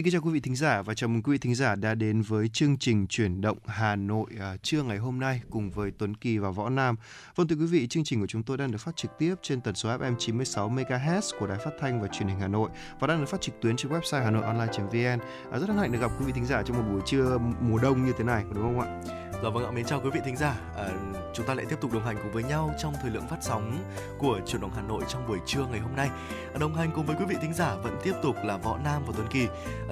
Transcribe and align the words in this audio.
Xin 0.00 0.04
kính 0.04 0.12
chào 0.12 0.22
quý 0.22 0.30
vị 0.30 0.40
thính 0.40 0.56
giả 0.56 0.82
và 0.82 0.94
chào 0.94 1.08
mừng 1.08 1.22
quý 1.22 1.32
vị 1.32 1.38
thính 1.38 1.54
giả 1.54 1.74
đã 1.74 1.94
đến 1.94 2.22
với 2.22 2.48
chương 2.48 2.78
trình 2.78 3.06
chuyển 3.06 3.40
động 3.40 3.58
Hà 3.66 3.96
Nội 3.96 4.26
uh, 4.34 4.62
trưa 4.62 4.82
ngày 4.82 4.98
hôm 4.98 5.20
nay 5.20 5.40
cùng 5.50 5.70
với 5.70 5.90
Tuấn 5.98 6.16
Kỳ 6.16 6.38
và 6.38 6.50
Võ 6.50 6.68
Nam. 6.68 6.96
Vâng 7.36 7.48
thưa 7.48 7.56
quý 7.56 7.66
vị, 7.66 7.86
chương 7.86 8.04
trình 8.04 8.20
của 8.20 8.26
chúng 8.26 8.42
tôi 8.42 8.56
đang 8.56 8.70
được 8.70 8.78
phát 8.78 8.96
trực 8.96 9.10
tiếp 9.18 9.34
trên 9.42 9.60
tần 9.60 9.74
số 9.74 9.88
FM 9.88 10.14
96 10.18 10.70
MHz 10.70 11.20
của 11.38 11.46
Đài 11.46 11.58
Phát 11.58 11.70
thanh 11.80 12.00
và 12.00 12.08
Truyền 12.08 12.28
hình 12.28 12.40
Hà 12.40 12.48
Nội 12.48 12.70
và 13.00 13.06
đang 13.06 13.20
được 13.20 13.26
phát 13.26 13.40
trực 13.40 13.60
tuyến 13.60 13.76
trên 13.76 13.92
website 13.92 14.24
hanoionline.vn. 14.24 15.20
Uh, 15.48 15.52
à, 15.52 15.58
rất 15.58 15.68
hân 15.68 15.78
hạnh 15.78 15.92
được 15.92 16.00
gặp 16.00 16.10
quý 16.18 16.26
vị 16.26 16.32
thính 16.32 16.46
giả 16.46 16.62
trong 16.62 16.76
một 16.76 16.84
buổi 16.92 17.00
trưa 17.06 17.38
mùa 17.60 17.78
đông 17.78 18.06
như 18.06 18.12
thế 18.18 18.24
này, 18.24 18.44
đúng 18.54 18.62
không 18.62 18.80
ạ? 18.80 19.00
Dạ 19.42 19.48
vâng 19.48 19.64
ạ, 19.64 19.70
mến 19.70 19.84
chào 19.84 20.00
quý 20.04 20.10
vị 20.10 20.20
thính 20.24 20.36
giả. 20.36 20.56
À, 20.76 20.88
chúng 21.34 21.46
ta 21.46 21.54
lại 21.54 21.66
tiếp 21.68 21.76
tục 21.80 21.92
đồng 21.92 22.04
hành 22.04 22.16
cùng 22.22 22.32
với 22.32 22.42
nhau 22.42 22.74
trong 22.78 22.94
thời 23.02 23.10
lượng 23.10 23.28
phát 23.28 23.38
sóng 23.40 23.78
của 24.18 24.40
chuyển 24.46 24.60
động 24.60 24.70
Hà 24.76 24.82
Nội 24.82 25.02
trong 25.08 25.28
buổi 25.28 25.38
trưa 25.46 25.66
ngày 25.70 25.80
hôm 25.80 25.96
nay. 25.96 26.08
À, 26.54 26.58
đồng 26.60 26.74
hành 26.74 26.90
cùng 26.94 27.06
với 27.06 27.16
quý 27.18 27.24
vị 27.28 27.36
thính 27.42 27.54
giả 27.54 27.74
vẫn 27.74 27.96
tiếp 28.02 28.12
tục 28.22 28.36
là 28.44 28.56
Võ 28.56 28.78
Nam 28.84 29.02
và 29.06 29.12
Tuấn 29.16 29.26
Kỳ. 29.30 29.46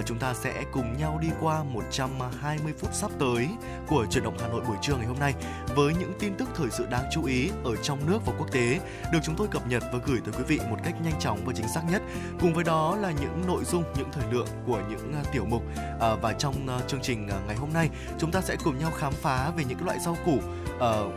Chúng 0.07 0.19
ta 0.19 0.35
sẽ 0.35 0.65
cùng 0.73 0.99
nhau 0.99 1.19
đi 1.23 1.29
qua 1.41 1.65
120 1.65 2.73
phút 2.79 2.91
sắp 2.95 3.11
tới 3.19 3.49
của 3.87 4.07
chuyển 4.11 4.25
động 4.25 4.37
Hà 4.41 4.49
Nội 4.49 4.61
buổi 4.69 4.77
trưa 4.83 4.97
ngày 4.97 5.07
hôm 5.07 5.19
nay 5.19 5.35
với 5.77 5.95
những 6.01 6.13
tin 6.19 6.35
tức 6.35 6.49
thời 6.55 6.71
sự 6.71 6.87
đáng 6.91 7.05
chú 7.13 7.25
ý 7.25 7.51
ở 7.65 7.77
trong 7.77 7.99
nước 8.07 8.19
và 8.27 8.33
quốc 8.39 8.53
tế 8.53 8.81
được 9.13 9.19
chúng 9.23 9.35
tôi 9.37 9.49
cập 9.51 9.67
nhật 9.69 9.83
và 9.93 9.99
gửi 10.07 10.21
tới 10.25 10.35
quý 10.39 10.45
vị 10.47 10.61
một 10.71 10.77
cách 10.85 10.95
nhanh 11.05 11.21
chóng 11.21 11.39
và 11.45 11.53
chính 11.57 11.69
xác 11.69 11.83
nhất. 11.91 12.03
Cùng 12.41 12.55
với 12.55 12.65
đó 12.65 12.97
là 12.97 13.13
những 13.21 13.43
nội 13.47 13.65
dung, 13.65 13.85
những 13.99 14.09
thời 14.13 14.33
lượng 14.33 14.49
của 14.67 14.81
những 14.91 15.13
à, 15.15 15.23
tiểu 15.33 15.45
mục 15.45 15.63
à, 16.01 16.15
và 16.15 16.33
trong 16.33 16.69
à, 16.69 16.79
chương 16.87 17.03
trình 17.03 17.27
ngày 17.27 17.57
hôm 17.57 17.73
nay 17.73 17.89
chúng 18.19 18.31
ta 18.31 18.41
sẽ 18.41 18.57
cùng 18.65 18.79
nhau 18.79 18.91
khám 18.91 19.13
phá 19.13 19.51
về 19.57 19.65
những 19.69 19.87
loại 19.87 19.99
rau 19.99 20.17
củ 20.25 20.39
ờ, 20.79 21.09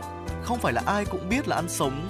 không 0.42 0.58
phải 0.58 0.72
là 0.72 0.82
ai 0.86 1.04
cũng 1.04 1.28
biết 1.28 1.48
là 1.48 1.56
ăn 1.56 1.68
sống 1.68 2.08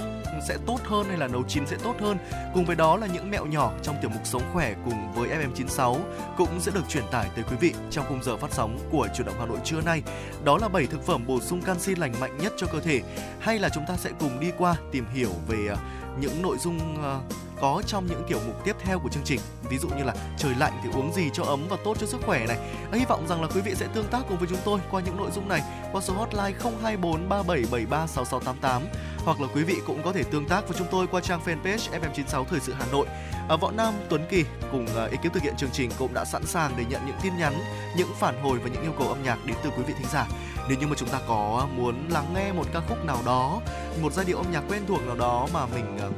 sẽ 0.49 0.57
tốt 0.67 0.79
hơn 0.85 1.07
hay 1.09 1.17
là 1.17 1.29
nấu 1.29 1.43
chín 1.49 1.67
sẽ 1.67 1.77
tốt 1.83 1.95
hơn. 2.01 2.19
Cùng 2.55 2.65
với 2.65 2.77
đó 2.77 2.97
là 2.97 3.07
những 3.07 3.31
mẹo 3.31 3.47
nhỏ 3.47 3.73
trong 3.83 3.97
tiểu 4.01 4.11
mục 4.11 4.23
sống 4.25 4.43
khỏe 4.53 4.75
cùng 4.85 5.13
với 5.13 5.29
FM96 5.29 5.99
cũng 6.37 6.61
sẽ 6.61 6.73
được 6.75 6.89
truyền 6.89 7.05
tải 7.11 7.29
tới 7.35 7.45
quý 7.51 7.57
vị 7.61 7.75
trong 7.91 8.05
khung 8.09 8.23
giờ 8.23 8.37
phát 8.37 8.53
sóng 8.53 8.79
của 8.91 9.09
Chủ 9.15 9.25
động 9.25 9.35
Hà 9.39 9.47
Nội 9.47 9.59
trưa 9.65 9.81
nay. 9.81 10.03
Đó 10.45 10.59
là 10.61 10.69
7 10.69 10.87
thực 10.87 11.07
phẩm 11.07 11.27
bổ 11.27 11.41
sung 11.41 11.63
canxi 11.63 11.95
lành 11.95 12.13
mạnh 12.21 12.39
nhất 12.39 12.53
cho 12.57 12.67
cơ 12.67 12.81
thể, 12.81 13.01
hay 13.41 13.59
là 13.59 13.69
chúng 13.69 13.85
ta 13.89 13.97
sẽ 13.97 14.11
cùng 14.21 14.41
đi 14.41 14.51
qua 14.59 14.77
tìm 14.93 15.05
hiểu 15.15 15.31
về 15.49 15.69
à, 15.69 15.77
những 16.21 16.43
nội 16.43 16.57
dung 16.59 17.03
ờ, 17.03 17.21
có 17.61 17.83
trong 17.87 18.07
những 18.07 18.23
kiểu 18.29 18.39
mục 18.47 18.65
tiếp 18.65 18.77
theo 18.81 18.99
của 18.99 19.09
chương 19.09 19.25
trình 19.25 19.41
ví 19.71 19.79
dụ 19.79 19.89
như 19.89 20.05
là 20.05 20.15
trời 20.39 20.55
lạnh 20.59 20.73
thì 20.83 20.91
uống 20.93 21.13
gì 21.13 21.31
cho 21.33 21.45
ấm 21.45 21.67
và 21.69 21.77
tốt 21.85 21.97
cho 22.01 22.07
sức 22.07 22.21
khỏe 22.27 22.47
này 22.47 22.59
hy 22.93 23.05
vọng 23.05 23.27
rằng 23.29 23.43
là 23.43 23.49
quý 23.55 23.61
vị 23.61 23.75
sẽ 23.75 23.87
tương 23.95 24.09
tác 24.09 24.23
cùng 24.29 24.39
với 24.39 24.49
chúng 24.49 24.59
tôi 24.65 24.81
qua 24.91 25.01
những 25.01 25.17
nội 25.17 25.31
dung 25.35 25.49
này 25.49 25.63
qua 25.93 26.01
số 26.01 26.15
hotline 26.15 26.59
024 26.61 27.29
3773 27.29 28.07
6688 28.07 28.83
hoặc 29.25 29.41
là 29.41 29.49
quý 29.55 29.63
vị 29.63 29.77
cũng 29.87 30.03
có 30.03 30.13
thể 30.13 30.23
tương 30.23 30.49
tác 30.49 30.69
với 30.69 30.79
chúng 30.79 30.87
tôi 30.91 31.07
qua 31.07 31.21
trang 31.21 31.41
fanpage 31.45 32.01
FM96 32.01 32.45
Thời 32.45 32.61
sự 32.61 32.73
Hà 32.79 32.87
Nội. 32.93 33.07
À, 33.49 33.57
Võ 33.57 33.71
Nam 33.71 33.95
Tuấn 34.09 34.27
Kỳ 34.31 34.45
cùng 34.73 34.87
ờ, 34.95 35.05
à, 35.05 35.09
ekip 35.11 35.33
thực 35.33 35.43
hiện 35.43 35.57
chương 35.57 35.71
trình 35.73 35.91
cũng 35.99 36.15
đã 36.15 36.25
sẵn 36.25 36.47
sàng 36.47 36.73
để 36.77 36.85
nhận 36.89 37.07
những 37.07 37.17
tin 37.23 37.37
nhắn, 37.39 37.55
những 37.97 38.09
phản 38.19 38.43
hồi 38.43 38.59
và 38.59 38.71
những 38.73 38.83
yêu 38.83 38.93
cầu 38.99 39.09
âm 39.09 39.23
nhạc 39.23 39.39
đến 39.47 39.57
từ 39.65 39.71
quý 39.71 39.83
vị 39.87 39.95
thính 39.99 40.09
giả. 40.13 40.27
Nếu 40.69 40.79
như 40.79 40.87
mà 40.87 40.95
chúng 40.99 41.09
ta 41.09 41.21
có 41.29 41.69
muốn 41.77 42.09
lắng 42.11 42.35
nghe 42.35 42.53
một 42.53 42.67
ca 42.73 42.81
khúc 42.89 43.05
nào 43.05 43.19
đó, 43.27 43.61
một 44.03 44.13
giai 44.13 44.25
điệu 44.25 44.37
âm 44.37 44.47
nhạc 44.53 44.63
quen 44.69 44.83
thuộc 44.89 45.07
nào 45.07 45.17
đó 45.17 45.49
mà 45.55 45.67
mình 45.67 45.97
uh, 45.97 46.15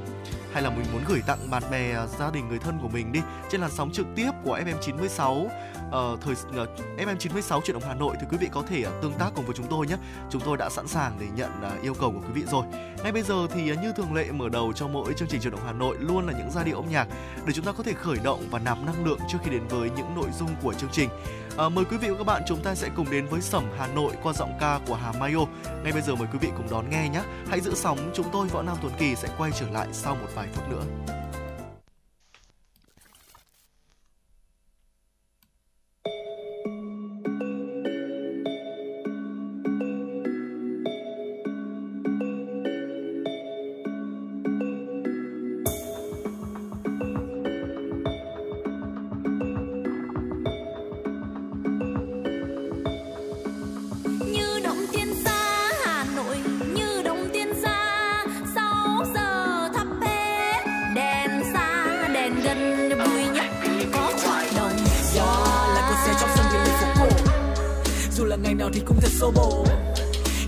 hay 0.54 0.62
là 0.62 0.70
mình 0.70 0.86
muốn 0.92 1.02
gửi 1.08 1.22
tặng 1.26 1.50
bạn 1.50 1.62
bè 1.70 1.92
ờ, 1.92 2.06
gia 2.06 2.30
đình 2.30 2.48
người 2.48 2.58
thân 2.58 2.78
của 2.82 2.88
mình 2.88 3.12
đi 3.12 3.20
trên 3.50 3.60
làn 3.60 3.70
sóng 3.70 3.90
trực 3.92 4.06
tiếp 4.16 4.30
của 4.44 4.58
FM96 4.58 5.48
uh, 5.94 6.20
thời 6.20 6.34
uh, 6.62 6.68
FM96 6.98 7.60
chuyển 7.60 7.74
động 7.74 7.82
Hà 7.86 7.94
Nội 7.94 8.16
thì 8.20 8.26
quý 8.30 8.36
vị 8.40 8.48
có 8.52 8.62
thể 8.62 8.80
uh, 8.80 9.02
tương 9.02 9.12
tác 9.12 9.30
cùng 9.34 9.44
với 9.44 9.54
chúng 9.56 9.66
tôi 9.70 9.86
nhé. 9.86 9.96
Chúng 10.30 10.42
tôi 10.44 10.56
đã 10.56 10.70
sẵn 10.70 10.88
sàng 10.88 11.16
để 11.20 11.26
nhận 11.36 11.50
uh, 11.76 11.82
yêu 11.82 11.94
cầu 11.94 12.10
của 12.12 12.20
quý 12.20 12.40
vị 12.40 12.42
rồi. 12.50 12.64
Ngay 13.02 13.12
bây 13.12 13.22
giờ 13.22 13.46
thì 13.54 13.72
uh, 13.72 13.78
như 13.82 13.92
thường 13.92 14.14
lệ 14.14 14.30
mở 14.32 14.48
đầu 14.48 14.72
cho 14.72 14.88
mỗi 14.88 15.14
chương 15.14 15.28
trình 15.28 15.40
chuyển 15.40 15.52
động 15.52 15.66
Hà 15.66 15.72
Nội 15.72 15.96
luôn 16.00 16.26
là 16.26 16.32
những 16.38 16.50
giai 16.50 16.64
điệu 16.64 16.76
âm 16.76 16.90
nhạc 16.90 17.08
để 17.46 17.52
chúng 17.52 17.64
ta 17.64 17.72
có 17.72 17.82
thể 17.82 17.92
khởi 17.92 18.16
động 18.24 18.42
và 18.50 18.58
nạp 18.58 18.78
năng 18.86 19.04
lượng 19.04 19.18
trước 19.28 19.38
khi 19.44 19.50
đến 19.50 19.62
với 19.68 19.90
những 19.96 20.14
nội 20.14 20.28
dung 20.38 20.50
của 20.62 20.74
chương 20.74 20.90
trình. 20.92 21.08
À, 21.58 21.68
mời 21.68 21.84
quý 21.84 21.96
vị 21.96 22.08
và 22.08 22.18
các 22.18 22.24
bạn 22.24 22.42
chúng 22.46 22.62
ta 22.62 22.74
sẽ 22.74 22.88
cùng 22.96 23.10
đến 23.10 23.26
với 23.26 23.40
Sẩm 23.40 23.64
Hà 23.78 23.86
Nội 23.86 24.12
qua 24.22 24.32
giọng 24.32 24.52
ca 24.60 24.80
của 24.86 24.94
Hà 24.94 25.12
Mayo. 25.12 25.46
Ngay 25.82 25.92
bây 25.92 26.02
giờ 26.02 26.14
mời 26.14 26.28
quý 26.32 26.38
vị 26.38 26.48
cùng 26.56 26.66
đón 26.70 26.90
nghe 26.90 27.08
nhé. 27.08 27.22
Hãy 27.48 27.60
giữ 27.60 27.74
sóng, 27.74 27.98
chúng 28.14 28.26
tôi 28.32 28.48
Võ 28.48 28.62
Nam 28.62 28.76
Tuấn 28.82 28.92
Kỳ 28.98 29.14
sẽ 29.14 29.28
quay 29.38 29.50
trở 29.60 29.66
lại 29.70 29.88
sau 29.92 30.14
một 30.14 30.28
vài 30.34 30.48
phút 30.54 30.64
nữa. 30.70 30.82
nào 68.64 68.70
thì 68.74 68.80
cũng 68.86 69.00
thật 69.00 69.10
xô 69.20 69.30
bồ 69.30 69.66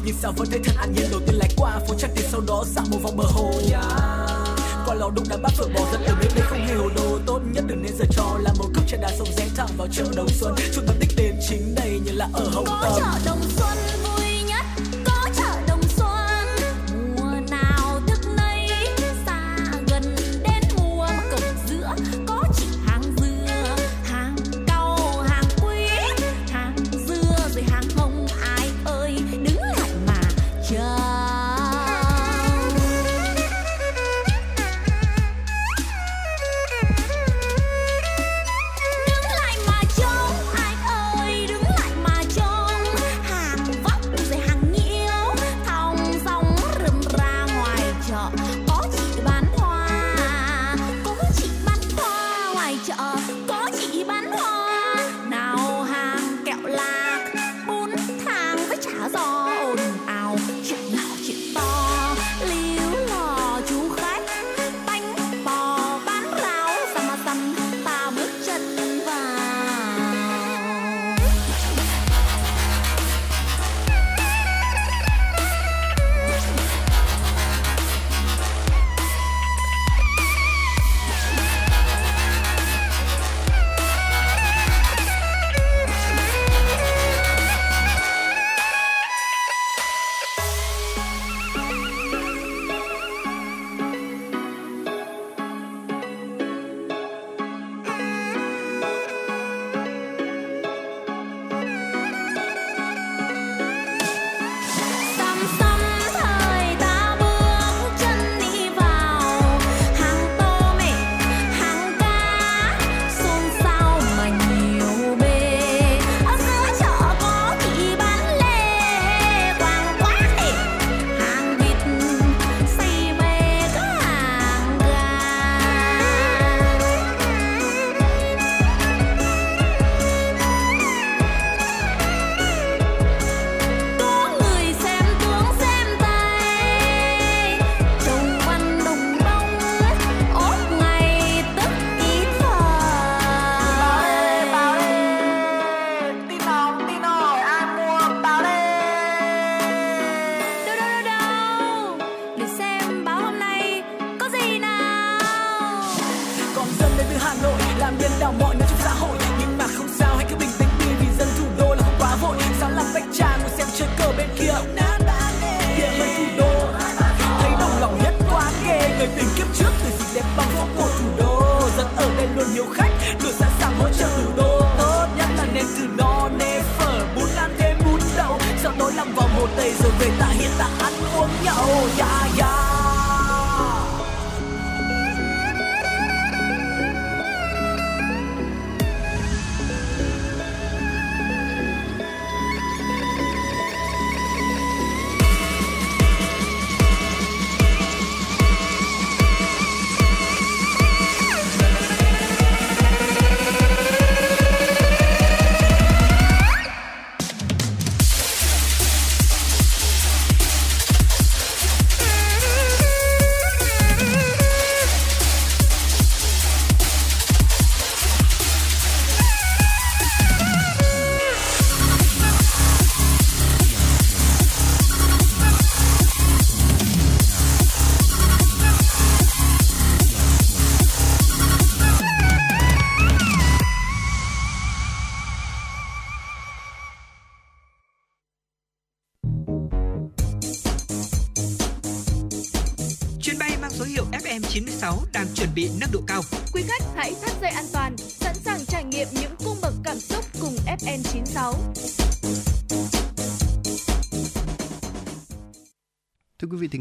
nhưng 0.04 0.14
sao 0.22 0.32
vẫn 0.36 0.48
thấy 0.50 0.60
thật 0.64 0.72
an 0.78 0.92
nhiên 0.92 1.06
đầu 1.10 1.20
tiên 1.26 1.34
lái 1.34 1.48
qua 1.56 1.78
phố 1.88 1.94
chắc 1.98 2.10
tiền 2.14 2.24
sau 2.32 2.40
đó 2.46 2.64
dạo 2.74 2.84
một 2.90 2.98
vòng 3.02 3.16
bờ 3.16 3.24
hồ. 3.24 3.52
Yeah. 3.70 3.84
qua 4.86 4.94
lò 4.94 5.10
đụng 5.10 5.24
đã 5.28 5.36
bắt 5.36 5.52
phở 5.56 5.64
bỏ 5.74 5.80
dẫn 5.92 6.04
ở 6.04 6.14
bếp 6.20 6.34
đây 6.34 6.44
không 6.48 6.58
hề 6.58 6.74
hồ 6.74 6.88
đồ. 6.96 7.18
Tốt 7.26 7.40
nhất 7.52 7.64
đừng 7.66 7.82
nên 7.82 7.92
giờ 7.98 8.04
cho 8.10 8.38
là 8.40 8.52
một 8.58 8.68
cốc 8.74 8.88
trà 8.88 8.96
đá 8.96 9.08
sông 9.18 9.28
rẽ 9.36 9.46
thẳng 9.56 9.68
vào 9.76 9.88
chợ 9.92 10.04
đông 10.16 10.28
xuân. 10.28 10.54
Chúng 10.74 10.86
ta 10.86 10.94
tích 11.00 11.10
đến 11.16 11.36
chính 11.48 11.74
đây 11.74 12.00
như 12.04 12.12
là 12.12 12.28
ở 12.32 12.48
hồng 12.52 12.64
kông 12.64 12.92
chợ 12.96 13.04
đông 13.26 13.40
xuân. 13.56 13.85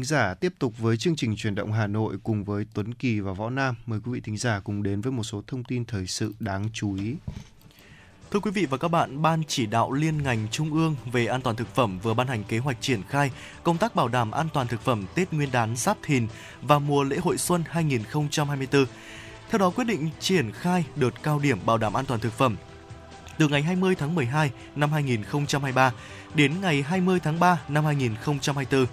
Giả, 0.06 0.34
tiếp 0.34 0.52
tục 0.58 0.78
với 0.78 0.96
chương 0.96 1.16
trình 1.16 1.36
truyền 1.36 1.54
động 1.54 1.72
Hà 1.72 1.86
Nội 1.86 2.16
cùng 2.22 2.44
với 2.44 2.66
Tuấn 2.74 2.94
Kỳ 2.94 3.20
và 3.20 3.32
Võ 3.32 3.50
Nam. 3.50 3.74
Mời 3.86 4.00
quý 4.04 4.12
vị 4.12 4.20
thính 4.20 4.36
giả 4.36 4.60
cùng 4.64 4.82
đến 4.82 5.00
với 5.00 5.12
một 5.12 5.22
số 5.22 5.42
thông 5.46 5.64
tin 5.64 5.84
thời 5.84 6.06
sự 6.06 6.34
đáng 6.40 6.68
chú 6.72 6.94
ý. 6.94 7.14
Thưa 8.30 8.40
quý 8.40 8.50
vị 8.50 8.66
và 8.66 8.78
các 8.78 8.88
bạn, 8.88 9.22
Ban 9.22 9.42
chỉ 9.48 9.66
đạo 9.66 9.92
liên 9.92 10.22
ngành 10.22 10.48
Trung 10.50 10.72
ương 10.72 10.96
về 11.12 11.26
an 11.26 11.40
toàn 11.40 11.56
thực 11.56 11.74
phẩm 11.74 11.98
vừa 12.02 12.14
ban 12.14 12.26
hành 12.26 12.44
kế 12.44 12.58
hoạch 12.58 12.76
triển 12.80 13.02
khai 13.08 13.30
công 13.62 13.78
tác 13.78 13.94
bảo 13.94 14.08
đảm 14.08 14.30
an 14.30 14.48
toàn 14.54 14.66
thực 14.66 14.80
phẩm 14.80 15.06
Tết 15.14 15.32
Nguyên 15.32 15.52
đán 15.52 15.76
Giáp 15.76 15.96
Thìn 16.02 16.26
và 16.62 16.78
mùa 16.78 17.04
lễ 17.04 17.16
hội 17.16 17.38
xuân 17.38 17.64
2024. 17.68 18.86
Theo 19.50 19.58
đó, 19.58 19.70
quyết 19.70 19.84
định 19.84 20.10
triển 20.20 20.52
khai 20.52 20.84
đợt 20.96 21.22
cao 21.22 21.38
điểm 21.38 21.58
bảo 21.66 21.78
đảm 21.78 21.94
an 21.94 22.04
toàn 22.04 22.20
thực 22.20 22.32
phẩm 22.32 22.56
từ 23.38 23.48
ngày 23.48 23.62
20 23.62 23.94
tháng 23.94 24.14
12 24.14 24.50
năm 24.76 24.92
2023 24.92 25.92
đến 26.34 26.52
ngày 26.60 26.82
20 26.82 27.20
tháng 27.20 27.40
3 27.40 27.60
năm 27.68 27.84
2024 27.84 28.86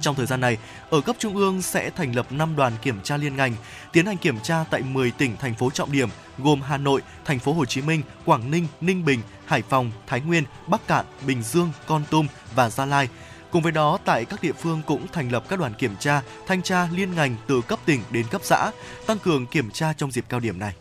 trong 0.00 0.14
thời 0.14 0.26
gian 0.26 0.40
này, 0.40 0.58
ở 0.90 1.00
cấp 1.00 1.16
trung 1.18 1.36
ương 1.36 1.62
sẽ 1.62 1.90
thành 1.90 2.16
lập 2.16 2.32
5 2.32 2.56
đoàn 2.56 2.72
kiểm 2.82 3.00
tra 3.02 3.16
liên 3.16 3.36
ngành, 3.36 3.54
tiến 3.92 4.06
hành 4.06 4.16
kiểm 4.16 4.40
tra 4.40 4.64
tại 4.70 4.82
10 4.82 5.10
tỉnh 5.10 5.36
thành 5.36 5.54
phố 5.54 5.70
trọng 5.70 5.92
điểm 5.92 6.08
gồm 6.38 6.62
Hà 6.62 6.76
Nội, 6.76 7.02
Thành 7.24 7.38
phố 7.38 7.52
Hồ 7.52 7.64
Chí 7.64 7.82
Minh, 7.82 8.02
Quảng 8.24 8.50
Ninh, 8.50 8.66
Ninh 8.80 9.04
Bình, 9.04 9.20
Hải 9.46 9.62
Phòng, 9.62 9.90
Thái 10.06 10.20
Nguyên, 10.20 10.44
Bắc 10.66 10.86
Cạn, 10.86 11.04
Bình 11.26 11.42
Dương, 11.42 11.72
Con 11.86 12.02
Tum 12.10 12.26
và 12.54 12.70
Gia 12.70 12.86
Lai. 12.86 13.08
Cùng 13.50 13.62
với 13.62 13.72
đó, 13.72 13.98
tại 14.04 14.24
các 14.24 14.42
địa 14.42 14.52
phương 14.52 14.82
cũng 14.86 15.06
thành 15.12 15.32
lập 15.32 15.44
các 15.48 15.58
đoàn 15.58 15.74
kiểm 15.74 15.96
tra, 16.00 16.22
thanh 16.46 16.62
tra 16.62 16.88
liên 16.92 17.14
ngành 17.14 17.36
từ 17.46 17.60
cấp 17.60 17.78
tỉnh 17.84 18.00
đến 18.10 18.26
cấp 18.30 18.40
xã, 18.44 18.70
tăng 19.06 19.18
cường 19.18 19.46
kiểm 19.46 19.70
tra 19.70 19.92
trong 19.92 20.10
dịp 20.10 20.24
cao 20.28 20.40
điểm 20.40 20.58
này. 20.58 20.74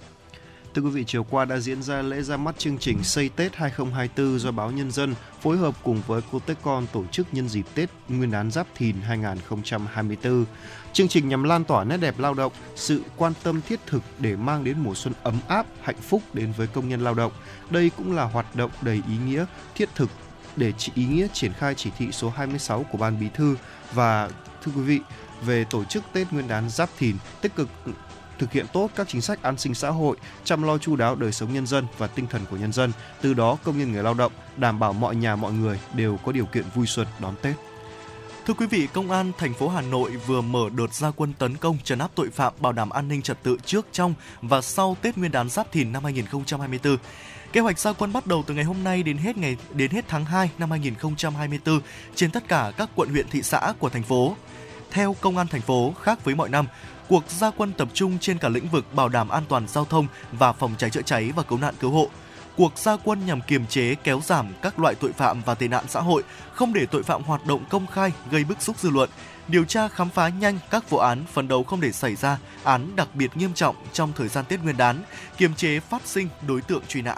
Thưa 0.76 0.82
quý 0.82 0.90
vị, 0.90 1.04
chiều 1.08 1.24
qua 1.24 1.46
đã 1.46 1.60
diễn 1.60 1.84
ra 1.84 2.02
lễ 2.02 2.22
ra 2.22 2.38
mắt 2.38 2.56
chương 2.58 2.78
trình 2.78 3.04
Xây 3.04 3.30
Tết 3.30 3.56
2024 3.56 4.40
do 4.40 4.52
báo 4.52 4.72
Nhân 4.72 4.92
dân 4.92 5.16
phối 5.42 5.58
hợp 5.58 5.76
cùng 5.84 6.02
với 6.08 6.22
Cotecon 6.32 6.88
tổ 6.94 7.06
chức 7.12 7.28
nhân 7.32 7.50
dịp 7.50 7.66
Tết 7.76 7.90
Nguyên 8.08 8.32
đán 8.32 8.52
Giáp 8.52 8.68
Thìn 8.76 8.96
2024. 9.02 10.46
Chương 10.94 11.08
trình 11.08 11.30
nhằm 11.30 11.44
lan 11.44 11.64
tỏa 11.64 11.84
nét 11.84 11.98
đẹp 11.98 12.20
lao 12.20 12.34
động, 12.34 12.52
sự 12.76 13.02
quan 13.18 13.34
tâm 13.44 13.62
thiết 13.62 13.80
thực 13.88 14.04
để 14.20 14.36
mang 14.36 14.64
đến 14.64 14.80
mùa 14.80 14.94
xuân 14.96 15.14
ấm 15.24 15.40
áp, 15.48 15.66
hạnh 15.82 16.02
phúc 16.02 16.22
đến 16.34 16.54
với 16.58 16.68
công 16.68 16.90
nhân 16.90 17.02
lao 17.02 17.14
động. 17.14 17.32
Đây 17.70 17.92
cũng 17.98 18.16
là 18.16 18.24
hoạt 18.24 18.56
động 18.56 18.72
đầy 18.82 19.02
ý 19.08 19.18
nghĩa, 19.26 19.46
thiết 19.76 19.90
thực 19.96 20.10
để 20.56 20.74
chỉ 20.78 20.92
ý 20.96 21.06
nghĩa 21.06 21.28
triển 21.34 21.54
khai 21.54 21.76
chỉ 21.76 21.92
thị 21.98 22.08
số 22.12 22.30
26 22.30 22.84
của 22.84 22.98
Ban 22.98 23.20
Bí 23.20 23.28
thư 23.34 23.58
và 23.94 24.30
thưa 24.64 24.72
quý 24.76 24.82
vị 24.82 25.00
về 25.46 25.66
tổ 25.70 25.84
chức 25.84 26.04
Tết 26.14 26.34
Nguyên 26.34 26.48
đán 26.48 26.70
Giáp 26.70 26.90
Thìn 26.98 27.16
tích 27.42 27.56
cực 27.56 27.70
thực 28.40 28.52
hiện 28.52 28.66
tốt 28.74 28.90
các 28.96 29.08
chính 29.08 29.22
sách 29.22 29.42
an 29.42 29.58
sinh 29.58 29.76
xã 29.76 29.90
hội, 29.90 30.18
chăm 30.44 30.64
lo 30.64 30.78
chu 30.78 30.96
đáo 30.96 31.16
đời 31.16 31.32
sống 31.32 31.54
nhân 31.54 31.68
dân 31.68 31.86
và 31.98 32.08
tinh 32.08 32.28
thần 32.28 32.42
của 32.50 32.58
nhân 32.58 32.74
dân. 32.74 32.92
Từ 33.22 33.34
đó, 33.34 33.58
công 33.64 33.78
nhân 33.80 33.92
người 33.92 34.04
lao 34.04 34.14
động 34.14 34.32
đảm 34.58 34.80
bảo 34.80 34.94
mọi 34.94 35.16
nhà 35.16 35.36
mọi 35.36 35.54
người 35.54 35.80
đều 35.94 36.18
có 36.26 36.32
điều 36.32 36.46
kiện 36.46 36.64
vui 36.76 36.88
xuân 36.88 37.08
đón 37.20 37.36
Tết. 37.42 37.56
Thưa 38.46 38.54
quý 38.54 38.66
vị, 38.66 38.88
Công 38.94 39.12
an 39.12 39.32
thành 39.38 39.54
phố 39.54 39.70
Hà 39.70 39.82
Nội 39.82 40.12
vừa 40.12 40.42
mở 40.42 40.70
đợt 40.78 40.94
gia 40.94 41.12
quân 41.12 41.34
tấn 41.40 41.58
công 41.58 41.78
trấn 41.84 42.00
áp 42.00 42.12
tội 42.16 42.30
phạm 42.30 42.54
bảo 42.60 42.72
đảm 42.74 42.90
an 42.90 43.08
ninh 43.08 43.22
trật 43.22 43.44
tự 43.44 43.58
trước, 43.66 43.88
trong 43.92 44.14
và 44.42 44.62
sau 44.62 44.98
Tết 45.02 45.18
Nguyên 45.18 45.32
đán 45.32 45.50
Giáp 45.50 45.72
Thìn 45.72 45.92
năm 45.92 46.04
2024. 46.04 46.98
Kế 47.54 47.62
hoạch 47.62 47.80
gia 47.80 47.94
quân 47.94 48.14
bắt 48.14 48.28
đầu 48.28 48.44
từ 48.48 48.54
ngày 48.54 48.64
hôm 48.64 48.84
nay 48.84 49.04
đến 49.04 49.18
hết 49.18 49.38
ngày 49.38 49.58
đến 49.74 49.92
hết 49.92 50.06
tháng 50.08 50.26
2 50.26 50.50
năm 50.58 50.72
2024 50.72 51.80
trên 52.16 52.32
tất 52.32 52.48
cả 52.48 52.72
các 52.78 52.90
quận 52.96 53.10
huyện 53.10 53.28
thị 53.30 53.42
xã 53.42 53.74
của 53.80 53.90
thành 53.90 54.04
phố. 54.04 54.36
Theo 54.92 55.16
Công 55.22 55.38
an 55.38 55.48
thành 55.48 55.62
phố, 55.62 55.94
khác 56.02 56.26
với 56.26 56.36
mọi 56.36 56.50
năm, 56.50 56.68
cuộc 57.08 57.24
gia 57.32 57.52
quân 57.52 57.74
tập 57.74 57.88
trung 57.94 58.20
trên 58.20 58.38
cả 58.38 58.50
lĩnh 58.50 58.68
vực 58.68 58.94
bảo 58.94 59.10
đảm 59.10 59.30
an 59.30 59.44
toàn 59.50 59.68
giao 59.68 59.86
thông 59.86 60.08
và 60.32 60.54
phòng 60.54 60.76
cháy 60.78 60.90
chữa 60.90 61.02
cháy 61.02 61.32
và 61.36 61.44
cứu 61.44 61.58
nạn 61.58 61.74
cứu 61.80 61.92
hộ. 61.92 62.10
Cuộc 62.58 62.78
gia 62.78 62.98
quân 62.98 63.26
nhằm 63.26 63.42
kiềm 63.42 63.68
chế, 63.68 63.96
kéo 63.96 64.22
giảm 64.24 64.54
các 64.62 64.80
loại 64.80 64.96
tội 64.96 65.12
phạm 65.14 65.42
và 65.46 65.56
tệ 65.56 65.68
nạn 65.68 65.86
xã 65.88 66.02
hội, 66.02 66.24
không 66.54 66.74
để 66.74 66.86
tội 66.86 67.04
phạm 67.04 67.24
hoạt 67.24 67.46
động 67.46 67.66
công 67.70 67.88
khai 67.88 68.12
gây 68.32 68.44
bức 68.44 68.62
xúc 68.62 68.80
dư 68.80 68.90
luận, 68.90 69.10
điều 69.48 69.66
tra 69.66 69.88
khám 69.88 70.10
phá 70.10 70.30
nhanh 70.30 70.60
các 70.70 70.90
vụ 70.90 70.98
án, 70.98 71.24
phấn 71.34 71.48
đấu 71.48 71.64
không 71.64 71.82
để 71.82 71.92
xảy 71.92 72.16
ra 72.16 72.38
án 72.64 72.96
đặc 72.96 73.08
biệt 73.14 73.38
nghiêm 73.38 73.54
trọng 73.54 73.76
trong 73.94 74.14
thời 74.16 74.28
gian 74.28 74.46
Tết 74.46 74.64
Nguyên 74.64 74.78
đán, 74.78 75.04
kiềm 75.38 75.54
chế 75.54 75.80
phát 75.80 76.02
sinh 76.06 76.28
đối 76.48 76.62
tượng 76.62 76.84
truy 76.88 77.02
nã. 77.02 77.16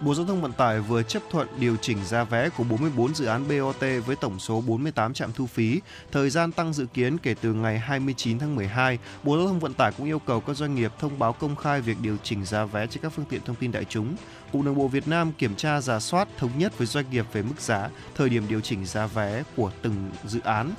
Bộ 0.00 0.14
Giao 0.14 0.26
thông 0.26 0.40
Vận 0.40 0.52
tải 0.52 0.80
vừa 0.80 1.02
chấp 1.02 1.22
thuận 1.30 1.48
điều 1.58 1.76
chỉnh 1.76 2.04
giá 2.04 2.24
vé 2.24 2.48
của 2.48 2.64
44 2.64 3.14
dự 3.14 3.26
án 3.26 3.44
BOT 3.48 3.80
với 4.06 4.16
tổng 4.16 4.38
số 4.38 4.60
48 4.60 5.14
trạm 5.14 5.32
thu 5.32 5.46
phí. 5.46 5.80
Thời 6.12 6.30
gian 6.30 6.52
tăng 6.52 6.72
dự 6.72 6.86
kiến 6.94 7.18
kể 7.18 7.34
từ 7.40 7.52
ngày 7.52 7.78
29 7.78 8.38
tháng 8.38 8.56
12. 8.56 8.98
Bộ 9.22 9.36
Giao 9.36 9.46
thông 9.46 9.60
Vận 9.60 9.74
tải 9.74 9.92
cũng 9.92 10.06
yêu 10.06 10.18
cầu 10.18 10.40
các 10.40 10.56
doanh 10.56 10.74
nghiệp 10.74 10.92
thông 10.98 11.18
báo 11.18 11.32
công 11.32 11.56
khai 11.56 11.80
việc 11.80 11.96
điều 12.02 12.16
chỉnh 12.22 12.44
giá 12.44 12.64
vé 12.64 12.86
trên 12.86 13.02
các 13.02 13.12
phương 13.16 13.24
tiện 13.30 13.40
thông 13.44 13.56
tin 13.56 13.72
đại 13.72 13.84
chúng. 13.84 14.16
Cục 14.52 14.64
Đường 14.64 14.74
bộ 14.74 14.88
Việt 14.88 15.08
Nam 15.08 15.32
kiểm 15.32 15.54
tra 15.56 15.80
giả 15.80 16.00
soát 16.00 16.28
thống 16.38 16.50
nhất 16.58 16.78
với 16.78 16.86
doanh 16.86 17.10
nghiệp 17.10 17.26
về 17.32 17.42
mức 17.42 17.60
giá, 17.60 17.88
thời 18.14 18.28
điểm 18.28 18.44
điều 18.48 18.60
chỉnh 18.60 18.86
giá 18.86 19.06
vé 19.06 19.42
của 19.56 19.70
từng 19.82 20.10
dự 20.24 20.40
án, 20.40 20.70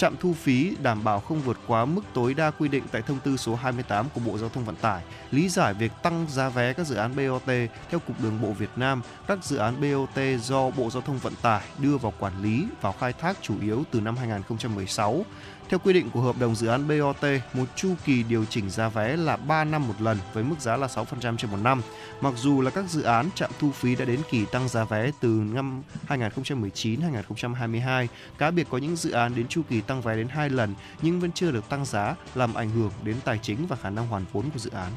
Trạm 0.00 0.16
thu 0.20 0.32
phí 0.32 0.76
đảm 0.82 1.04
bảo 1.04 1.20
không 1.20 1.40
vượt 1.40 1.56
quá 1.66 1.84
mức 1.84 2.00
tối 2.14 2.34
đa 2.34 2.50
quy 2.50 2.68
định 2.68 2.82
tại 2.92 3.02
thông 3.02 3.18
tư 3.18 3.36
số 3.36 3.54
28 3.54 4.06
của 4.14 4.20
Bộ 4.26 4.38
Giao 4.38 4.48
thông 4.48 4.64
Vận 4.64 4.76
tải. 4.76 5.02
Lý 5.30 5.48
giải 5.48 5.74
việc 5.74 5.92
tăng 6.02 6.26
giá 6.28 6.48
vé 6.48 6.72
các 6.72 6.86
dự 6.86 6.96
án 6.96 7.16
BOT 7.16 7.46
theo 7.90 8.00
Cục 8.06 8.20
Đường 8.20 8.40
bộ 8.42 8.52
Việt 8.52 8.70
Nam, 8.76 9.02
các 9.26 9.44
dự 9.44 9.56
án 9.56 9.74
BOT 9.80 10.22
do 10.42 10.70
Bộ 10.70 10.90
Giao 10.90 11.02
thông 11.02 11.18
Vận 11.18 11.32
tải 11.42 11.60
đưa 11.78 11.96
vào 11.96 12.12
quản 12.18 12.42
lý 12.42 12.66
vào 12.80 12.94
khai 13.00 13.12
thác 13.12 13.36
chủ 13.42 13.54
yếu 13.62 13.84
từ 13.90 14.00
năm 14.00 14.16
2016. 14.16 15.24
Theo 15.70 15.78
quy 15.78 15.92
định 15.92 16.10
của 16.10 16.20
hợp 16.20 16.38
đồng 16.38 16.54
dự 16.54 16.66
án 16.66 16.88
BOT, 16.88 17.24
một 17.52 17.64
chu 17.76 17.94
kỳ 18.04 18.22
điều 18.22 18.44
chỉnh 18.44 18.70
giá 18.70 18.88
vé 18.88 19.16
là 19.16 19.36
3 19.36 19.64
năm 19.64 19.88
một 19.88 19.94
lần 20.00 20.18
với 20.32 20.44
mức 20.44 20.60
giá 20.60 20.76
là 20.76 20.86
6% 20.86 21.36
trên 21.36 21.50
một 21.50 21.56
năm. 21.62 21.82
Mặc 22.20 22.34
dù 22.36 22.60
là 22.60 22.70
các 22.70 22.84
dự 22.88 23.02
án 23.02 23.28
trạm 23.34 23.50
thu 23.58 23.70
phí 23.70 23.96
đã 23.96 24.04
đến 24.04 24.20
kỳ 24.30 24.44
tăng 24.44 24.68
giá 24.68 24.84
vé 24.84 25.10
từ 25.20 25.28
năm 25.28 25.82
2019-2022, 26.08 28.06
cá 28.38 28.50
biệt 28.50 28.66
có 28.70 28.78
những 28.78 28.96
dự 28.96 29.10
án 29.10 29.34
đến 29.34 29.48
chu 29.48 29.62
kỳ 29.68 29.80
tăng 29.80 30.02
vé 30.02 30.16
đến 30.16 30.28
2 30.28 30.50
lần 30.50 30.74
nhưng 31.02 31.20
vẫn 31.20 31.32
chưa 31.32 31.50
được 31.50 31.68
tăng 31.68 31.84
giá, 31.84 32.14
làm 32.34 32.54
ảnh 32.54 32.70
hưởng 32.70 32.92
đến 33.02 33.16
tài 33.24 33.38
chính 33.42 33.66
và 33.66 33.76
khả 33.76 33.90
năng 33.90 34.06
hoàn 34.06 34.24
vốn 34.32 34.50
của 34.50 34.58
dự 34.58 34.70
án. 34.70 34.92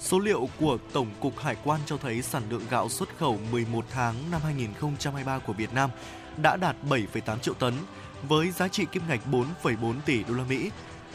Số 0.00 0.18
liệu 0.18 0.48
của 0.60 0.78
Tổng 0.92 1.08
cục 1.20 1.38
Hải 1.38 1.56
quan 1.64 1.80
cho 1.86 1.96
thấy 1.96 2.22
sản 2.22 2.42
lượng 2.50 2.62
gạo 2.70 2.88
xuất 2.88 3.08
khẩu 3.18 3.38
11 3.52 3.84
tháng 3.90 4.14
năm 4.30 4.40
2023 4.44 5.38
của 5.38 5.52
Việt 5.52 5.74
Nam 5.74 5.90
đã 6.36 6.56
đạt 6.56 6.76
7,8 6.88 7.38
triệu 7.38 7.54
tấn, 7.54 7.74
với 8.22 8.50
giá 8.50 8.68
trị 8.68 8.84
kim 8.92 9.02
ngạch 9.08 9.20
4,4 9.30 9.94
tỷ 10.06 10.24
đô 10.24 10.34
la 10.34 10.44
Mỹ. 10.48 10.70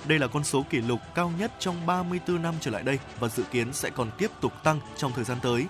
Đây 0.06 0.20
là 0.20 0.28
con 0.28 0.44
số 0.44 0.66
kỷ 0.70 0.82
lục 0.82 1.00
cao 1.16 1.32
nhất 1.40 1.52
trong 1.60 1.86
34 1.86 2.42
năm 2.42 2.56
trở 2.60 2.72
lại 2.72 2.84
đây 2.84 3.00
và 3.20 3.28
dự 3.28 3.44
kiến 3.44 3.74
sẽ 3.74 3.90
còn 3.90 4.12
tiếp 4.18 4.32
tục 4.42 4.54
tăng 4.64 4.80
trong 4.98 5.12
thời 5.16 5.24
gian 5.24 5.38
tới. 5.42 5.66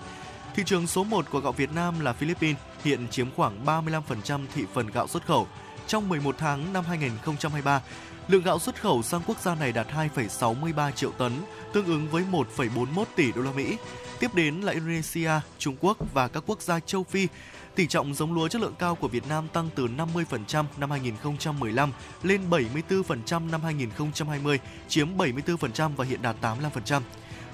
Thị 0.54 0.62
trường 0.66 0.86
số 0.86 1.04
1 1.04 1.30
của 1.30 1.40
gạo 1.40 1.52
Việt 1.52 1.72
Nam 1.72 2.00
là 2.00 2.12
Philippines, 2.12 2.60
hiện 2.84 3.08
chiếm 3.10 3.30
khoảng 3.36 3.64
35% 3.64 4.40
thị 4.54 4.64
phần 4.74 4.90
gạo 4.90 5.08
xuất 5.08 5.26
khẩu. 5.26 5.46
Trong 5.86 6.08
11 6.08 6.34
tháng 6.38 6.72
năm 6.72 6.84
2023, 6.84 7.82
lượng 8.28 8.42
gạo 8.42 8.58
xuất 8.58 8.80
khẩu 8.80 9.02
sang 9.02 9.20
quốc 9.26 9.40
gia 9.40 9.54
này 9.54 9.72
đạt 9.72 9.86
2,63 9.88 10.90
triệu 10.90 11.10
tấn, 11.10 11.32
tương 11.72 11.86
ứng 11.86 12.08
với 12.10 12.24
1,41 12.32 13.04
tỷ 13.16 13.32
đô 13.32 13.42
la 13.42 13.52
Mỹ. 13.52 13.76
Tiếp 14.20 14.34
đến 14.34 14.60
là 14.60 14.72
Indonesia, 14.72 15.30
Trung 15.58 15.76
Quốc 15.80 15.98
và 16.14 16.28
các 16.28 16.42
quốc 16.46 16.62
gia 16.62 16.80
châu 16.80 17.04
Phi 17.04 17.28
Tỷ 17.74 17.86
trọng 17.86 18.14
giống 18.14 18.34
lúa 18.34 18.48
chất 18.48 18.62
lượng 18.62 18.74
cao 18.78 18.94
của 18.94 19.08
Việt 19.08 19.28
Nam 19.28 19.48
tăng 19.48 19.68
từ 19.74 19.86
50% 19.86 20.64
năm 20.76 20.90
2015 20.90 21.92
lên 22.22 22.40
74% 22.50 23.50
năm 23.50 23.60
2020, 23.62 24.60
chiếm 24.88 25.16
74% 25.16 25.90
và 25.96 26.04
hiện 26.04 26.22
đạt 26.22 26.36
85%. 26.42 27.02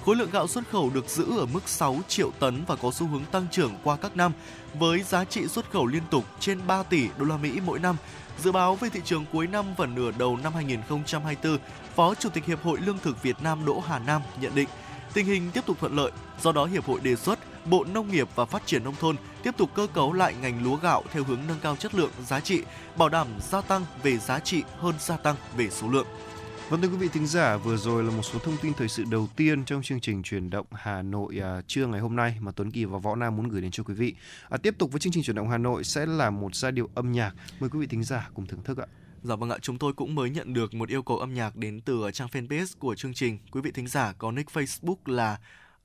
Khối 0.04 0.16
lượng 0.16 0.30
gạo 0.32 0.46
xuất 0.46 0.68
khẩu 0.70 0.90
được 0.90 1.08
giữ 1.08 1.38
ở 1.38 1.46
mức 1.46 1.68
6 1.68 2.00
triệu 2.08 2.30
tấn 2.38 2.64
và 2.66 2.76
có 2.76 2.90
xu 2.90 3.06
hướng 3.06 3.24
tăng 3.24 3.46
trưởng 3.50 3.72
qua 3.84 3.96
các 3.96 4.16
năm 4.16 4.32
với 4.74 5.02
giá 5.02 5.24
trị 5.24 5.48
xuất 5.48 5.70
khẩu 5.70 5.86
liên 5.86 6.02
tục 6.10 6.24
trên 6.40 6.58
3 6.66 6.82
tỷ 6.82 7.08
đô 7.18 7.24
la 7.24 7.36
Mỹ 7.36 7.60
mỗi 7.66 7.78
năm. 7.78 7.96
Dự 8.38 8.52
báo 8.52 8.74
về 8.74 8.88
thị 8.88 9.00
trường 9.04 9.24
cuối 9.32 9.46
năm 9.46 9.64
và 9.76 9.86
nửa 9.86 10.10
đầu 10.18 10.36
năm 10.42 10.54
2024, 10.54 11.58
Phó 11.94 12.14
Chủ 12.14 12.28
tịch 12.28 12.44
Hiệp 12.44 12.62
hội 12.62 12.78
Lương 12.80 12.98
thực 12.98 13.22
Việt 13.22 13.36
Nam 13.42 13.64
Đỗ 13.64 13.82
Hà 13.86 13.98
Nam 13.98 14.22
nhận 14.40 14.54
định 14.54 14.68
tình 15.14 15.26
hình 15.26 15.50
tiếp 15.50 15.66
tục 15.66 15.76
thuận 15.80 15.96
lợi, 15.96 16.12
do 16.42 16.52
đó 16.52 16.64
hiệp 16.64 16.86
hội 16.86 17.00
đề 17.00 17.16
xuất 17.16 17.38
Bộ 17.64 17.84
Nông 17.84 18.10
nghiệp 18.10 18.28
và 18.34 18.44
Phát 18.44 18.66
triển 18.66 18.84
nông 18.84 18.94
thôn 19.00 19.16
tiếp 19.42 19.54
tục 19.56 19.70
cơ 19.74 19.86
cấu 19.86 20.12
lại 20.12 20.34
ngành 20.42 20.64
lúa 20.64 20.76
gạo 20.76 21.02
theo 21.12 21.24
hướng 21.24 21.40
nâng 21.48 21.58
cao 21.62 21.76
chất 21.76 21.94
lượng, 21.94 22.10
giá 22.26 22.40
trị, 22.40 22.62
bảo 22.98 23.08
đảm 23.08 23.26
gia 23.50 23.60
tăng 23.60 23.84
về 24.02 24.18
giá 24.18 24.38
trị 24.38 24.62
hơn 24.78 24.94
gia 24.98 25.16
tăng 25.16 25.36
về 25.56 25.70
số 25.70 25.88
lượng. 25.88 26.06
Vâng 26.68 26.80
thưa 26.80 26.88
quý 26.88 26.96
vị 26.96 27.08
thính 27.12 27.26
giả, 27.26 27.56
vừa 27.56 27.76
rồi 27.76 28.04
là 28.04 28.10
một 28.10 28.22
số 28.22 28.38
thông 28.38 28.56
tin 28.62 28.72
thời 28.74 28.88
sự 28.88 29.04
đầu 29.10 29.28
tiên 29.36 29.64
trong 29.64 29.82
chương 29.82 30.00
trình 30.00 30.22
truyền 30.22 30.50
động 30.50 30.66
Hà 30.72 31.02
Nội 31.02 31.40
à, 31.42 31.62
trưa 31.66 31.86
ngày 31.86 32.00
hôm 32.00 32.16
nay 32.16 32.36
mà 32.40 32.52
Tuấn 32.56 32.70
Kỳ 32.70 32.84
và 32.84 32.98
Võ 32.98 33.14
Nam 33.14 33.36
muốn 33.36 33.48
gửi 33.48 33.60
đến 33.60 33.70
cho 33.70 33.82
quý 33.82 33.94
vị. 33.94 34.14
À, 34.48 34.58
tiếp 34.62 34.74
tục 34.78 34.92
với 34.92 35.00
chương 35.00 35.12
trình 35.12 35.22
truyền 35.22 35.36
động 35.36 35.50
Hà 35.50 35.58
Nội 35.58 35.84
sẽ 35.84 36.06
là 36.06 36.30
một 36.30 36.54
giai 36.54 36.72
điệu 36.72 36.88
âm 36.94 37.12
nhạc. 37.12 37.34
Mời 37.60 37.70
quý 37.70 37.78
vị 37.78 37.86
thính 37.86 38.04
giả 38.04 38.28
cùng 38.34 38.46
thưởng 38.46 38.62
thức 38.62 38.78
ạ. 38.78 38.86
Dạ 39.22 39.36
vâng 39.36 39.50
ạ, 39.50 39.56
chúng 39.62 39.78
tôi 39.78 39.92
cũng 39.92 40.14
mới 40.14 40.30
nhận 40.30 40.54
được 40.54 40.74
một 40.74 40.88
yêu 40.88 41.02
cầu 41.02 41.18
âm 41.18 41.34
nhạc 41.34 41.56
đến 41.56 41.80
từ 41.80 42.10
trang 42.12 42.28
fanpage 42.28 42.74
của 42.78 42.94
chương 42.94 43.14
trình. 43.14 43.38
Quý 43.50 43.60
vị 43.60 43.70
thính 43.70 43.88
giả 43.88 44.12
có 44.18 44.32
nick 44.32 44.50
Facebook 44.52 44.96
là 45.06 45.38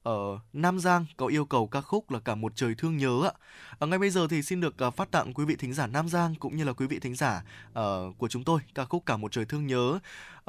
ở 0.05 0.39
Nam 0.53 0.79
Giang 0.79 1.05
có 1.17 1.27
yêu 1.27 1.45
cầu 1.45 1.67
ca 1.67 1.81
khúc 1.81 2.11
là 2.11 2.19
cả 2.19 2.35
một 2.35 2.55
trời 2.55 2.75
thương 2.77 2.97
nhớ 2.97 3.21
ạ. 3.23 3.33
À, 3.79 3.87
ngay 3.87 3.99
bây 3.99 4.09
giờ 4.09 4.27
thì 4.29 4.41
xin 4.41 4.61
được 4.61 4.75
uh, 4.87 4.95
phát 4.95 5.11
tặng 5.11 5.33
quý 5.33 5.45
vị 5.45 5.55
thính 5.55 5.73
giả 5.73 5.87
Nam 5.87 6.09
Giang 6.09 6.35
cũng 6.35 6.57
như 6.57 6.63
là 6.63 6.73
quý 6.73 6.87
vị 6.87 6.99
thính 6.99 7.15
giả 7.15 7.43
uh, 7.69 8.17
của 8.17 8.27
chúng 8.27 8.43
tôi 8.43 8.61
ca 8.75 8.85
khúc 8.85 9.05
cả 9.05 9.17
một 9.17 9.31
trời 9.31 9.45
thương 9.45 9.67
nhớ. 9.67 9.99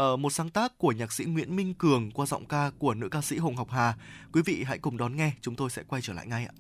Uh, 0.03 0.19
một 0.19 0.31
sáng 0.31 0.51
tác 0.51 0.79
của 0.79 0.93
nhạc 0.93 1.13
sĩ 1.13 1.25
Nguyễn 1.25 1.57
Minh 1.57 1.75
Cường 1.75 2.11
qua 2.11 2.27
giọng 2.27 2.45
ca 2.47 2.71
của 2.79 2.95
nữ 2.95 3.09
ca 3.09 3.23
sĩ 3.23 3.39
Hồng 3.39 3.57
Học 3.57 3.69
Hà. 3.71 3.95
Quý 4.33 4.43
vị 4.43 4.65
hãy 4.67 4.79
cùng 4.79 4.97
đón 4.97 5.17
nghe, 5.17 5.33
chúng 5.41 5.57
tôi 5.57 5.71
sẽ 5.71 5.83
quay 5.89 6.03
trở 6.03 6.13
lại 6.13 6.27
ngay 6.27 6.47
ạ. 6.47 6.53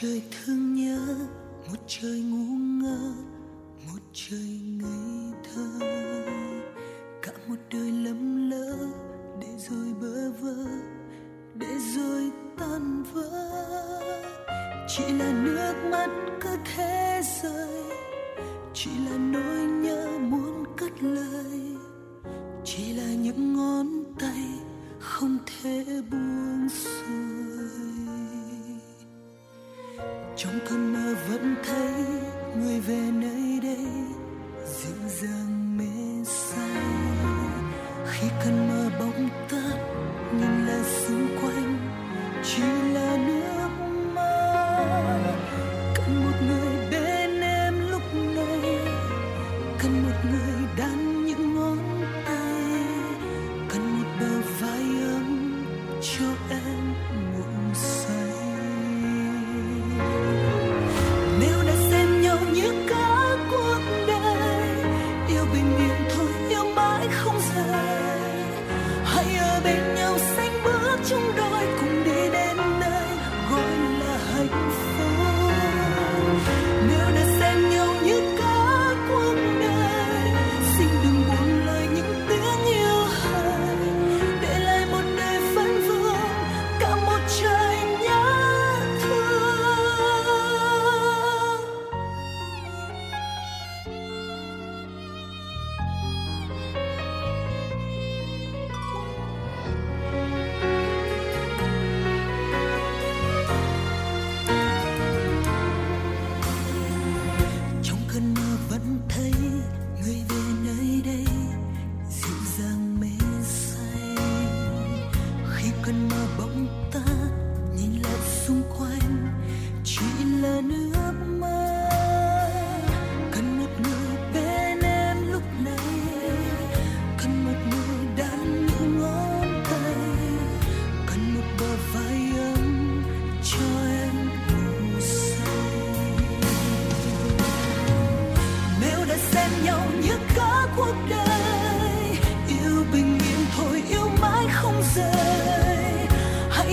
Trời 0.00 0.22
thương 0.30 0.74
nhớ, 0.74 1.16
một 1.68 1.78
trời 1.86 2.22
ngu 2.22 2.56
ngơ, 2.56 3.12
một 3.86 4.00
trời 4.12 4.60
ngây 4.64 5.32
thơ. 5.44 5.80
Cả 7.22 7.32
một 7.48 7.56
đời 7.72 7.92
lầm 7.92 8.50
lỡ 8.50 8.76
để 9.40 9.48
rồi 9.70 9.94
bơ 10.00 10.30
vơ, 10.30 10.64
để 11.54 11.78
rồi 11.96 12.30
tan 12.58 13.02
vỡ. 13.12 13.30
Chỉ 14.88 15.04
là 15.18 15.32
nước 15.44 15.74
mắt 15.90 16.08
cứ 16.40 16.50
thế 16.76 17.22
rơi, 17.42 17.82
chỉ 18.74 18.90
là 19.10 19.16
nỗi 19.18 19.64
nhớ 19.64 20.18
muốn 20.18 20.64
cất 20.76 21.02
lời. 21.02 21.76
Chỉ 22.64 22.92
là 22.92 23.14
những 23.14 23.56
ngón 23.56 24.04
tay 24.20 24.48
không 24.98 25.38
thể 25.46 25.84
buông 26.10 26.68
xuôi. 26.68 27.27
Trong 30.38 30.58
cơn 30.68 30.92
mơ 30.92 31.14
vẫn 31.28 31.54
thấy 31.64 31.92
người 32.56 32.80
về 32.80 33.10
nơi 33.12 33.60
đây, 33.62 33.86
dịu 34.66 35.08
dàng 35.08 35.78
mê 35.78 36.24
say. 36.24 36.82
Khi 38.06 38.28
cơn 38.44 38.68
mơ 38.68 38.90
bỗng 38.98 39.28
tắt, 39.50 39.76
nhìn 40.32 40.66
lại 40.66 40.84
xung 40.84 41.28
quanh, 41.42 41.78
chỉ 42.44 42.62
là 42.94 43.16
nước 43.26 43.57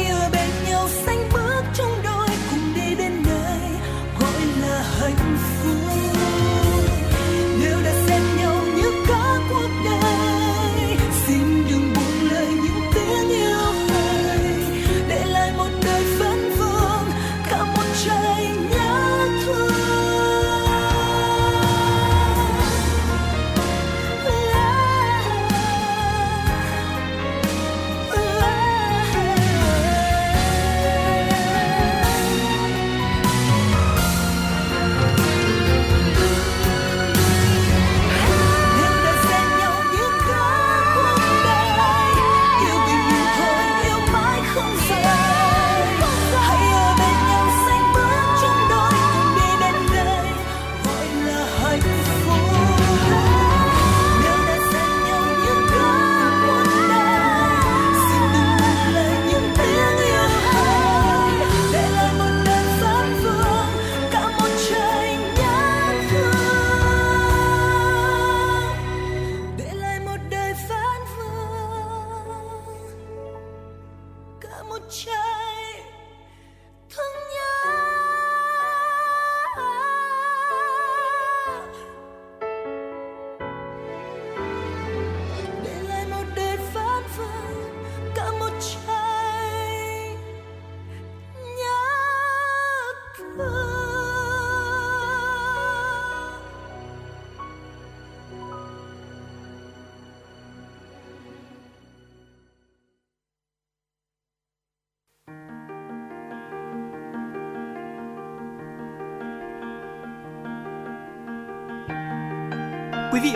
hãy 0.06 0.22
ở 0.22 0.30
bên 0.32 0.50
nhau 0.70 0.88
xanh 0.90 1.15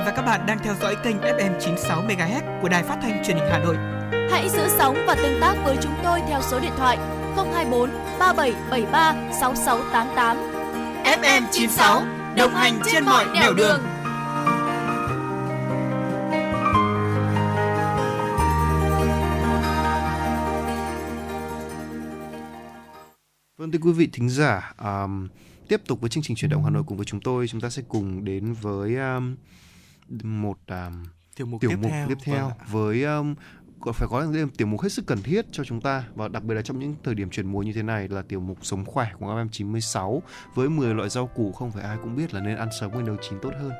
và 0.09 0.15
các 0.15 0.21
bạn 0.21 0.45
đang 0.45 0.59
theo 0.63 0.75
dõi 0.81 0.95
kênh 1.03 1.17
FM 1.17 1.59
96 1.59 2.03
MHz 2.03 2.61
của 2.61 2.69
Đài 2.69 2.83
Phát 2.83 2.99
thanh 3.01 3.23
Truyền 3.25 3.37
hình 3.37 3.45
Hà 3.51 3.59
Nội. 3.59 3.75
Hãy 4.31 4.49
giữ 4.49 4.67
sóng 4.77 4.97
và 5.07 5.15
tương 5.15 5.41
tác 5.41 5.55
với 5.65 5.77
chúng 5.81 5.93
tôi 6.03 6.19
theo 6.27 6.41
số 6.41 6.59
điện 6.59 6.71
thoại 6.77 6.97
024 7.35 7.89
3773 8.19 9.15
6688. 9.41 10.37
FM 11.03 11.43
96 11.51 12.01
đồng 12.37 12.51
hành 12.51 12.79
trên 12.85 13.05
mọi 13.05 13.25
nẻo 13.33 13.53
đường. 13.53 13.81
Vâng 23.57 23.71
thưa 23.71 23.79
quý 23.81 23.91
vị 23.91 24.09
thính 24.13 24.29
giả, 24.29 24.73
um, 24.83 25.27
tiếp 25.67 25.81
tục 25.87 26.01
với 26.01 26.09
chương 26.09 26.23
trình 26.23 26.35
chuyển 26.35 26.51
động 26.51 26.63
Hà 26.63 26.69
Nội 26.69 26.83
cùng 26.87 26.97
với 26.97 27.05
chúng 27.05 27.19
tôi, 27.19 27.47
chúng 27.47 27.61
ta 27.61 27.69
sẽ 27.69 27.81
cùng 27.87 28.25
đến 28.25 28.53
với 28.53 28.95
um, 28.95 29.35
một 30.23 30.57
um, 30.67 31.03
tiểu 31.35 31.47
mục 31.47 31.61
tiểu 31.61 31.69
tiếp 31.69 31.77
mục 31.81 31.91
theo 31.91 32.07
tiếp 32.07 32.17
theo 32.23 32.47
Vâng 32.47 32.67
với 32.71 33.03
um, 33.03 33.35
có 33.81 33.91
phải 33.91 34.07
có 34.11 34.19
là 34.19 34.45
tiểu 34.57 34.67
mục 34.67 34.81
hết 34.81 34.89
sức 34.89 35.05
cần 35.05 35.21
thiết 35.21 35.45
cho 35.51 35.63
chúng 35.63 35.81
ta 35.81 36.03
và 36.15 36.27
đặc 36.27 36.43
biệt 36.43 36.55
là 36.55 36.61
trong 36.61 36.79
những 36.79 36.95
thời 37.03 37.15
điểm 37.15 37.29
chuyển 37.29 37.51
mùa 37.51 37.59
như 37.59 37.73
thế 37.73 37.83
này 37.83 38.07
là 38.07 38.21
tiểu 38.21 38.39
mục 38.39 38.57
sống 38.61 38.85
khỏe 38.85 39.11
của 39.19 39.25
FM96 39.25 40.19
với 40.55 40.69
10 40.69 40.93
loại 40.93 41.09
rau 41.09 41.27
củ 41.27 41.51
không 41.51 41.71
phải 41.71 41.83
ai 41.83 41.97
cũng 42.01 42.15
biết 42.15 42.33
là 42.33 42.41
nên 42.41 42.57
ăn 42.57 42.69
sống 42.79 42.93
hay 42.93 43.03
nấu 43.03 43.15
chín 43.29 43.39
tốt 43.41 43.51
hơn. 43.61 43.71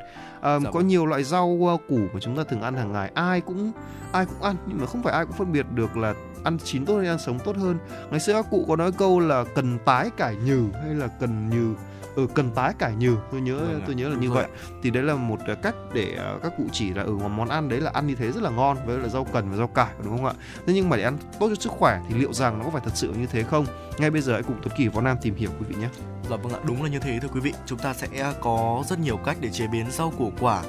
À, 0.42 0.60
Dạ 0.60 0.66
có 0.66 0.80
vâng. 0.80 0.88
nhiều 0.88 1.06
loại 1.06 1.24
rau 1.24 1.48
uh, 1.48 1.82
củ 1.90 2.00
mà 2.14 2.20
chúng 2.20 2.38
ta 2.38 2.44
thường 2.44 2.62
ăn 2.62 2.76
hàng 2.76 2.92
ngày 2.92 3.12
ai 3.14 3.42
cũng 3.42 3.72
ai 4.12 4.26
cũng 4.26 4.42
ăn 4.42 4.56
nhưng 4.68 4.78
mà 4.78 4.86
không 4.86 5.04
phải 5.04 5.14
ai 5.14 5.26
cũng 5.26 5.36
phân 5.36 5.52
biệt 5.52 5.66
được 5.76 5.98
là 5.98 6.14
ăn 6.44 6.58
chín 6.64 6.86
tốt 6.86 6.98
hay 6.98 7.08
ăn 7.08 7.20
sống 7.20 7.40
tốt 7.46 7.56
hơn. 7.58 7.78
Ngày 8.12 8.20
xưa 8.20 8.34
các 8.34 8.46
cụ 8.52 8.66
có 8.68 8.76
nói 8.76 8.92
câu 8.92 9.20
là 9.20 9.46
cần 9.56 9.80
tái 9.86 10.10
cải 10.18 10.36
nhừ 10.36 10.66
hay 10.84 10.96
là 10.96 11.08
cần 11.08 11.50
nhừ 11.50 11.76
ừ, 12.20 12.28
cần 12.36 12.52
tái 12.52 12.74
cải 12.80 12.96
nhừ. 12.96 13.16
Tôi 13.32 13.42
nhớ 13.42 13.58
Vâng 13.58 13.82
tôi 13.86 13.96
nhớ 13.96 14.10
là 14.10 14.16
như 14.16 14.32
vậy. 14.32 14.44
ạ. 14.44 14.50
thì 14.84 14.90
đấy 14.90 15.04
là 15.04 15.16
một 15.16 15.40
ờ, 15.48 15.56
cách 15.56 15.76
để 15.94 16.16
ờ, 16.18 16.40
các 16.44 16.54
cụ 16.58 16.64
chỉ 16.72 16.94
là 16.94 17.02
ở 17.02 17.06
ừ, 17.06 17.18
món 17.18 17.50
ăn 17.50 17.70
đấy 17.70 17.82
là 17.82 17.92
ăn 17.94 18.08
như 18.08 18.16
thế 18.16 18.32
rất 18.32 18.44
là 18.44 18.50
ngon 18.50 18.78
với 18.86 18.98
là 18.98 19.08
rau 19.08 19.24
cần 19.34 19.50
và 19.52 19.58
rau 19.58 19.68
cải 19.68 19.94
đúng 20.04 20.18
không 20.18 20.26
ạ? 20.26 20.34
Thế 20.68 20.74
nhưng 20.74 20.90
mà 20.90 20.98
để 20.98 21.04
ăn 21.04 21.18
tốt 21.40 21.48
cho 21.50 21.56
sức 21.60 21.72
khỏe 21.72 22.02
thì 22.10 22.16
liệu 22.16 22.34
rằng 22.34 22.58
nó 22.60 22.66
có 22.66 22.72
phải 22.72 22.82
thật 22.86 22.92
sự 22.96 23.14
như 23.18 23.26
thế 23.26 23.44
không? 23.44 23.66
Ngay 23.98 24.10
bây 24.12 24.22
giờ 24.22 24.34
hãy 24.34 24.44
cùng 24.44 24.56
Tuấn 24.64 24.78
Kỳ 24.78 24.88
Võ 24.88 25.02
Nam 25.02 25.18
tìm 25.22 25.36
hiểu 25.36 25.50
quý 25.60 25.66
vị 25.70 25.76
nhé. 25.82 25.90
Dạ 26.30 26.36
vâng 26.36 26.54
ạ, 26.54 26.60
đúng 26.64 26.84
là 26.84 26.90
như 26.90 27.00
thế 27.00 27.20
thưa 27.22 27.28
quý 27.34 27.40
vị. 27.40 27.54
Chúng 27.66 27.80
ta 27.80 27.94
sẽ 27.94 28.34
có 28.42 28.84
rất 28.90 29.00
nhiều 29.00 29.18
cách 29.18 29.38
để 29.42 29.50
chế 29.50 29.68
biến 29.68 29.86
rau 29.92 30.14
củ 30.18 30.32
quả 30.40 30.64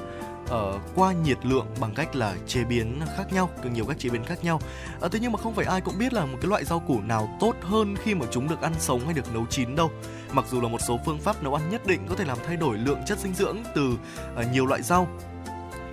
ờ, 0.51 0.79
qua 0.95 1.13
nhiệt 1.13 1.45
lượng 1.45 1.65
bằng 1.79 1.93
cách 1.95 2.15
là 2.15 2.35
chế 2.47 2.63
biến 2.63 3.01
khác 3.17 3.33
nhau, 3.33 3.49
có 3.63 3.69
nhiều 3.69 3.85
cách 3.85 3.99
chế 3.99 4.09
biến 4.09 4.23
khác 4.23 4.43
nhau. 4.43 4.61
Ờ, 4.99 5.09
thế 5.09 5.19
nhưng 5.21 5.31
mà 5.31 5.37
không 5.37 5.55
phải 5.55 5.65
ai 5.65 5.81
cũng 5.81 5.97
biết 5.97 6.13
là 6.13 6.25
một 6.25 6.37
cái 6.41 6.49
loại 6.49 6.65
rau 6.65 6.79
củ 6.79 7.01
nào 7.01 7.37
tốt 7.39 7.55
hơn 7.61 7.95
khi 8.03 8.15
mà 8.15 8.25
chúng 8.31 8.49
được 8.49 8.61
ăn 8.61 8.73
sống 8.79 9.05
hay 9.05 9.13
được 9.13 9.33
nấu 9.33 9.45
chín 9.49 9.75
đâu. 9.75 9.91
Mặc 10.31 10.45
dù 10.51 10.61
là 10.61 10.67
một 10.67 10.81
số 10.87 10.99
phương 11.05 11.19
pháp 11.19 11.43
nấu 11.43 11.53
ăn 11.55 11.69
nhất 11.69 11.87
định 11.87 12.01
có 12.09 12.15
thể 12.15 12.25
làm 12.25 12.37
thay 12.47 12.57
đổi 12.57 12.77
lượng 12.77 12.99
chất 13.07 13.19
dinh 13.19 13.33
dưỡng 13.33 13.57
từ 13.75 13.93
ờ, 14.35 14.43
nhiều 14.53 14.65
loại 14.65 14.81
rau. 14.81 15.07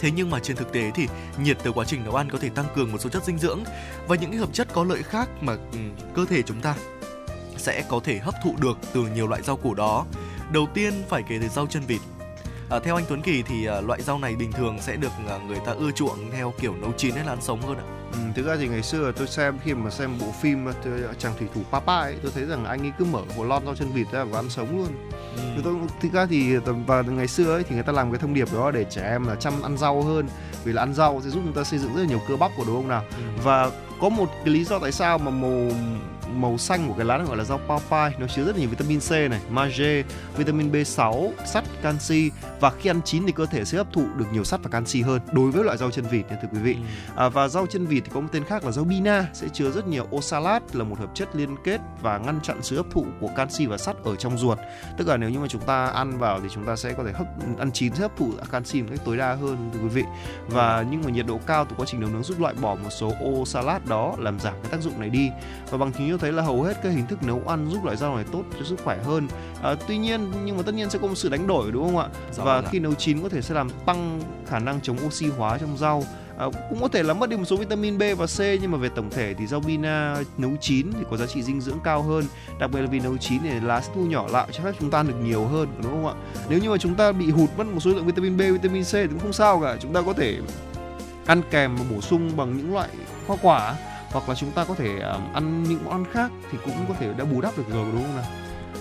Thế 0.01 0.11
nhưng 0.11 0.31
mà 0.31 0.39
trên 0.41 0.57
thực 0.57 0.73
tế 0.73 0.91
thì 0.95 1.09
nhiệt 1.43 1.59
từ 1.63 1.73
quá 1.73 1.85
trình 1.85 2.05
nấu 2.05 2.15
ăn 2.15 2.31
có 2.31 2.39
thể 2.39 2.49
tăng 2.49 2.67
cường 2.75 2.93
một 2.93 2.99
số 3.01 3.11
chất 3.11 3.25
dinh 3.25 3.39
dưỡng 3.39 3.65
và 4.09 4.17
những 4.17 4.31
cái 4.31 4.41
hợp 4.41 4.53
chất 4.53 4.69
có 4.73 4.85
lợi 4.85 5.03
khác 5.03 5.29
mà 5.41 5.57
ừ, 5.73 5.79
cơ 6.15 6.25
thể 6.25 6.43
chúng 6.43 6.61
ta 6.61 6.75
sẽ 7.57 7.85
có 7.89 8.01
thể 8.05 8.19
hấp 8.19 8.35
thụ 8.45 8.55
được 8.61 8.79
từ 8.93 9.07
nhiều 9.15 9.27
loại 9.29 9.43
rau 9.43 9.57
củ 9.57 9.75
đó. 9.75 10.07
Đầu 10.53 10.67
tiên 10.75 10.93
phải 11.09 11.23
kể 11.29 11.39
tới 11.39 11.49
rau 11.49 11.67
chân 11.67 11.83
vịt. 11.87 12.01
À, 12.71 12.79
theo 12.79 12.95
anh 12.97 13.05
Tuấn 13.09 13.23
Kỳ 13.23 13.43
thì 13.43 13.67
à, 13.67 13.81
loại 13.81 14.03
rau 14.03 14.19
này 14.19 14.37
bình 14.37 14.53
thường 14.53 14.77
sẽ 14.81 14.97
được 14.97 15.13
à, 15.29 15.39
người 15.49 15.59
ta 15.67 15.73
ưa 15.73 15.91
chuộng 15.91 16.31
theo 16.33 16.53
kiểu 16.61 16.75
nấu 16.81 16.93
chín 16.97 17.15
hay 17.15 17.25
là 17.25 17.33
ăn 17.33 17.41
sống 17.41 17.61
hơn 17.63 17.77
ạ. 17.79 17.85
ừ, 18.13 18.19
thực 18.37 18.47
ra 18.47 18.57
thì 18.59 18.69
ngày 18.69 18.83
xưa 18.83 19.13
tôi 19.17 19.27
xem 19.27 19.59
khi 19.65 19.75
mà 19.75 19.91
xem 19.91 20.11
bộ 20.21 20.27
phim 20.41 20.67
chàng 21.19 21.33
thủy 21.39 21.49
thủ 21.55 21.61
Papa 21.73 21.99
ấy 22.01 22.17
tôi 22.23 22.33
thấy 22.35 22.45
rằng 22.45 22.65
anh 22.65 22.81
ấy 22.81 22.93
cứ 22.99 23.05
mở 23.05 23.21
hồ 23.37 23.45
lon 23.45 23.65
rau 23.65 23.75
chân 23.75 23.93
vịt 23.93 24.07
ra 24.13 24.25
và 24.25 24.39
ăn 24.39 24.51
sống 24.51 24.79
luôn 24.79 24.89
Thì 25.37 25.61
tôi 25.65 25.75
thực 26.01 26.13
ra 26.13 26.27
thì 26.27 26.57
và 26.87 27.03
ngày 27.03 27.29
xưa 27.29 27.53
ấy 27.55 27.63
thì 27.63 27.75
người 27.75 27.85
ta 27.85 27.93
làm 27.93 28.11
cái 28.13 28.19
thông 28.19 28.35
điệp 28.35 28.49
đó 28.55 28.71
để 28.71 28.85
trẻ 28.91 29.03
em 29.11 29.27
là 29.27 29.35
chăm 29.35 29.63
ăn 29.63 29.79
rau 29.79 30.03
hơn 30.03 30.29
vì 30.65 30.73
là 30.73 30.83
ăn 30.83 30.95
rau 30.95 31.21
sẽ 31.25 31.31
giúp 31.31 31.41
chúng 31.45 31.53
ta 31.55 31.65
xây 31.65 31.79
dựng 31.79 31.95
rất 31.95 32.01
là 32.03 32.09
nhiều 32.09 32.21
cơ 32.29 32.37
bắp 32.37 32.51
của 32.57 32.65
đúng 32.67 32.77
không 32.77 32.89
nào 32.89 33.05
Ừ. 33.17 33.23
và 33.43 33.71
có 34.01 34.09
một 34.09 34.27
cái 34.45 34.55
lý 34.55 34.65
do 34.65 34.79
tại 34.79 34.93
sao 34.93 35.19
mà 35.19 35.31
màu 35.31 35.69
màu 36.35 36.59
xanh 36.59 36.89
của 36.89 36.95
cái 36.95 37.07
lá 37.07 37.17
này 37.17 37.27
gọi 37.27 37.37
là 37.37 37.45
rau 37.45 37.61
papai 37.69 38.13
nó 38.19 38.27
chứa 38.27 38.45
rất 38.45 38.53
là 38.53 38.61
nhiều 38.61 38.69
vitamin 38.71 39.01
C 39.01 39.11
này, 39.11 39.41
magie, 39.51 40.03
vitamin 40.37 40.73
B6, 40.73 41.31
sắt, 41.47 41.65
canxi 41.83 42.31
và 42.61 42.71
khi 42.71 42.91
ăn 42.91 43.01
chín 43.05 43.27
thì 43.27 43.33
cơ 43.33 43.47
thể 43.47 43.65
sẽ 43.65 43.79
hấp 43.79 43.93
thụ 43.93 44.07
được 44.17 44.27
nhiều 44.33 44.45
sắt 44.45 44.61
và 44.63 44.71
canxi 44.71 45.03
hơn 45.03 45.21
đối 45.33 45.51
với 45.51 45.65
loại 45.65 45.77
rau 45.77 45.91
chân 45.91 46.05
vịt 46.11 46.27
nha 46.31 46.37
thưa 46.43 46.49
quý 46.53 46.59
vị. 46.59 46.75
Ừ. 46.75 46.81
À, 47.17 47.29
và 47.29 47.49
rau 47.49 47.67
chân 47.67 47.87
vịt 47.87 48.03
thì 48.05 48.11
có 48.15 48.21
một 48.21 48.29
tên 48.33 48.45
khác 48.45 48.65
là 48.65 48.71
rau 48.71 48.85
bina 48.85 49.27
sẽ 49.33 49.49
chứa 49.53 49.71
rất 49.71 49.87
nhiều 49.89 50.07
oxalat 50.17 50.77
là 50.77 50.85
một 50.85 50.99
hợp 50.99 51.11
chất 51.15 51.37
liên 51.37 51.57
kết 51.65 51.81
và 52.03 52.19
ngăn 52.19 52.41
chặn 52.43 52.59
sự 52.63 52.77
hấp 52.77 52.87
thụ 52.91 53.07
của 53.21 53.29
canxi 53.37 53.67
và 53.67 53.79
sắt 53.79 53.97
ở 54.05 54.17
trong 54.17 54.39
ruột. 54.39 54.59
Tức 54.99 55.09
là 55.09 55.17
nếu 55.17 55.31
như 55.31 55.39
mà 55.39 55.47
chúng 55.49 55.63
ta 55.63 55.87
ăn 55.87 56.19
vào 56.19 56.41
thì 56.41 56.49
chúng 56.55 56.67
ta 56.67 56.77
sẽ 56.77 56.93
có 56.93 57.05
thể 57.05 57.13
hấp 57.13 57.27
ăn 57.59 57.73
chín 57.73 57.95
sẽ 57.95 58.03
hấp 58.03 58.17
thụ 58.17 58.33
canxi 58.51 58.83
một 58.83 58.89
cách 58.91 59.01
tối 59.05 59.17
đa 59.17 59.35
hơn 59.35 59.71
thưa 59.75 59.81
quý 59.81 59.89
vị. 59.89 60.05
Và 60.49 60.85
nhưng 60.91 61.03
mà 61.05 61.11
nhiệt 61.11 61.27
độ 61.27 61.41
cao 61.47 61.65
từ 61.65 61.77
quá 61.77 61.87
trình 61.89 62.01
nấu 62.01 62.11
nướng 62.11 62.23
giúp 62.23 62.41
loại 62.41 62.55
bỏ 62.55 62.75
một 62.75 62.91
số 62.91 63.13
oxalat 63.25 63.87
đó 63.87 64.15
làm 64.19 64.41
giảm 64.41 64.55
cái 64.63 64.73
tác 64.73 64.81
dụng 64.81 65.01
này 65.01 65.11
đi. 65.11 65.31
Và 65.71 65.79
bằng 65.79 65.93
chứng 65.93 66.11
cho 66.11 66.18
thấy 66.19 66.33
là 66.33 66.43
hầu 66.43 66.63
hết 66.63 66.83
các 66.83 66.89
hình 66.89 67.07
thức 67.07 67.23
nấu 67.23 67.43
ăn 67.47 67.71
giúp 67.71 67.85
loại 67.85 67.97
rau 67.97 68.17
này 68.17 68.25
tốt 68.33 68.43
cho 68.59 68.65
sức 68.65 68.77
khỏe 68.85 68.99
hơn. 69.05 69.29
À, 69.63 69.75
tuy 69.89 69.99
nhiên 69.99 70.31
nhưng 70.45 70.57
mà 70.57 70.63
tất 70.63 70.75
nhiên 70.75 70.91
sẽ 70.91 70.99
có 71.03 71.09
một 71.09 71.15
sự 71.15 71.29
đánh 71.29 71.47
đổi 71.47 71.73
đúng 71.73 71.85
không 71.85 71.99
ạ? 71.99 72.09
Dạ 72.33 72.45
và 72.45 72.55
ạ. 72.55 72.63
khi 72.71 72.79
nấu 72.79 72.95
chín 72.95 73.23
có 73.23 73.29
thể 73.29 73.43
sẽ 73.43 73.55
làm 73.55 73.71
tăng 73.87 74.21
khả 74.47 74.59
năng 74.59 74.81
chống 74.81 74.97
oxy 75.07 75.27
hóa 75.27 75.59
trong 75.59 75.77
rau 75.77 76.05
à, 76.39 76.47
cũng 76.71 76.81
có 76.81 76.89
thể 76.89 77.03
là 77.03 77.15
mất 77.15 77.31
đi 77.31 77.37
một 77.37 77.45
số 77.45 77.57
vitamin 77.57 77.99
B 77.99 78.03
và 78.19 78.27
C 78.27 78.39
nhưng 78.61 78.71
mà 78.71 78.79
về 78.79 78.89
tổng 78.89 79.11
thể 79.11 79.35
thì 79.35 79.47
rau 79.47 79.61
bina 79.61 80.17
nấu 80.39 80.51
chín 80.61 80.93
thì 80.99 81.05
có 81.11 81.17
giá 81.17 81.27
trị 81.27 81.43
dinh 81.43 81.61
dưỡng 81.61 81.79
cao 81.85 82.03
hơn 82.03 82.25
đặc 82.59 82.71
biệt 82.71 82.81
là 82.81 82.87
vì 82.87 83.01
nấu 83.01 83.17
chín 83.17 83.43
thì 83.43 83.61
lá 83.63 83.81
sẽ 83.81 83.93
thu 83.95 84.07
nhỏ 84.07 84.27
lại 84.31 84.49
cho 84.53 84.65
phép 84.65 84.73
chúng 84.81 84.91
ta 84.91 84.99
ăn 84.99 85.09
được 85.09 85.15
nhiều 85.23 85.45
hơn 85.45 85.69
đúng 85.83 85.93
không 85.93 86.07
ạ 86.07 86.15
nếu 86.49 86.59
như 86.59 86.71
mà 86.71 86.77
chúng 86.79 86.95
ta 86.95 87.13
bị 87.13 87.31
hụt 87.31 87.51
mất 87.57 87.67
một 87.67 87.81
số 87.81 87.91
lượng 87.91 88.07
vitamin 88.07 88.37
B 88.37 88.41
vitamin 88.41 88.85
C 88.85 88.93
thì 88.93 89.07
cũng 89.07 89.19
không 89.19 89.33
sao 89.33 89.61
cả 89.61 89.77
chúng 89.81 89.93
ta 89.93 90.03
có 90.03 90.13
thể 90.13 90.39
ăn 91.27 91.43
kèm 91.51 91.77
và 91.77 91.85
bổ 91.95 92.01
sung 92.01 92.31
bằng 92.37 92.57
những 92.57 92.75
loại 92.75 92.89
hoa 93.27 93.37
quả 93.43 93.77
hoặc 94.11 94.29
là 94.29 94.35
chúng 94.35 94.51
ta 94.51 94.65
có 94.65 94.75
thể 94.75 94.99
ờ, 94.99 95.21
ăn 95.35 95.63
những 95.63 95.85
món 95.85 95.93
ăn 95.93 96.05
khác 96.13 96.31
thì 96.51 96.59
cũng 96.65 96.75
có 96.89 96.95
thể 97.01 97.13
đã 97.19 97.25
bù 97.25 97.41
đắp 97.41 97.59
được 97.59 97.69
rồi 97.71 97.89
đúng 97.93 98.03
không 98.03 98.17
nào 98.17 98.25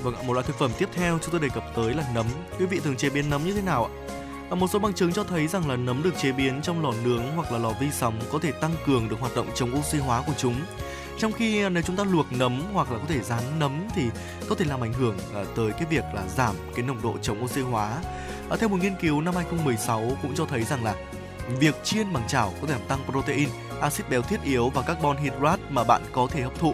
Vâng 0.04 0.16
ạ, 0.16 0.22
một 0.28 0.34
loại 0.34 0.46
thực 0.48 0.56
phẩm 0.60 0.72
tiếp 0.78 0.90
theo 0.94 1.20
chúng 1.22 1.32
tôi 1.32 1.42
đề 1.42 1.50
cập 1.50 1.64
tới 1.76 1.94
là 1.94 2.04
nấm. 2.16 2.26
Quý 2.60 2.66
vị 2.66 2.80
thường 2.84 2.96
chế 2.96 3.10
biến 3.10 3.30
nấm 3.30 3.44
như 3.46 3.54
thế 3.54 3.62
nào 3.62 3.86
ạ? 3.86 3.92
và 4.50 4.56
một 4.56 4.68
số 4.68 4.80
bằng 4.80 4.94
chứng 4.94 5.14
cho 5.14 5.24
thấy 5.24 5.48
rằng 5.48 5.70
là 5.70 5.76
nấm 5.76 6.04
được 6.04 6.18
chế 6.18 6.32
biến 6.32 6.62
trong 6.62 6.84
lò 6.84 6.94
nướng 7.04 7.24
hoặc 7.36 7.52
là 7.52 7.58
lò 7.58 7.74
vi 7.80 7.88
sóng 7.92 8.20
có 8.32 8.40
thể 8.40 8.52
tăng 8.52 8.72
cường 8.86 9.10
được 9.10 9.20
hoạt 9.20 9.36
động 9.36 9.48
chống 9.56 9.80
oxy 9.80 9.98
hóa 9.98 10.24
của 10.28 10.34
chúng. 10.38 10.56
Trong 11.18 11.32
khi 11.32 11.62
ờ, 11.62 11.70
nếu 11.70 11.84
chúng 11.84 11.96
ta 11.96 12.04
luộc 12.04 12.26
nấm 12.32 12.62
hoặc 12.74 12.92
là 12.92 12.98
có 12.98 13.06
thể 13.08 13.20
rán 13.22 13.44
nấm 13.60 13.88
thì 13.96 14.04
có 14.50 14.56
thể 14.56 14.66
làm 14.66 14.84
ảnh 14.84 14.94
hưởng 14.94 15.18
ờ, 15.34 15.46
tới 15.56 15.72
cái 15.72 15.86
việc 15.90 16.04
là 16.14 16.24
giảm 16.28 16.56
cái 16.76 16.86
nồng 16.86 17.02
độ 17.02 17.16
chống 17.22 17.44
oxy 17.44 17.62
hóa. 17.62 17.98
ở 18.50 18.58
theo 18.58 18.70
một 18.70 18.78
nghiên 18.82 18.96
cứu 19.02 19.22
năm 19.22 19.36
2016 19.36 20.12
cũng 20.22 20.36
cho 20.36 20.46
thấy 20.46 20.64
rằng 20.64 20.84
là 20.84 20.96
việc 21.60 21.84
chiên 21.84 22.14
bằng 22.14 22.28
chảo 22.28 22.54
có 22.62 22.68
thể 22.68 22.74
làm 22.74 22.88
tăng 22.88 23.00
protein, 23.12 23.50
axit 23.82 24.10
béo 24.10 24.22
thiết 24.22 24.44
yếu 24.44 24.70
và 24.70 24.82
carbon 24.82 25.18
hydrate 25.18 25.62
mà 25.70 25.84
bạn 25.84 26.02
có 26.12 26.28
thể 26.32 26.42
hấp 26.42 26.60
thụ. 26.60 26.74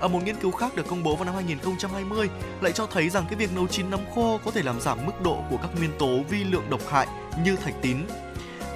Ở 0.00 0.08
một 0.08 0.22
nghiên 0.24 0.36
cứu 0.36 0.50
khác 0.50 0.76
được 0.76 0.86
công 0.88 1.02
bố 1.02 1.16
vào 1.16 1.24
năm 1.24 1.34
2020 1.34 2.28
lại 2.60 2.72
cho 2.72 2.86
thấy 2.86 3.08
rằng 3.08 3.24
cái 3.28 3.36
việc 3.36 3.54
nấu 3.54 3.66
chín 3.66 3.90
nấm 3.90 4.00
khô 4.14 4.40
có 4.44 4.50
thể 4.50 4.62
làm 4.62 4.80
giảm 4.80 5.06
mức 5.06 5.22
độ 5.22 5.38
của 5.50 5.56
các 5.56 5.70
nguyên 5.78 5.90
tố 5.98 6.20
vi 6.28 6.44
lượng 6.44 6.70
độc 6.70 6.80
hại 6.88 7.06
như 7.44 7.56
thạch 7.56 7.74
tín. 7.82 7.96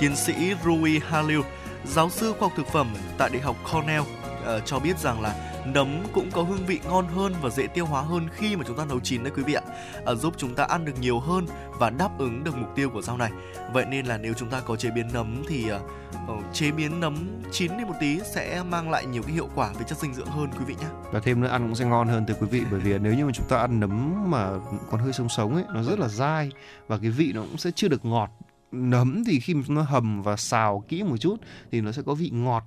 Tiến 0.00 0.16
sĩ 0.16 0.34
Rui 0.64 1.00
Halil, 1.08 1.40
giáo 1.86 2.10
sư 2.10 2.34
khoa 2.38 2.48
học 2.48 2.56
thực 2.56 2.66
phẩm 2.66 2.94
tại 3.18 3.30
Đại 3.30 3.42
học 3.42 3.56
Cornell 3.72 4.00
uh, 4.02 4.62
cho 4.64 4.78
biết 4.78 4.98
rằng 4.98 5.20
là 5.20 5.55
nấm 5.72 5.88
cũng 6.12 6.30
có 6.32 6.42
hương 6.42 6.66
vị 6.66 6.80
ngon 6.88 7.06
hơn 7.06 7.34
và 7.42 7.50
dễ 7.50 7.66
tiêu 7.66 7.86
hóa 7.86 8.02
hơn 8.02 8.28
khi 8.32 8.56
mà 8.56 8.64
chúng 8.66 8.76
ta 8.76 8.84
nấu 8.84 9.00
chín 9.00 9.22
đấy 9.22 9.32
quý 9.36 9.42
vị 9.42 9.54
ạ, 9.54 9.62
à, 10.06 10.14
giúp 10.14 10.34
chúng 10.36 10.54
ta 10.54 10.64
ăn 10.64 10.84
được 10.84 11.00
nhiều 11.00 11.20
hơn 11.20 11.46
và 11.78 11.90
đáp 11.90 12.18
ứng 12.18 12.44
được 12.44 12.56
mục 12.56 12.68
tiêu 12.74 12.90
của 12.90 13.02
rau 13.02 13.16
này. 13.16 13.30
Vậy 13.72 13.84
nên 13.84 14.06
là 14.06 14.18
nếu 14.18 14.34
chúng 14.34 14.50
ta 14.50 14.60
có 14.60 14.76
chế 14.76 14.90
biến 14.90 15.08
nấm 15.12 15.42
thì 15.48 15.72
uh, 15.72 16.44
chế 16.52 16.70
biến 16.70 17.00
nấm 17.00 17.16
chín 17.52 17.76
đi 17.78 17.84
một 17.84 17.94
tí 18.00 18.20
sẽ 18.34 18.62
mang 18.62 18.90
lại 18.90 19.06
nhiều 19.06 19.22
cái 19.22 19.32
hiệu 19.32 19.48
quả 19.54 19.72
về 19.78 19.84
chất 19.88 19.98
dinh 19.98 20.14
dưỡng 20.14 20.26
hơn 20.26 20.48
quý 20.58 20.64
vị 20.66 20.74
nhé. 20.80 20.86
và 21.12 21.20
thêm 21.20 21.40
nữa 21.40 21.48
ăn 21.48 21.62
cũng 21.62 21.74
sẽ 21.74 21.84
ngon 21.84 22.08
hơn 22.08 22.26
thưa 22.26 22.34
quý 22.40 22.46
vị 22.50 22.62
bởi 22.70 22.80
vì 22.80 22.98
nếu 22.98 23.14
như 23.14 23.26
mà 23.26 23.32
chúng 23.34 23.46
ta 23.48 23.56
ăn 23.56 23.80
nấm 23.80 24.30
mà 24.30 24.50
còn 24.90 25.00
hơi 25.00 25.12
sống 25.12 25.28
sống 25.28 25.54
ấy 25.54 25.64
nó 25.74 25.82
rất 25.82 25.98
là 25.98 26.08
dai 26.08 26.50
và 26.86 26.98
cái 26.98 27.10
vị 27.10 27.32
nó 27.34 27.40
cũng 27.40 27.58
sẽ 27.58 27.70
chưa 27.74 27.88
được 27.88 28.04
ngọt 28.04 28.30
nấm 28.72 29.24
thì 29.26 29.40
khi 29.40 29.54
mà 29.54 29.62
chúng 29.66 29.76
ta 29.76 29.82
hầm 29.82 30.22
và 30.22 30.36
xào 30.36 30.84
kỹ 30.88 31.02
một 31.02 31.16
chút 31.16 31.36
thì 31.72 31.80
nó 31.80 31.92
sẽ 31.92 32.02
có 32.06 32.14
vị 32.14 32.30
ngọt 32.32 32.62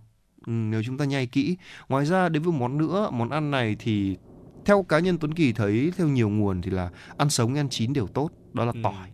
nếu 0.49 0.83
chúng 0.85 0.97
ta 0.97 1.05
nhai 1.05 1.27
kỹ 1.27 1.57
ngoài 1.89 2.05
ra 2.05 2.29
đến 2.29 2.43
với 2.43 2.53
món 2.53 2.77
nữa 2.77 3.09
món 3.13 3.29
ăn 3.29 3.51
này 3.51 3.75
thì 3.79 4.17
theo 4.65 4.83
cá 4.83 4.99
nhân 4.99 5.17
Tuấn 5.17 5.33
Kỳ 5.33 5.53
thấy 5.53 5.91
theo 5.97 6.07
nhiều 6.07 6.29
nguồn 6.29 6.61
thì 6.61 6.71
là 6.71 6.89
ăn 7.17 7.29
sống 7.29 7.55
ăn 7.55 7.69
chín 7.69 7.93
đều 7.93 8.07
tốt 8.07 8.29
đó 8.53 8.65
là 8.65 8.71
Ừ. 8.75 8.79
tỏi 8.83 9.09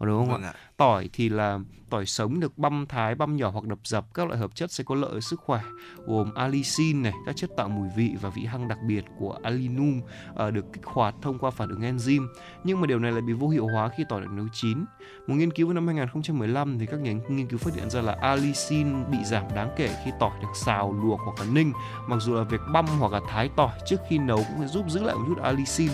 đúng 0.00 0.18
không 0.18 0.28
ạ 0.28 0.32
Vâng 0.32 0.42
ạ. 0.42 0.54
Tỏi 0.80 1.08
thì 1.12 1.28
là 1.28 1.58
tỏi 1.90 2.06
sống 2.06 2.40
được 2.40 2.58
băm 2.58 2.86
thái, 2.88 3.14
băm 3.14 3.36
nhỏ 3.36 3.50
hoặc 3.50 3.64
đập 3.64 3.78
dập 3.84 4.14
các 4.14 4.28
loại 4.28 4.40
hợp 4.40 4.54
chất 4.54 4.72
sẽ 4.72 4.84
có 4.84 4.94
lợi 4.94 5.10
ở 5.10 5.20
sức 5.20 5.40
khỏe 5.40 5.60
gồm 6.06 6.34
allicin 6.34 7.02
này, 7.02 7.12
các 7.26 7.36
chất 7.36 7.50
tạo 7.56 7.68
mùi 7.68 7.88
vị 7.96 8.10
và 8.20 8.30
vị 8.30 8.44
hăng 8.44 8.68
đặc 8.68 8.78
biệt 8.86 9.04
của 9.18 9.38
alinum 9.42 10.00
uh, 10.30 10.52
được 10.52 10.64
kích 10.72 10.84
hoạt 10.84 11.14
thông 11.22 11.38
qua 11.38 11.50
phản 11.50 11.68
ứng 11.68 11.80
enzyme. 11.80 12.26
Nhưng 12.64 12.80
mà 12.80 12.86
điều 12.86 12.98
này 12.98 13.12
lại 13.12 13.20
bị 13.20 13.32
vô 13.32 13.48
hiệu 13.48 13.66
hóa 13.66 13.88
khi 13.88 14.04
tỏi 14.08 14.20
được 14.20 14.30
nấu 14.30 14.46
chín. 14.52 14.84
Một 15.26 15.34
nghiên 15.34 15.52
cứu 15.52 15.66
vào 15.66 15.74
năm 15.74 15.86
2015 15.86 16.78
thì 16.78 16.86
các 16.86 17.00
nhà 17.00 17.12
nghiên 17.28 17.48
cứu 17.48 17.58
phát 17.58 17.74
hiện 17.74 17.90
ra 17.90 18.00
là 18.00 18.12
allicin 18.12 19.10
bị 19.10 19.18
giảm 19.24 19.44
đáng 19.54 19.70
kể 19.76 19.96
khi 20.04 20.10
tỏi 20.20 20.32
được 20.42 20.48
xào, 20.64 20.92
luộc 20.92 21.20
hoặc 21.24 21.38
là 21.38 21.52
ninh. 21.52 21.72
Mặc 22.06 22.16
dù 22.20 22.34
là 22.34 22.42
việc 22.42 22.60
băm 22.72 22.86
hoặc 22.86 23.12
là 23.12 23.20
thái 23.28 23.50
tỏi 23.56 23.78
trước 23.86 24.00
khi 24.08 24.18
nấu 24.18 24.36
cũng 24.36 24.60
sẽ 24.60 24.66
giúp 24.66 24.84
giữ 24.88 25.02
lại 25.02 25.14
một 25.14 25.24
chút 25.28 25.42
allicin. 25.42 25.90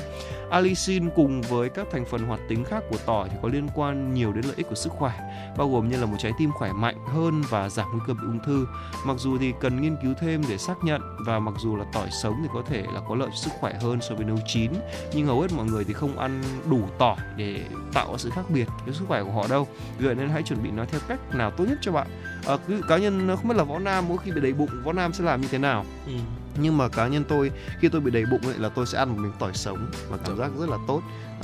Allicin 0.51 1.11
cùng 1.17 1.41
với 1.41 1.69
các 1.69 1.87
thành 1.91 2.05
phần 2.05 2.23
hoạt 2.23 2.41
tính 2.49 2.65
khác 2.65 2.85
của 2.91 2.99
tỏi 3.07 3.29
thì 3.29 3.37
có 3.43 3.49
liên 3.49 3.69
quan 3.75 4.15
nhiều 4.15 4.33
đến 4.33 4.45
lợi 4.45 4.55
ích 4.57 4.69
của 4.69 4.75
sức 4.77 4.93
khỏe, 4.93 5.13
bao 5.57 5.71
gồm 5.71 5.89
như 5.89 5.97
là 5.97 6.07
một 6.07 6.17
trái 6.19 6.33
tim 6.39 6.51
khỏe 6.53 6.73
mạnh 6.73 6.97
hơn 7.07 7.43
và 7.51 7.69
giảm 7.69 7.87
nguy 7.93 8.01
cơ 8.07 8.15
bị 8.15 8.21
ung 8.23 8.41
thư. 8.47 8.67
Mặc 9.05 9.17
dù 9.19 9.39
thì 9.39 9.53
cần 9.61 9.83
nghiên 9.83 9.97
cứu 10.03 10.15
thêm 10.21 10.43
để 10.49 10.59
xác 10.59 10.85
nhận 10.85 11.01
và 11.27 11.39
mặc 11.39 11.55
dù 11.59 11.77
là 11.77 11.85
tỏi 11.93 12.09
sống 12.23 12.35
thì 12.43 12.49
có 12.55 12.63
thể 12.67 12.85
là 12.93 13.01
có 13.09 13.15
lợi 13.15 13.29
cho 13.31 13.37
sức 13.37 13.51
khỏe 13.61 13.75
hơn 13.81 13.99
so 14.01 14.15
với 14.15 14.25
nấu 14.25 14.39
chín, 14.47 14.71
nhưng 15.15 15.27
hầu 15.27 15.41
hết 15.41 15.53
mọi 15.57 15.67
người 15.67 15.85
thì 15.85 15.93
không 15.93 16.19
ăn 16.19 16.43
đủ 16.71 16.89
tỏi 16.99 17.17
để 17.37 17.61
tạo 17.93 18.19
sự 18.19 18.31
khác 18.31 18.51
biệt 18.51 18.69
với 18.85 18.95
sức 18.95 19.05
khỏe 19.09 19.23
của 19.23 19.33
họ 19.33 19.47
đâu. 19.51 19.69
Vì 19.99 20.07
vậy 20.07 20.15
nên 20.15 20.29
hãy 20.29 20.43
chuẩn 20.43 20.63
bị 20.63 20.71
nó 20.71 20.85
theo 20.85 21.01
cách 21.09 21.21
nào 21.35 21.51
tốt 21.51 21.65
nhất 21.69 21.79
cho 21.83 21.93
bạn. 21.93 22.07
À, 22.47 22.57
cá 22.89 22.97
nhân 22.97 23.37
không 23.37 23.49
biết 23.49 23.57
là 23.57 23.65
võ 23.65 23.79
nam 23.79 24.05
mỗi 24.09 24.19
khi 24.25 24.31
bị 24.31 24.41
đầy 24.41 24.53
bụng 24.53 24.71
võ 24.85 24.93
nam 24.93 25.13
sẽ 25.13 25.25
làm 25.25 25.41
như 25.41 25.49
thế 25.51 25.59
nào. 25.59 25.85
Ừ. 26.07 26.13
Nhưng 26.59 26.79
mà 26.79 26.89
cá 26.89 27.07
nhân 27.07 27.25
tôi 27.29 27.51
khi 27.81 27.89
tôi 27.89 28.01
bị 28.01 28.11
đầy 28.11 28.25
bụng 28.31 28.41
ấy 28.43 28.55
là 28.59 28.69
tôi 28.69 28.87
sẽ 28.87 28.99
ăn 28.99 29.09
một 29.09 29.17
miếng 29.19 29.33
tỏi 29.39 29.51
sống 29.55 29.91
và 30.11 30.17
cảm 30.17 30.37
giác 30.37 30.51
rất 30.59 30.69
là 30.69 30.77
tốt 30.87 31.03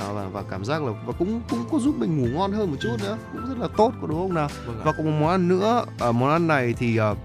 à, 0.09 0.12
và, 0.12 0.29
và 0.29 0.43
cảm 0.51 0.65
giác 0.65 0.83
là 0.83 0.93
và 1.07 1.12
cũng 1.19 1.41
cũng 1.51 1.65
có 1.73 1.79
giúp 1.79 1.95
mình 1.99 2.19
ngủ 2.19 2.38
ngon 2.38 2.53
hơn 2.53 2.71
một 2.71 2.77
chút 2.81 2.97
nữa 3.03 3.19
cũng 3.33 3.47
rất 3.47 3.59
là 3.59 3.69
tốt 3.77 3.93
có 4.01 4.07
đúng 4.07 4.19
không 4.19 4.35
nào? 4.35 4.49
Vâng 4.67 4.81
và 4.85 4.93
có 4.93 5.03
một 5.03 5.11
món 5.21 5.31
ăn 5.31 5.49
nữa 5.49 5.85
ở 5.99 6.12
món 6.12 6.31
ăn 6.31 6.47
này 6.47 6.75
thì 6.79 7.01
uh, 7.01 7.19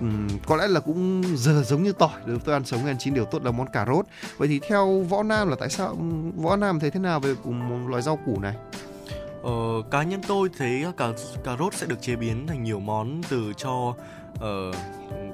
ừm, 0.00 0.28
có 0.46 0.56
lẽ 0.56 0.68
là 0.68 0.80
cũng 0.80 1.22
giờ 1.36 1.62
giống 1.66 1.82
như 1.82 1.92
tỏi 1.92 2.20
nếu 2.26 2.38
tôi 2.38 2.54
ăn 2.54 2.64
sống 2.64 2.86
ăn 2.86 2.98
chín 2.98 3.14
điều 3.14 3.24
tốt 3.24 3.44
là 3.44 3.50
món 3.50 3.66
cà 3.66 3.86
rốt. 3.86 4.06
Vậy 4.36 4.48
thì 4.48 4.60
theo 4.68 5.00
võ 5.00 5.22
nam 5.22 5.48
là 5.48 5.56
tại 5.60 5.68
sao 5.68 5.96
võ 6.36 6.56
nam 6.56 6.80
thấy 6.80 6.90
thế 6.90 7.00
nào 7.00 7.20
về 7.20 7.34
cùng 7.44 7.68
một 7.68 7.90
loài 7.90 8.02
rau 8.02 8.18
củ 8.26 8.40
này? 8.40 8.54
Ờ, 9.42 9.82
cá 9.90 10.02
nhân 10.02 10.20
tôi 10.28 10.48
thấy 10.58 10.84
cà 10.96 11.12
cà 11.44 11.56
rốt 11.56 11.74
sẽ 11.74 11.86
được 11.86 12.02
chế 12.02 12.16
biến 12.16 12.46
thành 12.46 12.62
nhiều 12.62 12.80
món 12.80 13.20
từ 13.28 13.52
cho 13.56 13.94
ờ, 14.40 14.72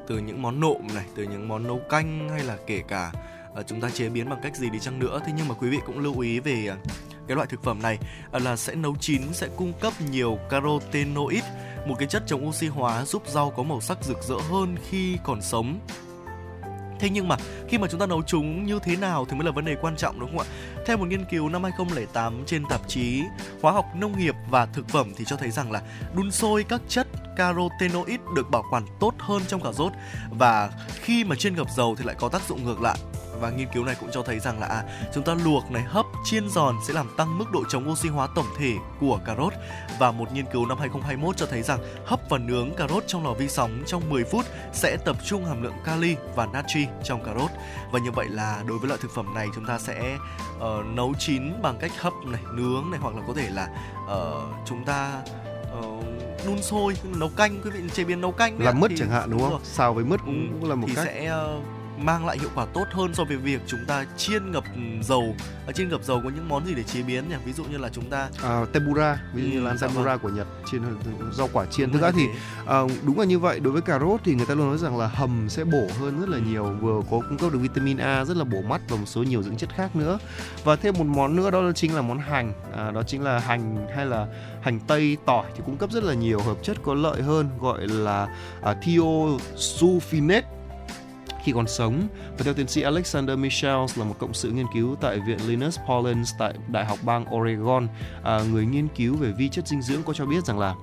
từ 0.07 0.19
những 0.19 0.43
món 0.43 0.61
nộm 0.61 0.87
này, 0.95 1.05
từ 1.17 1.23
những 1.23 1.49
món 1.49 1.63
nấu 1.63 1.81
canh 1.89 2.29
hay 2.29 2.45
là 2.45 2.57
kể 2.67 2.83
cả 2.89 3.13
Ờ, 3.55 3.63
chúng 3.63 3.81
ta 3.81 3.91
chế 3.91 4.09
biến 4.09 4.29
bằng 4.31 4.41
cách 4.43 4.57
gì 4.57 4.71
đi 4.71 4.79
chăng 4.79 4.99
nữa. 4.99 5.21
Thế 5.27 5.33
nhưng 5.37 5.49
mà 5.49 5.55
quý 5.55 5.69
vị 5.69 5.79
cũng 5.87 5.99
lưu 5.99 6.21
ý 6.21 6.41
về 6.41 6.67
ờ, 6.67 6.77
cái 7.29 7.37
loại 7.37 7.49
thực 7.51 7.63
phẩm 7.63 7.83
này 7.83 7.99
ờ, 8.31 8.39
là 8.39 8.57
sẽ 8.57 8.75
nấu 8.75 8.97
chín 9.01 9.23
sẽ 9.33 9.49
cung 9.57 9.73
cấp 9.81 9.93
nhiều 10.11 10.39
carotenoid, 10.51 11.45
một 11.87 11.95
cái 11.99 12.09
chất 12.09 12.23
chống 12.27 12.49
oxy 12.49 12.67
hóa 12.67 13.05
giúp 13.05 13.23
rau 13.27 13.51
có 13.51 13.63
màu 13.63 13.81
sắc 13.81 14.05
rực 14.05 14.23
rỡ 14.23 14.37
hơn 14.51 14.77
khi 14.91 15.19
còn 15.25 15.43
sống. 15.43 15.81
Thế 17.01 17.11
nhưng 17.11 17.29
mà 17.29 17.37
khi 17.69 17.79
mà 17.79 17.89
chúng 17.91 18.01
ta 18.01 18.07
nấu 18.07 18.23
chúng 18.23 18.67
như 18.67 18.79
thế 18.85 18.97
nào 18.97 19.25
thì 19.25 19.37
mới 19.37 19.45
là 19.45 19.51
vấn 19.51 19.65
đề 19.65 19.77
quan 19.81 19.97
trọng 19.97 20.21
đúng 20.21 20.29
không 20.29 20.39
ạ? 20.39 20.47
Theo 20.87 20.97
một 20.97 21.09
nghiên 21.09 21.25
cứu 21.25 21.49
năm 21.49 21.63
2008 21.63 22.43
trên 22.47 22.65
tạp 22.71 22.89
chí 22.89 23.23
Hóa 23.63 23.73
học 23.73 23.87
Nông 23.97 24.19
nghiệp 24.19 24.35
và 24.51 24.67
Thực 24.67 24.89
phẩm 24.89 25.13
thì 25.17 25.25
cho 25.25 25.37
thấy 25.37 25.51
rằng 25.51 25.73
là 25.73 25.83
đun 26.15 26.31
sôi 26.31 26.65
các 26.65 26.81
chất 26.89 27.07
carotenoid 27.37 28.21
được 28.37 28.51
bảo 28.51 28.65
quản 28.71 28.87
tốt 29.01 29.15
hơn 29.19 29.43
trong 29.49 29.61
cà 29.61 29.73
rốt 29.73 29.93
và 30.31 30.71
khi 30.95 31.25
mà 31.25 31.37
chiên 31.37 31.57
ngập 31.57 31.67
dầu 31.77 31.95
thì 31.99 32.05
lại 32.05 32.17
có 32.19 32.29
tác 32.29 32.43
dụng 32.49 32.65
ngược 32.65 32.81
lại 32.81 32.99
và 33.43 33.51
nghiên 33.51 33.69
cứu 33.75 33.85
này 33.85 33.95
cũng 34.01 34.09
cho 34.13 34.23
thấy 34.23 34.39
rằng 34.41 34.61
là 34.61 34.67
à, 34.67 34.83
chúng 35.15 35.25
ta 35.25 35.35
luộc 35.45 35.71
này 35.71 35.83
hấp 35.83 36.07
chiên 36.25 36.49
giòn 36.49 36.77
sẽ 36.89 36.95
làm 36.95 37.07
tăng 37.17 37.39
mức 37.39 37.45
độ 37.53 37.65
chống 37.69 37.91
oxy 37.91 38.09
hóa 38.09 38.29
tổng 38.35 38.47
thể 38.59 38.73
của 39.01 39.21
cà 39.25 39.35
rốt. 39.37 39.53
Và 39.99 40.11
một 40.13 40.33
nghiên 40.33 40.45
cứu 40.53 40.67
năm 40.67 40.79
2021 40.79 41.37
cho 41.37 41.47
thấy 41.47 41.63
rằng 41.63 41.79
hấp 42.07 42.21
và 42.31 42.39
nướng 42.39 42.75
cà 42.75 42.87
rốt 42.89 43.05
trong 43.07 43.25
lò 43.25 43.33
vi 43.33 43.49
sóng 43.49 43.83
trong 43.87 44.11
10 44.11 44.25
phút 44.25 44.47
sẽ 44.73 44.97
tập 45.05 45.17
trung 45.27 45.45
hàm 45.45 45.63
lượng 45.63 45.75
kali 45.85 46.17
và 46.35 46.47
natri 46.47 46.87
trong 47.05 47.25
cà 47.25 47.33
rốt. 47.39 47.51
Và 47.93 47.99
như 47.99 48.11
vậy 48.11 48.27
là 48.29 48.63
đối 48.69 48.79
với 48.79 48.89
loại 48.89 49.01
thực 49.03 49.11
phẩm 49.15 49.35
này 49.35 49.49
chúng 49.55 49.65
ta 49.67 49.79
sẽ 49.79 50.17
ờ, 50.61 50.83
nấu 50.95 51.15
chín 51.19 51.43
bằng 51.63 51.77
cách 51.81 51.93
hấp 52.01 52.13
này 52.27 52.41
nướng 52.53 52.85
này 52.91 53.01
hoặc 53.03 53.15
là 53.17 53.23
có 53.27 53.33
thể 53.37 53.49
là 53.51 53.69
ờ, 54.09 54.43
chúng 54.67 54.85
ta 54.85 55.13
ờ, 55.73 55.83
đun 56.47 56.63
sôi 56.63 56.97
nấu 57.17 57.29
canh 57.37 57.61
quý 57.65 57.71
vị 57.71 57.81
chế 57.95 58.05
biến 58.05 58.21
nấu 58.21 58.33
canh 58.33 58.59
làm 58.61 58.81
mứt 58.81 58.91
thì- 58.91 58.97
chẳng 58.99 59.11
hạn 59.11 59.31
đúng 59.31 59.41
không? 59.41 59.51
rồi. 59.51 59.61
xào 59.65 59.95
với 59.95 60.05
mứt 60.05 60.21
Ừ, 60.21 60.25
cũng, 60.27 60.49
cũng 60.61 60.69
là 60.71 60.75
một 60.75 60.87
thì 60.89 60.95
cách. 60.95 61.05
sẽ 61.07 61.27
ờ, 61.27 61.61
mang 61.99 62.27
lại 62.27 62.39
hiệu 62.39 62.49
quả 62.55 62.67
tốt 62.75 62.85
hơn 62.91 63.15
so 63.15 63.25
với 63.25 63.37
việc 63.37 63.61
chúng 63.67 63.81
ta 63.89 64.07
chiên 64.17 64.53
ngập 64.53 64.65
dầu. 65.03 65.37
Ở 65.67 65.73
chiên 65.73 65.89
ngập 65.89 66.03
dầu 66.05 66.21
có 66.25 66.31
những 66.31 66.49
món 66.49 66.67
gì 66.67 66.75
để 66.75 66.83
chế 66.83 67.03
biến 67.03 67.29
nhỉ? 67.29 67.35
Ví 67.45 67.53
dụ 67.53 67.65
như 67.65 67.79
là 67.79 67.89
chúng 67.89 68.11
ta 68.11 68.29
à, 68.43 68.65
tempura 68.73 69.23
ví 69.35 69.43
dụ 69.43 69.49
như 69.49 69.59
Ừ, 69.59 69.65
là 69.65 69.71
ăn 69.71 69.79
dạ 69.79 69.87
vâng. 69.87 69.95
tempura 69.97 70.17
của 70.17 70.29
Nhật 70.29 70.47
chiên 70.71 70.83
rau 71.33 71.49
quả 71.53 71.67
chiên. 71.67 71.87
Đúng 71.89 71.93
thực 71.93 72.03
là 72.03 72.11
ra 72.11 72.19
như 72.19 72.25
thì. 72.27 72.41
À, 72.67 72.81
đúng 73.07 73.19
là 73.19 73.25
như 73.25 73.39
vậy. 73.39 73.61
Đối 73.61 73.73
với 73.73 73.83
cà 73.83 73.99
rốt 73.99 74.21
thì 74.25 74.35
người 74.35 74.47
ta 74.47 74.55
luôn 74.55 74.69
nói 74.69 74.79
rằng 74.79 74.99
là 74.99 75.07
hầm 75.07 75.49
sẽ 75.49 75.65
bổ 75.65 75.87
hơn 76.01 76.21
rất 76.21 76.29
là 76.29 76.39
nhiều 76.39 76.65
vừa 76.81 77.01
có 77.11 77.21
cung 77.29 77.39
cấp 77.39 77.53
được 77.53 77.59
vitamin 77.59 77.97
A 77.97 78.25
rất 78.25 78.37
là 78.37 78.45
bổ 78.45 78.63
mắt 78.63 78.81
và 78.89 78.97
một 78.97 79.07
số 79.07 79.23
nhiều 79.23 79.43
dưỡng 79.43 79.57
chất 79.57 79.71
khác 79.77 79.97
nữa. 79.97 80.19
Và 80.65 80.77
thêm 80.77 80.95
một 80.99 81.07
món 81.07 81.37
nữa 81.37 81.51
đó 81.51 81.61
là 81.61 81.73
chính 81.73 81.95
là 81.95 82.03
món 82.03 82.19
hành. 82.19 82.53
À, 82.77 82.91
đó 82.91 83.03
chính 83.03 83.23
là 83.23 83.39
hành 83.39 83.87
hay 83.97 84.07
là 84.07 84.27
hành 84.63 84.81
tây 84.81 85.17
tỏi 85.27 85.47
thì 85.57 85.63
cung 85.67 85.77
cấp 85.77 85.91
rất 85.93 86.05
là 86.05 86.15
nhiều 86.15 86.41
hợp 86.41 86.57
chất 86.63 86.77
có 86.83 86.95
lợi 86.95 87.23
hơn 87.23 87.49
gọi 87.61 87.87
là 87.87 88.29
à, 88.63 88.75
thiosulfinate 88.83 90.43
khi 91.45 91.53
còn 91.53 91.67
sống. 91.67 92.09
Và 92.39 92.45
theo 92.45 92.55
tiến 92.55 92.69
sĩ 92.69 92.83
Alexander 92.83 93.39
Michels 93.39 93.99
là 93.99 94.05
một 94.05 94.15
cộng 94.19 94.35
sự 94.35 94.51
nghiên 94.51 94.67
cứu 94.75 94.97
tại 95.01 95.21
viện 95.21 95.39
Linus 95.47 95.79
Pauling 95.87 96.23
tại 96.39 96.55
Đại 96.69 96.85
học 96.85 96.99
bang 97.03 97.35
Oregon 97.35 97.89
à, 98.23 98.41
người 98.53 98.67
nghiên 98.67 98.89
cứu 98.89 99.17
về 99.17 99.33
vi 99.39 99.49
chất 99.49 99.69
dinh 99.69 99.83
dưỡng 99.83 100.03
có 100.03 100.13
cho 100.13 100.27
biết 100.27 100.45
rằng 100.45 100.59
là 100.59 100.75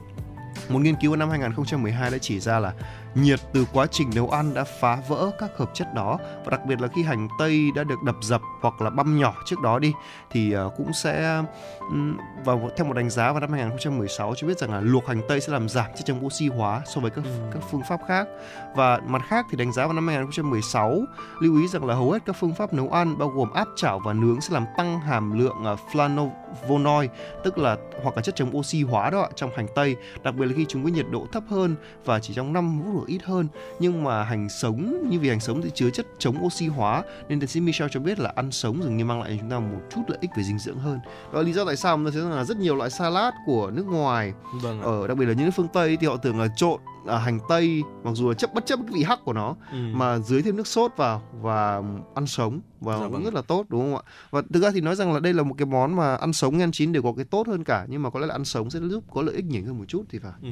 một 0.70 0.80
nghiên 0.80 0.96
cứu 1.02 1.12
vào 1.12 1.18
năm 1.18 1.30
2012 1.30 2.12
đã 2.12 2.18
chỉ 2.18 2.40
ra 2.40 2.60
là 2.60 2.74
nhiệt 3.16 3.40
từ 3.54 3.66
quá 3.74 3.86
trình 3.92 4.10
nấu 4.16 4.30
ăn 4.30 4.54
đã 4.54 4.64
phá 4.64 4.98
vỡ 5.08 5.32
các 5.40 5.52
hợp 5.58 5.70
chất 5.74 5.94
đó 5.96 6.18
và 6.46 6.50
đặc 6.52 6.66
biệt 6.66 6.82
là 6.82 6.88
khi 6.88 7.04
hành 7.04 7.28
tây 7.40 7.70
đã 7.76 7.84
được 7.84 8.04
đập 8.06 8.16
dập 8.22 8.42
hoặc 8.62 8.82
là 8.82 8.90
băm 8.90 9.18
nhỏ 9.20 9.34
trước 9.46 9.60
đó 9.64 9.80
đi 9.80 9.94
thì 10.32 10.52
ờ, 10.52 10.70
cũng 10.78 10.94
sẽ 10.94 11.42
ừm, 11.80 12.18
và 12.46 12.56
một- 12.56 12.70
theo 12.78 12.88
một 12.88 12.94
đánh 12.94 13.10
giá 13.10 13.32
vào 13.32 13.40
năm 13.42 13.52
2016 13.54 14.34
cho 14.38 14.48
biết 14.48 14.58
rằng 14.58 14.74
là 14.74 14.80
luộc 14.82 15.08
hành 15.08 15.22
tây 15.28 15.42
sẽ 15.42 15.54
làm 15.54 15.70
giảm 15.70 15.86
chất 15.96 16.04
chống 16.06 16.26
oxy 16.26 16.48
hóa 16.48 16.82
so 16.86 17.02
với 17.02 17.12
các 17.12 17.26
Ừ. 17.26 17.32
các 17.54 17.60
phương 17.72 17.82
pháp 17.90 18.00
khác 18.08 18.28
và 18.76 19.00
mặt 19.08 19.22
khác 19.28 19.46
thì 19.52 19.58
đánh 19.58 19.72
giá 19.74 19.84
vào 19.86 19.94
năm 19.94 20.08
2016 20.08 21.02
lưu 21.40 21.56
ý 21.62 21.68
rằng 21.68 21.86
là 21.86 21.96
hầu 21.96 22.12
hết 22.12 22.20
các 22.26 22.36
phương 22.40 22.54
pháp 22.56 22.74
nấu 22.74 22.90
ăn 22.90 23.18
bao 23.18 23.30
gồm 23.30 23.52
áp 23.52 23.68
chảo 23.76 24.00
và 24.00 24.14
nướng 24.14 24.42
sẽ 24.42 24.54
làm 24.54 24.66
tăng 24.78 25.00
hàm 25.00 25.40
lượng 25.40 25.56
ờ, 25.66 25.78
flavonoid 25.92 27.08
tức 27.44 27.58
là 27.58 27.78
hoặc 28.04 28.16
là 28.16 28.22
chất 28.22 28.36
chống 28.36 28.58
oxy 28.58 28.84
hóa 28.84 29.10
đó 29.10 29.28
trong 29.36 29.50
hành 29.56 29.68
tây 29.76 29.96
đặc 30.24 30.36
biệt 30.36 30.46
là 30.46 30.54
khi 30.56 30.66
chúng 30.70 30.84
có 30.84 30.90
nhiệt 30.90 31.06
độ 31.12 31.28
thấp 31.32 31.44
hơn 31.50 31.76
và 32.06 32.20
chỉ 32.20 32.34
trong 32.34 32.54
5 32.54 32.82
phút 32.86 32.99
hoặc 33.00 33.08
ít 33.08 33.24
hơn. 33.24 33.48
Nhưng 33.80 34.04
mà 34.04 34.24
hành 34.24 34.50
sống 34.50 35.10
như 35.10 35.20
vì 35.20 35.30
hành 35.30 35.40
sống 35.40 35.62
thì 35.62 35.70
chứa 35.74 35.90
chất 35.90 36.06
chống 36.18 36.46
oxy 36.46 36.68
hóa. 36.68 37.04
Nên 37.30 37.40
tiến 37.40 37.48
sĩ 37.48 37.60
Michel 37.60 37.88
cho 37.92 38.00
biết 38.00 38.20
là 38.20 38.32
ăn 38.36 38.52
sống 38.52 38.84
dường 38.84 38.98
như 38.98 39.06
mang 39.06 39.22
lại 39.22 39.30
cho 39.32 39.38
chúng 39.40 39.50
ta 39.50 39.60
một 39.60 39.80
chút 39.96 40.02
lợi 40.08 40.18
ích 40.22 40.30
về 40.38 40.44
dinh 40.44 40.60
dưỡng 40.60 40.78
hơn. 40.80 41.00
Đó 41.34 41.40
là 41.40 41.42
lý 41.42 41.54
do 41.54 41.66
tại 41.66 41.76
sao 41.76 41.98
chúng 41.98 42.06
ta 42.06 42.12
thấy 42.12 42.22
rằng 42.22 42.32
là 42.32 42.44
rất 42.44 42.58
nhiều 42.58 42.76
loại 42.76 42.90
salad 42.90 43.34
của 43.46 43.72
nước 43.72 43.86
ngoài. 43.86 44.34
Vâng 44.62 44.82
ạ. 44.82 44.86
ở 44.86 45.08
đặc 45.08 45.18
biệt 45.18 45.26
là 45.26 45.34
những 45.34 45.46
nước 45.46 45.52
phương 45.56 45.68
Tây 45.68 45.98
thì 46.02 46.08
họ 46.08 46.18
thường 46.18 46.40
là 46.40 46.48
trộn 46.56 46.80
à, 47.08 47.18
hành 47.18 47.40
tây 47.50 47.84
mặc 48.04 48.12
dù 48.14 48.28
là 48.28 48.34
chấp 48.34 48.54
bất 48.54 48.66
chấp 48.66 48.80
cái 48.88 48.94
vị 48.94 49.04
hắc 49.04 49.20
của 49.26 49.34
nó 49.34 49.56
Ừ. 49.72 49.78
mà 49.94 50.18
dưới 50.20 50.42
thêm 50.42 50.56
nước 50.58 50.68
sốt 50.68 50.92
vào 50.98 51.22
và 51.42 51.82
ăn 52.16 52.28
sống 52.28 52.60
và 52.82 52.94
Dạ 52.98 53.04
cũng 53.04 53.12
vâng. 53.14 53.24
rất 53.24 53.34
là 53.34 53.42
tốt 53.42 53.66
đúng 53.70 53.82
không 53.82 53.96
ạ 53.96 54.02
và 54.32 54.42
thực 54.54 54.64
ra 54.64 54.72
thì 54.72 54.82
nói 54.82 54.96
rằng 54.96 55.14
là 55.14 55.20
đây 55.20 55.34
là 55.34 55.44
một 55.44 55.56
cái 55.58 55.66
món 55.66 55.96
mà 55.96 56.16
ăn 56.16 56.34
sống 56.34 56.60
ăn 56.60 56.72
chín 56.72 56.92
đều 56.92 57.04
có 57.04 57.14
cái 57.16 57.26
tốt 57.26 57.48
hơn 57.48 57.64
cả 57.64 57.86
nhưng 57.90 58.02
mà 58.04 58.10
có 58.10 58.20
lẽ 58.20 58.28
là 58.28 58.34
ăn 58.36 58.46
sống 58.46 58.70
sẽ 58.70 58.80
giúp 58.80 59.04
có 59.14 59.22
lợi 59.22 59.36
ích 59.36 59.46
nhiều 59.46 59.64
hơn 59.66 59.78
một 59.80 59.86
chút 59.88 60.04
thì 60.10 60.20
phải 60.20 60.32
Ừ. 60.42 60.50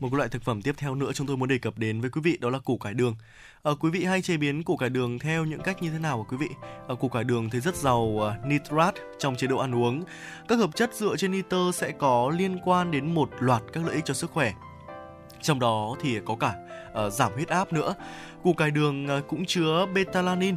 Một 0.00 0.14
loại 0.14 0.28
thực 0.28 0.42
phẩm 0.42 0.62
tiếp 0.62 0.74
theo 0.78 0.94
nữa 0.94 1.12
chúng 1.14 1.26
tôi 1.26 1.36
muốn 1.36 1.48
đề 1.48 1.58
cập 1.58 1.78
đến 1.78 2.00
với 2.00 2.10
quý 2.10 2.20
vị 2.24 2.38
đó 2.40 2.50
là 2.50 2.58
củ 2.58 2.78
cải 2.78 2.94
đường. 2.94 3.14
Ờ, 3.62 3.74
quý 3.80 3.90
vị 3.90 4.04
hay 4.04 4.22
chế 4.22 4.36
biến 4.36 4.62
củ 4.62 4.76
cải 4.76 4.90
đường 4.90 5.18
theo 5.18 5.44
những 5.44 5.60
cách 5.60 5.82
như 5.82 5.90
thế 5.90 5.98
nào 5.98 6.18
hả 6.22 6.24
quý 6.30 6.36
vị? 6.36 6.48
Ờ, 6.88 6.94
củ 6.94 7.08
cải 7.08 7.24
đường 7.24 7.50
thì 7.50 7.60
rất 7.60 7.76
giàu 7.76 8.18
ờ, 8.20 8.34
nitrat 8.46 8.94
trong 9.18 9.36
chế 9.36 9.46
độ 9.46 9.58
ăn 9.58 9.74
uống. 9.74 10.02
Các 10.48 10.58
hợp 10.58 10.70
chất 10.74 10.90
dựa 10.94 11.16
trên 11.16 11.30
nitơ 11.30 11.72
sẽ 11.74 11.92
có 11.92 12.32
liên 12.36 12.58
quan 12.64 12.90
đến 12.90 13.14
một 13.14 13.30
loạt 13.40 13.62
các 13.72 13.84
lợi 13.86 13.94
ích 13.94 14.04
cho 14.04 14.14
sức 14.14 14.30
khỏe. 14.30 14.52
Trong 15.46 15.58
đó 15.58 15.94
thì 16.00 16.20
có 16.24 16.36
cả 16.40 16.54
uh, 17.06 17.12
giảm 17.12 17.32
huyết 17.32 17.48
áp 17.48 17.72
nữa. 17.72 17.94
Củ 18.42 18.52
cải 18.52 18.70
đường 18.70 19.06
uh, 19.18 19.28
cũng 19.28 19.44
chứa 19.44 19.86
betalanin 19.94 20.54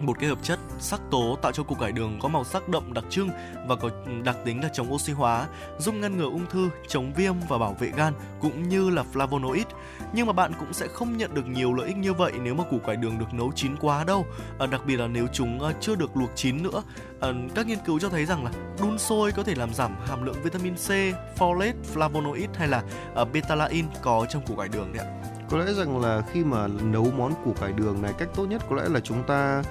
một 0.00 0.18
cái 0.20 0.28
hợp 0.28 0.38
chất 0.42 0.58
sắc 0.78 1.00
tố 1.10 1.38
tạo 1.42 1.52
cho 1.52 1.62
củ 1.62 1.74
cải 1.74 1.92
đường 1.92 2.18
có 2.22 2.28
màu 2.28 2.44
sắc 2.44 2.68
đậm 2.68 2.92
đặc 2.92 3.04
trưng 3.10 3.30
và 3.66 3.76
có 3.76 3.90
đặc 4.24 4.36
tính 4.44 4.62
là 4.62 4.68
chống 4.72 4.92
oxy 4.92 5.12
hóa, 5.12 5.46
giúp 5.78 5.94
ngăn 5.94 6.16
ngừa 6.16 6.24
ung 6.24 6.46
thư, 6.46 6.68
chống 6.88 7.12
viêm 7.16 7.34
và 7.48 7.58
bảo 7.58 7.76
vệ 7.78 7.90
gan 7.96 8.12
cũng 8.40 8.68
như 8.68 8.90
là 8.90 9.04
flavonoid. 9.12 9.64
Nhưng 10.12 10.26
mà 10.26 10.32
bạn 10.32 10.52
cũng 10.58 10.72
sẽ 10.72 10.86
không 10.88 11.16
nhận 11.16 11.34
được 11.34 11.46
nhiều 11.46 11.74
lợi 11.74 11.86
ích 11.86 11.96
như 11.96 12.12
vậy 12.12 12.32
nếu 12.42 12.54
mà 12.54 12.64
củ 12.70 12.78
cải 12.78 12.96
đường 12.96 13.18
được 13.18 13.34
nấu 13.34 13.52
chín 13.52 13.76
quá 13.76 14.04
đâu. 14.04 14.26
À, 14.58 14.66
đặc 14.66 14.80
biệt 14.86 14.96
là 14.96 15.06
nếu 15.06 15.26
chúng 15.32 15.64
à, 15.64 15.72
chưa 15.80 15.94
được 15.94 16.16
luộc 16.16 16.30
chín 16.34 16.62
nữa. 16.62 16.82
À, 17.20 17.28
các 17.54 17.66
nghiên 17.66 17.78
cứu 17.86 18.00
cho 18.00 18.08
thấy 18.08 18.24
rằng 18.24 18.44
là 18.44 18.50
đun 18.80 18.98
sôi 18.98 19.32
có 19.32 19.42
thể 19.42 19.54
làm 19.54 19.74
giảm 19.74 19.96
hàm 20.06 20.24
lượng 20.24 20.36
vitamin 20.42 20.74
C, 20.74 20.88
folate, 21.38 21.74
flavonoid 21.94 22.48
hay 22.54 22.68
là 22.68 22.82
à, 23.14 23.24
betalain 23.24 23.86
có 24.02 24.26
trong 24.28 24.46
củ 24.46 24.56
cải 24.56 24.68
đường 24.68 24.92
đấy 24.92 25.06
ạ. 25.06 25.10
có 25.50 25.58
lẽ 25.58 25.72
rằng 25.72 26.00
là 26.00 26.22
khi 26.32 26.44
mà 26.44 26.66
nấu 26.66 27.06
món 27.16 27.32
củ 27.44 27.52
cải 27.52 27.72
đường 27.72 28.02
này 28.02 28.12
cách 28.18 28.28
tốt 28.34 28.46
nhất 28.46 28.62
có 28.70 28.76
lẽ 28.76 28.82
là 28.88 29.00
chúng 29.00 29.22
ta 29.22 29.62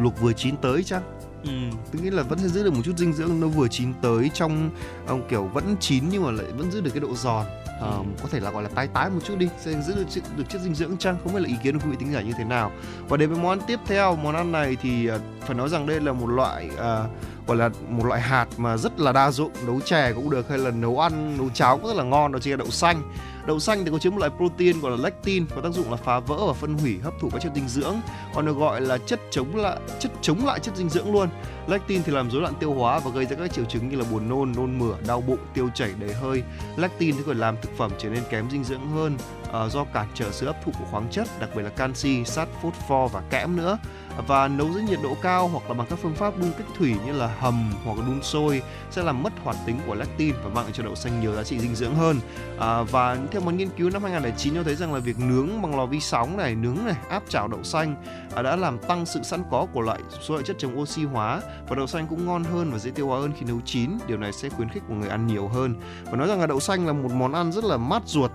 luộc 0.00 0.20
vừa 0.20 0.32
chín 0.32 0.56
tới 0.56 0.82
chăng? 0.84 1.02
Ừ. 1.44 1.50
tôi 1.92 2.02
nghĩ 2.02 2.10
là 2.10 2.22
vẫn 2.22 2.38
sẽ 2.38 2.48
giữ 2.48 2.64
được 2.64 2.74
một 2.74 2.80
chút 2.84 2.98
dinh 2.98 3.12
dưỡng 3.12 3.40
nó 3.40 3.46
vừa 3.46 3.68
chín 3.68 3.92
tới 4.02 4.30
trong 4.34 4.70
ông 5.06 5.22
kiểu 5.28 5.44
vẫn 5.44 5.76
chín 5.80 6.04
nhưng 6.10 6.24
mà 6.24 6.30
lại 6.30 6.46
vẫn 6.56 6.70
giữ 6.70 6.80
được 6.80 6.90
cái 6.94 7.00
độ 7.00 7.14
giòn. 7.14 7.46
Ừ. 7.80 7.90
có 8.22 8.28
thể 8.30 8.40
là 8.40 8.50
gọi 8.50 8.62
là 8.62 8.68
tái 8.74 8.88
tái 8.94 9.10
một 9.10 9.20
chút 9.24 9.38
đi 9.38 9.48
sẽ 9.60 9.72
giữ 9.82 9.94
được, 9.94 10.04
chất- 10.10 10.24
được 10.36 10.44
chất 10.48 10.60
dinh 10.62 10.74
dưỡng 10.74 10.96
chăng? 10.96 11.16
Không 11.24 11.34
biết 11.34 11.40
là 11.40 11.48
ý 11.48 11.54
kiến 11.62 11.78
của 11.78 11.84
quý 11.84 11.90
vị 11.90 11.96
tính 12.00 12.12
giả 12.12 12.20
như 12.20 12.32
thế 12.38 12.44
nào. 12.44 12.72
Và 13.08 13.16
đến 13.16 13.30
với 13.30 13.38
món 13.42 13.60
tiếp 13.66 13.80
theo 13.86 14.16
món 14.16 14.34
ăn 14.34 14.52
này 14.52 14.76
thì 14.82 15.06
ờ, 15.06 15.20
phải 15.40 15.54
nói 15.56 15.68
rằng 15.68 15.86
đây 15.86 16.00
là 16.00 16.12
một 16.12 16.26
loại 16.26 16.70
ờ, 16.76 17.06
gọi 17.46 17.56
là 17.56 17.70
một 17.88 18.06
loại 18.06 18.20
hạt 18.20 18.46
mà 18.56 18.76
rất 18.76 19.00
là 19.00 19.12
đa 19.12 19.30
dụng 19.30 19.50
nấu 19.66 19.80
chè 19.80 20.12
cũng 20.12 20.30
được 20.30 20.48
hay 20.48 20.58
là 20.58 20.70
nấu 20.70 21.00
ăn 21.00 21.38
nấu 21.38 21.48
cháo 21.54 21.78
cũng 21.78 21.86
rất 21.88 21.96
là 21.96 22.04
ngon 22.04 22.32
đó 22.32 22.38
chính 22.38 22.50
là 22.52 22.56
đậu 22.56 22.70
xanh 22.70 23.02
đậu 23.46 23.58
xanh 23.58 23.84
thì 23.84 23.90
có 23.90 23.98
chứa 23.98 24.10
một 24.10 24.18
loại 24.18 24.30
protein 24.36 24.80
gọi 24.80 24.90
là 24.90 24.96
lectin, 25.02 25.46
có 25.54 25.60
tác 25.60 25.72
dụng 25.72 25.90
là 25.90 25.96
phá 25.96 26.20
vỡ 26.20 26.46
và 26.46 26.52
phân 26.52 26.74
hủy, 26.74 26.98
hấp 27.02 27.14
thụ 27.20 27.30
các 27.30 27.42
chất 27.42 27.52
dinh 27.54 27.68
dưỡng. 27.68 27.96
Còn 28.34 28.46
được 28.46 28.56
gọi 28.56 28.80
là 28.80 28.98
chất 28.98 29.20
chống 29.30 29.56
lại, 29.56 29.76
chất 29.98 30.12
chống 30.22 30.46
lại 30.46 30.60
chất 30.60 30.76
dinh 30.76 30.88
dưỡng 30.88 31.12
luôn 31.12 31.28
lectin 31.70 32.02
thì 32.02 32.12
làm 32.12 32.30
rối 32.30 32.42
loạn 32.42 32.54
tiêu 32.60 32.74
hóa 32.74 32.98
và 32.98 33.10
gây 33.10 33.26
ra 33.26 33.36
các 33.36 33.52
triệu 33.52 33.64
chứng 33.64 33.88
như 33.88 33.96
là 33.96 34.04
buồn 34.12 34.28
nôn 34.28 34.52
nôn 34.56 34.78
mửa 34.78 34.94
đau 35.06 35.20
bụng 35.20 35.38
tiêu 35.54 35.68
chảy 35.74 35.90
đầy 36.00 36.12
hơi. 36.12 36.42
Lectin 36.76 37.16
thì 37.16 37.22
còn 37.26 37.38
làm 37.38 37.56
thực 37.62 37.76
phẩm 37.76 37.90
trở 37.98 38.08
nên 38.08 38.22
kém 38.30 38.50
dinh 38.50 38.64
dưỡng 38.64 38.90
hơn 38.90 39.16
uh, 39.48 39.72
do 39.72 39.84
cản 39.84 40.06
trở 40.14 40.30
sự 40.32 40.46
hấp 40.46 40.64
thụ 40.64 40.72
của 40.78 40.84
khoáng 40.90 41.08
chất 41.10 41.28
đặc 41.40 41.50
biệt 41.56 41.62
là 41.62 41.70
canxi 41.70 42.24
sắt 42.24 42.48
phosphor 42.62 43.12
và 43.12 43.22
kẽm 43.30 43.56
nữa. 43.56 43.78
Và 44.26 44.48
nấu 44.48 44.72
dưới 44.72 44.82
nhiệt 44.82 44.98
độ 45.02 45.16
cao 45.22 45.48
hoặc 45.48 45.68
là 45.68 45.74
bằng 45.74 45.86
các 45.90 45.98
phương 46.02 46.14
pháp 46.14 46.38
đun 46.38 46.50
cách 46.58 46.66
thủy 46.78 46.94
như 47.06 47.12
là 47.12 47.26
hầm 47.40 47.72
hoặc 47.84 47.98
là 47.98 48.06
đun 48.06 48.22
sôi 48.22 48.62
sẽ 48.90 49.02
làm 49.02 49.22
mất 49.22 49.32
hoạt 49.44 49.56
tính 49.66 49.80
của 49.86 49.94
lectin 49.94 50.34
và 50.42 50.48
mang 50.54 50.64
lại 50.64 50.72
cho 50.72 50.82
đậu 50.82 50.94
xanh 50.94 51.20
nhiều 51.20 51.34
giá 51.34 51.42
trị 51.42 51.58
dinh 51.58 51.74
dưỡng 51.74 51.94
hơn. 51.94 52.20
À, 52.58 52.82
và 52.82 53.18
theo 53.30 53.40
một 53.40 53.54
nghiên 53.54 53.68
cứu 53.68 53.90
năm 53.90 54.02
2009 54.02 54.54
cho 54.54 54.62
thấy 54.62 54.74
rằng 54.74 54.94
là 54.94 55.00
việc 55.00 55.18
nướng 55.18 55.62
bằng 55.62 55.76
lò 55.76 55.86
vi 55.86 56.00
sóng 56.00 56.36
này 56.36 56.54
nướng 56.54 56.76
này 56.84 56.96
áp 57.08 57.22
chảo 57.28 57.48
đậu 57.48 57.62
xanh 57.62 57.96
à, 58.34 58.42
đã 58.42 58.56
làm 58.56 58.78
tăng 58.78 59.06
sự 59.06 59.22
sẵn 59.22 59.42
có 59.50 59.66
của 59.72 59.80
loại 59.80 60.00
số 60.20 60.34
loại 60.34 60.44
chất 60.46 60.56
chống 60.58 60.80
oxy 60.80 61.04
hóa 61.04 61.40
và 61.68 61.76
đậu 61.76 61.86
xanh 61.86 62.06
cũng 62.06 62.26
ngon 62.26 62.44
hơn 62.44 62.70
và 62.72 62.78
dễ 62.78 62.90
tiêu 62.90 63.06
hóa 63.06 63.20
hơn 63.20 63.32
khi 63.38 63.46
nấu 63.46 63.60
chín 63.64 63.90
điều 64.06 64.18
này 64.18 64.32
sẽ 64.32 64.48
khuyến 64.48 64.68
khích 64.68 64.82
của 64.88 64.94
người 64.94 65.08
ăn 65.08 65.26
nhiều 65.26 65.48
hơn 65.48 65.74
và 66.04 66.16
nói 66.16 66.28
rằng 66.28 66.40
là 66.40 66.46
đậu 66.46 66.60
xanh 66.60 66.86
là 66.86 66.92
một 66.92 67.12
món 67.12 67.32
ăn 67.32 67.52
rất 67.52 67.64
là 67.64 67.76
mát 67.76 68.02
ruột 68.06 68.30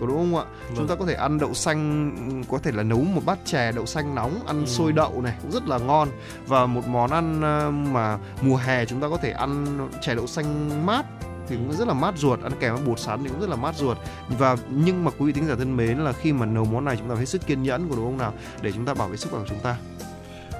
có 0.00 0.06
đúng 0.06 0.16
không 0.16 0.36
ạ? 0.36 0.44
Vâng. 0.44 0.76
Chúng 0.76 0.88
ta 0.88 0.94
có 0.94 1.06
thể 1.06 1.14
ăn 1.14 1.38
đậu 1.38 1.54
xanh 1.54 2.12
có 2.48 2.58
thể 2.58 2.72
là 2.72 2.82
nấu 2.82 2.98
một 2.98 3.22
bát 3.26 3.38
chè 3.44 3.72
đậu 3.72 3.86
xanh 3.86 4.14
nóng, 4.14 4.46
ăn 4.46 4.60
ừ. 4.60 4.66
sôi 4.66 4.92
đậu 4.92 5.22
này 5.22 5.34
cũng 5.42 5.50
rất 5.50 5.68
là 5.68 5.78
ngon 5.78 6.08
và 6.46 6.66
một 6.66 6.88
món 6.88 7.10
ăn 7.10 7.42
ờ, 7.42 7.70
mà 7.70 8.18
mùa 8.42 8.56
hè 8.56 8.84
chúng 8.84 9.00
ta 9.00 9.08
có 9.08 9.16
thể 9.16 9.30
ăn 9.30 9.88
chè 10.00 10.14
đậu 10.14 10.26
xanh 10.26 10.86
mát 10.86 11.06
thì 11.48 11.56
cũng 11.56 11.72
rất 11.72 11.88
là 11.88 11.94
mát 11.94 12.18
ruột 12.18 12.42
ăn 12.42 12.52
kèm 12.60 12.74
với 12.74 12.84
bột 12.86 13.00
sắn 13.00 13.22
thì 13.22 13.28
cũng 13.28 13.40
rất 13.40 13.48
là 13.48 13.56
mát 13.56 13.74
ruột 13.76 13.98
và 14.38 14.56
nhưng 14.70 15.04
mà 15.04 15.10
quý 15.18 15.26
vị 15.26 15.32
thính 15.32 15.46
giả 15.46 15.54
thân 15.58 15.76
mến 15.76 15.98
là 15.98 16.12
khi 16.12 16.32
mà 16.32 16.46
nấu 16.46 16.64
món 16.64 16.84
này 16.84 16.96
chúng 16.96 17.08
ta 17.08 17.14
phải 17.14 17.20
hết 17.20 17.28
sức 17.28 17.46
kiên 17.46 17.62
nhẫn 17.62 17.88
của 17.88 17.96
đúng 17.96 18.04
không 18.04 18.18
nào 18.18 18.32
để 18.62 18.72
chúng 18.72 18.84
ta 18.84 18.94
bảo 18.94 19.08
vệ 19.08 19.16
sức 19.16 19.30
khỏe 19.30 19.40
của 19.40 19.46
chúng 19.48 19.60
ta 19.60 19.76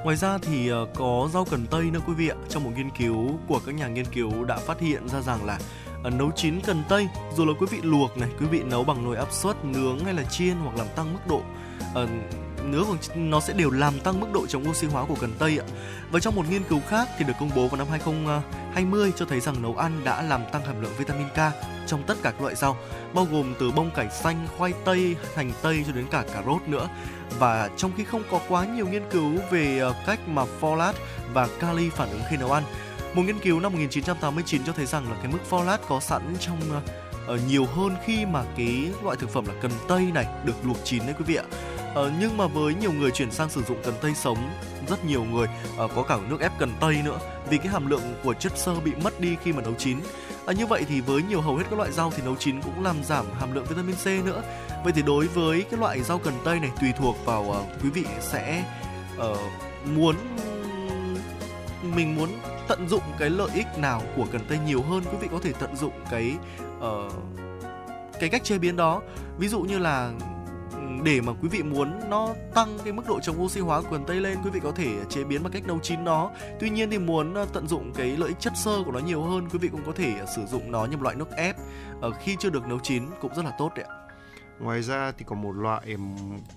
Ngoài 0.04 0.16
ra 0.16 0.38
thì 0.38 0.68
ờ, 0.68 0.86
có 0.94 1.28
rau 1.32 1.44
cần 1.44 1.66
tây 1.70 1.82
nữa 1.82 2.00
quý 2.06 2.14
vị 2.14 2.28
ạ. 2.28 2.36
Trong 2.48 2.64
một 2.64 2.70
nghiên 2.76 2.90
cứu 2.90 3.38
của 3.48 3.60
các 3.66 3.74
nhà 3.74 3.88
nghiên 3.88 4.04
cứu 4.04 4.44
đã 4.44 4.56
phát 4.56 4.80
hiện 4.80 5.08
ra 5.08 5.20
rằng 5.20 5.44
là 5.44 5.58
ờ, 6.02 6.10
nấu 6.10 6.30
chín 6.36 6.60
cần 6.60 6.82
tây 6.88 7.08
dù 7.36 7.44
là 7.44 7.52
quý 7.60 7.66
vị 7.70 7.78
luộc 7.82 8.18
này 8.18 8.28
quý 8.40 8.46
vị 8.46 8.62
nấu 8.62 8.84
bằng 8.84 9.04
nồi 9.04 9.16
áp 9.16 9.32
suất 9.32 9.64
nướng 9.64 9.98
hay 10.04 10.14
là 10.14 10.22
chiên 10.22 10.56
hoặc 10.56 10.76
làm 10.76 10.86
tăng 10.96 11.12
mức 11.12 11.20
độ 11.28 11.42
uh, 12.02 12.10
nướng 12.64 12.86
nó 13.14 13.40
sẽ 13.40 13.52
đều 13.52 13.70
làm 13.70 14.00
tăng 14.00 14.20
mức 14.20 14.26
độ 14.32 14.46
chống 14.46 14.68
oxy 14.70 14.86
hóa 14.86 15.04
của 15.04 15.16
cần 15.20 15.32
tây 15.38 15.58
ạ. 15.58 15.66
Và 16.10 16.20
trong 16.20 16.34
một 16.34 16.44
nghiên 16.50 16.62
cứu 16.62 16.80
khác 16.88 17.08
thì 17.18 17.24
được 17.24 17.34
công 17.40 17.50
bố 17.56 17.68
vào 17.68 17.76
năm 17.76 17.86
2020 17.90 19.12
cho 19.16 19.24
thấy 19.24 19.40
rằng 19.40 19.62
nấu 19.62 19.76
ăn 19.76 20.00
đã 20.04 20.22
làm 20.22 20.40
tăng 20.52 20.64
hàm 20.64 20.82
lượng 20.82 20.92
vitamin 20.98 21.28
K 21.28 21.38
trong 21.86 22.02
tất 22.06 22.14
cả 22.22 22.30
các 22.30 22.40
loại 22.42 22.54
rau, 22.54 22.76
bao 23.14 23.26
gồm 23.32 23.54
từ 23.60 23.70
bông 23.70 23.90
cải 23.90 24.10
xanh, 24.10 24.48
khoai 24.58 24.72
tây, 24.84 25.16
hành 25.34 25.52
tây 25.62 25.84
cho 25.86 25.92
đến 25.92 26.06
cả 26.10 26.24
cà 26.34 26.42
rốt 26.46 26.62
nữa. 26.66 26.88
Và 27.38 27.70
trong 27.76 27.90
khi 27.96 28.04
không 28.04 28.22
có 28.30 28.40
quá 28.48 28.64
nhiều 28.64 28.88
nghiên 28.88 29.02
cứu 29.10 29.32
về 29.50 29.78
ờ, 29.78 29.94
cách 30.06 30.28
mà 30.28 30.44
folate 30.60 30.92
và 31.32 31.48
kali 31.60 31.90
phản 31.90 32.10
ứng 32.10 32.22
khi 32.30 32.36
nấu 32.36 32.52
ăn, 32.52 32.62
một 33.14 33.22
nghiên 33.22 33.38
cứu 33.38 33.60
năm 33.60 33.72
1989 33.72 34.64
cho 34.64 34.72
thấy 34.72 34.86
rằng 34.86 35.10
là 35.10 35.16
cái 35.22 35.32
mức 35.32 35.38
folate 35.50 35.78
có 35.88 36.00
sẵn 36.00 36.22
trong 36.40 36.58
uh, 36.76 37.40
nhiều 37.48 37.64
hơn 37.64 37.96
khi 38.04 38.26
mà 38.26 38.44
cái 38.56 38.90
loại 39.02 39.16
thực 39.16 39.30
phẩm 39.30 39.44
là 39.46 39.54
cần 39.62 39.70
tây 39.88 40.02
này 40.14 40.26
được 40.44 40.54
luộc 40.64 40.76
chín 40.84 41.02
đấy 41.06 41.14
quý 41.18 41.24
vị 41.26 41.34
ạ. 41.34 41.44
Ờ, 41.94 42.12
nhưng 42.20 42.36
mà 42.36 42.46
với 42.46 42.74
nhiều 42.74 42.92
người 42.92 43.10
chuyển 43.10 43.30
sang 43.30 43.50
sử 43.50 43.62
dụng 43.62 43.78
cần 43.84 43.94
tây 44.00 44.14
sống, 44.14 44.50
rất 44.88 45.04
nhiều 45.04 45.24
người 45.24 45.48
uh, 45.84 45.90
có 45.96 46.02
cả 46.02 46.18
nước 46.28 46.40
ép 46.40 46.52
cần 46.58 46.72
tây 46.80 46.96
nữa 47.04 47.18
vì 47.50 47.58
cái 47.58 47.68
hàm 47.68 47.90
lượng 47.90 48.14
của 48.24 48.34
chất 48.34 48.58
xơ 48.58 48.74
bị 48.74 48.92
mất 49.04 49.20
đi 49.20 49.36
khi 49.44 49.52
mà 49.52 49.62
nấu 49.62 49.74
chín. 49.74 49.98
À, 50.50 50.52
như 50.52 50.66
vậy 50.66 50.84
thì 50.88 51.00
với 51.00 51.22
nhiều 51.22 51.40
hầu 51.40 51.56
hết 51.56 51.64
các 51.70 51.78
loại 51.78 51.92
rau 51.92 52.12
thì 52.16 52.22
nấu 52.22 52.36
chín 52.36 52.60
cũng 52.62 52.84
làm 52.84 53.04
giảm 53.04 53.26
hàm 53.40 53.54
lượng 53.54 53.64
vitamin 53.68 53.96
C 53.96 54.24
nữa. 54.26 54.42
Vậy 54.84 54.92
thì 54.92 55.02
đối 55.02 55.26
với 55.26 55.62
cái 55.70 55.80
loại 55.80 56.02
rau 56.02 56.18
cần 56.18 56.34
tây 56.44 56.60
này 56.60 56.70
tùy 56.80 56.92
thuộc 56.98 57.16
vào 57.24 57.42
uh, 57.42 57.82
quý 57.82 57.90
vị 57.90 58.04
sẽ 58.20 58.64
uh, 59.18 59.38
muốn 59.86 60.16
mình 61.82 62.16
muốn 62.16 62.28
tận 62.68 62.88
dụng 62.88 63.02
cái 63.18 63.30
lợi 63.30 63.48
ích 63.54 63.66
nào 63.78 64.02
của 64.16 64.26
cần 64.32 64.40
tây 64.48 64.58
nhiều 64.66 64.82
hơn 64.82 65.02
quý 65.04 65.16
vị 65.20 65.28
có 65.32 65.38
thể 65.42 65.52
tận 65.60 65.76
dụng 65.76 65.92
cái 66.10 66.36
uh, 66.78 67.12
cái 68.20 68.28
cách 68.28 68.44
chế 68.44 68.58
biến 68.58 68.76
đó 68.76 69.02
ví 69.38 69.48
dụ 69.48 69.60
như 69.60 69.78
là 69.78 70.10
để 71.04 71.20
mà 71.20 71.32
quý 71.42 71.48
vị 71.48 71.62
muốn 71.62 72.10
nó 72.10 72.34
tăng 72.54 72.78
cái 72.84 72.92
mức 72.92 73.02
độ 73.08 73.20
chống 73.20 73.42
oxy 73.42 73.60
hóa 73.60 73.80
của 73.80 73.88
cần 73.90 74.04
tây 74.06 74.20
lên, 74.20 74.38
quý 74.44 74.50
vị 74.50 74.60
có 74.62 74.72
thể 74.72 74.88
chế 75.08 75.24
biến 75.24 75.42
bằng 75.42 75.52
cách 75.52 75.66
nấu 75.66 75.78
chín 75.78 76.04
nó. 76.04 76.30
Tuy 76.60 76.70
nhiên 76.70 76.90
thì 76.90 76.98
muốn 76.98 77.34
ờ, 77.34 77.46
tận 77.52 77.68
dụng 77.68 77.92
cái 77.92 78.16
lợi 78.16 78.28
ích 78.28 78.40
chất 78.40 78.52
xơ 78.56 78.82
của 78.84 78.92
nó 78.92 78.98
nhiều 78.98 79.22
hơn, 79.22 79.48
quý 79.52 79.58
vị 79.58 79.68
cũng 79.72 79.82
có 79.86 79.92
thể 79.92 80.14
sử 80.36 80.46
dụng 80.46 80.72
nó 80.72 80.84
như 80.84 80.96
một 80.96 81.02
loại 81.02 81.16
nước 81.16 81.30
ép. 81.36 81.56
Ờ, 82.00 82.10
khi 82.10 82.36
chưa 82.38 82.50
được 82.50 82.66
nấu 82.66 82.78
chín 82.78 83.02
cũng 83.20 83.34
rất 83.34 83.44
là 83.44 83.52
tốt 83.58 83.72
đấy 83.76 83.84
ạ. 83.88 83.94
Ngoài 84.60 84.82
ra 84.82 85.12
thì 85.18 85.24
còn 85.28 85.42
một 85.42 85.52
loại 85.52 85.96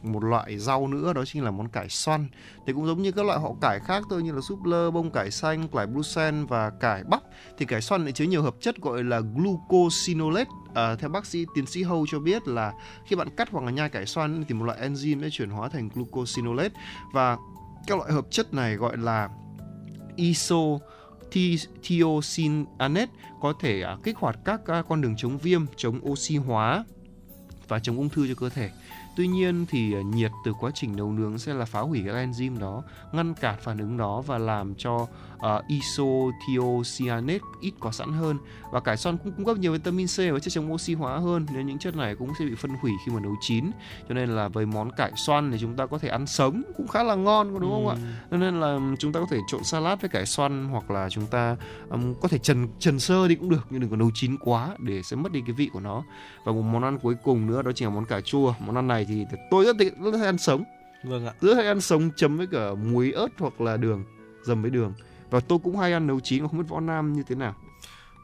một 0.04 0.24
loại 0.24 0.60
rau 0.60 0.88
nữa 0.88 1.14
đó 1.14 1.26
chính 1.26 1.44
là 1.44 1.52
món 1.52 1.70
cải 1.70 1.90
xoăn. 1.90 2.28
Thì 2.68 2.74
cũng 2.74 2.86
giống 2.86 3.02
như 3.02 3.12
các 3.12 3.26
loại 3.26 3.40
họ 3.40 3.50
cải 3.62 3.80
khác 3.80 4.04
thôi 4.10 4.24
như 4.24 4.32
là 4.32 4.42
súp 4.42 4.64
lơ, 4.64 4.92
bông 4.92 5.12
cải 5.12 5.32
xanh, 5.32 5.68
cải 5.68 5.88
Bruxelles 5.88 6.50
và 6.50 6.70
cải 6.70 7.04
bắp 7.04 7.22
thì 7.58 7.66
cải 7.66 7.82
xoăn 7.82 8.04
lại 8.04 8.12
chứa 8.12 8.26
nhiều 8.26 8.42
hợp 8.42 8.56
chất 8.62 8.82
gọi 8.82 9.04
là 9.04 9.20
glucosinolate. 9.20 10.50
À, 10.74 10.96
theo 10.96 11.10
bác 11.10 11.26
sĩ 11.26 11.46
tiến 11.56 11.66
sĩ 11.66 11.84
Hâu 11.84 12.06
cho 12.10 12.20
biết 12.20 12.48
là 12.48 12.74
khi 13.06 13.16
bạn 13.16 13.28
cắt 13.38 13.50
hoặc 13.52 13.66
là 13.66 13.72
nhai 13.72 13.90
cải 13.90 14.06
xoăn 14.06 14.44
thì 14.48 14.54
một 14.54 14.66
loại 14.66 14.90
enzyme 14.90 15.22
sẽ 15.22 15.30
chuyển 15.32 15.50
hóa 15.50 15.70
thành 15.70 15.90
glucosinolate 15.94 16.74
và 17.14 17.38
các 17.88 17.98
loại 17.98 18.12
hợp 18.12 18.26
chất 18.30 18.54
này 18.54 18.76
gọi 18.76 18.98
là 18.98 19.30
iso 20.16 20.80
thiocyanate 21.84 23.12
có 23.42 23.54
thể 23.60 23.82
à, 23.82 23.98
kích 24.04 24.18
hoạt 24.18 24.40
các 24.46 24.62
à, 24.68 24.84
con 24.90 25.02
đường 25.02 25.16
chống 25.18 25.38
viêm, 25.38 25.66
chống 25.76 26.00
oxy 26.10 26.38
hóa 26.38 26.84
và 27.68 27.80
chống 27.80 27.98
ung 27.98 28.10
thư 28.10 28.28
cho 28.28 28.34
cơ 28.38 28.50
thể. 28.50 28.70
Tuy 29.16 29.28
nhiên 29.28 29.66
thì 29.70 29.94
à, 29.94 30.02
nhiệt 30.02 30.32
từ 30.46 30.54
quá 30.60 30.72
trình 30.74 30.96
nấu 30.96 31.12
nướng 31.12 31.38
sẽ 31.40 31.54
là 31.54 31.66
phá 31.66 31.80
hủy 31.80 32.04
các 32.06 32.14
enzyme 32.14 32.60
đó, 32.60 32.84
ngăn 33.12 33.34
cản 33.34 33.56
phản 33.62 33.78
ứng 33.78 33.98
đó 33.98 34.22
và 34.22 34.38
làm 34.38 34.76
cho 34.76 35.08
uh, 35.36 35.68
isothiocyanate 35.68 37.40
ít 37.62 37.74
có 37.80 37.92
sẵn 37.92 38.14
hơn 38.14 38.38
và 38.72 38.80
cải 38.80 38.98
xoăn 38.98 39.18
cũng 39.18 39.32
cung 39.32 39.46
cấp 39.46 39.58
nhiều 39.58 39.72
vitamin 39.72 40.08
C 40.08 40.18
và 40.18 40.40
chất 40.40 40.54
chống 40.54 40.74
oxy 40.74 40.94
hóa 40.94 41.18
hơn 41.18 41.46
nên 41.54 41.68
những 41.68 41.80
chất 41.80 41.96
này 41.96 42.16
cũng 42.16 42.30
sẽ 42.40 42.46
bị 42.46 42.56
phân 42.56 42.72
hủy 42.82 42.92
khi 43.06 43.12
mà 43.12 43.20
nấu 43.20 43.36
chín. 43.42 43.72
Cho 44.10 44.16
nên 44.16 44.30
là 44.30 44.48
với 44.48 44.66
món 44.66 44.92
cải 44.92 45.12
xoăn 45.16 45.52
thì 45.52 45.58
chúng 45.62 45.76
ta 45.76 45.86
có 45.86 45.98
thể 45.98 46.10
ăn 46.10 46.28
sống 46.28 46.62
cũng 46.78 46.88
khá 46.88 47.04
là 47.04 47.16
ngon 47.16 47.60
đúng 47.60 47.72
không 47.72 47.88
ừ. 47.88 47.94
ạ? 47.94 47.98
Cho 48.32 48.38
nên 48.38 48.60
là 48.60 48.80
chúng 49.00 49.14
ta 49.14 49.20
có 49.20 49.26
thể 49.30 49.40
trộn 49.48 49.64
salad 49.64 50.00
với 50.02 50.10
cải 50.10 50.26
xoăn 50.26 50.70
hoặc 50.70 50.92
là 50.92 51.10
chúng 51.10 51.28
ta 51.28 51.56
um, 51.90 52.14
có 52.22 52.28
thể 52.28 52.38
trần 52.38 52.68
trần 52.80 53.00
sơ 53.00 53.28
đi 53.28 53.36
cũng 53.36 53.50
được 53.50 53.68
nhưng 53.70 53.82
đừng 53.82 53.90
có 53.90 53.96
nấu 53.96 54.12
chín 54.14 54.38
quá 54.38 54.70
để 54.80 55.04
sẽ 55.04 55.16
mất 55.16 55.32
đi 55.32 55.42
cái 55.46 55.54
vị 55.54 55.70
của 55.74 55.80
nó. 55.80 56.04
Và 56.46 56.52
một 56.52 56.62
món 56.62 56.84
ăn 56.84 57.00
cuối 57.00 57.16
cùng 57.24 57.48
nữa 57.48 57.62
đó 57.62 57.72
chính 57.76 57.88
là 57.88 57.94
món 57.94 58.06
cà 58.06 58.22
chua. 58.22 58.54
Món 58.60 58.76
ăn 58.76 58.88
này 58.88 59.06
thì 59.06 59.26
tôi 59.52 59.66
rất 59.66 59.76
thích, 59.80 59.94
rất 60.04 60.12
thích 60.12 60.24
ăn 60.24 60.38
sống. 60.38 60.64
Vâng 61.04 61.26
ạ. 61.26 61.34
Rất 61.42 61.56
hay 61.56 61.68
ăn 61.68 61.82
sống 61.82 62.10
chấm 62.16 62.38
với 62.38 62.48
cả 62.48 62.74
muối 62.74 63.12
ớt 63.12 63.28
hoặc 63.40 63.62
là 63.62 63.78
đường, 63.78 64.04
dầm 64.44 64.62
với 64.62 64.72
đường. 64.72 64.94
Và 65.34 65.40
tôi 65.40 65.60
cũng 65.64 65.78
hay 65.78 65.94
ăn 65.94 66.08
nấu 66.08 66.20
chín, 66.20 66.48
không 66.48 66.58
biết 66.58 66.66
võ 66.70 66.80
nam 66.80 67.14
như 67.14 67.24
thế 67.28 67.36
nào. 67.36 67.56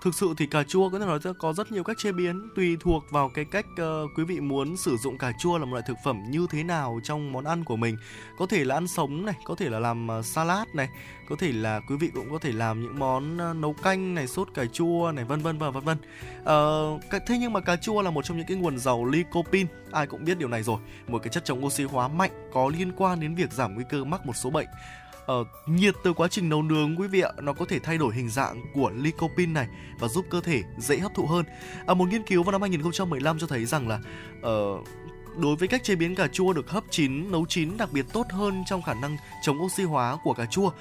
Thực 0.03 0.15
sự 0.15 0.33
thì 0.37 0.45
cà 0.45 0.63
chua 0.63 0.89
có 0.89 0.99
thể 0.99 1.05
nói 1.05 1.19
có 1.39 1.53
rất 1.53 1.71
nhiều 1.71 1.83
cách 1.83 1.97
chế 1.97 2.11
biến 2.11 2.49
tùy 2.55 2.77
thuộc 2.79 3.03
vào 3.11 3.29
cái 3.33 3.45
cách 3.51 3.65
uh, 3.73 4.09
quý 4.17 4.23
vị 4.23 4.39
muốn 4.39 4.77
sử 4.77 4.97
dụng 4.97 5.17
cà 5.17 5.31
chua 5.39 5.57
là 5.57 5.65
một 5.65 5.71
loại 5.71 5.83
thực 5.87 5.97
phẩm 6.05 6.23
như 6.29 6.47
thế 6.49 6.63
nào 6.63 6.99
trong 7.03 7.31
món 7.31 7.43
ăn 7.43 7.63
của 7.63 7.75
mình. 7.75 7.97
Có 8.37 8.45
thể 8.45 8.63
là 8.63 8.75
ăn 8.75 8.87
sống 8.87 9.25
này, 9.25 9.35
có 9.45 9.55
thể 9.55 9.69
là 9.69 9.79
làm 9.79 10.07
uh, 10.19 10.25
salad 10.25 10.67
này, 10.75 10.89
có 11.29 11.35
thể 11.39 11.51
là 11.51 11.79
quý 11.89 11.95
vị 11.99 12.11
cũng 12.13 12.31
có 12.31 12.37
thể 12.37 12.51
làm 12.51 12.81
những 12.81 12.99
món 12.99 13.37
uh, 13.51 13.55
nấu 13.55 13.73
canh 13.73 14.15
này, 14.15 14.27
sốt 14.27 14.47
cà 14.53 14.65
chua 14.65 15.11
này, 15.15 15.25
vân 15.25 15.41
vân 15.41 15.57
và 15.57 15.69
vân 15.69 15.83
vân. 15.83 15.97
Uh, 16.39 17.01
thế 17.27 17.37
nhưng 17.37 17.53
mà 17.53 17.59
cà 17.59 17.75
chua 17.75 18.01
là 18.01 18.11
một 18.11 18.25
trong 18.25 18.37
những 18.37 18.47
cái 18.47 18.57
nguồn 18.57 18.79
giàu 18.79 19.05
lycopene, 19.05 19.69
ai 19.91 20.07
cũng 20.07 20.25
biết 20.25 20.37
điều 20.37 20.47
này 20.47 20.63
rồi, 20.63 20.79
một 21.07 21.19
cái 21.23 21.29
chất 21.29 21.45
chống 21.45 21.65
oxy 21.65 21.83
hóa 21.83 22.07
mạnh 22.07 22.49
có 22.53 22.71
liên 22.77 22.91
quan 22.97 23.19
đến 23.19 23.35
việc 23.35 23.51
giảm 23.51 23.75
nguy 23.75 23.83
cơ 23.89 24.03
mắc 24.03 24.25
một 24.25 24.33
số 24.35 24.49
bệnh 24.49 24.67
uh, 25.31 25.47
nhiệt 25.65 25.95
từ 26.03 26.13
quá 26.13 26.27
trình 26.27 26.49
nấu 26.49 26.61
nướng 26.61 26.95
quý 26.99 27.07
vị 27.07 27.21
ạ 27.21 27.31
nó 27.41 27.53
có 27.53 27.65
thể 27.65 27.79
thay 27.79 27.97
đổi 27.97 28.15
hình 28.15 28.29
dạng 28.29 28.61
của 28.73 28.91
lycopene 28.95 29.53
này 29.53 29.67
và 29.99 30.07
giúp 30.07 30.25
cơ 30.29 30.41
thể 30.41 30.63
dễ 30.77 30.97
hấp 30.97 31.15
thụ 31.15 31.25
hơn. 31.25 31.45
À, 31.87 31.93
một 31.93 32.09
nghiên 32.09 32.23
cứu 32.23 32.43
vào 32.43 32.51
năm 32.51 32.61
2015 32.61 33.39
cho 33.39 33.47
thấy 33.47 33.65
rằng 33.65 33.87
là 33.87 33.99
uh, 34.37 34.87
đối 35.37 35.55
với 35.55 35.67
cách 35.67 35.83
chế 35.83 35.95
biến 35.95 36.15
cà 36.15 36.27
chua 36.27 36.53
được 36.53 36.69
hấp 36.69 36.83
chín, 36.89 37.31
nấu 37.31 37.45
chín 37.45 37.77
đặc 37.77 37.89
biệt 37.91 38.05
tốt 38.13 38.25
hơn 38.29 38.63
trong 38.67 38.81
khả 38.81 38.93
năng 38.93 39.17
chống 39.43 39.61
oxy 39.61 39.83
hóa 39.83 40.17
của 40.23 40.33
cà 40.33 40.45
chua. 40.45 40.71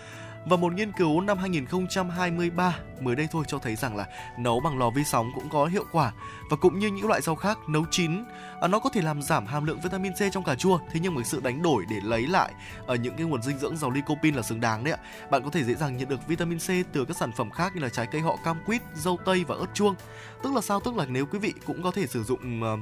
Và 0.49 0.57
một 0.57 0.73
nghiên 0.73 0.93
cứu 0.93 1.21
năm 1.21 1.39
2023 1.39 2.79
mới 3.01 3.17
đây 3.17 3.29
thôi 3.31 3.45
cho 3.49 3.59
thấy 3.59 3.77
rằng 3.77 3.97
là 3.97 4.07
nấu 4.39 4.61
bằng 4.61 4.79
lò 4.79 4.91
vi 4.91 5.05
sóng 5.05 5.31
cũng 5.35 5.49
có 5.49 5.67
hiệu 5.67 5.85
quả 5.93 6.13
và 6.51 6.57
cũng 6.57 6.79
như 6.79 6.87
những 6.87 7.07
loại 7.07 7.21
rau 7.23 7.35
khác 7.35 7.59
nấu 7.69 7.85
chín 7.91 8.25
à, 8.61 8.69
nó 8.69 8.79
có 8.79 8.91
thể 8.91 9.03
làm 9.03 9.23
giảm 9.23 9.47
hàm 9.47 9.65
lượng 9.65 9.81
vitamin 9.81 10.13
C 10.13 10.17
trong 10.33 10.45
cà 10.45 10.55
chua 10.55 10.79
thế 10.91 11.01
nhưng 11.03 11.15
mà 11.15 11.23
sự 11.25 11.41
đánh 11.41 11.63
đổi 11.63 11.85
để 11.91 11.97
lấy 12.03 12.27
lại 12.27 12.53
ở 12.87 12.95
những 12.95 13.17
cái 13.17 13.27
nguồn 13.27 13.43
dinh 13.43 13.59
dưỡng 13.59 13.77
giàu 13.77 13.91
lycopene 13.91 14.37
là 14.37 14.43
xứng 14.43 14.61
đáng 14.61 14.85
đấy 14.85 14.95
ạ. 14.95 15.01
Bạn 15.31 15.43
có 15.43 15.51
thể 15.51 15.65
dễ 15.65 15.75
dàng 15.75 15.97
nhận 15.97 16.09
được 16.09 16.27
vitamin 16.27 16.59
C 16.59 16.93
từ 16.93 17.05
các 17.05 17.17
sản 17.17 17.33
phẩm 17.33 17.51
khác 17.51 17.77
như 17.77 17.83
là 17.83 17.89
trái 17.89 18.07
cây 18.13 18.21
họ 18.21 18.37
cam 18.45 18.57
quýt, 18.67 18.83
dâu 18.95 19.19
tây 19.25 19.45
và 19.49 19.55
ớt 19.55 19.75
chuông. 19.75 19.95
Tức 20.43 20.55
là 20.55 20.61
sao? 20.61 20.81
Tức 20.81 20.97
là 20.97 21.07
nếu 21.09 21.27
quý 21.27 21.39
vị 21.39 21.55
cũng 21.67 21.83
có 21.83 21.91
thể 21.91 22.07
sử 22.07 22.25
dụng 22.25 22.63
uh, 22.63 22.81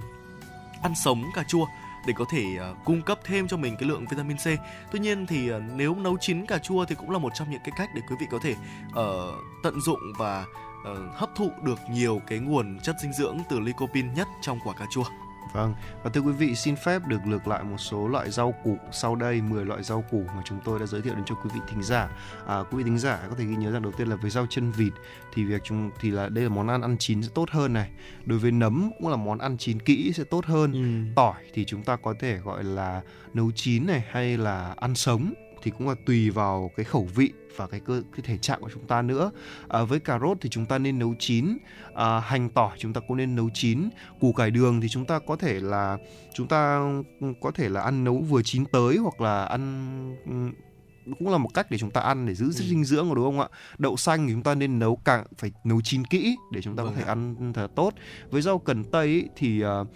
ăn 0.82 0.94
sống 1.04 1.24
cà 1.34 1.42
chua 1.48 1.66
để 2.06 2.12
có 2.16 2.24
thể 2.30 2.44
uh, 2.70 2.84
cung 2.84 3.02
cấp 3.02 3.18
thêm 3.24 3.48
cho 3.48 3.56
mình 3.56 3.76
cái 3.76 3.88
lượng 3.88 4.04
vitamin 4.10 4.36
C. 4.36 4.46
Tuy 4.92 4.98
nhiên 4.98 5.26
thì 5.26 5.52
uh, 5.52 5.62
nếu 5.74 5.94
nấu 5.94 6.16
chín 6.20 6.46
cà 6.46 6.58
chua 6.58 6.84
thì 6.84 6.94
cũng 6.94 7.10
là 7.10 7.18
một 7.18 7.32
trong 7.34 7.50
những 7.50 7.60
cái 7.64 7.72
cách 7.78 7.90
để 7.94 8.02
quý 8.10 8.16
vị 8.20 8.26
có 8.30 8.38
thể 8.42 8.54
uh, 8.88 9.34
tận 9.62 9.80
dụng 9.80 10.00
và 10.18 10.44
uh, 10.92 10.98
hấp 11.14 11.30
thụ 11.36 11.50
được 11.62 11.78
nhiều 11.90 12.20
cái 12.26 12.38
nguồn 12.38 12.78
chất 12.82 12.96
dinh 13.02 13.12
dưỡng 13.12 13.38
từ 13.50 13.60
lycopene 13.60 14.14
nhất 14.16 14.28
trong 14.40 14.58
quả 14.64 14.74
cà 14.74 14.86
chua. 14.90 15.04
Vâng, 15.52 15.74
và 16.02 16.10
thưa 16.10 16.20
quý 16.20 16.32
vị 16.32 16.54
xin 16.54 16.76
phép 16.76 17.02
được 17.06 17.20
lược 17.26 17.46
lại 17.46 17.64
một 17.64 17.76
số 17.78 18.08
loại 18.08 18.30
rau 18.30 18.54
củ 18.64 18.78
sau 18.92 19.16
đây 19.16 19.40
10 19.40 19.64
loại 19.64 19.82
rau 19.82 20.04
củ 20.10 20.24
mà 20.36 20.42
chúng 20.44 20.58
tôi 20.64 20.78
đã 20.78 20.86
giới 20.86 21.02
thiệu 21.02 21.14
đến 21.14 21.24
cho 21.24 21.34
quý 21.34 21.50
vị 21.54 21.60
thính 21.68 21.82
giả. 21.82 22.08
À, 22.46 22.58
quý 22.58 22.78
vị 22.78 22.84
thính 22.84 22.98
giả 22.98 23.18
có 23.30 23.36
thể 23.38 23.44
ghi 23.44 23.56
nhớ 23.56 23.72
rằng 23.72 23.82
đầu 23.82 23.92
tiên 23.92 24.08
là 24.08 24.16
với 24.16 24.30
rau 24.30 24.46
chân 24.50 24.72
vịt 24.72 24.92
thì 25.34 25.44
việc 25.44 25.62
chúng 25.64 25.90
thì 26.00 26.10
là 26.10 26.28
đây 26.28 26.44
là 26.44 26.50
món 26.50 26.68
ăn 26.68 26.82
ăn 26.82 26.96
chín 26.98 27.22
sẽ 27.22 27.28
tốt 27.34 27.50
hơn 27.50 27.72
này. 27.72 27.90
Đối 28.24 28.38
với 28.38 28.50
nấm 28.50 28.90
cũng 28.98 29.08
là 29.08 29.16
món 29.16 29.38
ăn 29.38 29.56
chín 29.58 29.80
kỹ 29.80 30.12
sẽ 30.12 30.24
tốt 30.24 30.46
hơn. 30.46 30.72
Ừ. 30.72 31.12
Tỏi 31.16 31.42
thì 31.54 31.64
chúng 31.64 31.82
ta 31.82 31.96
có 31.96 32.14
thể 32.20 32.36
gọi 32.36 32.64
là 32.64 33.02
nấu 33.34 33.50
chín 33.54 33.86
này 33.86 34.04
hay 34.10 34.36
là 34.36 34.74
ăn 34.76 34.94
sống 34.94 35.32
thì 35.66 35.72
cũng 35.78 35.88
là 35.88 35.94
tùy 36.06 36.30
vào 36.30 36.70
cái 36.76 36.84
khẩu 36.84 37.08
vị 37.14 37.32
và 37.56 37.66
cái 37.66 37.80
cơ 37.80 38.02
cái 38.12 38.20
thể 38.24 38.38
trạng 38.38 38.60
của 38.60 38.70
chúng 38.74 38.86
ta 38.86 39.02
nữa. 39.02 39.30
À, 39.68 39.82
với 39.82 40.00
cà 40.00 40.18
rốt 40.18 40.36
thì 40.40 40.48
chúng 40.48 40.66
ta 40.66 40.78
nên 40.78 40.98
nấu 40.98 41.14
chín. 41.18 41.58
À, 41.94 42.20
hành 42.20 42.48
tỏi 42.50 42.76
chúng 42.78 42.92
ta 42.92 43.00
cũng 43.08 43.16
nên 43.16 43.36
nấu 43.36 43.50
chín. 43.54 43.88
Củ 44.20 44.32
cải 44.32 44.50
đường 44.50 44.80
thì 44.80 44.88
chúng 44.88 45.04
ta 45.04 45.18
có 45.18 45.36
thể 45.36 45.60
là 45.60 45.98
chúng 46.34 46.48
ta 46.48 46.80
có 47.40 47.50
thể 47.50 47.68
là 47.68 47.80
ăn 47.80 48.04
nấu 48.04 48.18
vừa 48.18 48.42
chín 48.42 48.64
tới 48.64 48.96
hoặc 48.96 49.20
là 49.20 49.44
ăn 49.44 50.56
cũng 51.18 51.28
là 51.28 51.38
một 51.38 51.48
cách 51.54 51.70
để 51.70 51.78
chúng 51.78 51.90
ta 51.90 52.00
ăn 52.00 52.26
để 52.26 52.34
giữ 52.34 52.46
ừ. 52.46 52.50
dinh 52.52 52.84
dưỡng 52.84 53.14
đúng 53.14 53.24
không 53.24 53.40
ạ? 53.40 53.48
Đậu 53.78 53.96
xanh 53.96 54.26
thì 54.26 54.32
chúng 54.32 54.42
ta 54.42 54.54
nên 54.54 54.78
nấu 54.78 54.96
càng 54.96 55.26
phải 55.38 55.52
nấu 55.64 55.80
chín 55.80 56.04
kỹ 56.04 56.36
để 56.52 56.62
chúng 56.62 56.76
ta 56.76 56.82
vâng 56.82 56.92
có 56.92 57.00
thể 57.00 57.06
ăn 57.06 57.52
thật 57.52 57.68
tốt. 57.76 57.94
Với 58.30 58.42
rau 58.42 58.58
cần 58.58 58.84
tây 58.84 59.06
ý, 59.06 59.24
thì 59.36 59.64
uh, 59.64 59.88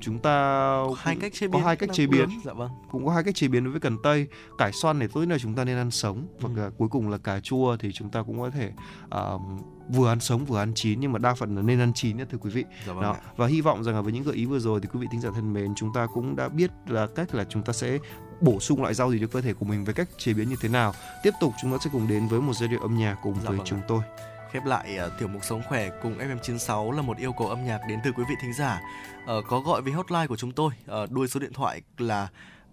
chúng 0.00 0.18
ta 0.18 0.30
có 0.86 0.94
hai 0.98 1.16
cách 1.20 1.32
chế 1.34 1.48
biến 1.48 1.60
có 1.60 1.66
hai 1.66 1.76
cách 1.76 1.90
chế 1.92 2.06
biến. 2.06 2.28
dạ 2.44 2.52
vâng. 2.52 2.70
Cũng 2.90 3.06
có 3.06 3.12
hai 3.12 3.24
cách 3.24 3.34
chế 3.34 3.48
biến 3.48 3.64
đối 3.64 3.70
với 3.70 3.80
cần 3.80 3.96
tây. 4.02 4.26
Cải 4.58 4.72
xoăn 4.72 4.98
này 4.98 5.08
tối 5.08 5.26
là 5.26 5.38
chúng 5.38 5.54
ta 5.54 5.64
nên 5.64 5.76
ăn 5.76 5.90
sống. 5.90 6.26
Và 6.40 6.64
ừ. 6.64 6.70
cuối 6.78 6.88
cùng 6.88 7.08
là 7.08 7.18
cà 7.18 7.40
chua 7.40 7.76
thì 7.76 7.92
chúng 7.92 8.10
ta 8.10 8.22
cũng 8.22 8.40
có 8.40 8.50
thể 8.50 8.72
uh, 9.04 9.40
vừa 9.92 10.08
ăn 10.08 10.20
sống 10.20 10.44
vừa 10.44 10.58
ăn 10.58 10.72
chín 10.74 11.00
nhưng 11.00 11.12
mà 11.12 11.18
đa 11.18 11.34
phần 11.34 11.56
là 11.56 11.62
nên 11.62 11.80
ăn 11.80 11.92
chín 11.94 12.16
nhé 12.16 12.24
thưa 12.30 12.38
quý 12.38 12.50
vị. 12.50 12.64
Dạ 12.86 12.92
vâng 12.92 13.02
Đó. 13.02 13.16
và 13.36 13.46
hy 13.46 13.60
vọng 13.60 13.84
rằng 13.84 13.94
là 13.94 14.00
với 14.00 14.12
những 14.12 14.24
gợi 14.24 14.34
ý 14.34 14.44
vừa 14.44 14.58
rồi 14.58 14.80
thì 14.80 14.88
quý 14.92 15.00
vị 15.00 15.06
thính 15.12 15.20
giả 15.20 15.30
thân 15.34 15.52
mến 15.52 15.74
chúng 15.76 15.92
ta 15.94 16.06
cũng 16.14 16.36
đã 16.36 16.48
biết 16.48 16.70
là 16.86 17.06
cách 17.06 17.34
là 17.34 17.44
chúng 17.44 17.62
ta 17.62 17.72
sẽ 17.72 17.98
bổ 18.40 18.60
sung 18.60 18.82
loại 18.82 18.94
rau 18.94 19.12
gì 19.12 19.18
cho 19.20 19.26
cơ 19.26 19.40
thể 19.40 19.52
của 19.52 19.64
mình 19.64 19.84
với 19.84 19.94
cách 19.94 20.08
chế 20.18 20.32
biến 20.32 20.48
như 20.48 20.56
thế 20.60 20.68
nào. 20.68 20.94
Tiếp 21.22 21.34
tục 21.40 21.52
chúng 21.62 21.70
ta 21.72 21.76
sẽ 21.84 21.90
cùng 21.92 22.08
đến 22.08 22.28
với 22.28 22.40
một 22.40 22.52
giai 22.60 22.68
điệu 22.68 22.80
âm 22.80 22.98
nhạc 22.98 23.16
cùng 23.22 23.34
dạ 23.34 23.48
với 23.48 23.56
vâng 23.56 23.66
chúng 23.66 23.80
tôi. 23.88 24.02
Khép 24.52 24.64
lại 24.64 24.98
uh, 25.06 25.12
tiểu 25.18 25.28
mục 25.28 25.44
sống 25.44 25.62
khỏe 25.68 25.90
cùng 26.02 26.18
FM96 26.18 26.92
là 26.92 27.02
một 27.02 27.18
yêu 27.18 27.32
cầu 27.38 27.48
âm 27.48 27.64
nhạc 27.64 27.80
đến 27.88 27.98
từ 28.04 28.12
quý 28.12 28.24
vị 28.28 28.34
thính 28.42 28.52
giả. 28.52 28.80
Uh, 29.22 29.44
có 29.48 29.60
gọi 29.60 29.82
với 29.82 29.92
hotline 29.92 30.26
của 30.26 30.36
chúng 30.36 30.52
tôi 30.52 30.72
uh, 31.02 31.10
đuôi 31.10 31.28
số 31.28 31.40
điện 31.40 31.52
thoại 31.52 31.82
là 31.98 32.28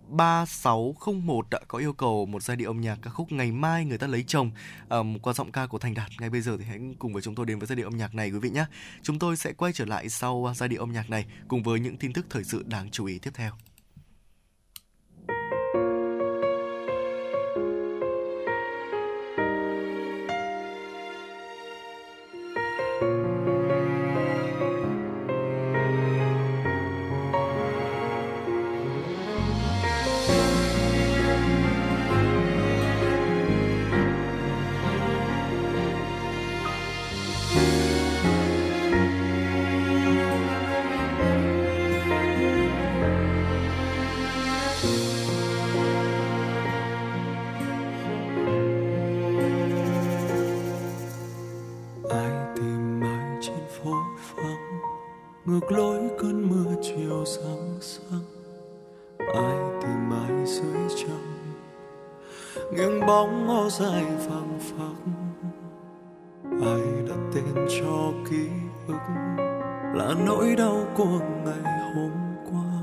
3601 0.10 1.50
đã 1.52 1.60
có 1.68 1.78
yêu 1.78 1.94
cầu 1.94 2.26
một 2.26 2.44
giai 2.44 2.58
điệu 2.58 2.70
âm 2.70 2.82
nhạc 2.82 3.00
ca 3.02 3.12
khúc 3.12 3.32
ngày 3.32 3.52
mai 3.52 3.86
người 3.86 3.98
ta 3.98 4.08
lấy 4.08 4.24
chồng 4.28 4.52
um, 4.90 5.20
qua 5.20 5.34
giọng 5.34 5.52
ca 5.52 5.68
của 5.68 5.78
Thành 5.78 5.94
Đạt. 5.94 6.10
Ngay 6.20 6.30
bây 6.30 6.42
giờ 6.42 6.58
thì 6.60 6.66
hãy 6.66 6.80
cùng 7.00 7.14
với 7.14 7.22
chúng 7.22 7.36
tôi 7.36 7.46
đến 7.46 7.60
với 7.60 7.68
giai 7.68 7.76
điệu 7.76 7.88
âm 7.88 7.98
nhạc 7.98 8.16
này 8.16 8.32
quý 8.32 8.40
vị 8.40 8.50
nhé. 8.50 8.66
Chúng 9.04 9.20
tôi 9.20 9.38
sẽ 9.38 9.54
quay 9.54 9.74
trở 9.74 9.86
lại 9.86 10.10
sau 10.10 10.54
giai 10.56 10.70
điệu 10.70 10.80
âm 10.80 10.92
nhạc 10.92 11.10
này 11.10 11.26
cùng 11.48 11.64
với 11.64 11.80
những 11.80 11.98
tin 11.98 12.14
tức 12.14 12.26
thời 12.30 12.44
sự 12.44 12.64
đáng 12.68 12.90
chú 12.92 13.06
ý 13.06 13.20
tiếp 13.20 13.32
theo. 13.34 13.52
ngược 55.58 55.72
lối 55.72 56.00
cơn 56.20 56.50
mưa 56.50 56.76
chiều 56.82 57.26
sáng 57.26 57.78
sáng, 57.82 58.22
ai 59.34 59.58
tìm 59.82 60.10
mái 60.10 60.46
dưới 60.46 60.88
trăng. 60.96 61.54
Nghiêng 62.74 63.06
bóng 63.08 63.48
ngó 63.48 63.70
dài 63.70 64.04
phẳng 64.20 64.60
ai 66.50 66.82
đặt 67.10 67.20
tên 67.34 67.68
cho 67.82 68.12
ký 68.30 68.48
ức? 68.88 68.94
Là 69.96 70.14
nỗi 70.26 70.56
đau 70.58 70.88
của 70.98 71.20
ngày 71.46 71.94
hôm 71.96 72.12
qua, 72.52 72.82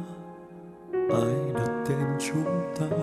ai 0.93 1.53
đặt 1.55 1.85
tên 1.89 2.07
chúng 2.21 2.73
ta? 2.81 2.97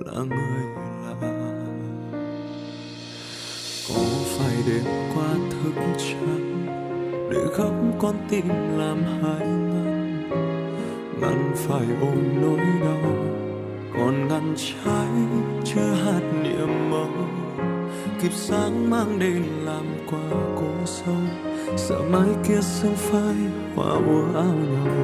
Là 0.00 0.18
người 0.18 0.64
lạ. 0.76 1.14
Có 3.88 4.02
phải 4.24 4.56
đêm 4.66 4.84
qua 5.14 5.34
thức 5.50 5.82
trắng? 5.98 6.51
Để 7.32 7.40
khóc 7.54 7.72
con 7.98 8.14
tim 8.28 8.48
làm 8.78 9.02
hai 9.22 9.46
ngăn 9.46 10.28
ngăn 11.20 11.52
phải 11.54 11.86
ôm 12.00 12.18
nỗi 12.42 12.58
đau, 12.80 13.14
còn 13.94 14.28
ngăn 14.28 14.54
trái 14.56 15.08
chưa 15.64 15.94
hạt 16.04 16.20
niềm 16.42 16.90
mơ. 16.90 17.04
Kịp 18.22 18.32
sáng 18.32 18.90
mang 18.90 19.18
đến 19.18 19.42
làm 19.64 19.84
qua 20.10 20.38
cố 20.56 20.86
sâu, 20.86 21.16
sợ 21.76 22.00
mai 22.10 22.28
kia 22.48 22.60
sương 22.60 22.96
phai 22.96 23.36
hoa 23.74 23.92
úa 23.92 24.24
ao 24.34 24.54
nhau. 24.72 24.94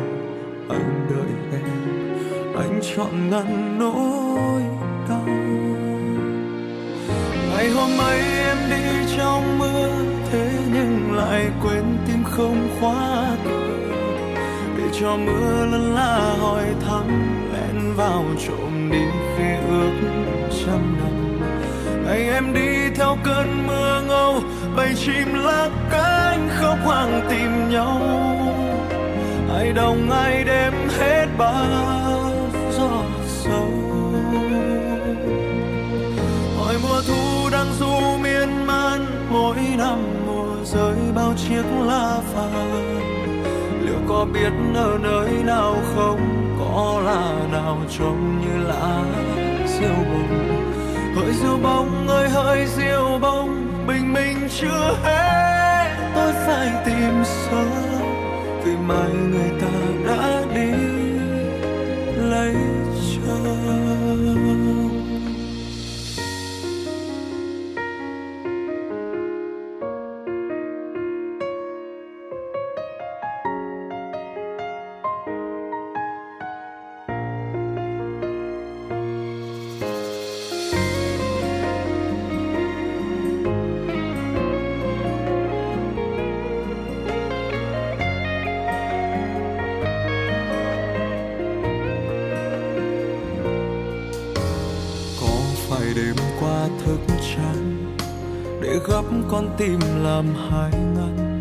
Anh 0.69 1.07
đợi 1.11 1.61
em, 1.61 2.17
anh 2.57 2.81
chọn 2.97 3.31
ngăn 3.31 3.79
nỗi 3.79 4.63
đau. 5.09 5.29
Ngày 7.51 7.71
hôm 7.71 7.99
ấy 7.99 8.48
đi 8.71 9.17
trong 9.17 9.59
mưa, 9.59 9.89
thế 10.33 10.51
nhưng 10.73 11.13
lại 11.13 11.51
quên 11.63 11.85
tim 12.07 12.25
không 12.25 12.69
khóa 12.81 13.37
cửa. 13.45 13.95
Để 14.79 14.85
cho 15.01 15.17
mưa 15.17 15.67
lân 15.67 15.95
la 15.95 16.35
hỏi 16.41 16.65
thăm, 16.87 17.05
lén 17.53 17.95
vào 17.95 18.25
trộm 18.47 18.91
đi 18.93 19.05
khi 19.37 19.69
ước 19.69 19.93
trăm 20.67 20.97
năm. 20.99 21.41
Ngày 22.07 22.31
em 22.31 22.55
đi 22.55 22.91
theo 22.97 23.17
cơn 23.25 23.67
mưa 23.67 24.03
ngâu, 24.09 24.41
bầy 24.77 24.95
chim 24.95 25.35
lá 25.35 25.69
cánh 25.91 26.49
khóc 26.61 26.79
hoang 26.85 27.27
tìm 27.31 27.71
nhau. 27.71 28.01
Ai 29.55 29.73
đồng 29.73 30.11
ai 30.11 30.45
đêm 30.45 30.73
hết 30.99 31.27
bao 31.39 32.18
năm 39.79 39.99
mùa 40.27 40.65
rơi, 40.65 40.97
bao 41.15 41.35
chiếc 41.37 41.63
lá 41.87 42.21
vàng 42.35 43.01
liệu 43.87 43.99
có 44.09 44.27
biết 44.35 44.53
ở 44.75 44.99
nơi 45.03 45.31
nào 45.45 45.77
không? 45.95 46.21
Có 46.59 47.03
là 47.05 47.47
nào 47.53 47.79
trông 47.99 48.41
như 48.41 48.67
lá 48.67 49.05
diêu 49.67 50.05
bông? 50.13 50.55
Hỡi 51.17 51.33
diêu 51.33 51.59
bông 51.63 52.09
ơi, 52.09 52.29
hỡi 52.29 52.67
diêu 52.67 53.19
bông, 53.23 53.67
bình 53.87 54.13
minh 54.13 54.49
chưa 54.61 54.97
hết. 55.03 56.11
Tôi 56.15 56.33
phải 56.33 56.71
tìm 56.87 57.25
sớm 57.25 57.69
vì 58.65 58.77
mai 58.77 59.11
người 59.11 59.51
ta 59.61 59.69
đã 60.07 60.43
đi. 60.55 60.88
Làm 100.19 100.35
hai 100.51 100.71
ngăn. 100.71 101.39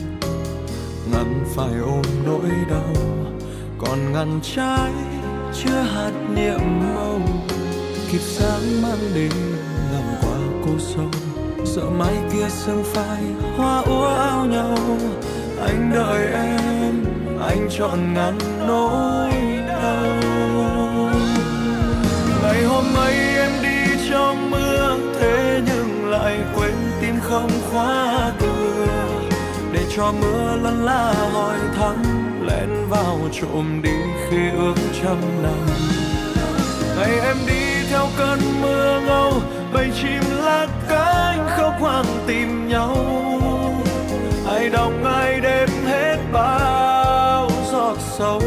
Ngăn 1.12 1.46
phải 1.56 1.80
ôm 1.82 2.02
nỗi 2.26 2.52
đau, 2.70 2.94
còn 3.80 4.14
ngăn 4.14 4.40
trái 4.56 4.92
chưa 5.54 5.82
hạt 5.82 6.12
niệm 6.36 6.60
màu. 6.80 7.20
Kịp 8.12 8.22
sáng 8.22 8.82
mang 8.82 9.00
đến 9.16 9.32
làm 9.92 10.04
qua 10.22 10.38
cô 10.66 10.72
sâu. 10.80 11.10
Sợ 11.66 11.90
mai 11.90 12.14
kia 12.34 12.50
sương 12.50 12.84
phai, 12.84 13.24
hoa 13.58 13.82
úa 13.82 14.08
áo 14.08 14.46
nhau. 14.46 14.78
Anh 15.62 15.92
đợi 15.94 16.28
em, 16.34 17.06
anh 17.42 17.70
chọn 17.78 18.14
ngăn 18.14 18.38
nỗi 18.68 19.32
đau. 19.68 20.08
Ngày 22.44 22.64
hôm 22.64 22.86
ấy 22.96 23.14
em 23.38 23.52
đi 23.64 24.10
trong 24.10 24.52
mưa, 24.52 24.98
thế 25.20 25.62
nhưng 25.66 26.10
lại 26.10 26.40
quên 26.56 26.74
tim 27.02 27.16
không 27.22 27.52
khóa 27.72 28.17
cho 29.98 30.12
mưa 30.12 30.58
lăn 30.64 30.86
la 30.86 31.14
hỏi 31.34 31.58
thăm, 31.76 31.96
lén 32.48 32.70
vào 32.90 33.20
trộm 33.42 33.82
đi 33.84 33.98
khi 34.30 34.50
ước 34.58 34.76
trăm 35.04 35.44
năm 35.44 35.68
ngày 36.98 37.20
em 37.20 37.38
đi 37.48 37.88
theo 37.90 38.08
cơn 38.18 38.40
mưa 38.62 39.02
ngâu, 39.06 39.34
bầy 39.74 39.92
chim 40.02 40.24
lá 40.44 40.68
cánh 40.90 41.48
khóc 41.58 41.74
hoang 41.80 42.06
tìm 42.28 42.68
nhau. 42.68 42.98
Ai 44.48 44.70
đồng 44.70 45.04
ai 45.04 45.40
đêm 45.42 45.70
hết 45.86 46.18
bao 46.34 47.50
giọt 47.72 47.98
sâu. 48.18 48.42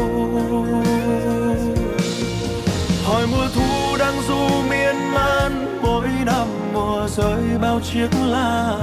Hỏi 3.05 3.27
mùa 3.31 3.47
thu 3.55 3.97
đang 3.99 4.21
du 4.27 4.49
miên 4.69 4.95
man, 5.13 5.79
mỗi 5.81 6.07
năm 6.25 6.47
mùa 6.73 7.07
rơi 7.07 7.43
bao 7.61 7.79
chiếc 7.93 8.09
lá 8.25 8.77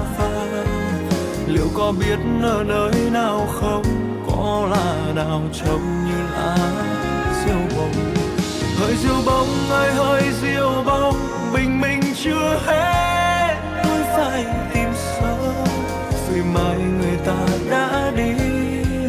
liệu 1.49 1.69
có 1.75 1.93
biết 2.01 2.19
ở 2.43 2.65
nơi 2.65 3.11
nào 3.13 3.47
không? 3.51 3.83
Có 4.27 4.69
là 4.71 5.13
nào 5.15 5.43
trông 5.53 6.05
như 6.05 6.23
lá 6.33 6.57
diêu 7.45 7.59
bông. 7.77 7.93
Hơi 8.81 8.97
diêu 8.97 9.17
bông 9.27 9.49
ơi 9.71 9.93
hơi 9.93 10.23
diêu 10.43 10.83
bông, 10.87 11.17
bình 11.55 11.81
minh 11.81 12.01
chưa 12.25 12.61
hết 12.67 13.57
tôi 13.85 14.03
phải 14.17 14.45
tìm 14.75 14.89
sâu. 14.95 15.55
Vì 16.33 16.41
mai 16.55 16.79
người 16.79 17.17
ta 17.25 17.47
đã 17.71 18.13
đi 18.17 18.33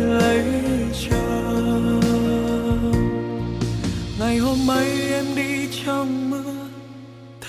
lấy 0.06 0.44
chồng. 1.10 2.02
Ngày 4.20 4.38
hôm 4.38 4.72
ấy 4.72 5.14
em 5.14 5.26
đi 5.36 5.68
trong 5.86 6.30
mưa, 6.30 6.54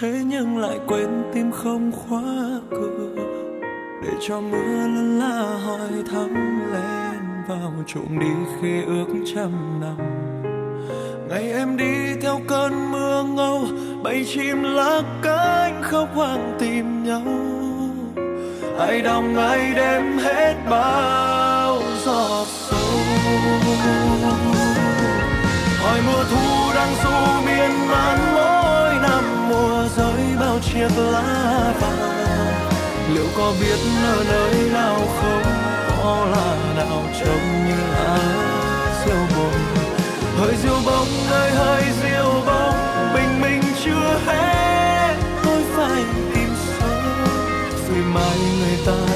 thế 0.00 0.22
nhưng 0.26 0.58
lại 0.58 0.78
quên 0.86 1.22
tim 1.34 1.50
không 1.52 1.92
khóa 1.92 2.60
cửa 2.70 3.09
cho 4.28 4.40
mưa 4.40 4.86
lân 4.86 5.18
la 5.18 5.58
hỏi 5.64 6.04
thắm 6.12 6.34
lên 6.72 7.20
vào 7.48 7.72
trộm 7.86 8.18
đi 8.20 8.26
khi 8.60 8.82
ước 8.86 9.06
trăm 9.34 9.80
năm. 9.80 9.96
Ngày 11.28 11.52
em 11.52 11.76
đi 11.76 12.14
theo 12.22 12.40
cơn 12.48 12.92
mưa 12.92 13.22
ngâu 13.22 13.64
bay 14.02 14.24
chim 14.34 14.62
lá 14.62 15.02
cánh 15.22 15.82
khóc 15.82 16.08
hoang 16.14 16.56
tìm 16.58 17.04
nhau. 17.04 17.22
Ai 18.78 19.00
đồng 19.02 19.36
ai 19.36 19.74
đêm 19.74 20.18
hết 20.18 20.54
bao 20.70 21.78
giọt 22.04 22.46
sâu. 22.48 22.98
Hỏi 25.82 26.00
mùa 26.06 26.24
thu 26.30 26.72
đang 26.74 26.94
du 27.04 27.46
miên 27.46 27.88
man 27.88 28.18
mỗi 28.34 28.94
năm, 29.02 29.48
mùa 29.48 29.84
rơi 29.96 30.22
bao 30.40 30.58
chiếc 30.58 30.88
lá 30.96 31.72
vàng 31.80 31.99
liệu 33.14 33.26
có 33.36 33.54
biết 33.60 33.78
ở 34.02 34.24
nơi 34.28 34.70
nào 34.72 34.96
không 35.20 35.42
có 36.02 36.26
là 36.30 36.74
nào 36.76 37.02
trông 37.20 37.66
như 37.66 37.76
lá 37.92 38.18
diêu 39.04 39.36
buồn. 39.36 39.52
hơi 40.36 40.54
diêu 40.62 40.78
bông 40.86 41.08
ơi 41.30 41.50
hơi 41.50 41.82
diêu 42.02 42.42
bông 42.46 42.74
bình 43.14 43.40
minh 43.40 43.62
chưa 43.84 44.20
hết 44.26 45.14
tôi 45.44 45.62
phải 45.76 46.02
tìm 46.34 46.48
sâu, 46.78 46.90
vì 47.88 48.00
mai 48.14 48.38
người 48.60 48.78
ta 48.86 49.09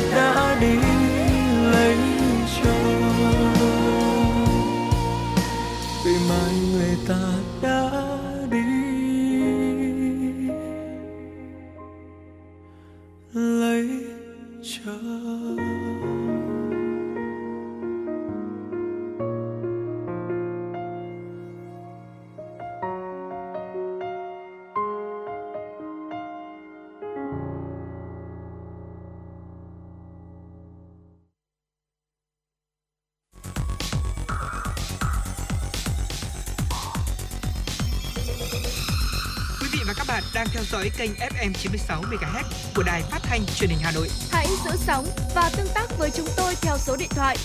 kênh 40.97 41.11
FM 41.11 41.53
96 41.53 42.03
MHz 42.03 42.45
của 42.77 42.83
đài 42.83 43.03
phát 43.03 43.19
thanh 43.23 43.41
truyền 43.47 43.71
hình 43.71 43.79
Hà 43.83 43.93
Nội. 43.93 44.09
Hãy 44.31 44.47
giữ 44.65 44.71
sóng 44.77 45.07
và 45.35 45.51
tương 45.57 45.67
tác 45.75 45.99
với 45.99 46.11
chúng 46.11 46.27
tôi 46.37 46.55
theo 46.63 46.79
số 46.79 46.97
điện 46.97 47.09
thoại 47.11 47.37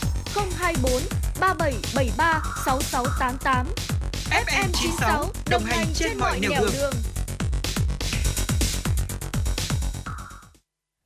024 0.58 0.92
3773 1.40 2.42
6688. 2.66 3.68
FM 4.46 4.70
96 4.74 5.26
đồng 5.50 5.64
hành 5.64 5.88
trên 5.94 6.18
mọi 6.18 6.40
nẻo 6.40 6.52
đường. 6.74 6.94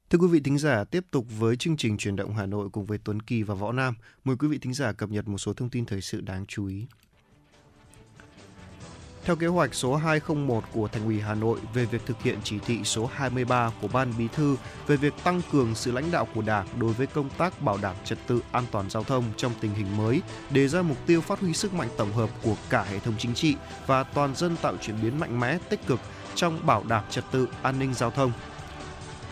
Thưa 0.09 0.19
quý 0.19 0.27
vị 0.27 0.39
thính 0.39 0.57
giả, 0.57 0.83
tiếp 0.83 1.03
tục 1.11 1.25
với 1.39 1.55
chương 1.55 1.77
trình 1.77 1.97
truyền 1.97 2.15
động 2.15 2.35
Hà 2.35 2.45
Nội 2.45 2.69
cùng 2.69 2.85
với 2.85 2.97
Tuấn 3.03 3.21
Kỳ 3.21 3.43
và 3.43 3.55
Võ 3.55 3.71
Nam. 3.71 3.95
Mời 4.23 4.35
quý 4.35 4.47
vị 4.47 4.57
thính 4.57 4.73
giả 4.73 4.91
cập 4.91 5.09
nhật 5.09 5.27
một 5.27 5.37
số 5.37 5.53
thông 5.53 5.69
tin 5.69 5.85
thời 5.85 6.01
sự 6.01 6.21
đáng 6.21 6.45
chú 6.47 6.65
ý. 6.65 6.85
Theo 9.26 9.36
kế 9.36 9.47
hoạch 9.47 9.74
số 9.74 9.95
201 9.95 10.63
của 10.74 10.88
Thành 10.88 11.05
ủy 11.05 11.21
Hà 11.21 11.36
Nội 11.36 11.59
về 11.74 11.86
việc 11.86 12.05
thực 12.05 12.21
hiện 12.21 12.39
chỉ 12.43 12.59
thị 12.59 12.80
số 12.84 13.09
23 13.13 13.71
của 13.82 13.88
Ban 13.88 14.13
Bí 14.17 14.28
thư 14.28 14.57
về 14.88 14.95
việc 14.95 15.13
tăng 15.24 15.41
cường 15.51 15.76
sự 15.76 15.91
lãnh 15.91 16.11
đạo 16.11 16.28
của 16.36 16.41
Đảng 16.41 16.67
đối 16.80 16.93
với 16.93 17.07
công 17.07 17.30
tác 17.38 17.61
bảo 17.61 17.78
đảm 17.82 17.95
trật 18.03 18.17
tự 18.28 18.41
an 18.51 18.63
toàn 18.71 18.89
giao 18.89 19.03
thông 19.03 19.24
trong 19.38 19.51
tình 19.61 19.74
hình 19.74 19.97
mới, 19.97 20.21
đề 20.49 20.67
ra 20.67 20.82
mục 20.82 20.97
tiêu 21.05 21.21
phát 21.21 21.39
huy 21.39 21.53
sức 21.53 21.74
mạnh 21.74 21.89
tổng 21.97 22.13
hợp 22.13 22.30
của 22.43 22.55
cả 22.69 22.84
hệ 22.84 22.99
thống 22.99 23.13
chính 23.17 23.34
trị 23.34 23.55
và 23.88 24.03
toàn 24.03 24.36
dân 24.36 24.55
tạo 24.61 24.78
chuyển 24.82 25.01
biến 25.01 25.19
mạnh 25.19 25.39
mẽ, 25.39 25.57
tích 25.69 25.88
cực 25.88 25.99
trong 26.36 26.65
bảo 26.65 26.84
đảm 26.88 27.03
trật 27.09 27.24
tự 27.32 27.47
an 27.61 27.80
ninh 27.80 27.93
giao 27.93 28.11
thông. 28.11 28.32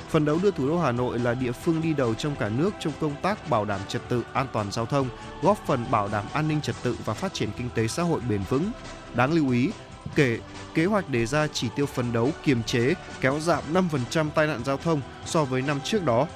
Phần 0.09 0.25
đấu 0.25 0.39
đưa 0.43 0.51
thủ 0.51 0.67
đô 0.67 0.79
Hà 0.79 0.91
Nội 0.91 1.19
là 1.19 1.33
địa 1.33 1.51
phương 1.51 1.81
đi 1.81 1.93
đầu 1.93 2.13
trong 2.13 2.35
cả 2.35 2.49
nước 2.49 2.73
trong 2.79 2.93
công 3.01 3.15
tác 3.21 3.49
bảo 3.49 3.65
đảm 3.65 3.79
trật 3.87 4.09
tự 4.09 4.23
an 4.33 4.47
toàn 4.53 4.71
giao 4.71 4.85
thông, 4.85 5.09
góp 5.41 5.57
phần 5.65 5.85
bảo 5.91 6.07
đảm 6.07 6.25
an 6.33 6.47
ninh 6.47 6.61
trật 6.61 6.75
tự 6.83 6.97
và 7.05 7.13
phát 7.13 7.33
triển 7.33 7.49
kinh 7.57 7.69
tế 7.75 7.87
xã 7.87 8.03
hội 8.03 8.21
bền 8.29 8.41
vững. 8.49 8.71
Đáng 9.15 9.33
lưu 9.33 9.49
ý, 9.49 9.71
kể 10.15 10.39
kế 10.73 10.85
hoạch 10.85 11.09
đề 11.09 11.25
ra 11.25 11.47
chỉ 11.47 11.67
tiêu 11.75 11.85
phấn 11.85 12.13
đấu 12.13 12.29
kiềm 12.43 12.63
chế 12.63 12.93
kéo 13.21 13.39
giảm 13.39 13.63
5% 13.73 14.29
tai 14.29 14.47
nạn 14.47 14.63
giao 14.65 14.77
thông 14.77 15.01
so 15.25 15.43
với 15.43 15.61
năm 15.61 15.79
trước 15.83 16.05
đó, 16.05 16.27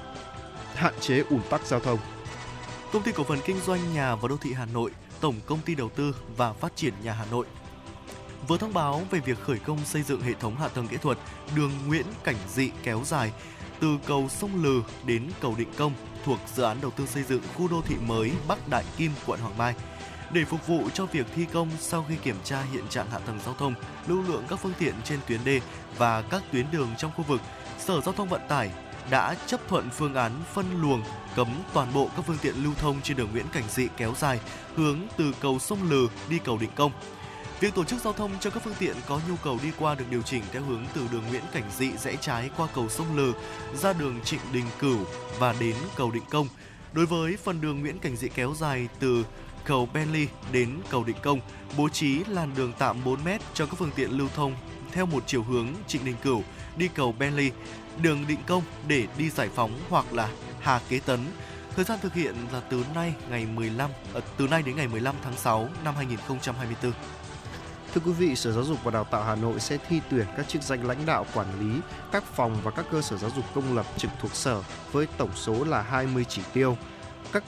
hạn 0.76 0.93
chế 0.99 1.23
ủn 1.30 1.41
tắc 1.49 1.65
giao 1.65 1.80
thông. 1.80 1.99
Công 2.93 3.03
ty 3.03 3.11
cổ 3.11 3.23
phần 3.23 3.39
kinh 3.45 3.59
doanh 3.59 3.93
nhà 3.93 4.15
và 4.15 4.28
đô 4.28 4.38
thị 4.38 4.53
Hà 4.53 4.65
Nội, 4.65 4.91
Tổng 5.19 5.36
công 5.45 5.59
ty 5.59 5.76
đầu 5.76 5.89
tư 5.89 6.15
và 6.38 6.53
phát 6.53 6.76
triển 6.76 6.93
nhà 7.03 7.13
Hà 7.13 7.26
Nội 7.32 7.45
vừa 8.47 8.57
thông 8.57 8.73
báo 8.73 9.01
về 9.11 9.19
việc 9.19 9.39
khởi 9.41 9.57
công 9.59 9.86
xây 9.86 10.01
dựng 10.01 10.21
hệ 10.21 10.34
thống 10.34 10.55
hạ 10.55 10.67
tầng 10.67 10.88
kỹ 10.88 10.97
thuật 11.01 11.17
đường 11.55 11.71
Nguyễn 11.88 12.05
Cảnh 12.23 12.36
Dị 12.53 12.71
kéo 12.84 13.01
dài 13.05 13.32
từ 13.80 13.97
cầu 14.05 14.30
sông 14.30 14.63
Lừ 14.63 14.82
đến 15.05 15.30
cầu 15.41 15.55
Định 15.57 15.73
Công 15.78 15.93
thuộc 16.26 16.39
dự 16.55 16.63
án 16.63 16.78
đầu 16.82 16.91
tư 16.91 17.05
xây 17.05 17.23
dựng 17.23 17.41
khu 17.55 17.67
đô 17.67 17.82
thị 17.82 17.95
mới 18.07 18.32
Bắc 18.47 18.67
Đại 18.67 18.84
Kim, 18.97 19.11
quận 19.26 19.39
Hoàng 19.39 19.57
Mai. 19.57 19.73
Để 20.36 20.45
phục 20.45 20.67
vụ 20.67 20.89
cho 20.93 21.05
việc 21.05 21.27
thi 21.36 21.45
công 21.53 21.69
sau 21.79 22.05
khi 22.09 22.15
kiểm 22.15 22.36
tra 22.43 22.61
hiện 22.73 22.88
trạng 22.89 23.11
hạ 23.11 23.19
tầng 23.19 23.39
giao 23.45 23.53
thông, 23.53 23.73
lưu 24.07 24.23
lượng 24.27 24.43
các 24.49 24.55
phương 24.55 24.73
tiện 24.79 24.93
trên 25.03 25.19
tuyến 25.27 25.39
đê 25.45 25.61
và 25.97 26.21
các 26.21 26.43
tuyến 26.51 26.65
đường 26.71 26.89
trong 26.97 27.11
khu 27.15 27.23
vực, 27.23 27.41
Sở 27.79 28.01
Giao 28.01 28.13
thông 28.13 28.29
Vận 28.29 28.41
tải 28.47 28.71
đã 29.09 29.36
chấp 29.47 29.59
thuận 29.67 29.89
phương 29.89 30.15
án 30.15 30.31
phân 30.53 30.81
luồng 30.81 31.03
cấm 31.36 31.47
toàn 31.73 31.93
bộ 31.93 32.09
các 32.15 32.25
phương 32.27 32.38
tiện 32.41 32.55
lưu 32.63 32.73
thông 32.73 33.01
trên 33.01 33.17
đường 33.17 33.31
Nguyễn 33.31 33.45
Cảnh 33.53 33.63
Dị 33.69 33.88
kéo 33.97 34.13
dài 34.17 34.39
hướng 34.75 34.99
từ 35.17 35.33
cầu 35.41 35.59
sông 35.59 35.89
Lừ 35.89 36.07
đi 36.29 36.39
cầu 36.39 36.57
Định 36.57 36.71
Công. 36.75 36.91
Việc 37.59 37.75
tổ 37.75 37.83
chức 37.83 38.01
giao 38.01 38.13
thông 38.13 38.31
cho 38.39 38.49
các 38.49 38.63
phương 38.63 38.75
tiện 38.79 38.95
có 39.07 39.19
nhu 39.29 39.36
cầu 39.43 39.59
đi 39.63 39.71
qua 39.79 39.95
được 39.95 40.05
điều 40.09 40.21
chỉnh 40.21 40.43
theo 40.51 40.61
hướng 40.61 40.86
từ 40.93 41.01
đường 41.11 41.23
Nguyễn 41.29 41.43
Cảnh 41.51 41.71
Dị 41.77 41.91
rẽ 41.97 42.15
trái 42.21 42.49
qua 42.57 42.67
cầu 42.75 42.89
sông 42.89 43.15
Lừ 43.15 43.33
ra 43.73 43.93
đường 43.93 44.19
Trịnh 44.23 44.41
Đình 44.53 44.65
Cửu 44.79 44.99
và 45.39 45.55
đến 45.59 45.75
cầu 45.95 46.11
Định 46.11 46.25
Công. 46.29 46.47
Đối 46.93 47.05
với 47.05 47.38
phần 47.43 47.61
đường 47.61 47.81
Nguyễn 47.81 47.99
Cảnh 47.99 48.15
Dị 48.15 48.29
kéo 48.29 48.53
dài 48.57 48.88
từ 48.99 49.25
cầu 49.66 49.89
Bentley 49.93 50.28
đến 50.51 50.70
cầu 50.89 51.03
Định 51.03 51.16
Công, 51.22 51.39
bố 51.78 51.89
trí 51.89 52.24
làn 52.24 52.51
đường 52.55 52.74
tạm 52.80 53.03
4m 53.05 53.39
cho 53.53 53.66
các 53.66 53.76
phương 53.78 53.91
tiện 53.95 54.18
lưu 54.18 54.30
thông 54.36 54.55
theo 54.91 55.05
một 55.05 55.24
chiều 55.28 55.43
hướng 55.43 55.68
Trịnh 55.88 56.05
Đình 56.05 56.16
Cửu 56.24 56.43
đi 56.78 56.88
cầu 56.88 57.11
Bentley, 57.20 57.51
đường 58.01 58.26
Định 58.28 58.39
Công 58.47 58.63
để 58.88 59.07
đi 59.18 59.30
giải 59.30 59.49
phóng 59.55 59.80
hoặc 59.89 60.13
là 60.13 60.30
Hà 60.59 60.82
Kế 60.89 60.99
Tấn. 60.99 61.20
Thời 61.76 61.86
gian 61.86 61.99
thực 62.01 62.13
hiện 62.13 62.36
là 62.53 62.59
từ 62.59 62.84
nay 62.95 63.13
ngày 63.30 63.45
15 63.55 63.89
ờ, 64.13 64.22
từ 64.38 64.47
nay 64.47 64.61
đến 64.61 64.76
ngày 64.76 64.88
15 64.88 65.16
tháng 65.24 65.38
6 65.38 65.70
năm 65.84 65.95
2024. 65.95 66.91
Thưa 67.93 68.01
quý 68.05 68.11
vị, 68.11 68.36
Sở 68.36 68.51
Giáo 68.51 68.63
dục 68.63 68.78
và 68.84 68.91
Đào 68.91 69.03
tạo 69.03 69.24
Hà 69.24 69.36
Nội 69.36 69.59
sẽ 69.59 69.78
thi 69.89 70.01
tuyển 70.09 70.26
các 70.38 70.47
chức 70.47 70.61
danh 70.61 70.88
lãnh 70.88 71.05
đạo 71.05 71.26
quản 71.34 71.47
lý 71.59 71.82
các 72.11 72.24
phòng 72.24 72.57
và 72.63 72.72
các 72.72 72.86
cơ 72.91 73.01
sở 73.01 73.18
giáo 73.18 73.32
dục 73.36 73.45
công 73.55 73.76
lập 73.76 73.86
trực 73.97 74.11
thuộc 74.22 74.36
sở 74.36 74.61
với 74.91 75.07
tổng 75.18 75.32
số 75.36 75.63
là 75.63 75.82
20 75.82 76.26
chỉ 76.30 76.41
tiêu. 76.53 76.78
Các 77.32 77.43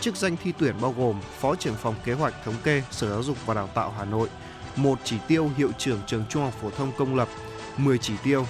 chức 0.00 0.16
danh 0.16 0.36
thi 0.36 0.52
tuyển 0.58 0.74
bao 0.80 0.94
gồm 0.98 1.20
Phó 1.40 1.54
trưởng 1.54 1.74
phòng 1.74 1.94
kế 2.04 2.12
hoạch 2.12 2.34
thống 2.44 2.54
kê 2.64 2.82
Sở 2.90 3.10
Giáo 3.10 3.22
dục 3.22 3.36
và 3.46 3.54
Đào 3.54 3.66
tạo 3.66 3.94
Hà 3.98 4.04
Nội, 4.04 4.28
một 4.76 4.98
chỉ 5.04 5.16
tiêu 5.28 5.50
hiệu 5.56 5.70
trưởng 5.78 6.00
trường 6.06 6.24
Trung 6.28 6.42
học 6.42 6.54
phổ 6.62 6.70
thông 6.70 6.92
công 6.98 7.14
lập, 7.14 7.28
10 7.76 7.98
chỉ 7.98 8.14
tiêu. 8.22 8.46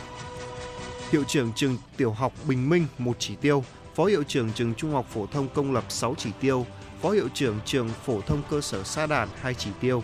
Hiệu 1.10 1.24
trưởng 1.24 1.52
trường 1.56 1.76
tiểu 1.96 2.12
học 2.12 2.32
Bình 2.48 2.68
Minh 2.68 2.86
một 2.98 3.16
chỉ 3.18 3.36
tiêu, 3.36 3.64
Phó 3.94 4.04
hiệu 4.04 4.22
trưởng 4.22 4.52
trường 4.52 4.74
Trung 4.74 4.92
học 4.92 5.06
phổ 5.10 5.26
thông 5.26 5.48
công 5.48 5.72
lập 5.72 5.84
6 5.88 6.14
chỉ 6.18 6.30
tiêu, 6.40 6.66
Phó 7.02 7.10
hiệu 7.10 7.28
trưởng 7.34 7.58
trường 7.64 7.88
phổ 7.88 8.20
thông 8.20 8.42
cơ 8.50 8.60
sở 8.60 8.84
Sa 8.84 9.06
Đàn 9.06 9.28
2 9.40 9.54
chỉ 9.54 9.70
tiêu. 9.80 10.02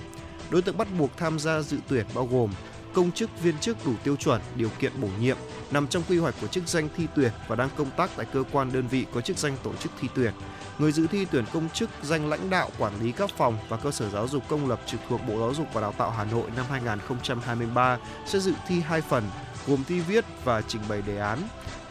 Đối 0.50 0.62
tượng 0.62 0.76
bắt 0.76 0.88
buộc 0.98 1.10
tham 1.16 1.38
gia 1.38 1.60
dự 1.60 1.78
tuyển 1.88 2.06
bao 2.14 2.26
gồm 2.26 2.50
công 2.96 3.12
chức 3.12 3.42
viên 3.42 3.58
chức 3.58 3.86
đủ 3.86 3.92
tiêu 4.04 4.16
chuẩn, 4.16 4.40
điều 4.54 4.68
kiện 4.78 4.92
bổ 5.00 5.08
nhiệm, 5.20 5.36
nằm 5.70 5.86
trong 5.86 6.02
quy 6.08 6.18
hoạch 6.18 6.34
của 6.40 6.46
chức 6.46 6.68
danh 6.68 6.88
thi 6.96 7.06
tuyển 7.16 7.32
và 7.48 7.56
đang 7.56 7.68
công 7.76 7.90
tác 7.90 8.10
tại 8.16 8.26
cơ 8.32 8.42
quan 8.52 8.72
đơn 8.72 8.88
vị 8.88 9.06
có 9.14 9.20
chức 9.20 9.38
danh 9.38 9.56
tổ 9.62 9.74
chức 9.74 9.92
thi 10.00 10.08
tuyển. 10.14 10.32
Người 10.78 10.92
dự 10.92 11.06
thi 11.06 11.26
tuyển 11.30 11.44
công 11.52 11.68
chức 11.68 11.90
danh 12.02 12.28
lãnh 12.28 12.50
đạo 12.50 12.70
quản 12.78 13.00
lý 13.02 13.12
các 13.12 13.30
phòng 13.36 13.58
và 13.68 13.76
cơ 13.76 13.90
sở 13.90 14.10
giáo 14.10 14.28
dục 14.28 14.42
công 14.48 14.68
lập 14.68 14.80
trực 14.86 15.00
thuộc 15.08 15.20
Bộ 15.28 15.38
Giáo 15.38 15.54
dục 15.54 15.66
và 15.72 15.80
Đào 15.80 15.92
tạo 15.92 16.10
Hà 16.10 16.24
Nội 16.24 16.50
năm 16.56 16.66
2023 16.70 17.98
sẽ 18.26 18.38
dự 18.38 18.52
thi 18.68 18.80
hai 18.80 19.00
phần, 19.00 19.24
gồm 19.66 19.84
thi 19.88 20.00
viết 20.00 20.24
và 20.44 20.62
trình 20.68 20.82
bày 20.88 21.02
đề 21.02 21.18
án. 21.18 21.38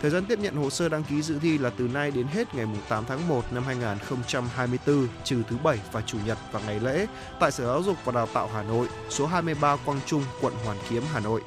Thời 0.05 0.11
gian 0.11 0.25
tiếp 0.25 0.39
nhận 0.39 0.55
hồ 0.55 0.69
sơ 0.69 0.89
đăng 0.89 1.03
ký 1.03 1.21
dự 1.21 1.39
thi 1.39 1.57
là 1.57 1.69
từ 1.69 1.87
nay 1.87 2.11
đến 2.11 2.27
hết 2.27 2.55
ngày 2.55 2.65
8 2.89 3.03
tháng 3.07 3.27
1 3.27 3.53
năm 3.53 3.63
2024, 3.63 5.07
trừ 5.23 5.43
thứ 5.49 5.57
Bảy 5.63 5.79
và 5.91 6.01
Chủ 6.01 6.17
nhật 6.25 6.37
và 6.51 6.59
ngày 6.59 6.79
lễ, 6.79 7.07
tại 7.39 7.51
Sở 7.51 7.65
Giáo 7.65 7.83
dục 7.83 7.97
và 8.05 8.11
Đào 8.11 8.27
tạo 8.33 8.49
Hà 8.53 8.63
Nội, 8.63 8.87
số 9.09 9.25
23 9.25 9.75
Quang 9.75 9.99
Trung, 10.05 10.23
quận 10.41 10.53
Hoàn 10.65 10.77
Kiếm, 10.89 11.03
Hà 11.13 11.19
Nội. 11.19 11.41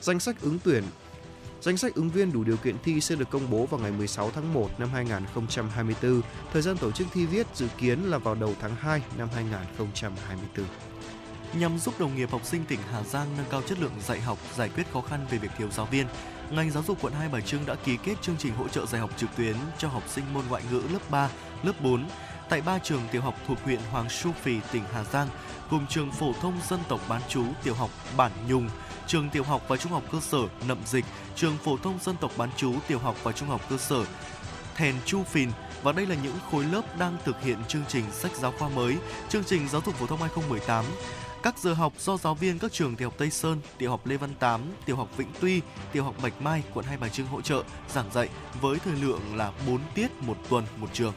Danh 0.00 0.20
sách 0.20 0.36
ứng 0.40 0.58
tuyển 0.64 0.84
Danh 1.60 1.76
sách 1.76 1.94
ứng 1.94 2.10
viên 2.10 2.32
đủ 2.32 2.44
điều 2.44 2.56
kiện 2.56 2.76
thi 2.84 3.00
sẽ 3.00 3.14
được 3.14 3.30
công 3.30 3.50
bố 3.50 3.66
vào 3.66 3.80
ngày 3.80 3.92
16 3.92 4.30
tháng 4.30 4.54
1 4.54 4.68
năm 4.78 4.88
2024. 4.92 6.20
Thời 6.52 6.62
gian 6.62 6.76
tổ 6.76 6.90
chức 6.90 7.06
thi 7.12 7.26
viết 7.26 7.46
dự 7.54 7.66
kiến 7.78 7.98
là 8.10 8.18
vào 8.18 8.34
đầu 8.34 8.54
tháng 8.60 8.76
2 8.76 9.02
năm 9.18 9.28
2024 9.34 10.66
nhằm 11.54 11.78
giúp 11.78 11.94
đồng 12.00 12.16
nghiệp 12.16 12.30
học 12.30 12.40
sinh 12.44 12.64
tỉnh 12.64 12.78
Hà 12.90 13.02
Giang 13.02 13.26
nâng 13.36 13.46
cao 13.50 13.62
chất 13.62 13.80
lượng 13.80 13.92
dạy 14.00 14.20
học, 14.20 14.38
giải 14.56 14.70
quyết 14.74 14.92
khó 14.92 15.00
khăn 15.00 15.26
về 15.30 15.38
việc 15.38 15.50
thiếu 15.58 15.68
giáo 15.70 15.86
viên. 15.86 16.06
Ngành 16.50 16.70
giáo 16.70 16.82
dục 16.82 16.98
quận 17.00 17.12
Hai 17.12 17.28
Bà 17.28 17.40
Trưng 17.40 17.66
đã 17.66 17.74
ký 17.74 17.96
kết 18.04 18.14
chương 18.22 18.36
trình 18.38 18.54
hỗ 18.54 18.68
trợ 18.68 18.86
dạy 18.86 19.00
học 19.00 19.10
trực 19.16 19.36
tuyến 19.36 19.56
cho 19.78 19.88
học 19.88 20.02
sinh 20.08 20.24
môn 20.32 20.44
ngoại 20.48 20.62
ngữ 20.70 20.82
lớp 20.92 21.10
3, 21.10 21.30
lớp 21.62 21.72
4 21.82 22.08
tại 22.48 22.60
ba 22.60 22.78
trường 22.78 23.00
tiểu 23.12 23.22
học 23.22 23.34
thuộc 23.46 23.58
huyện 23.64 23.80
Hoàng 23.90 24.08
Su 24.08 24.32
Phì, 24.32 24.56
tỉnh 24.72 24.82
Hà 24.92 25.04
Giang, 25.04 25.28
cùng 25.70 25.86
trường 25.86 26.12
phổ 26.12 26.32
thông 26.32 26.54
dân 26.68 26.80
tộc 26.88 27.00
bán 27.08 27.20
trú 27.28 27.44
tiểu 27.64 27.74
học 27.74 27.90
Bản 28.16 28.32
Nhung, 28.48 28.68
trường 29.06 29.30
tiểu 29.30 29.44
học 29.44 29.62
và 29.68 29.76
trung 29.76 29.92
học 29.92 30.02
cơ 30.12 30.20
sở 30.20 30.38
Nậm 30.68 30.78
Dịch, 30.86 31.04
trường 31.36 31.56
phổ 31.56 31.76
thông 31.76 31.98
dân 32.02 32.16
tộc 32.20 32.32
bán 32.36 32.50
trú 32.56 32.74
tiểu 32.88 32.98
học 32.98 33.16
và 33.22 33.32
trung 33.32 33.48
học 33.48 33.60
cơ 33.70 33.76
sở 33.76 34.04
Thèn 34.76 34.94
Chu 35.04 35.24
Phìn 35.24 35.48
và 35.82 35.92
đây 35.92 36.06
là 36.06 36.14
những 36.22 36.36
khối 36.50 36.64
lớp 36.64 36.98
đang 36.98 37.16
thực 37.24 37.42
hiện 37.42 37.58
chương 37.68 37.84
trình 37.88 38.04
sách 38.12 38.32
giáo 38.36 38.52
khoa 38.58 38.68
mới, 38.68 38.96
chương 39.28 39.44
trình 39.44 39.68
giáo 39.68 39.82
dục 39.86 39.94
phổ 39.94 40.06
thông 40.06 40.20
2018. 40.20 40.84
Các 41.42 41.58
giờ 41.58 41.74
học 41.74 41.92
do 41.98 42.16
giáo 42.16 42.34
viên 42.34 42.58
các 42.58 42.72
trường 42.72 42.96
tiểu 42.96 43.08
học 43.08 43.18
Tây 43.18 43.30
Sơn, 43.30 43.60
tiểu 43.78 43.90
học 43.90 44.06
Lê 44.06 44.16
Văn 44.16 44.34
Tám, 44.38 44.60
tiểu 44.86 44.96
học 44.96 45.16
Vĩnh 45.16 45.28
Tuy, 45.40 45.60
tiểu 45.92 46.04
học 46.04 46.14
Bạch 46.22 46.42
Mai, 46.42 46.62
quận 46.74 46.86
Hai 46.86 46.96
Bà 46.96 47.08
Trưng 47.08 47.26
hỗ 47.26 47.40
trợ 47.40 47.62
giảng 47.88 48.12
dạy 48.12 48.28
với 48.60 48.78
thời 48.78 48.94
lượng 48.94 49.20
là 49.36 49.52
4 49.66 49.80
tiết 49.94 50.10
một 50.20 50.36
tuần 50.48 50.64
một 50.76 50.88
trường. 50.92 51.12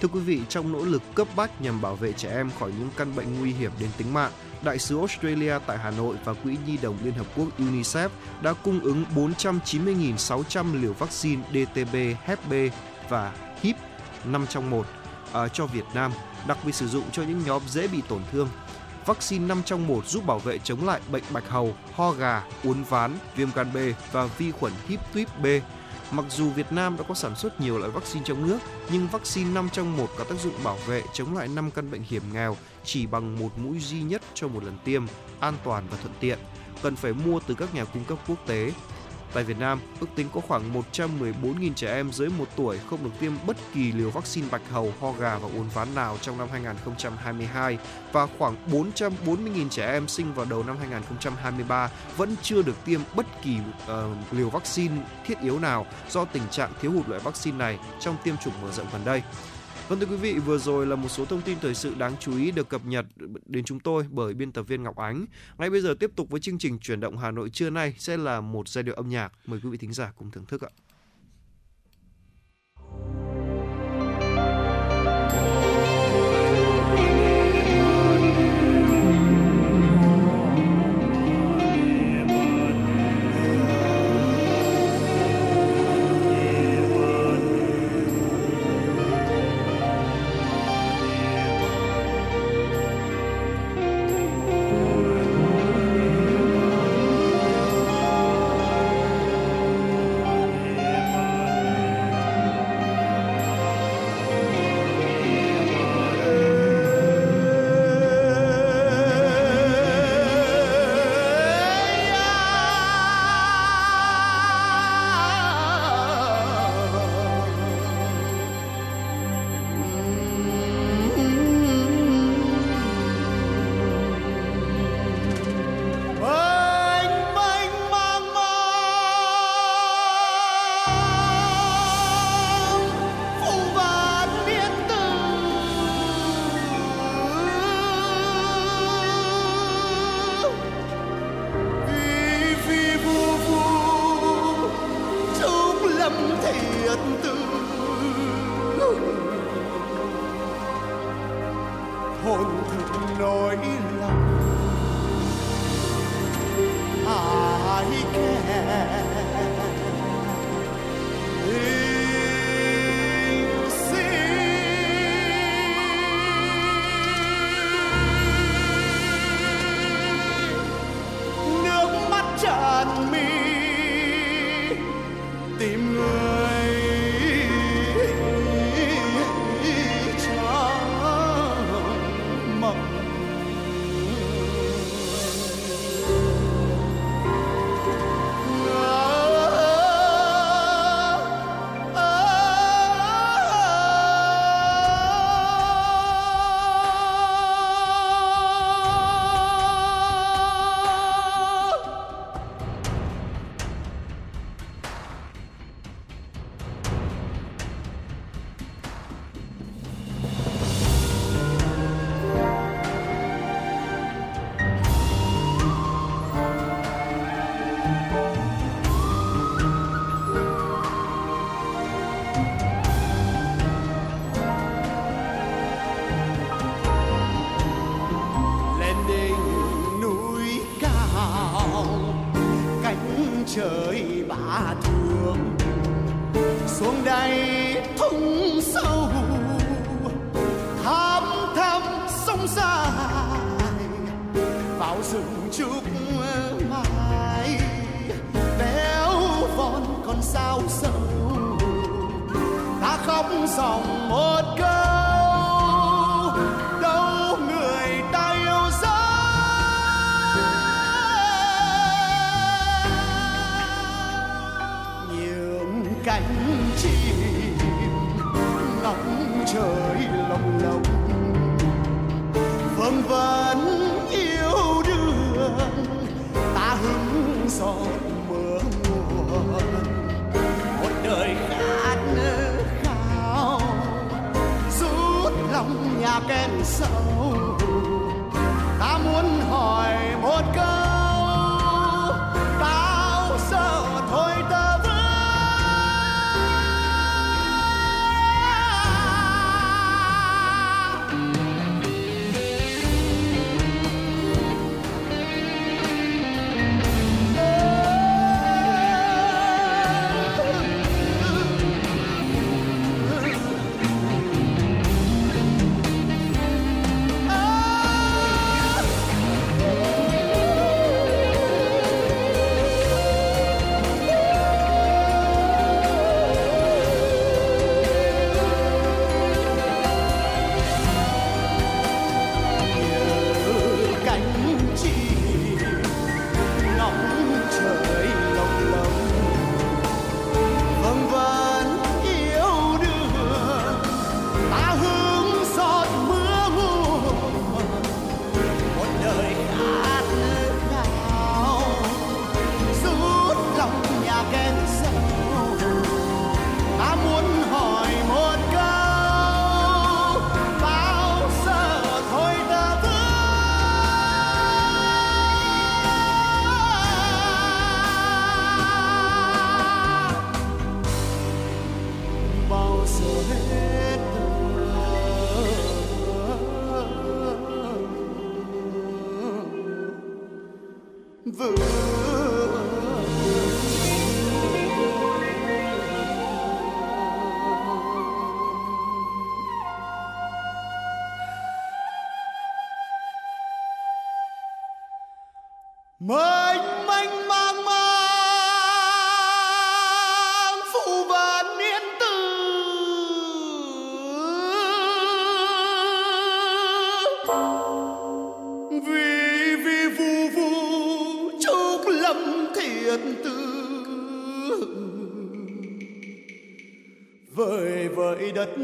Thưa 0.00 0.08
quý 0.08 0.20
vị, 0.20 0.40
trong 0.48 0.72
nỗ 0.72 0.84
lực 0.84 1.02
cấp 1.14 1.28
bách 1.36 1.62
nhằm 1.62 1.80
bảo 1.80 1.96
vệ 1.96 2.12
trẻ 2.12 2.30
em 2.30 2.50
khỏi 2.58 2.72
những 2.78 2.88
căn 2.96 3.16
bệnh 3.16 3.38
nguy 3.38 3.52
hiểm 3.52 3.72
đến 3.80 3.90
tính 3.96 4.14
mạng, 4.14 4.32
Đại 4.62 4.78
sứ 4.78 4.98
Australia 4.98 5.58
tại 5.66 5.78
Hà 5.78 5.90
Nội 5.90 6.16
và 6.24 6.34
Quỹ 6.34 6.56
Nhi 6.66 6.78
đồng 6.82 6.96
Liên 7.04 7.14
Hợp 7.14 7.26
Quốc 7.36 7.48
UNICEF 7.58 8.08
đã 8.42 8.52
cung 8.52 8.80
ứng 8.80 9.04
490.600 9.14 10.82
liều 10.82 10.92
vaccine 10.92 11.42
DTB, 11.50 11.96
Hep 12.24 12.48
B 12.50 12.52
và 13.08 13.32
HIP 13.60 13.76
5 14.24 14.46
trong 14.46 14.70
1 14.70 14.78
uh, 14.78 14.86
à, 15.32 15.48
cho 15.48 15.66
Việt 15.66 15.84
Nam, 15.94 16.12
đặc 16.46 16.58
biệt 16.64 16.74
sử 16.74 16.88
dụng 16.88 17.04
cho 17.12 17.22
những 17.22 17.42
nhóm 17.46 17.62
dễ 17.68 17.88
bị 17.88 18.02
tổn 18.08 18.22
thương. 18.32 18.48
Vaccine 19.08 19.46
5 19.46 19.62
trong 19.64 19.86
1 19.86 20.06
giúp 20.06 20.26
bảo 20.26 20.38
vệ 20.38 20.58
chống 20.58 20.86
lại 20.86 21.00
bệnh 21.12 21.22
bạch 21.32 21.48
hầu, 21.48 21.74
ho 21.92 22.10
gà, 22.10 22.42
uốn 22.64 22.82
ván, 22.82 23.18
viêm 23.36 23.48
gan 23.54 23.72
B 23.72 23.76
và 24.12 24.26
vi 24.26 24.50
khuẩn 24.50 24.72
hip 24.88 25.00
tuyếp 25.12 25.38
B. 25.42 25.46
Mặc 26.10 26.24
dù 26.30 26.50
Việt 26.50 26.72
Nam 26.72 26.96
đã 26.96 27.04
có 27.08 27.14
sản 27.14 27.36
xuất 27.36 27.60
nhiều 27.60 27.78
loại 27.78 27.90
vaccine 27.90 28.24
trong 28.24 28.48
nước, 28.48 28.58
nhưng 28.92 29.08
vaccine 29.08 29.50
5 29.50 29.68
trong 29.72 29.96
1 29.96 30.06
có 30.18 30.24
tác 30.24 30.40
dụng 30.40 30.54
bảo 30.64 30.78
vệ 30.86 31.02
chống 31.12 31.36
lại 31.36 31.48
5 31.48 31.70
căn 31.70 31.90
bệnh 31.90 32.02
hiểm 32.02 32.22
nghèo 32.32 32.56
chỉ 32.84 33.06
bằng 33.06 33.38
một 33.38 33.58
mũi 33.58 33.78
duy 33.80 34.02
nhất 34.02 34.22
cho 34.34 34.48
một 34.48 34.64
lần 34.64 34.78
tiêm, 34.84 35.02
an 35.40 35.54
toàn 35.64 35.84
và 35.90 35.96
thuận 35.96 36.14
tiện. 36.20 36.38
Cần 36.82 36.96
phải 36.96 37.12
mua 37.12 37.40
từ 37.46 37.54
các 37.54 37.74
nhà 37.74 37.84
cung 37.84 38.04
cấp 38.04 38.18
quốc 38.28 38.38
tế. 38.46 38.72
Tại 39.34 39.44
Việt 39.44 39.58
Nam, 39.58 39.80
ước 40.00 40.06
tính 40.14 40.28
có 40.34 40.40
khoảng 40.40 40.82
114.000 40.92 41.74
trẻ 41.74 41.94
em 41.94 42.12
dưới 42.12 42.28
1 42.28 42.44
tuổi 42.56 42.78
không 42.90 43.04
được 43.04 43.10
tiêm 43.20 43.32
bất 43.46 43.56
kỳ 43.74 43.92
liều 43.92 44.10
vaccine 44.10 44.48
bạch 44.50 44.70
hầu, 44.70 44.92
ho 45.00 45.12
gà 45.12 45.38
và 45.38 45.48
uốn 45.56 45.68
ván 45.74 45.94
nào 45.94 46.18
trong 46.20 46.38
năm 46.38 46.48
2022 46.52 47.78
và 48.12 48.26
khoảng 48.38 48.56
440.000 48.70 49.68
trẻ 49.68 49.92
em 49.92 50.08
sinh 50.08 50.34
vào 50.34 50.46
đầu 50.50 50.62
năm 50.62 50.76
2023 50.78 51.90
vẫn 52.16 52.34
chưa 52.42 52.62
được 52.62 52.84
tiêm 52.84 53.00
bất 53.14 53.26
kỳ 53.42 53.56
uh, 53.58 54.32
liều 54.32 54.50
vaccine 54.50 54.94
thiết 55.26 55.40
yếu 55.40 55.58
nào 55.58 55.86
do 56.10 56.24
tình 56.24 56.42
trạng 56.50 56.72
thiếu 56.80 56.92
hụt 56.92 57.08
loại 57.08 57.20
vaccine 57.20 57.58
này 57.58 57.78
trong 58.00 58.16
tiêm 58.24 58.36
chủng 58.36 58.54
mở 58.62 58.72
rộng 58.72 58.86
gần 58.92 59.04
đây. 59.04 59.22
Vâng 59.88 60.00
thưa 60.00 60.06
quý 60.06 60.16
vị, 60.16 60.38
vừa 60.38 60.58
rồi 60.58 60.86
là 60.86 60.96
một 60.96 61.08
số 61.08 61.24
thông 61.24 61.42
tin 61.42 61.58
thời 61.60 61.74
sự 61.74 61.94
đáng 61.94 62.16
chú 62.20 62.36
ý 62.36 62.50
được 62.50 62.68
cập 62.68 62.86
nhật 62.86 63.06
đến 63.46 63.64
chúng 63.64 63.80
tôi 63.80 64.04
bởi 64.10 64.34
biên 64.34 64.52
tập 64.52 64.62
viên 64.62 64.82
Ngọc 64.82 64.96
Ánh. 64.96 65.26
Ngay 65.58 65.70
bây 65.70 65.80
giờ 65.80 65.94
tiếp 66.00 66.10
tục 66.16 66.30
với 66.30 66.40
chương 66.40 66.58
trình 66.58 66.78
chuyển 66.78 67.00
động 67.00 67.18
Hà 67.18 67.30
Nội 67.30 67.50
trưa 67.50 67.70
nay 67.70 67.94
sẽ 67.98 68.16
là 68.16 68.40
một 68.40 68.68
giai 68.68 68.82
điệu 68.82 68.94
âm 68.94 69.08
nhạc. 69.08 69.32
Mời 69.46 69.60
quý 69.62 69.70
vị 69.70 69.78
thính 69.78 69.92
giả 69.92 70.12
cùng 70.16 70.30
thưởng 70.30 70.44
thức 70.44 70.62
ạ. 70.62 70.70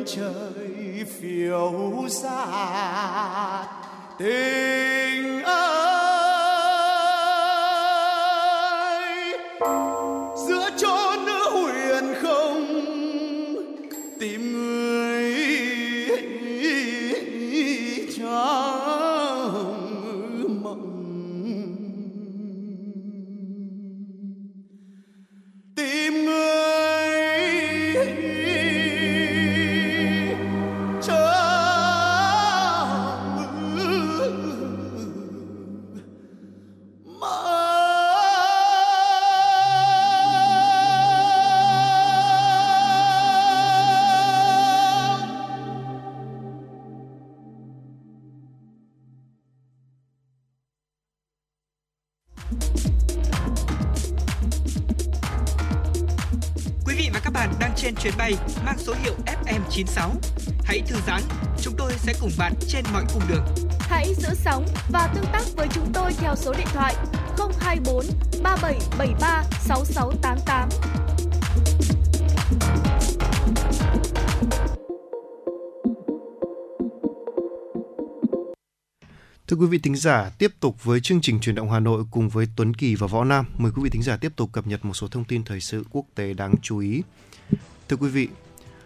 chờ 0.07 0.44
số 58.87 58.95
hiệu 59.03 59.15
FM96. 59.27 60.11
Hãy 60.65 60.83
thư 60.87 60.97
giãn, 61.07 61.23
chúng 61.61 61.75
tôi 61.79 61.93
sẽ 61.97 62.15
cùng 62.21 62.31
bạn 62.39 62.53
trên 62.69 62.85
mọi 62.93 63.05
cung 63.15 63.23
đường. 63.29 63.45
Hãy 63.81 64.15
giữ 64.15 64.29
sóng 64.35 64.67
và 64.91 65.13
tương 65.15 65.25
tác 65.33 65.43
với 65.57 65.69
chúng 65.75 65.93
tôi 65.93 66.13
theo 66.13 66.37
số 66.37 66.55
điện 66.59 66.67
thoại 66.73 66.95
024 67.61 68.05
3773 68.43 69.45
6688. 69.61 70.69
Thưa 79.47 79.57
quý 79.57 79.67
vị 79.67 79.79
thính 79.79 79.97
giả, 79.97 80.31
tiếp 80.39 80.51
tục 80.61 80.85
với 80.85 81.01
chương 81.01 81.21
trình 81.21 81.41
truyền 81.41 81.55
động 81.55 81.71
Hà 81.71 81.81
Nội 81.81 82.05
cùng 82.11 82.29
với 82.29 82.47
Tuấn 82.57 82.75
Kỳ 82.75 82.95
và 82.95 83.07
Võ 83.07 83.25
Nam. 83.25 83.47
Mời 83.59 83.73
quý 83.77 83.83
vị 83.85 83.91
thính 83.91 84.03
giả 84.03 84.17
tiếp 84.17 84.33
tục 84.37 84.53
cập 84.53 84.67
nhật 84.67 84.85
một 84.85 84.95
số 84.95 85.09
thông 85.09 85.25
tin 85.25 85.45
thời 85.45 85.61
sự 85.61 85.85
quốc 85.91 86.05
tế 86.15 86.35
đáng 86.35 86.55
chú 86.63 86.79
ý. 86.79 87.03
Thưa 87.89 87.97
quý 87.97 88.09
vị, 88.09 88.29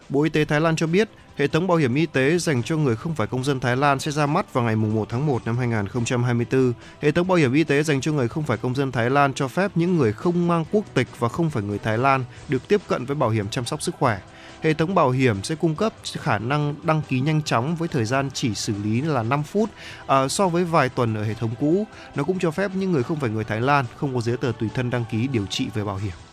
Bộ 0.09 0.23
Y 0.23 0.31
tế 0.31 0.45
Thái 0.45 0.61
Lan 0.61 0.77
cho 0.77 0.87
biết 0.87 1.09
hệ 1.37 1.47
thống 1.47 1.67
bảo 1.67 1.77
hiểm 1.77 1.95
y 1.95 2.07
tế 2.07 2.39
dành 2.39 2.63
cho 2.63 2.77
người 2.77 2.97
không 2.97 3.15
phải 3.15 3.27
công 3.27 3.45
dân 3.45 3.61
Thái 3.61 3.77
Lan 3.77 4.01
sẽ 4.01 4.11
ra 4.11 4.27
mắt 4.27 4.53
vào 4.53 4.65
ngày 4.65 4.77
1 4.77 5.07
tháng 5.09 5.27
1 5.27 5.43
năm 5.47 5.59
2024. 5.59 6.73
Hệ 7.01 7.11
thống 7.11 7.29
bảo 7.29 7.39
hiểm 7.39 7.53
y 7.53 7.65
tế 7.65 7.83
dành 7.83 8.01
cho 8.01 8.13
người 8.13 8.29
không 8.29 8.45
phải 8.45 8.57
công 8.57 8.75
dân 8.75 8.93
Thái 8.93 9.11
Lan 9.11 9.35
cho 9.35 9.49
phép 9.49 9.71
những 9.75 9.97
người 9.97 10.13
không 10.13 10.49
mang 10.49 10.65
quốc 10.73 10.85
tịch 10.95 11.09
và 11.19 11.29
không 11.29 11.51
phải 11.51 11.63
người 11.63 11.79
Thái 11.79 11.99
Lan 11.99 12.25
được 12.49 12.69
tiếp 12.69 12.81
cận 12.89 13.05
với 13.05 13.17
bảo 13.17 13.31
hiểm 13.31 13.49
chăm 13.49 13.65
sóc 13.65 13.83
sức 13.83 13.95
khỏe. 13.99 14.21
Hệ 14.61 14.75
thống 14.75 14.95
bảo 14.95 15.11
hiểm 15.11 15.43
sẽ 15.43 15.55
cung 15.55 15.75
cấp 15.75 15.93
khả 16.05 16.39
năng 16.39 16.75
đăng 16.83 17.03
ký 17.09 17.21
nhanh 17.21 17.43
chóng 17.43 17.77
với 17.77 17.89
thời 17.89 18.05
gian 18.05 18.31
chỉ 18.35 18.55
xử 18.55 18.73
lý 18.85 19.01
là 19.01 19.23
5 19.23 19.43
phút 19.43 19.71
à, 20.07 20.29
so 20.29 20.49
với 20.49 20.65
vài 20.65 20.89
tuần 20.89 21.15
ở 21.15 21.25
hệ 21.25 21.35
thống 21.35 21.51
cũ. 21.61 21.87
Nó 22.15 22.25
cũng 22.25 22.39
cho 22.39 22.51
phép 22.51 22.71
những 22.75 22.93
người 22.93 23.03
không 23.03 23.21
phải 23.21 23.31
người 23.31 23.45
Thái 23.45 23.61
Lan 23.61 23.85
không 23.97 24.15
có 24.15 24.21
giấy 24.21 24.37
tờ 24.37 24.53
tùy 24.61 24.69
thân 24.75 24.91
đăng 24.91 25.05
ký 25.11 25.29
điều 25.29 25.47
trị 25.47 25.69
về 25.75 25.85
bảo 25.85 25.97
hiểm. 25.97 26.28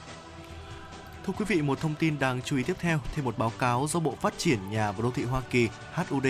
Thưa 1.26 1.34
quý 1.38 1.46
vị, 1.48 1.62
một 1.62 1.82
thông 1.82 1.96
tin 1.96 2.20
đáng 2.20 2.42
chú 2.46 2.58
ý 2.58 2.64
tiếp 2.64 2.74
theo, 2.80 3.00
thêm 3.16 3.26
một 3.26 3.38
báo 3.38 3.52
cáo 3.60 3.88
do 3.90 4.00
Bộ 4.00 4.16
Phát 4.22 4.34
triển 4.38 4.60
Nhà 4.72 4.92
và 4.92 5.02
Đô 5.04 5.12
thị 5.12 5.24
Hoa 5.24 5.42
Kỳ 5.50 5.70
HUD 5.94 6.28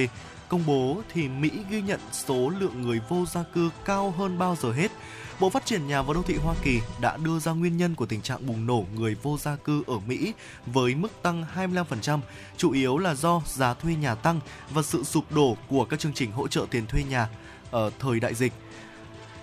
công 0.50 0.66
bố 0.66 1.02
thì 1.14 1.28
Mỹ 1.28 1.52
ghi 1.70 1.82
nhận 1.82 2.00
số 2.12 2.50
lượng 2.60 2.82
người 2.82 3.02
vô 3.10 3.26
gia 3.26 3.44
cư 3.44 3.70
cao 3.86 4.12
hơn 4.12 4.38
bao 4.38 4.56
giờ 4.62 4.72
hết. 4.72 4.92
Bộ 5.40 5.50
Phát 5.50 5.66
triển 5.66 5.88
Nhà 5.88 6.02
và 6.02 6.14
Đô 6.14 6.24
thị 6.24 6.36
Hoa 6.44 6.56
Kỳ 6.64 6.82
đã 7.02 7.18
đưa 7.18 7.40
ra 7.40 7.52
nguyên 7.52 7.78
nhân 7.78 7.96
của 7.96 8.06
tình 8.06 8.22
trạng 8.22 8.48
bùng 8.48 8.66
nổ 8.66 8.86
người 8.96 9.16
vô 9.16 9.38
gia 9.38 9.56
cư 9.56 9.84
ở 9.88 10.00
Mỹ 10.08 10.34
với 10.66 10.96
mức 10.96 11.12
tăng 11.22 11.46
25%, 11.56 12.20
chủ 12.58 12.72
yếu 12.72 12.98
là 12.98 13.16
do 13.16 13.42
giá 13.46 13.74
thuê 13.74 13.96
nhà 13.96 14.16
tăng 14.16 14.40
và 14.70 14.82
sự 14.82 15.04
sụp 15.04 15.32
đổ 15.32 15.58
của 15.68 15.86
các 15.86 16.00
chương 16.00 16.14
trình 16.14 16.32
hỗ 16.32 16.48
trợ 16.48 16.66
tiền 16.72 16.86
thuê 16.86 17.04
nhà 17.04 17.30
ở 17.72 17.92
thời 18.00 18.20
đại 18.20 18.34
dịch. 18.34 18.54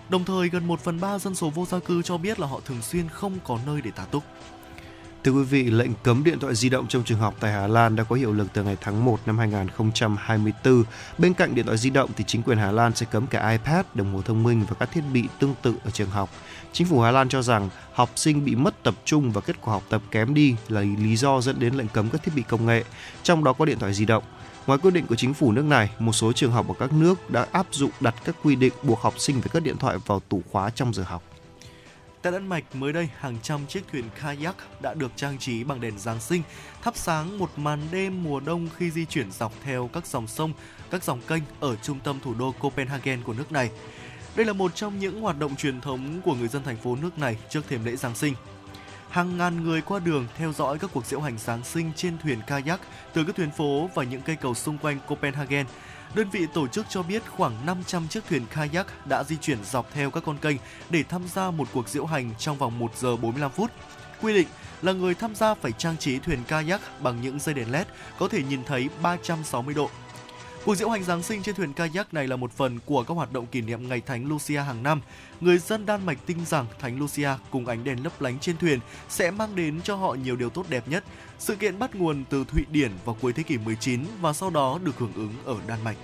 Đồng 0.08 0.24
thời, 0.24 0.48
gần 0.48 0.66
1 0.66 0.80
phần 0.80 1.00
3 1.00 1.18
dân 1.18 1.34
số 1.34 1.50
vô 1.50 1.66
gia 1.66 1.78
cư 1.78 2.02
cho 2.02 2.18
biết 2.18 2.40
là 2.40 2.46
họ 2.46 2.60
thường 2.64 2.82
xuyên 2.82 3.08
không 3.08 3.38
có 3.44 3.58
nơi 3.66 3.80
để 3.80 3.90
tá 3.90 4.04
túc. 4.04 4.24
Thưa 5.24 5.32
quý 5.32 5.42
vị, 5.42 5.62
lệnh 5.62 5.90
cấm 6.02 6.24
điện 6.24 6.38
thoại 6.38 6.54
di 6.54 6.68
động 6.68 6.86
trong 6.88 7.04
trường 7.04 7.18
học 7.18 7.34
tại 7.40 7.52
Hà 7.52 7.66
Lan 7.66 7.96
đã 7.96 8.04
có 8.04 8.16
hiệu 8.16 8.32
lực 8.32 8.46
từ 8.52 8.62
ngày 8.64 8.76
tháng 8.80 9.04
1 9.04 9.18
năm 9.26 9.38
2024. 9.38 10.84
Bên 11.18 11.34
cạnh 11.34 11.54
điện 11.54 11.66
thoại 11.66 11.78
di 11.78 11.90
động 11.90 12.10
thì 12.16 12.24
chính 12.26 12.42
quyền 12.42 12.58
Hà 12.58 12.72
Lan 12.72 12.94
sẽ 12.94 13.06
cấm 13.10 13.26
cả 13.26 13.50
iPad, 13.50 13.86
đồng 13.94 14.14
hồ 14.14 14.22
thông 14.22 14.42
minh 14.42 14.64
và 14.68 14.76
các 14.78 14.90
thiết 14.92 15.00
bị 15.12 15.28
tương 15.38 15.54
tự 15.62 15.74
ở 15.84 15.90
trường 15.90 16.10
học. 16.10 16.30
Chính 16.72 16.86
phủ 16.86 17.00
Hà 17.00 17.10
Lan 17.10 17.28
cho 17.28 17.42
rằng 17.42 17.68
học 17.92 18.10
sinh 18.16 18.44
bị 18.44 18.54
mất 18.54 18.82
tập 18.82 18.94
trung 19.04 19.32
và 19.32 19.40
kết 19.40 19.56
quả 19.60 19.74
học 19.74 19.82
tập 19.88 20.02
kém 20.10 20.34
đi 20.34 20.56
là 20.68 20.80
lý 20.80 21.16
do 21.16 21.40
dẫn 21.40 21.58
đến 21.58 21.74
lệnh 21.74 21.88
cấm 21.88 22.10
các 22.10 22.22
thiết 22.22 22.32
bị 22.36 22.42
công 22.42 22.66
nghệ, 22.66 22.84
trong 23.22 23.44
đó 23.44 23.52
có 23.52 23.64
điện 23.64 23.78
thoại 23.78 23.94
di 23.94 24.04
động. 24.04 24.24
Ngoài 24.66 24.78
quyết 24.82 24.94
định 24.94 25.06
của 25.06 25.16
chính 25.16 25.34
phủ 25.34 25.52
nước 25.52 25.64
này, 25.64 25.90
một 25.98 26.12
số 26.12 26.32
trường 26.32 26.52
học 26.52 26.68
ở 26.68 26.74
các 26.78 26.92
nước 26.92 27.30
đã 27.30 27.46
áp 27.52 27.66
dụng 27.70 27.90
đặt 28.00 28.14
các 28.24 28.36
quy 28.42 28.56
định 28.56 28.72
buộc 28.82 29.00
học 29.00 29.14
sinh 29.18 29.40
phải 29.40 29.50
cất 29.52 29.62
điện 29.62 29.76
thoại 29.76 29.96
vào 30.06 30.20
tủ 30.28 30.42
khóa 30.52 30.70
trong 30.70 30.94
giờ 30.94 31.02
học. 31.02 31.31
Tại 32.22 32.32
Đan 32.32 32.48
Mạch 32.48 32.64
mới 32.74 32.92
đây, 32.92 33.08
hàng 33.18 33.36
trăm 33.42 33.66
chiếc 33.66 33.88
thuyền 33.92 34.04
kayak 34.20 34.56
đã 34.80 34.94
được 34.94 35.12
trang 35.16 35.38
trí 35.38 35.64
bằng 35.64 35.80
đèn 35.80 35.98
Giáng 35.98 36.20
sinh, 36.20 36.42
thắp 36.82 36.96
sáng 36.96 37.38
một 37.38 37.50
màn 37.56 37.80
đêm 37.92 38.24
mùa 38.24 38.40
đông 38.40 38.68
khi 38.76 38.90
di 38.90 39.04
chuyển 39.04 39.32
dọc 39.32 39.52
theo 39.62 39.90
các 39.92 40.06
dòng 40.06 40.26
sông, 40.26 40.52
các 40.90 41.04
dòng 41.04 41.20
kênh 41.20 41.42
ở 41.60 41.76
trung 41.76 42.00
tâm 42.04 42.20
thủ 42.24 42.34
đô 42.34 42.54
Copenhagen 42.58 43.22
của 43.22 43.32
nước 43.32 43.52
này. 43.52 43.70
Đây 44.36 44.46
là 44.46 44.52
một 44.52 44.74
trong 44.74 44.98
những 44.98 45.20
hoạt 45.20 45.38
động 45.38 45.56
truyền 45.56 45.80
thống 45.80 46.20
của 46.24 46.34
người 46.34 46.48
dân 46.48 46.62
thành 46.62 46.76
phố 46.76 46.96
nước 47.02 47.18
này 47.18 47.36
trước 47.50 47.68
thềm 47.68 47.84
lễ 47.84 47.96
Giáng 47.96 48.14
sinh. 48.14 48.34
Hàng 49.10 49.38
ngàn 49.38 49.64
người 49.64 49.80
qua 49.80 49.98
đường 49.98 50.26
theo 50.36 50.52
dõi 50.52 50.78
các 50.78 50.90
cuộc 50.94 51.06
diễu 51.06 51.20
hành 51.20 51.38
Giáng 51.38 51.64
sinh 51.64 51.92
trên 51.96 52.18
thuyền 52.18 52.38
kayak 52.46 52.80
từ 53.12 53.24
các 53.24 53.36
tuyến 53.36 53.50
phố 53.50 53.90
và 53.94 54.04
những 54.04 54.22
cây 54.22 54.36
cầu 54.36 54.54
xung 54.54 54.78
quanh 54.78 54.98
Copenhagen– 55.08 55.66
Đơn 56.14 56.30
vị 56.30 56.46
tổ 56.54 56.68
chức 56.68 56.86
cho 56.88 57.02
biết 57.02 57.22
khoảng 57.28 57.66
500 57.66 58.08
chiếc 58.08 58.24
thuyền 58.28 58.46
kayak 58.54 59.06
đã 59.08 59.24
di 59.24 59.36
chuyển 59.36 59.64
dọc 59.64 59.92
theo 59.92 60.10
các 60.10 60.22
con 60.26 60.38
kênh 60.38 60.56
để 60.90 61.02
tham 61.02 61.22
gia 61.34 61.50
một 61.50 61.68
cuộc 61.72 61.88
diễu 61.88 62.06
hành 62.06 62.30
trong 62.38 62.58
vòng 62.58 62.78
1 62.78 62.96
giờ 62.96 63.16
45 63.16 63.50
phút. 63.50 63.70
Quy 64.22 64.34
định 64.34 64.48
là 64.82 64.92
người 64.92 65.14
tham 65.14 65.34
gia 65.34 65.54
phải 65.54 65.72
trang 65.72 65.96
trí 65.96 66.18
thuyền 66.18 66.38
kayak 66.48 66.80
bằng 67.02 67.20
những 67.20 67.38
dây 67.38 67.54
đèn 67.54 67.72
LED 67.72 67.86
có 68.18 68.28
thể 68.28 68.42
nhìn 68.42 68.64
thấy 68.64 68.88
360 69.02 69.74
độ. 69.74 69.90
Cuộc 70.64 70.74
diễu 70.74 70.88
hành 70.88 71.04
Giáng 71.04 71.22
sinh 71.22 71.42
trên 71.42 71.54
thuyền 71.54 71.72
kayak 71.72 72.14
này 72.14 72.28
là 72.28 72.36
một 72.36 72.52
phần 72.52 72.78
của 72.86 73.02
các 73.02 73.14
hoạt 73.14 73.32
động 73.32 73.46
kỷ 73.46 73.60
niệm 73.60 73.88
ngày 73.88 74.00
Thánh 74.00 74.28
Lucia 74.28 74.58
hàng 74.58 74.82
năm. 74.82 75.00
Người 75.40 75.58
dân 75.58 75.86
Đan 75.86 76.06
Mạch 76.06 76.18
tin 76.26 76.46
rằng 76.46 76.66
Thánh 76.80 76.98
Lucia 76.98 77.28
cùng 77.50 77.66
ánh 77.66 77.84
đèn 77.84 78.04
lấp 78.04 78.20
lánh 78.20 78.38
trên 78.38 78.56
thuyền 78.56 78.80
sẽ 79.08 79.30
mang 79.30 79.56
đến 79.56 79.80
cho 79.82 79.96
họ 79.96 80.14
nhiều 80.14 80.36
điều 80.36 80.50
tốt 80.50 80.66
đẹp 80.68 80.88
nhất. 80.88 81.04
Sự 81.38 81.56
kiện 81.56 81.78
bắt 81.78 81.94
nguồn 81.94 82.24
từ 82.30 82.44
Thụy 82.44 82.64
Điển 82.70 82.90
vào 83.04 83.16
cuối 83.20 83.32
thế 83.32 83.42
kỷ 83.42 83.58
19 83.58 84.00
và 84.20 84.32
sau 84.32 84.50
đó 84.50 84.78
được 84.84 84.98
hưởng 84.98 85.12
ứng 85.14 85.32
ở 85.44 85.56
Đan 85.66 85.84
Mạch. 85.84 85.96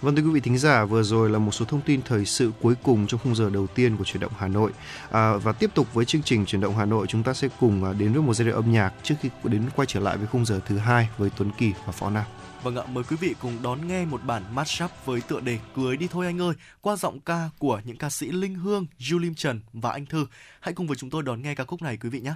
Vâng 0.00 0.16
thưa 0.16 0.22
quý 0.22 0.30
vị 0.30 0.40
thính 0.40 0.58
giả, 0.58 0.84
vừa 0.84 1.02
rồi 1.02 1.30
là 1.30 1.38
một 1.38 1.52
số 1.52 1.64
thông 1.64 1.80
tin 1.80 2.00
thời 2.02 2.24
sự 2.24 2.52
cuối 2.62 2.74
cùng 2.82 3.06
trong 3.06 3.20
khung 3.24 3.34
giờ 3.34 3.50
đầu 3.50 3.66
tiên 3.66 3.96
của 3.96 4.04
chuyển 4.04 4.20
động 4.20 4.32
Hà 4.38 4.48
Nội. 4.48 4.70
À, 5.10 5.36
và 5.36 5.52
tiếp 5.52 5.70
tục 5.74 5.94
với 5.94 6.04
chương 6.04 6.22
trình 6.22 6.46
chuyển 6.46 6.60
động 6.60 6.76
Hà 6.76 6.84
Nội, 6.84 7.06
chúng 7.06 7.22
ta 7.22 7.34
sẽ 7.34 7.48
cùng 7.60 7.84
à, 7.84 7.92
đến 7.92 8.12
với 8.12 8.22
một 8.22 8.34
giai 8.34 8.48
đoạn 8.48 8.56
âm 8.56 8.72
nhạc 8.72 8.92
trước 9.02 9.14
khi 9.20 9.28
đến 9.44 9.62
quay 9.76 9.86
trở 9.86 10.00
lại 10.00 10.16
với 10.16 10.26
khung 10.26 10.44
giờ 10.44 10.60
thứ 10.66 10.78
hai 10.78 11.08
với 11.18 11.30
Tuấn 11.36 11.50
Kỳ 11.58 11.72
và 11.86 11.92
Phó 11.92 12.10
Nam. 12.10 12.24
Vâng 12.66 12.76
ạ, 12.76 12.84
mời 12.92 13.04
quý 13.10 13.16
vị 13.20 13.34
cùng 13.42 13.62
đón 13.62 13.88
nghe 13.88 14.04
một 14.04 14.24
bản 14.24 14.54
mashup 14.54 14.90
với 15.04 15.20
tựa 15.20 15.40
đề 15.40 15.58
Cưới 15.76 15.96
đi 15.96 16.08
thôi 16.10 16.26
anh 16.26 16.40
ơi 16.40 16.54
qua 16.80 16.96
giọng 16.96 17.20
ca 17.20 17.50
của 17.58 17.80
những 17.84 17.96
ca 17.96 18.10
sĩ 18.10 18.26
Linh 18.26 18.54
Hương, 18.54 18.86
Julie 18.98 19.34
Trần 19.36 19.60
và 19.72 19.90
Anh 19.90 20.06
Thư. 20.06 20.26
Hãy 20.60 20.74
cùng 20.74 20.86
với 20.86 20.96
chúng 20.96 21.10
tôi 21.10 21.22
đón 21.22 21.42
nghe 21.42 21.54
ca 21.54 21.64
khúc 21.64 21.82
này 21.82 21.96
quý 21.96 22.08
vị 22.08 22.20
nhé. 22.20 22.34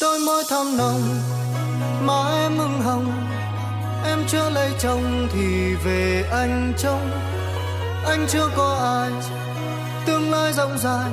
Đôi 0.00 0.20
môi 0.20 0.44
thơm 0.48 0.76
nồng, 0.76 1.02
má 2.06 2.30
em 2.42 2.56
mừng 2.56 2.80
hồng, 2.80 3.12
em 4.04 4.18
chưa 4.28 4.50
lấy 4.50 4.72
chồng 4.80 5.28
thì 5.32 5.74
về 5.74 6.28
anh 6.30 6.72
trông. 6.78 7.10
Anh 8.04 8.26
chưa 8.28 8.50
có 8.56 8.74
ai, 8.74 9.10
tương 10.06 10.30
lai 10.30 10.52
rộng 10.52 10.78
dài 10.78 11.10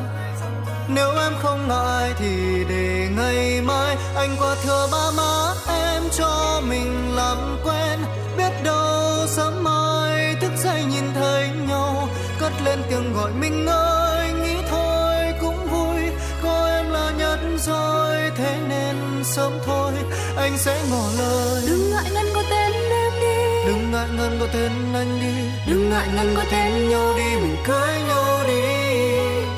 nếu 0.88 1.12
em 1.12 1.34
không 1.42 1.68
ngại 1.68 2.14
thì 2.20 2.64
để 2.70 3.10
ngày 3.18 3.62
mai. 3.62 3.98
Anh 4.16 4.36
qua 4.40 4.56
thừa 4.64 4.88
ba 4.92 5.12
má 5.18 5.54
em 5.68 6.04
cho 6.18 6.62
mình 6.70 7.16
làm 7.16 7.58
quen. 7.64 8.00
Biết 8.38 8.52
đâu 8.64 9.28
sớm 9.28 9.64
mai 9.64 10.36
thức 10.42 10.52
dậy 10.64 10.84
nhìn 10.90 11.04
thấy 11.14 11.50
nhau. 11.68 12.08
Cất 12.40 12.52
lên 12.66 12.80
tiếng 12.90 13.14
gọi 13.14 13.32
mình 13.32 13.66
ơi 13.66 14.32
nghĩ 14.44 14.56
thôi 14.70 15.16
cũng 15.42 15.68
vui. 15.68 16.02
Có 16.44 16.68
em 16.68 16.90
là 16.90 17.12
nhất 17.18 17.40
rồi 17.58 18.16
thế 18.38 18.58
nên 18.70 19.24
sớm 19.24 19.54
thôi. 19.66 19.92
Anh 20.38 20.58
sẽ 20.58 20.82
ngỏ 20.92 21.10
lời. 21.20 21.64
Đừng 21.68 21.92
ngại 21.92 22.12
ngần 22.14 22.26
có 22.36 22.44
tên 22.50 22.74
em 22.74 23.12
đi. 23.22 23.68
Đừng 23.68 23.92
ngại 23.92 24.08
ngần 24.18 24.38
có 24.40 24.48
tên 24.54 24.72
anh 24.94 25.20
đi. 25.22 25.72
Đừng 25.72 25.90
ngại 25.90 26.08
ngần 26.16 26.36
có 26.36 26.44
tên 26.52 26.90
nhau 26.90 27.14
đi. 27.18 27.36
Mình 27.36 27.56
cưới 27.66 28.02
nhau 28.08 28.40
đi 28.48 28.77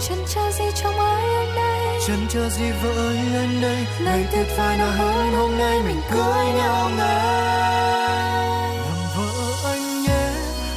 chân 0.07 0.17
chờ 0.27 0.51
gì 0.51 0.65
trong 0.75 0.99
ai 0.99 1.35
anh 1.35 1.55
đây? 1.55 1.99
Chân 2.07 2.19
chờ 2.29 2.49
gì 2.49 2.71
với 2.83 3.17
anh 3.17 3.61
đây? 3.61 3.85
Ngày 4.01 4.27
tuyệt 4.31 4.47
vời 4.57 4.77
nào 4.77 4.91
hơn 4.91 5.33
hôm 5.33 5.57
nay 5.57 5.79
mình 5.87 6.01
cưới 6.11 6.45
nhau 6.57 6.89
ngay 6.97 8.75
làm 8.77 8.97
vợ 9.17 9.31
anh 9.63 10.03
nhé 10.03 10.29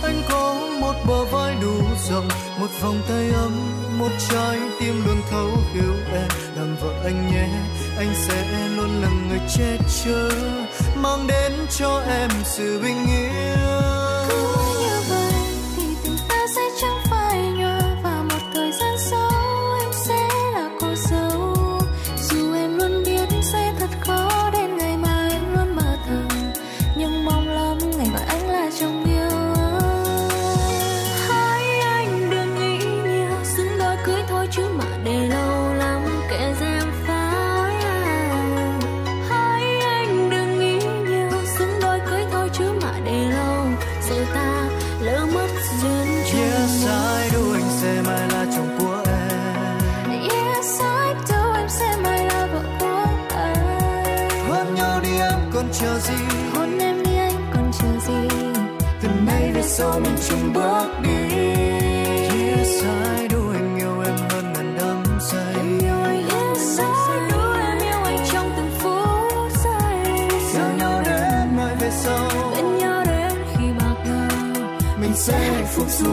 anh 0.03 0.23
có 0.29 0.55
một 0.81 0.95
bờ 1.07 1.25
vai 1.25 1.55
đủ 1.63 1.75
rộng 2.11 2.29
một 2.59 2.69
vòng 2.81 3.03
tay 3.09 3.31
ấm 3.35 3.53
một 3.99 4.11
trái 4.31 4.59
tim 4.81 5.05
luôn 5.07 5.23
thấu 5.31 5.49
hiểu 5.75 5.95
em. 6.15 6.29
Làm 6.57 6.77
vợ 6.77 6.93
anh 7.05 7.31
nhé 7.33 7.49
anh 7.99 8.15
sẽ 8.15 8.69
luôn 8.77 9.03
là 9.03 9.09
người 9.29 9.41
che 9.57 9.77
chở 10.05 10.31
mang 10.97 11.27
đến 11.27 11.53
cho 11.79 12.03
em 12.09 12.31
sự 12.45 12.81
bình 12.83 13.07
yên 13.07 14.02
chờ 55.83 55.99
gì? 55.99 56.15
Hôn 56.55 56.79
em 56.79 57.03
đi 57.03 57.17
anh 57.17 57.51
còn 57.55 57.71
chờ 57.79 57.89
gì? 58.07 58.29
Từ 59.03 59.09
nay 59.27 59.53
về 59.55 59.63
sau 59.63 60.01
mình 60.01 60.17
chung 60.29 60.53
bước 60.53 60.87
đi. 61.03 61.37
Yes, 62.39 62.85
I 62.85 63.29
do 63.29 63.39
anh 63.53 63.77
yêu 63.79 64.03
em 64.05 64.17
hơn 64.31 64.53
ngàn 64.53 64.77
đắm 64.79 65.19
say 65.21 65.55
em 65.55 65.79
yêu 65.79 66.03
anh 66.05 66.29
I 66.29 67.31
do 67.31 67.55
em 67.55 67.79
yêu 67.79 68.03
anh 68.05 68.19
trong 68.33 68.53
từng 68.57 68.71
phút 68.79 69.53
giây. 69.65 70.05
Yêu 70.55 70.77
nhau 70.79 71.03
đến 71.05 71.57
mai 71.57 71.75
về 71.81 71.91
sau. 71.91 72.29
Bên 72.55 72.79
nhau 72.79 73.05
đến 73.07 73.33
khi 73.53 73.65
bạc 73.79 73.95
đầu 74.05 74.65
mình 75.01 75.15
sẽ 75.15 75.39
hạnh 75.39 75.67
phúc 75.67 75.87
dù 75.91 76.09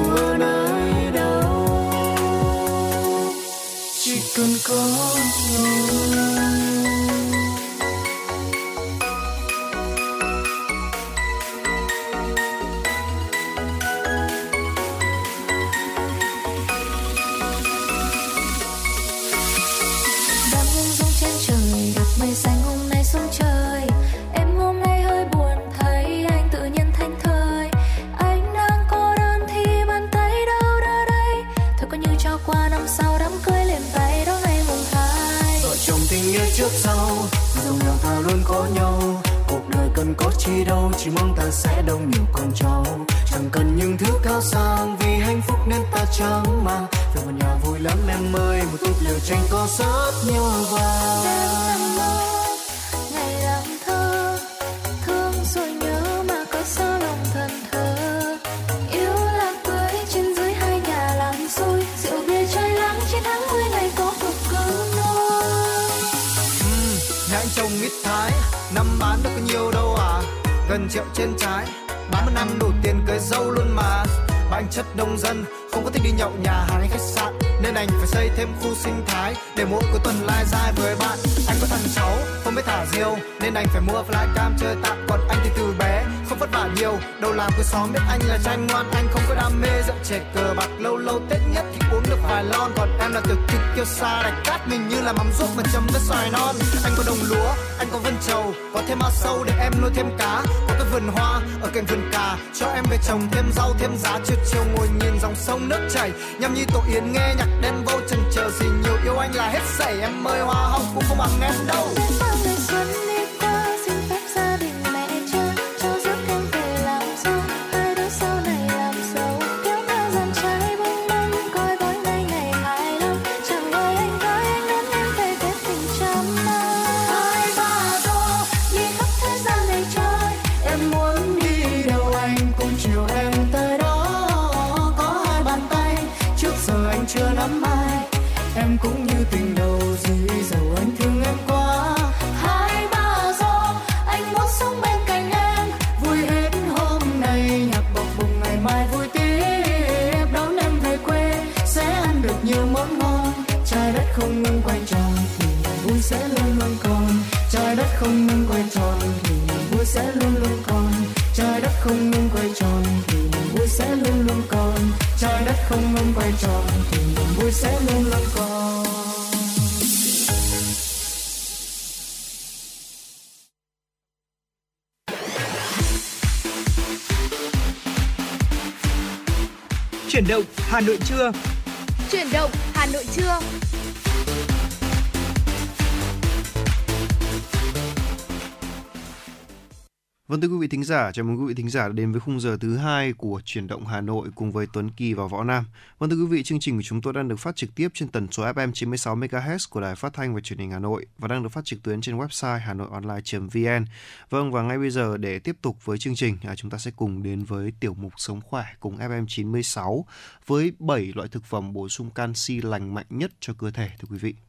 giả, 191.09 191.13
chào 191.13 191.25
mừng 191.25 191.39
quý 191.39 191.45
vị 191.47 191.53
thính 191.53 191.69
giả 191.69 191.87
đã 191.87 191.93
đến 191.93 192.11
với 192.11 192.21
khung 192.21 192.39
giờ 192.39 192.57
thứ 192.61 192.77
hai 192.77 193.13
của 193.13 193.41
chuyển 193.45 193.67
động 193.67 193.85
Hà 193.85 194.01
Nội 194.01 194.29
cùng 194.35 194.51
với 194.51 194.67
Tuấn 194.73 194.89
Kỳ 194.91 195.13
và 195.13 195.27
Võ 195.27 195.43
Nam. 195.43 195.65
Vâng 195.99 196.09
thưa 196.09 196.15
quý 196.15 196.25
vị, 196.25 196.43
chương 196.43 196.59
trình 196.59 196.77
của 196.77 196.81
chúng 196.83 197.01
tôi 197.01 197.13
đang 197.13 197.27
được 197.27 197.39
phát 197.39 197.55
trực 197.55 197.75
tiếp 197.75 197.87
trên 197.93 198.09
tần 198.09 198.27
số 198.31 198.43
FM 198.43 198.71
96 198.71 199.15
MHz 199.15 199.57
của 199.69 199.81
Đài 199.81 199.95
Phát 199.95 200.13
thanh 200.13 200.35
và 200.35 200.41
Truyền 200.41 200.59
hình 200.59 200.71
Hà 200.71 200.79
Nội 200.79 201.05
và 201.17 201.27
đang 201.27 201.43
được 201.43 201.49
phát 201.49 201.65
trực 201.65 201.83
tuyến 201.83 202.01
trên 202.01 202.17
website 202.17 202.59
hanoionline.vn. 202.59 203.85
Vâng 204.29 204.51
và 204.51 204.61
ngay 204.61 204.77
bây 204.77 204.89
giờ 204.89 205.17
để 205.17 205.39
tiếp 205.39 205.55
tục 205.61 205.85
với 205.85 205.97
chương 205.97 206.15
trình, 206.15 206.37
à, 206.43 206.55
chúng 206.55 206.71
ta 206.71 206.77
sẽ 206.77 206.91
cùng 206.95 207.23
đến 207.23 207.43
với 207.43 207.73
tiểu 207.79 207.93
mục 207.93 208.13
Sống 208.17 208.41
khỏe 208.41 208.65
cùng 208.79 208.97
FM 208.97 209.25
96 209.27 210.05
với 210.47 210.71
7 210.79 211.11
loại 211.15 211.29
thực 211.29 211.43
phẩm 211.43 211.73
bổ 211.73 211.89
sung 211.89 212.09
canxi 212.09 212.61
lành 212.61 212.93
mạnh 212.93 213.07
nhất 213.09 213.31
cho 213.39 213.53
cơ 213.53 213.71
thể 213.71 213.89
thưa 213.99 214.07
quý 214.09 214.17
vị. 214.17 214.48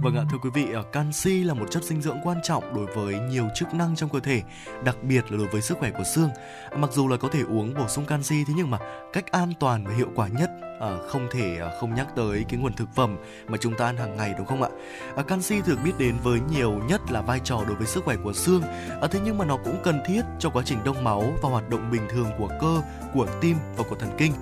Vâng 0.00 0.16
ạ, 0.16 0.24
thưa 0.30 0.38
quý 0.38 0.50
vị, 0.54 0.66
à, 0.74 0.82
canxi 0.92 1.44
là 1.44 1.54
một 1.54 1.70
chất 1.70 1.84
dinh 1.84 2.02
dưỡng 2.02 2.18
quan 2.24 2.38
trọng 2.42 2.74
đối 2.74 2.86
với 2.86 3.14
nhiều 3.30 3.48
chức 3.54 3.74
năng 3.74 3.96
trong 3.96 4.08
cơ 4.08 4.20
thể, 4.20 4.42
đặc 4.84 4.96
biệt 5.02 5.30
là 5.30 5.38
đối 5.38 5.46
với 5.46 5.62
sức 5.62 5.78
khỏe 5.78 5.90
của 5.90 6.04
xương. 6.04 6.30
Mặc 6.76 6.92
dù 6.92 7.08
là 7.08 7.16
có 7.16 7.28
thể 7.28 7.42
uống 7.42 7.74
bổ 7.74 7.88
sung 7.88 8.04
canxi 8.04 8.44
thế 8.44 8.54
nhưng 8.56 8.70
mà 8.70 8.78
cách 9.12 9.32
an 9.32 9.52
toàn 9.60 9.84
và 9.84 9.94
hiệu 9.94 10.08
quả 10.14 10.28
nhất 10.28 10.50
à, 10.80 10.90
không 11.08 11.28
thể 11.32 11.58
à, 11.58 11.70
không 11.80 11.94
nhắc 11.94 12.06
tới 12.16 12.44
cái 12.48 12.60
nguồn 12.60 12.72
thực 12.72 12.88
phẩm 12.94 13.16
mà 13.48 13.58
chúng 13.60 13.74
ta 13.74 13.86
ăn 13.86 13.96
hàng 13.96 14.16
ngày 14.16 14.34
đúng 14.38 14.46
không 14.46 14.62
ạ? 14.62 14.68
À, 15.16 15.22
canxi 15.22 15.60
được 15.66 15.78
biết 15.84 15.92
đến 15.98 16.16
với 16.22 16.40
nhiều 16.50 16.80
nhất 16.88 17.00
là 17.10 17.20
vai 17.20 17.40
trò 17.44 17.64
đối 17.66 17.76
với 17.76 17.86
sức 17.86 18.04
khỏe 18.04 18.16
của 18.16 18.32
xương, 18.32 18.62
à, 19.00 19.08
thế 19.10 19.20
nhưng 19.24 19.38
mà 19.38 19.44
nó 19.44 19.56
cũng 19.56 19.76
cần 19.84 20.02
thiết 20.06 20.22
cho 20.38 20.50
quá 20.50 20.62
trình 20.66 20.78
đông 20.84 21.04
máu 21.04 21.24
và 21.42 21.48
hoạt 21.48 21.70
động 21.70 21.90
bình 21.92 22.02
thường 22.10 22.30
của 22.38 22.48
cơ, 22.60 22.82
của 23.14 23.26
tim 23.40 23.56
và 23.76 23.84
của 23.90 23.96
thần 23.96 24.10
kinh. 24.18 24.32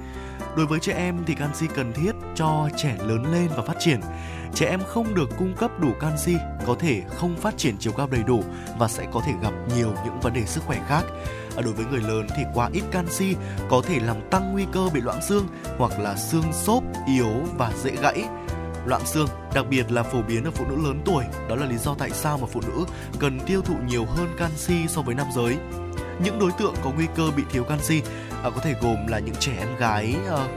Đối 0.56 0.66
với 0.66 0.80
trẻ 0.80 0.92
em 0.92 1.18
thì 1.26 1.34
canxi 1.34 1.66
cần 1.66 1.92
thiết 1.92 2.12
cho 2.34 2.68
trẻ 2.76 2.96
lớn 3.00 3.32
lên 3.32 3.48
và 3.56 3.62
phát 3.62 3.76
triển. 3.78 4.00
Trẻ 4.54 4.66
em 4.66 4.80
không 4.86 5.14
được 5.14 5.28
cung 5.38 5.54
cấp 5.56 5.70
đủ 5.80 5.92
canxi 6.00 6.36
có 6.66 6.76
thể 6.78 7.02
không 7.08 7.36
phát 7.36 7.58
triển 7.58 7.76
chiều 7.78 7.92
cao 7.92 8.08
đầy 8.10 8.22
đủ 8.22 8.44
và 8.78 8.88
sẽ 8.88 9.06
có 9.12 9.22
thể 9.26 9.32
gặp 9.42 9.52
nhiều 9.76 9.94
những 10.04 10.20
vấn 10.20 10.32
đề 10.32 10.44
sức 10.46 10.64
khỏe 10.66 10.80
khác. 10.88 11.04
Đối 11.56 11.72
với 11.72 11.84
người 11.90 12.00
lớn 12.00 12.26
thì 12.36 12.42
quá 12.54 12.70
ít 12.72 12.82
canxi 12.90 13.36
có 13.70 13.82
thể 13.86 14.00
làm 14.00 14.16
tăng 14.30 14.52
nguy 14.52 14.66
cơ 14.72 14.88
bị 14.94 15.00
loãng 15.00 15.22
xương 15.22 15.46
hoặc 15.78 16.00
là 16.00 16.16
xương 16.16 16.52
xốp, 16.52 16.82
yếu 17.06 17.30
và 17.58 17.72
dễ 17.82 17.90
gãy. 18.02 18.24
Loãng 18.86 19.06
xương 19.06 19.28
đặc 19.54 19.64
biệt 19.70 19.92
là 19.92 20.02
phổ 20.02 20.22
biến 20.22 20.44
ở 20.44 20.50
phụ 20.50 20.64
nữ 20.64 20.76
lớn 20.76 21.02
tuổi, 21.04 21.24
đó 21.48 21.54
là 21.56 21.66
lý 21.66 21.76
do 21.76 21.94
tại 21.98 22.10
sao 22.10 22.38
mà 22.38 22.46
phụ 22.52 22.60
nữ 22.66 22.84
cần 23.18 23.40
tiêu 23.46 23.62
thụ 23.62 23.74
nhiều 23.86 24.04
hơn 24.04 24.28
canxi 24.38 24.86
so 24.88 25.02
với 25.02 25.14
nam 25.14 25.26
giới. 25.34 25.56
Những 26.24 26.38
đối 26.38 26.52
tượng 26.58 26.74
có 26.84 26.90
nguy 26.90 27.06
cơ 27.16 27.30
bị 27.36 27.42
thiếu 27.50 27.64
canxi 27.64 28.02
à, 28.42 28.50
có 28.50 28.60
thể 28.62 28.74
gồm 28.82 29.06
là 29.06 29.18
những 29.18 29.34
trẻ 29.34 29.52
em 29.58 29.76
gái 29.76 30.14
ờ, 30.28 30.48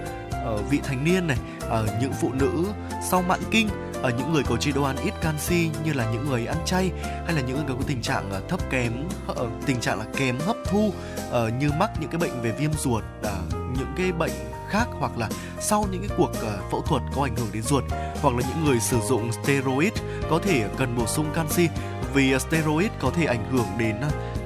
ở 0.44 0.58
vị 0.58 0.80
thành 0.84 1.04
niên 1.04 1.28
này, 1.28 1.38
ở 1.62 1.88
những 2.02 2.14
phụ 2.22 2.34
nữ 2.34 2.66
sau 3.10 3.22
mãn 3.22 3.40
kinh, 3.52 3.70
ở 4.04 4.10
những 4.10 4.34
người 4.34 4.44
có 4.44 4.58
chế 4.58 4.72
độ 4.72 4.84
ăn 4.84 4.96
ít 5.04 5.14
canxi 5.22 5.70
như 5.86 5.94
là 5.94 6.12
những 6.12 6.30
người 6.30 6.46
ăn 6.46 6.58
chay 6.66 6.92
hay 7.26 7.34
là 7.34 7.42
những 7.42 7.56
người 7.56 7.66
có 7.68 7.84
tình 7.88 8.02
trạng 8.02 8.32
ờ, 8.32 8.42
thấp 8.50 8.60
kém 8.70 8.94
ờ, 9.28 9.50
tình 9.66 9.80
trạng 9.80 10.00
là 10.00 10.06
kém 10.18 10.40
hấp 10.40 10.56
thu 10.66 10.94
ờ, 11.32 11.50
như 11.60 11.70
mắc 11.80 11.92
những 12.00 12.10
cái 12.10 12.20
bệnh 12.20 12.42
về 12.42 12.52
viêm 12.52 12.74
ruột 12.74 13.04
những 13.52 13.94
cái 13.98 14.12
bệnh 14.12 14.32
khác 14.70 14.88
hoặc 15.00 15.18
là 15.18 15.30
sau 15.60 15.88
những 15.92 16.08
cái 16.08 16.18
cuộc 16.18 16.32
phẫu 16.72 16.82
thuật 16.82 17.02
có 17.16 17.24
ảnh 17.24 17.36
hưởng 17.36 17.48
đến 17.54 17.64
ruột 17.64 17.84
hoặc 18.22 18.36
là 18.36 18.42
những 18.50 18.66
người 18.66 18.80
sử 18.80 19.00
dụng 19.00 19.32
steroid 19.32 19.94
có 20.30 20.40
thể 20.44 20.68
cần 20.78 20.98
bổ 20.98 21.08
sung 21.08 21.26
canxi 21.36 21.70
vì 22.14 22.40
steroid 22.40 22.92
có 23.00 23.10
thể 23.16 23.26
ảnh 23.26 23.52
hưởng 23.52 23.68
đến 23.78 23.96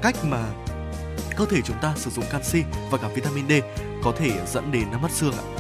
cách 0.02 0.16
mà 0.24 0.44
cơ 1.38 1.46
thể 1.46 1.62
chúng 1.62 1.78
ta 1.82 1.94
sử 1.96 2.10
dụng 2.10 2.26
canxi 2.32 2.64
và 2.92 2.98
cả 2.98 3.08
vitamin 3.16 3.48
D 3.48 3.52
có 4.04 4.14
thể 4.18 4.32
dẫn 4.48 4.72
đến 4.72 4.88
mất 5.02 5.12
xương 5.12 5.34
ạ. 5.34 5.57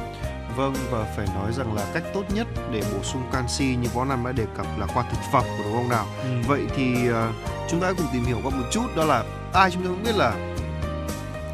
Vâng 0.57 0.73
và 0.91 1.13
phải 1.15 1.27
nói 1.35 1.53
rằng 1.53 1.73
là 1.73 1.85
cách 1.93 2.03
tốt 2.13 2.23
nhất 2.33 2.47
để 2.71 2.81
bổ 2.93 3.03
sung 3.03 3.21
canxi 3.33 3.65
như 3.65 3.89
Võ 3.93 4.05
Nam 4.05 4.25
đã 4.25 4.31
đề 4.31 4.45
cập 4.57 4.65
là 4.77 4.87
qua 4.93 5.03
thực 5.11 5.19
phẩm 5.31 5.43
của 5.57 5.63
đúng 5.63 5.73
không 5.73 5.89
nào? 5.89 6.05
Vậy 6.47 6.61
thì 6.75 7.07
ờ, 7.07 7.31
chúng 7.69 7.79
ta 7.79 7.85
hãy 7.87 7.95
cùng 7.97 8.07
tìm 8.13 8.23
hiểu 8.23 8.39
qua 8.43 8.49
một 8.49 8.65
chút 8.71 8.85
đó 8.95 9.05
là 9.05 9.23
ai 9.53 9.71
chúng 9.71 9.83
ta 9.83 9.89
cũng 9.89 10.03
biết 10.03 10.15
là 10.15 10.53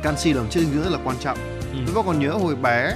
canxi 0.04 0.34
là 0.34 0.42
một 0.42 0.48
chất 0.50 0.60
dinh 0.60 0.74
dưỡng 0.74 0.84
rất 0.84 0.90
là 0.90 1.00
quan 1.04 1.18
trọng. 1.20 1.38
Ừ. 1.72 1.78
Tôi 1.94 2.04
còn 2.04 2.20
nhớ 2.20 2.32
hồi 2.32 2.56
bé 2.56 2.96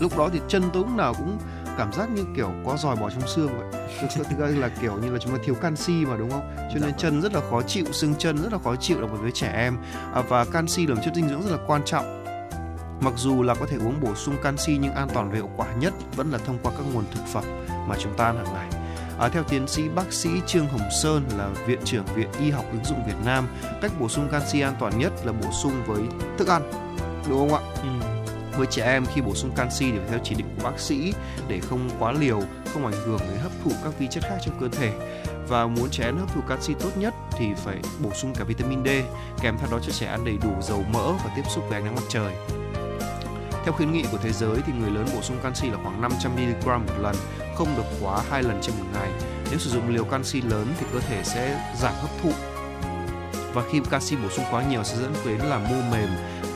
lúc 0.00 0.18
đó 0.18 0.30
thì 0.32 0.40
chân 0.48 0.62
tôi 0.72 0.82
lúc 0.82 0.96
nào 0.96 1.14
cũng 1.14 1.38
cảm 1.78 1.92
giác 1.92 2.10
như 2.10 2.24
kiểu 2.36 2.52
có 2.66 2.76
giòi 2.76 2.96
bò 2.96 3.10
trong 3.10 3.28
xương 3.28 3.58
vậy. 3.58 3.82
Thực 4.16 4.28
thực 4.30 4.38
ra 4.38 4.46
là 4.46 4.68
kiểu 4.80 4.98
như 5.02 5.12
là 5.12 5.18
chúng 5.18 5.32
ta 5.32 5.38
thiếu 5.44 5.54
canxi 5.54 5.92
mà 5.92 6.16
đúng 6.16 6.30
không? 6.30 6.56
Cho 6.56 6.80
nên 6.80 6.90
Dạ 6.90 6.96
chân 6.98 7.22
rất 7.22 7.34
là 7.34 7.40
khó 7.50 7.62
chịu, 7.62 7.84
xương 7.92 8.14
chân 8.18 8.42
rất 8.42 8.52
là 8.52 8.58
khó 8.64 8.76
chịu 8.76 9.00
đặc 9.00 9.10
biệt 9.12 9.18
với 9.22 9.32
trẻ 9.32 9.52
em. 9.54 9.76
À, 10.14 10.22
và 10.28 10.44
canxi 10.44 10.86
là 10.86 10.94
một 10.94 11.00
chất 11.04 11.14
dinh 11.14 11.28
dưỡng 11.28 11.42
rất 11.42 11.50
là 11.50 11.58
quan 11.66 11.82
trọng 11.84 12.23
Mặc 13.04 13.14
dù 13.16 13.42
là 13.42 13.54
có 13.54 13.66
thể 13.66 13.76
uống 13.76 14.00
bổ 14.00 14.14
sung 14.14 14.36
canxi 14.42 14.78
nhưng 14.80 14.92
an 14.92 15.08
toàn 15.14 15.30
và 15.30 15.36
hiệu 15.36 15.50
quả 15.56 15.66
nhất 15.74 15.94
vẫn 16.16 16.30
là 16.30 16.38
thông 16.38 16.58
qua 16.62 16.72
các 16.76 16.84
nguồn 16.92 17.04
thực 17.14 17.26
phẩm 17.32 17.44
mà 17.88 17.96
chúng 17.98 18.14
ta 18.16 18.24
ăn 18.24 18.36
hàng 18.36 18.54
ngày. 18.54 18.68
À, 19.18 19.28
theo 19.28 19.42
tiến 19.42 19.68
sĩ 19.68 19.88
bác 19.88 20.12
sĩ 20.12 20.30
Trương 20.46 20.66
Hồng 20.66 20.88
Sơn 21.02 21.24
là 21.38 21.48
viện 21.66 21.80
trưởng 21.84 22.04
Viện 22.14 22.28
Y 22.40 22.50
học 22.50 22.64
ứng 22.72 22.84
dụng 22.84 23.06
Việt 23.06 23.16
Nam, 23.24 23.48
cách 23.82 23.92
bổ 24.00 24.08
sung 24.08 24.28
canxi 24.32 24.60
an 24.60 24.74
toàn 24.80 24.98
nhất 24.98 25.12
là 25.24 25.32
bổ 25.32 25.52
sung 25.52 25.82
với 25.86 26.02
thức 26.38 26.48
ăn. 26.48 26.62
Đúng 27.28 27.38
không 27.38 27.54
ạ? 27.54 27.72
Ừ. 27.82 28.06
Với 28.56 28.66
trẻ 28.66 28.84
em 28.84 29.06
khi 29.14 29.20
bổ 29.20 29.34
sung 29.34 29.50
canxi 29.56 29.90
thì 29.92 29.98
phải 29.98 30.08
theo 30.10 30.18
chỉ 30.24 30.34
định 30.34 30.46
của 30.56 30.70
bác 30.70 30.78
sĩ 30.78 31.12
để 31.48 31.60
không 31.60 31.90
quá 31.98 32.12
liều, 32.12 32.42
không 32.72 32.86
ảnh 32.86 33.00
hưởng 33.06 33.20
đến 33.20 33.38
hấp 33.42 33.52
thụ 33.64 33.70
các 33.84 33.98
vi 33.98 34.06
chất 34.10 34.22
khác 34.22 34.36
trong 34.44 34.58
cơ 34.60 34.68
thể. 34.68 34.92
Và 35.48 35.66
muốn 35.66 35.90
trẻ 35.90 36.04
em 36.04 36.18
hấp 36.18 36.34
thụ 36.34 36.40
canxi 36.48 36.74
tốt 36.74 36.90
nhất 36.96 37.14
thì 37.32 37.46
phải 37.56 37.76
bổ 38.02 38.10
sung 38.14 38.34
cả 38.34 38.44
vitamin 38.44 38.84
D, 38.84 38.88
kèm 39.42 39.56
theo 39.58 39.68
đó 39.70 39.78
cho 39.86 39.92
trẻ 39.92 40.06
ăn 40.06 40.24
đầy 40.24 40.38
đủ 40.42 40.50
dầu 40.62 40.84
mỡ 40.92 41.12
và 41.12 41.30
tiếp 41.36 41.42
xúc 41.54 41.64
với 41.68 41.78
ánh 41.78 41.84
nắng 41.84 41.94
mặt 41.94 42.02
trời. 42.08 42.34
Theo 43.64 43.72
khuyến 43.72 43.92
nghị 43.92 44.04
của 44.12 44.18
thế 44.18 44.32
giới 44.32 44.56
thì 44.66 44.72
người 44.72 44.90
lớn 44.90 45.06
bổ 45.14 45.22
sung 45.22 45.36
canxi 45.42 45.70
là 45.70 45.78
khoảng 45.82 46.00
500 46.00 46.32
mg 46.34 46.66
một 46.66 46.98
lần, 46.98 47.16
không 47.54 47.68
được 47.76 47.84
quá 48.00 48.22
hai 48.30 48.42
lần 48.42 48.58
trên 48.62 48.74
một 48.78 48.84
ngày. 48.92 49.10
Nếu 49.50 49.58
sử 49.58 49.70
dụng 49.70 49.88
liều 49.88 50.04
canxi 50.04 50.40
lớn 50.40 50.66
thì 50.78 50.86
cơ 50.92 51.00
thể 51.00 51.22
sẽ 51.24 51.72
giảm 51.80 51.92
hấp 51.94 52.10
thụ 52.22 52.32
và 53.54 53.62
khi 53.70 53.80
canxi 53.90 54.16
bổ 54.16 54.28
sung 54.28 54.44
quá 54.50 54.64
nhiều 54.70 54.84
sẽ 54.84 54.96
dẫn 54.96 55.14
đến 55.24 55.38
là 55.38 55.58
mô 55.58 55.90
mềm, 55.90 56.08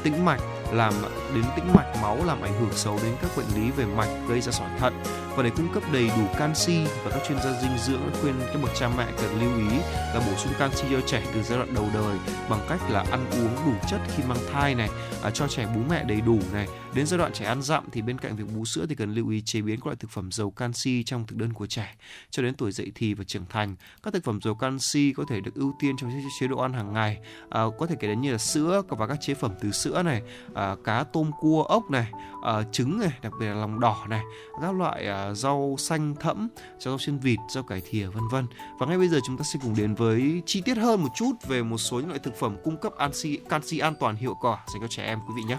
tĩnh 0.02 0.24
mạch, 0.24 0.40
làm 0.72 0.94
đến 1.34 1.44
tĩnh 1.56 1.74
mạch 1.74 1.96
máu 2.02 2.18
làm 2.24 2.42
ảnh 2.42 2.60
hưởng 2.60 2.72
xấu 2.72 2.98
đến 3.02 3.14
các 3.22 3.30
bệnh 3.36 3.46
lý 3.54 3.70
về 3.70 3.84
mạch 3.84 4.08
gây 4.28 4.40
ra 4.40 4.52
sỏi 4.52 4.68
thận 4.78 5.02
và 5.36 5.42
để 5.42 5.50
cung 5.56 5.74
cấp 5.74 5.82
đầy 5.92 6.10
đủ 6.16 6.24
canxi 6.38 6.84
và 7.04 7.10
các 7.10 7.22
chuyên 7.28 7.38
gia 7.38 7.60
dinh 7.60 7.78
dưỡng 7.78 8.10
khuyên 8.20 8.34
các 8.46 8.62
bậc 8.62 8.70
cha 8.74 8.88
mẹ 8.96 9.06
cần 9.22 9.40
lưu 9.40 9.70
ý 9.70 9.78
là 10.14 10.20
bổ 10.26 10.36
sung 10.36 10.52
canxi 10.58 10.86
cho 10.90 11.00
trẻ 11.06 11.22
từ 11.34 11.42
giai 11.42 11.58
đoạn 11.58 11.74
đầu 11.74 11.84
đời 11.94 12.18
bằng 12.50 12.60
cách 12.68 12.80
là 12.90 13.04
ăn 13.10 13.26
uống 13.30 13.56
đủ 13.66 13.72
chất 13.90 14.00
khi 14.16 14.22
mang 14.28 14.38
thai 14.52 14.74
này 14.74 14.88
à, 15.22 15.30
cho 15.30 15.48
trẻ 15.48 15.66
bú 15.74 15.80
mẹ 15.90 16.04
đầy 16.04 16.20
đủ 16.20 16.38
này 16.52 16.68
đến 16.94 17.06
giai 17.06 17.18
đoạn 17.18 17.32
trẻ 17.32 17.44
ăn 17.44 17.62
dặm 17.62 17.84
thì 17.92 18.02
bên 18.02 18.18
cạnh 18.18 18.36
việc 18.36 18.44
bú 18.54 18.64
sữa 18.64 18.86
thì 18.88 18.94
cần 18.94 19.14
lưu 19.14 19.28
ý 19.28 19.40
chế 19.40 19.60
biến 19.60 19.76
các 19.76 19.86
loại 19.86 19.96
thực 19.96 20.10
phẩm 20.10 20.32
giàu 20.32 20.50
canxi 20.50 21.02
trong 21.02 21.26
thực 21.26 21.36
đơn 21.36 21.52
của 21.52 21.66
trẻ. 21.66 21.94
Cho 22.30 22.42
đến 22.42 22.54
tuổi 22.54 22.72
dậy 22.72 22.92
thì 22.94 23.14
và 23.14 23.24
trưởng 23.24 23.44
thành 23.50 23.76
các 24.02 24.14
thực 24.14 24.24
phẩm 24.24 24.40
giàu 24.42 24.54
canxi 24.54 25.12
có 25.16 25.24
thể 25.28 25.40
được 25.40 25.54
ưu 25.54 25.74
tiên 25.80 25.96
trong 25.96 26.10
chế- 26.40 26.46
độ 26.48 26.58
ăn 26.58 26.72
hàng 26.72 26.92
ngày. 26.92 27.18
À, 27.50 27.62
có 27.78 27.86
thể 27.86 27.96
kể 28.00 28.08
đến 28.08 28.20
như 28.20 28.32
là 28.32 28.38
sữa 28.38 28.82
và 28.88 29.06
các 29.06 29.18
chế 29.20 29.34
phẩm 29.34 29.52
từ 29.60 29.70
sữa 29.70 30.02
này 30.02 30.22
à, 30.54 30.76
cá 30.84 31.04
tôm 31.04 31.30
cua 31.40 31.62
ốc 31.62 31.90
này 31.90 32.12
à, 32.44 32.62
trứng 32.72 32.98
này 32.98 33.12
đặc 33.22 33.32
biệt 33.40 33.46
là 33.46 33.54
lòng 33.54 33.80
đỏ 33.80 34.06
này 34.08 34.22
các 34.62 34.74
loại 34.74 35.06
à, 35.06 35.34
rau 35.34 35.76
xanh 35.78 36.14
thẫm 36.14 36.48
rau 36.78 36.96
chân 36.98 37.18
vịt 37.18 37.38
rau 37.54 37.62
cải 37.62 37.82
thìa 37.90 38.06
vân 38.06 38.28
vân. 38.30 38.46
Và 38.80 38.86
ngay 38.86 38.98
bây 38.98 39.08
giờ 39.08 39.18
chúng 39.26 39.36
ta 39.36 39.44
sẽ 39.52 39.58
cùng 39.62 39.74
đến 39.76 39.94
với 39.94 40.42
chi 40.46 40.62
tiết 40.64 40.76
hơn 40.76 41.02
một 41.02 41.10
chút 41.16 41.32
về 41.48 41.62
một 41.62 41.78
số 41.78 42.00
những 42.00 42.08
loại 42.08 42.20
thực 42.24 42.34
phẩm 42.36 42.56
cung 42.64 42.76
cấp 42.76 42.92
canxi 42.98 43.38
canxi 43.48 43.78
an 43.78 43.94
toàn 44.00 44.16
hiệu 44.16 44.34
quả 44.40 44.58
dành 44.72 44.80
cho 44.80 44.88
trẻ 44.88 45.04
em 45.04 45.18
quý 45.28 45.34
vị 45.36 45.42
nhé. 45.42 45.58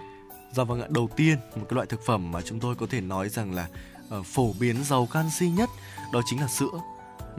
Dạ 0.52 0.64
vâng 0.64 0.82
ạ, 0.82 0.88
đầu 0.89 1.10
tiên 1.16 1.38
một 1.56 1.66
cái 1.70 1.76
loại 1.76 1.88
thực 1.88 2.06
phẩm 2.06 2.32
mà 2.32 2.41
chúng 2.41 2.60
tôi 2.60 2.76
có 2.76 2.86
thể 2.89 3.02
nói 3.02 3.30
rằng 3.30 3.54
là 3.54 3.68
ờ, 4.10 4.24
phổ 4.24 4.54
biến 4.60 4.84
giàu 4.84 5.08
canxi 5.14 5.50
nhất 5.50 5.70
đó 6.14 6.22
chính 6.26 6.41
là 6.41 6.47
sữa. 6.47 6.80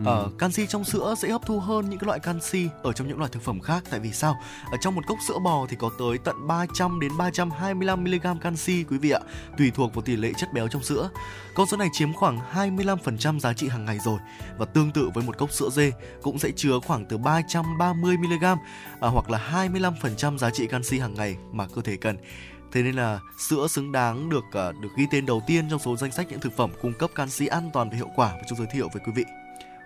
Ờ, 0.04 0.30
canxi 0.38 0.66
trong 0.66 0.84
sữa 0.84 1.14
sẽ 1.18 1.28
hấp 1.28 1.46
thu 1.46 1.60
hơn 1.60 1.90
những 1.90 1.98
cái 1.98 2.06
loại 2.06 2.20
canxi 2.20 2.68
ở 2.82 2.92
trong 2.92 3.08
những 3.08 3.18
loại 3.18 3.30
thực 3.34 3.42
phẩm 3.42 3.60
khác 3.60 3.84
tại 3.90 4.00
vì 4.00 4.12
sao? 4.12 4.36
Ở 4.70 4.76
trong 4.80 4.94
một 4.94 5.02
cốc 5.06 5.18
sữa 5.28 5.38
bò 5.44 5.66
thì 5.68 5.76
có 5.80 5.90
tới 5.98 6.18
tận 6.18 6.46
300 6.46 7.00
đến 7.00 7.12
325 7.18 8.04
mg 8.04 8.38
canxi 8.40 8.84
quý 8.84 8.98
vị 8.98 9.10
ạ, 9.10 9.20
tùy 9.58 9.70
thuộc 9.74 9.94
vào 9.94 10.02
tỷ 10.02 10.16
lệ 10.16 10.32
chất 10.36 10.52
béo 10.52 10.68
trong 10.68 10.82
sữa. 10.82 11.10
Con 11.54 11.66
số 11.66 11.76
này 11.76 11.88
chiếm 11.92 12.12
khoảng 12.12 12.38
25% 12.54 13.40
giá 13.40 13.52
trị 13.52 13.68
hàng 13.68 13.84
ngày 13.84 13.98
rồi 13.98 14.18
và 14.58 14.66
tương 14.66 14.90
tự 14.90 15.10
với 15.14 15.24
một 15.24 15.38
cốc 15.38 15.52
sữa 15.52 15.68
dê 15.72 15.92
cũng 16.22 16.38
sẽ 16.38 16.50
chứa 16.56 16.78
khoảng 16.86 17.04
từ 17.04 17.18
330 17.18 18.16
mg 18.16 18.44
à, 18.44 18.56
hoặc 19.00 19.30
là 19.30 19.68
25% 19.70 20.38
giá 20.38 20.50
trị 20.50 20.66
canxi 20.66 20.98
hàng 20.98 21.14
ngày 21.14 21.36
mà 21.52 21.66
cơ 21.74 21.82
thể 21.82 21.96
cần. 21.96 22.16
Thế 22.72 22.82
nên 22.82 22.94
là 22.94 23.20
sữa 23.38 23.66
xứng 23.70 23.92
đáng 23.92 24.28
được 24.28 24.44
ờ, 24.52 24.72
được 24.72 24.88
ghi 24.96 25.06
tên 25.10 25.26
đầu 25.26 25.42
tiên 25.46 25.64
trong 25.70 25.78
số 25.78 25.96
danh 25.96 26.12
sách 26.12 26.26
những 26.30 26.40
thực 26.40 26.56
phẩm 26.56 26.70
cung 26.82 26.92
cấp 26.92 27.10
canxi 27.14 27.46
an 27.46 27.70
toàn 27.72 27.90
và 27.90 27.96
hiệu 27.96 28.10
quả 28.16 28.32
mà 28.32 28.42
chúng 28.48 28.58
giới 28.58 28.68
thiệu 28.72 28.88
với 28.92 29.02
quý 29.06 29.12
vị. 29.16 29.24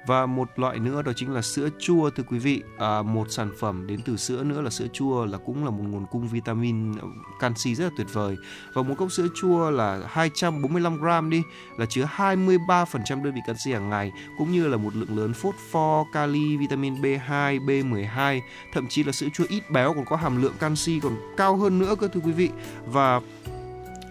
Và 0.06 0.26
một 0.26 0.48
loại 0.56 0.78
nữa 0.78 1.02
đó 1.02 1.12
chính 1.16 1.32
là 1.32 1.42
sữa 1.42 1.68
chua 1.78 2.10
thưa 2.10 2.22
quý 2.22 2.38
vị. 2.38 2.62
À, 2.78 3.02
một 3.02 3.30
sản 3.30 3.50
phẩm 3.60 3.86
đến 3.86 4.00
từ 4.04 4.16
sữa 4.16 4.44
nữa 4.44 4.60
là 4.60 4.70
sữa 4.70 4.86
chua 4.92 5.24
là 5.24 5.38
cũng 5.38 5.64
là 5.64 5.70
một 5.70 5.84
nguồn 5.88 6.06
cung 6.10 6.28
vitamin 6.28 6.92
ờ, 6.92 7.08
canxi 7.40 7.74
rất 7.74 7.84
là 7.84 7.90
tuyệt 7.96 8.06
vời. 8.12 8.36
Và 8.74 8.82
một 8.82 8.94
cốc 8.98 9.12
sữa 9.12 9.26
chua 9.34 9.70
là 9.70 10.00
245 10.08 11.00
gram 11.00 11.30
đi 11.30 11.42
là 11.78 11.86
chứa 11.86 12.08
23% 12.16 13.24
đơn 13.24 13.34
vị 13.34 13.40
canxi 13.46 13.72
hàng 13.72 13.90
ngày 13.90 14.12
cũng 14.38 14.52
như 14.52 14.68
là 14.68 14.76
một 14.76 14.96
lượng 14.96 15.18
lớn 15.18 15.32
phốt 15.34 15.54
pho, 15.70 16.04
kali, 16.12 16.56
vitamin 16.56 16.94
B2, 16.94 17.66
B12, 17.66 18.40
thậm 18.72 18.86
chí 18.88 19.04
là 19.04 19.12
sữa 19.12 19.28
chua 19.34 19.44
ít 19.48 19.70
béo 19.70 19.94
còn 19.94 20.04
có 20.04 20.16
hàm 20.16 20.42
lượng 20.42 20.54
canxi 20.60 21.00
còn 21.00 21.16
cao 21.36 21.56
hơn 21.56 21.78
nữa 21.78 21.94
cơ 22.00 22.08
thưa 22.08 22.20
quý 22.20 22.32
vị. 22.32 22.50
Và 22.86 23.20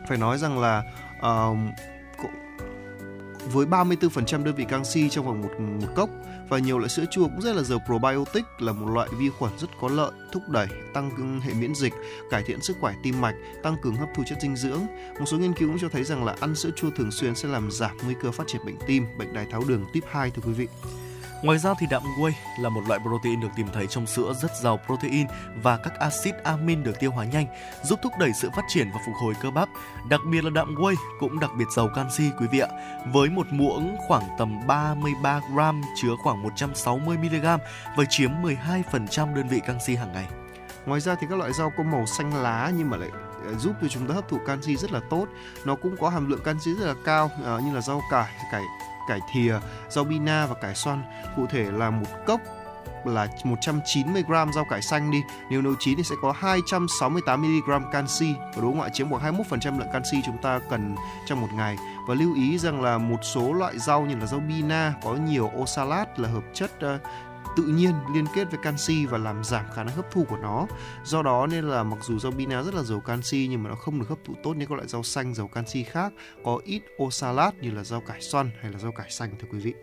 phải 0.09 0.17
nói 0.17 0.37
rằng 0.37 0.59
là 0.59 0.83
uh, 1.19 1.57
với 3.51 3.65
34% 3.65 4.43
đơn 4.43 4.55
vị 4.55 4.65
canxi 4.69 5.09
trong 5.09 5.25
vòng 5.25 5.41
một, 5.41 5.49
một 5.81 5.93
cốc 5.95 6.09
và 6.49 6.59
nhiều 6.59 6.79
loại 6.79 6.89
sữa 6.89 7.05
chua 7.11 7.23
cũng 7.23 7.41
rất 7.41 7.55
là 7.55 7.63
giàu 7.63 7.79
probiotic 7.85 8.43
là 8.59 8.73
một 8.73 8.89
loại 8.93 9.09
vi 9.19 9.29
khuẩn 9.29 9.51
rất 9.57 9.67
có 9.81 9.87
lợi 9.89 10.11
thúc 10.31 10.49
đẩy 10.49 10.67
tăng 10.93 11.39
hệ 11.41 11.53
miễn 11.53 11.75
dịch 11.75 11.93
cải 12.29 12.43
thiện 12.43 12.61
sức 12.61 12.77
khỏe 12.81 12.93
tim 13.03 13.21
mạch 13.21 13.35
tăng 13.63 13.75
cường 13.81 13.95
hấp 13.95 14.09
thu 14.15 14.23
chất 14.27 14.37
dinh 14.41 14.55
dưỡng. 14.55 14.79
Một 15.19 15.25
số 15.25 15.37
nghiên 15.37 15.53
cứu 15.53 15.69
cũng 15.69 15.79
cho 15.79 15.89
thấy 15.89 16.03
rằng 16.03 16.23
là 16.23 16.35
ăn 16.39 16.55
sữa 16.55 16.69
chua 16.75 16.89
thường 16.89 17.11
xuyên 17.11 17.35
sẽ 17.35 17.49
làm 17.49 17.71
giảm 17.71 17.97
nguy 18.05 18.15
cơ 18.21 18.31
phát 18.31 18.47
triển 18.47 18.65
bệnh 18.65 18.77
tim 18.87 19.05
bệnh 19.17 19.33
đái 19.33 19.45
tháo 19.51 19.63
đường 19.67 19.85
type 19.93 20.07
2 20.11 20.31
thưa 20.31 20.41
quý 20.45 20.53
vị. 20.53 20.67
Ngoài 21.43 21.57
ra 21.57 21.73
thì 21.79 21.87
đạm 21.89 22.03
whey 22.03 22.31
là 22.59 22.69
một 22.69 22.81
loại 22.87 22.99
protein 22.99 23.39
được 23.39 23.47
tìm 23.55 23.67
thấy 23.73 23.87
trong 23.87 24.07
sữa 24.07 24.33
rất 24.41 24.51
giàu 24.61 24.79
protein 24.85 25.27
và 25.63 25.77
các 25.77 25.99
axit 25.99 26.35
amin 26.43 26.83
được 26.83 26.99
tiêu 26.99 27.11
hóa 27.11 27.25
nhanh, 27.25 27.45
giúp 27.83 27.99
thúc 28.03 28.13
đẩy 28.19 28.31
sự 28.33 28.49
phát 28.55 28.61
triển 28.67 28.91
và 28.93 28.99
phục 29.05 29.15
hồi 29.15 29.33
cơ 29.41 29.51
bắp. 29.51 29.69
Đặc 30.09 30.21
biệt 30.31 30.43
là 30.43 30.49
đạm 30.49 30.75
whey 30.75 30.95
cũng 31.19 31.39
đặc 31.39 31.51
biệt 31.57 31.65
giàu 31.75 31.89
canxi 31.95 32.23
quý 32.39 32.47
vị 32.51 32.59
ạ. 32.59 32.67
Với 33.13 33.29
một 33.29 33.47
muỗng 33.51 33.95
khoảng 34.07 34.23
tầm 34.37 34.67
33 34.67 35.41
gram 35.53 35.81
chứa 35.95 36.15
khoảng 36.23 36.43
160 36.43 37.17
mg 37.17 37.45
và 37.97 38.03
chiếm 38.09 38.31
12% 38.31 39.35
đơn 39.35 39.47
vị 39.47 39.59
canxi 39.67 39.95
hàng 39.95 40.13
ngày. 40.13 40.27
Ngoài 40.85 41.01
ra 41.01 41.15
thì 41.15 41.27
các 41.29 41.39
loại 41.39 41.53
rau 41.53 41.71
có 41.77 41.83
màu 41.83 42.05
xanh 42.05 42.43
lá 42.43 42.71
nhưng 42.77 42.89
mà 42.89 42.97
lại 42.97 43.09
ờ, 43.45 43.53
giúp 43.53 43.75
cho 43.81 43.87
chúng 43.87 44.07
ta 44.07 44.13
hấp 44.13 44.29
thụ 44.29 44.37
canxi 44.47 44.75
rất 44.75 44.91
là 44.91 44.99
tốt. 45.09 45.25
Nó 45.65 45.75
cũng 45.75 45.95
có 45.99 46.09
hàm 46.09 46.29
lượng 46.29 46.43
canxi 46.43 46.73
rất 46.73 46.85
là 46.85 46.93
cao 47.05 47.31
ờ, 47.43 47.59
như 47.59 47.73
là 47.73 47.81
rau 47.81 48.01
cải, 48.11 48.31
cải 48.51 48.63
cải 49.07 49.19
thìa, 49.31 49.59
rau 49.89 50.03
bina 50.03 50.45
và 50.45 50.55
cải 50.55 50.75
xoăn. 50.75 51.03
Cụ 51.35 51.45
thể 51.47 51.71
là 51.71 51.89
một 51.89 52.07
cốc 52.25 52.41
là 53.05 53.27
190g 53.43 54.51
rau 54.51 54.65
cải 54.69 54.81
xanh 54.81 55.11
đi 55.11 55.23
Nếu 55.49 55.61
nấu 55.61 55.73
chín 55.79 55.97
thì 55.97 56.03
sẽ 56.03 56.15
có 56.21 56.33
268mg 56.41 57.91
canxi 57.91 58.33
Và 58.39 58.61
đúng 58.61 58.73
không 58.73 58.81
ạ? 58.81 58.89
Chiếm 58.89 59.09
khoảng 59.09 59.35
21% 59.35 59.79
lượng 59.79 59.87
canxi 59.93 60.21
chúng 60.25 60.37
ta 60.37 60.59
cần 60.69 60.95
trong 61.25 61.41
một 61.41 61.47
ngày 61.55 61.77
Và 62.07 62.15
lưu 62.15 62.35
ý 62.35 62.57
rằng 62.57 62.81
là 62.81 62.97
một 62.97 63.19
số 63.21 63.53
loại 63.53 63.79
rau 63.79 64.01
như 64.01 64.15
là 64.15 64.25
rau 64.25 64.39
bina 64.39 64.93
có 65.03 65.13
nhiều 65.13 65.51
oxalat 65.57 66.19
là 66.19 66.29
hợp 66.29 66.43
chất 66.53 66.71
ờ, 66.79 66.99
tự 67.55 67.63
nhiên 67.63 67.93
liên 68.13 68.25
kết 68.35 68.51
với 68.51 68.59
canxi 68.63 69.05
và 69.05 69.17
làm 69.17 69.43
giảm 69.43 69.65
khả 69.75 69.83
năng 69.83 69.95
hấp 69.95 70.11
thu 70.11 70.25
của 70.29 70.37
nó. 70.37 70.67
Do 71.03 71.21
đó 71.21 71.47
nên 71.47 71.65
là 71.69 71.83
mặc 71.83 71.99
dù 72.01 72.19
rau 72.19 72.31
bina 72.31 72.61
rất 72.63 72.73
là 72.73 72.83
giàu 72.83 72.99
canxi 72.99 73.47
nhưng 73.49 73.63
mà 73.63 73.69
nó 73.69 73.75
không 73.75 73.99
được 73.99 74.09
hấp 74.09 74.17
thụ 74.25 74.33
tốt 74.43 74.53
như 74.53 74.65
các 74.65 74.75
loại 74.75 74.87
rau 74.87 75.03
xanh, 75.03 75.33
giàu 75.33 75.47
canxi 75.47 75.83
khác 75.83 76.13
có 76.43 76.59
ít 76.63 76.81
oxalat 77.03 77.55
như 77.61 77.71
là 77.71 77.83
rau 77.83 78.01
cải 78.01 78.21
xoăn 78.21 78.51
hay 78.61 78.71
là 78.71 78.79
rau 78.79 78.91
cải 78.91 79.09
xanh, 79.09 79.29
thưa 79.39 79.47
quý 79.51 79.59
vị. 79.59 79.73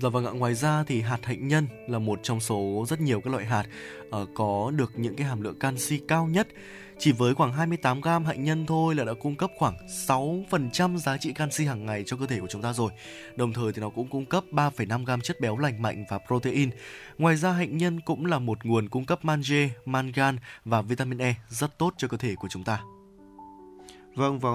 Dạ 0.00 0.08
vâng 0.08 0.26
ạ, 0.26 0.32
ngoài 0.32 0.54
ra 0.54 0.84
thì 0.86 1.00
hạt 1.00 1.18
hạnh 1.22 1.48
nhân 1.48 1.66
là 1.88 1.98
một 1.98 2.20
trong 2.22 2.40
số 2.40 2.84
rất 2.88 3.00
nhiều 3.00 3.20
các 3.20 3.30
loại 3.30 3.44
hạt 3.44 3.64
ờ, 4.10 4.26
có 4.34 4.72
được 4.74 4.92
những 4.98 5.16
cái 5.16 5.26
hàm 5.26 5.40
lượng 5.40 5.58
canxi 5.58 6.00
cao 6.08 6.26
nhất. 6.26 6.48
Chỉ 6.98 7.12
với 7.12 7.34
khoảng 7.34 7.52
28 7.52 8.00
gram 8.00 8.24
hạnh 8.24 8.44
nhân 8.44 8.66
thôi 8.66 8.94
là 8.94 9.04
đã 9.04 9.12
cung 9.20 9.36
cấp 9.36 9.50
khoảng 9.56 9.74
6% 9.86 10.96
giá 10.96 11.16
trị 11.16 11.32
canxi 11.32 11.64
hàng 11.64 11.86
ngày 11.86 12.02
cho 12.06 12.16
cơ 12.16 12.26
thể 12.26 12.40
của 12.40 12.46
chúng 12.46 12.62
ta 12.62 12.72
rồi. 12.72 12.90
Đồng 13.36 13.52
thời 13.52 13.72
thì 13.72 13.80
nó 13.80 13.90
cũng 13.90 14.08
cung 14.08 14.26
cấp 14.26 14.44
3,5 14.50 15.04
gram 15.04 15.20
chất 15.20 15.40
béo 15.40 15.58
lành 15.58 15.82
mạnh 15.82 16.04
và 16.10 16.18
protein. 16.26 16.70
Ngoài 17.18 17.36
ra 17.36 17.52
hạnh 17.52 17.78
nhân 17.78 18.00
cũng 18.00 18.26
là 18.26 18.38
một 18.38 18.64
nguồn 18.64 18.88
cung 18.88 19.04
cấp 19.04 19.24
magie, 19.24 19.68
mangan 19.84 20.36
và 20.64 20.82
vitamin 20.82 21.22
E 21.22 21.34
rất 21.48 21.78
tốt 21.78 21.94
cho 21.96 22.08
cơ 22.08 22.16
thể 22.16 22.34
của 22.34 22.48
chúng 22.50 22.64
ta. 22.64 22.80
Vâng 24.14 24.38
và 24.38 24.50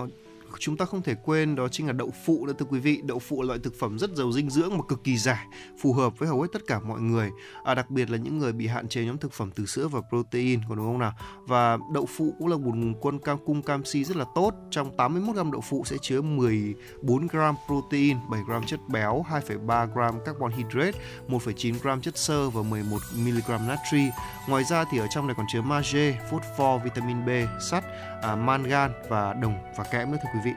chúng 0.59 0.77
ta 0.77 0.85
không 0.85 1.01
thể 1.01 1.15
quên 1.23 1.55
đó 1.55 1.67
chính 1.67 1.87
là 1.87 1.93
đậu 1.93 2.13
phụ 2.25 2.45
nữa 2.45 2.53
thưa 2.59 2.65
quý 2.65 2.79
vị. 2.79 3.01
Đậu 3.03 3.19
phụ 3.19 3.41
là 3.41 3.47
loại 3.47 3.59
thực 3.63 3.79
phẩm 3.79 3.99
rất 3.99 4.09
giàu 4.15 4.31
dinh 4.31 4.49
dưỡng 4.49 4.77
mà 4.77 4.83
cực 4.87 5.03
kỳ 5.03 5.17
rẻ 5.17 5.37
phù 5.81 5.93
hợp 5.93 6.19
với 6.19 6.29
hầu 6.29 6.41
hết 6.41 6.47
tất 6.53 6.61
cả 6.67 6.79
mọi 6.79 7.01
người. 7.01 7.29
À, 7.63 7.73
đặc 7.73 7.89
biệt 7.89 8.09
là 8.09 8.17
những 8.17 8.37
người 8.37 8.53
bị 8.53 8.67
hạn 8.67 8.87
chế 8.87 9.05
nhóm 9.05 9.17
thực 9.17 9.33
phẩm 9.33 9.51
từ 9.55 9.65
sữa 9.65 9.87
và 9.87 10.01
protein, 10.09 10.59
còn 10.69 10.77
đúng 10.77 10.85
không 10.85 10.99
nào? 10.99 11.13
Và 11.47 11.77
đậu 11.93 12.05
phụ 12.05 12.35
cũng 12.39 12.47
là 12.47 12.57
một 12.57 12.75
nguồn 12.75 12.93
quân 13.01 13.19
cam 13.19 13.37
cung 13.45 13.61
canxi 13.61 14.03
rất 14.03 14.17
là 14.17 14.25
tốt. 14.35 14.53
Trong 14.71 14.97
81 14.97 15.35
gram 15.35 15.51
đậu 15.51 15.61
phụ 15.61 15.83
sẽ 15.85 15.97
chứa 16.01 16.21
14 16.21 17.27
gram 17.27 17.55
protein, 17.67 18.17
7 18.31 18.41
gram 18.47 18.65
chất 18.65 18.79
béo, 18.87 19.25
2,3 19.29 19.87
gram 19.93 20.19
carbon 20.25 20.51
hydrate, 20.51 20.99
1,9 21.27 21.75
gram 21.81 22.01
chất 22.01 22.17
xơ 22.17 22.49
và 22.49 22.61
11 22.61 22.97
mg 23.17 23.67
natri. 23.67 24.09
Ngoài 24.47 24.63
ra 24.63 24.85
thì 24.91 24.97
ở 24.97 25.07
trong 25.09 25.27
này 25.27 25.35
còn 25.37 25.45
chứa 25.53 25.61
magie, 25.61 26.11
phosphor, 26.31 26.83
vitamin 26.83 27.25
B, 27.25 27.29
sắt, 27.69 27.83
à, 28.21 28.35
mangan 28.35 28.91
và 29.09 29.33
đồng 29.33 29.55
và 29.77 29.83
kẽm 29.91 30.11
nữa 30.11 30.17
thưa 30.23 30.29
quý 30.33 30.39
vị. 30.43 30.53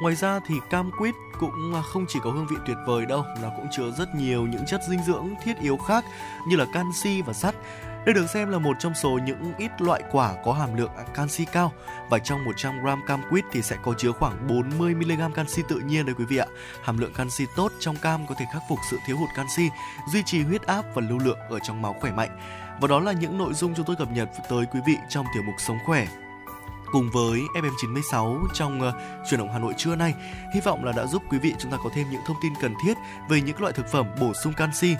Ngoài 0.00 0.14
ra 0.14 0.40
thì 0.46 0.54
cam 0.70 0.90
quýt 0.98 1.14
cũng 1.38 1.74
à, 1.74 1.82
không 1.82 2.04
chỉ 2.08 2.18
có 2.22 2.30
hương 2.30 2.46
vị 2.46 2.56
tuyệt 2.66 2.76
vời 2.86 3.06
đâu, 3.06 3.24
nó 3.42 3.50
cũng 3.56 3.66
chứa 3.70 3.90
rất 3.90 4.14
nhiều 4.14 4.46
những 4.46 4.66
chất 4.66 4.80
dinh 4.88 5.02
dưỡng 5.02 5.34
thiết 5.42 5.58
yếu 5.60 5.76
khác 5.76 6.04
như 6.48 6.56
là 6.56 6.66
canxi 6.72 7.22
và 7.22 7.32
sắt. 7.32 7.54
Đây 8.06 8.14
được 8.14 8.26
xem 8.30 8.50
là 8.50 8.58
một 8.58 8.76
trong 8.78 8.94
số 8.94 9.18
những 9.26 9.52
ít 9.58 9.70
loại 9.78 10.02
quả 10.12 10.34
có 10.44 10.52
hàm 10.52 10.76
lượng 10.76 10.90
canxi 11.14 11.44
cao 11.44 11.72
và 12.10 12.18
trong 12.18 12.44
100 12.44 12.82
gram 12.82 13.00
cam 13.06 13.22
quýt 13.30 13.44
thì 13.52 13.62
sẽ 13.62 13.76
có 13.82 13.94
chứa 13.98 14.12
khoảng 14.12 14.46
40 14.48 14.94
mg 14.94 15.32
canxi 15.34 15.62
tự 15.68 15.80
nhiên 15.80 16.06
đấy 16.06 16.14
quý 16.18 16.24
vị 16.24 16.36
ạ. 16.36 16.46
Hàm 16.82 16.98
lượng 16.98 17.12
canxi 17.12 17.46
tốt 17.56 17.72
trong 17.80 17.96
cam 17.96 18.26
có 18.26 18.34
thể 18.38 18.44
khắc 18.52 18.62
phục 18.68 18.78
sự 18.90 18.98
thiếu 19.06 19.16
hụt 19.16 19.28
canxi, 19.36 19.68
duy 20.12 20.22
trì 20.22 20.42
huyết 20.42 20.62
áp 20.62 20.84
và 20.94 21.02
lưu 21.08 21.18
lượng 21.18 21.38
ở 21.50 21.58
trong 21.58 21.82
máu 21.82 21.96
khỏe 22.00 22.12
mạnh. 22.12 22.38
Và 22.80 22.88
đó 22.88 23.00
là 23.00 23.12
những 23.12 23.38
nội 23.38 23.54
dung 23.54 23.74
chúng 23.74 23.86
tôi 23.86 23.96
cập 23.96 24.10
nhật 24.12 24.28
tới 24.48 24.66
quý 24.72 24.80
vị 24.86 24.96
trong 25.08 25.26
tiểu 25.34 25.42
mục 25.42 25.54
Sống 25.58 25.78
khỏe 25.86 26.06
cùng 26.92 27.10
với 27.10 27.40
FM96 27.54 28.46
trong 28.54 28.88
uh, 28.88 28.94
chuyển 29.30 29.40
động 29.40 29.52
Hà 29.52 29.58
Nội 29.58 29.74
trưa 29.76 29.96
nay. 29.96 30.14
Hy 30.54 30.60
vọng 30.60 30.84
là 30.84 30.92
đã 30.92 31.06
giúp 31.06 31.22
quý 31.30 31.38
vị 31.38 31.54
chúng 31.58 31.70
ta 31.70 31.78
có 31.84 31.90
thêm 31.94 32.10
những 32.10 32.20
thông 32.26 32.36
tin 32.42 32.52
cần 32.60 32.74
thiết 32.84 32.94
về 33.28 33.40
những 33.40 33.60
loại 33.60 33.72
thực 33.72 33.88
phẩm 33.88 34.06
bổ 34.20 34.32
sung 34.34 34.52
canxi 34.52 34.96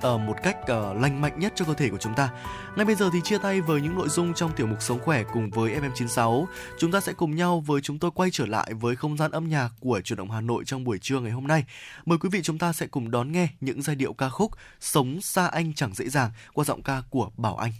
ở 0.00 0.18
một 0.18 0.36
cách 0.42 0.56
uh, 0.62 0.96
lành 1.02 1.20
mạnh 1.20 1.38
nhất 1.38 1.52
cho 1.56 1.64
cơ 1.64 1.74
thể 1.74 1.88
của 1.88 1.98
chúng 1.98 2.14
ta. 2.14 2.30
Ngay 2.76 2.86
bây 2.86 2.94
giờ 2.94 3.10
thì 3.12 3.20
chia 3.24 3.38
tay 3.38 3.60
với 3.60 3.80
những 3.80 3.94
nội 3.94 4.08
dung 4.08 4.34
trong 4.34 4.52
tiểu 4.56 4.66
mục 4.66 4.82
Sống 4.82 5.00
khỏe 5.00 5.24
cùng 5.32 5.50
với 5.50 5.80
FM96. 5.80 6.46
Chúng 6.78 6.92
ta 6.92 7.00
sẽ 7.00 7.12
cùng 7.12 7.36
nhau 7.36 7.60
với 7.60 7.80
chúng 7.80 7.98
tôi 7.98 8.10
quay 8.10 8.30
trở 8.32 8.46
lại 8.46 8.74
với 8.74 8.96
không 8.96 9.16
gian 9.16 9.30
âm 9.30 9.48
nhạc 9.48 9.68
của 9.80 10.00
chuyển 10.00 10.16
động 10.16 10.30
Hà 10.30 10.40
Nội 10.40 10.64
trong 10.66 10.84
buổi 10.84 10.98
trưa 10.98 11.20
ngày 11.20 11.32
hôm 11.32 11.46
nay. 11.46 11.64
Mời 12.06 12.18
quý 12.18 12.28
vị 12.32 12.40
chúng 12.42 12.58
ta 12.58 12.72
sẽ 12.72 12.86
cùng 12.86 13.10
đón 13.10 13.32
nghe 13.32 13.48
những 13.60 13.82
giai 13.82 13.96
điệu 13.96 14.12
ca 14.12 14.28
khúc 14.28 14.52
Sống 14.80 15.20
xa 15.20 15.46
anh 15.46 15.74
chẳng 15.74 15.94
dễ 15.94 16.08
dàng 16.08 16.30
qua 16.54 16.64
giọng 16.64 16.82
ca 16.82 17.02
của 17.10 17.30
Bảo 17.36 17.56
Anh. 17.56 17.72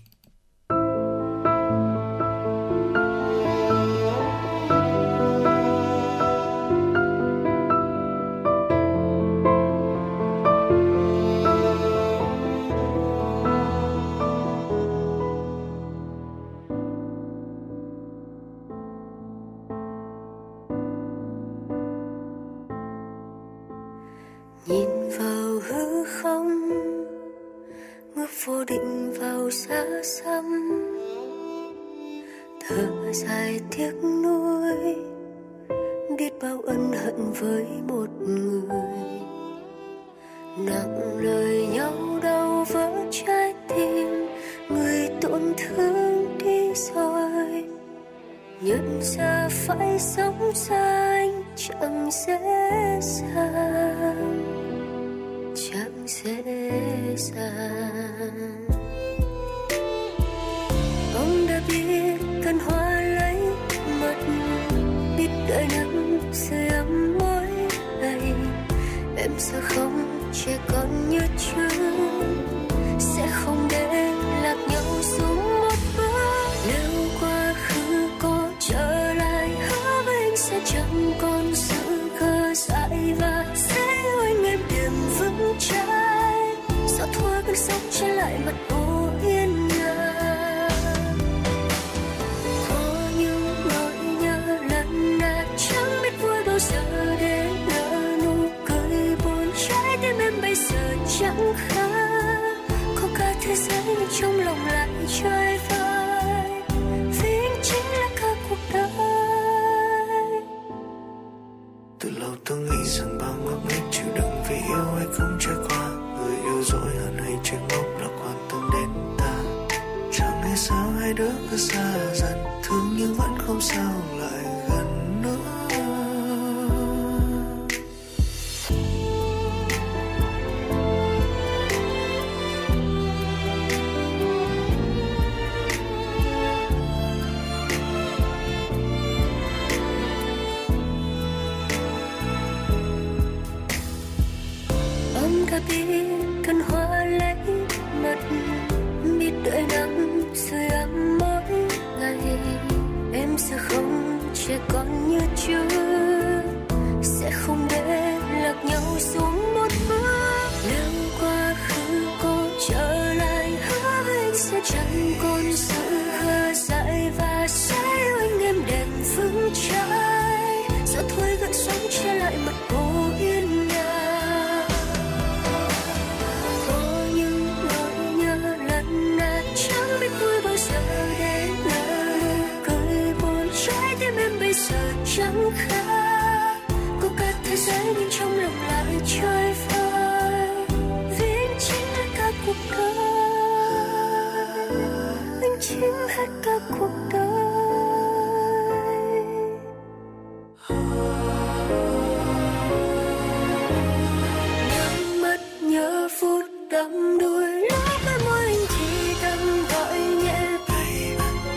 Cầm 206.71 207.19
đuôi 207.19 207.21
đuối 207.21 207.61
lúc 207.71 208.05
với 208.05 208.19
môi 208.25 208.45
anh 208.45 208.67
thì 208.69 209.15
cần 209.23 209.39
gọi 209.71 209.99
nhẹ 209.99 210.59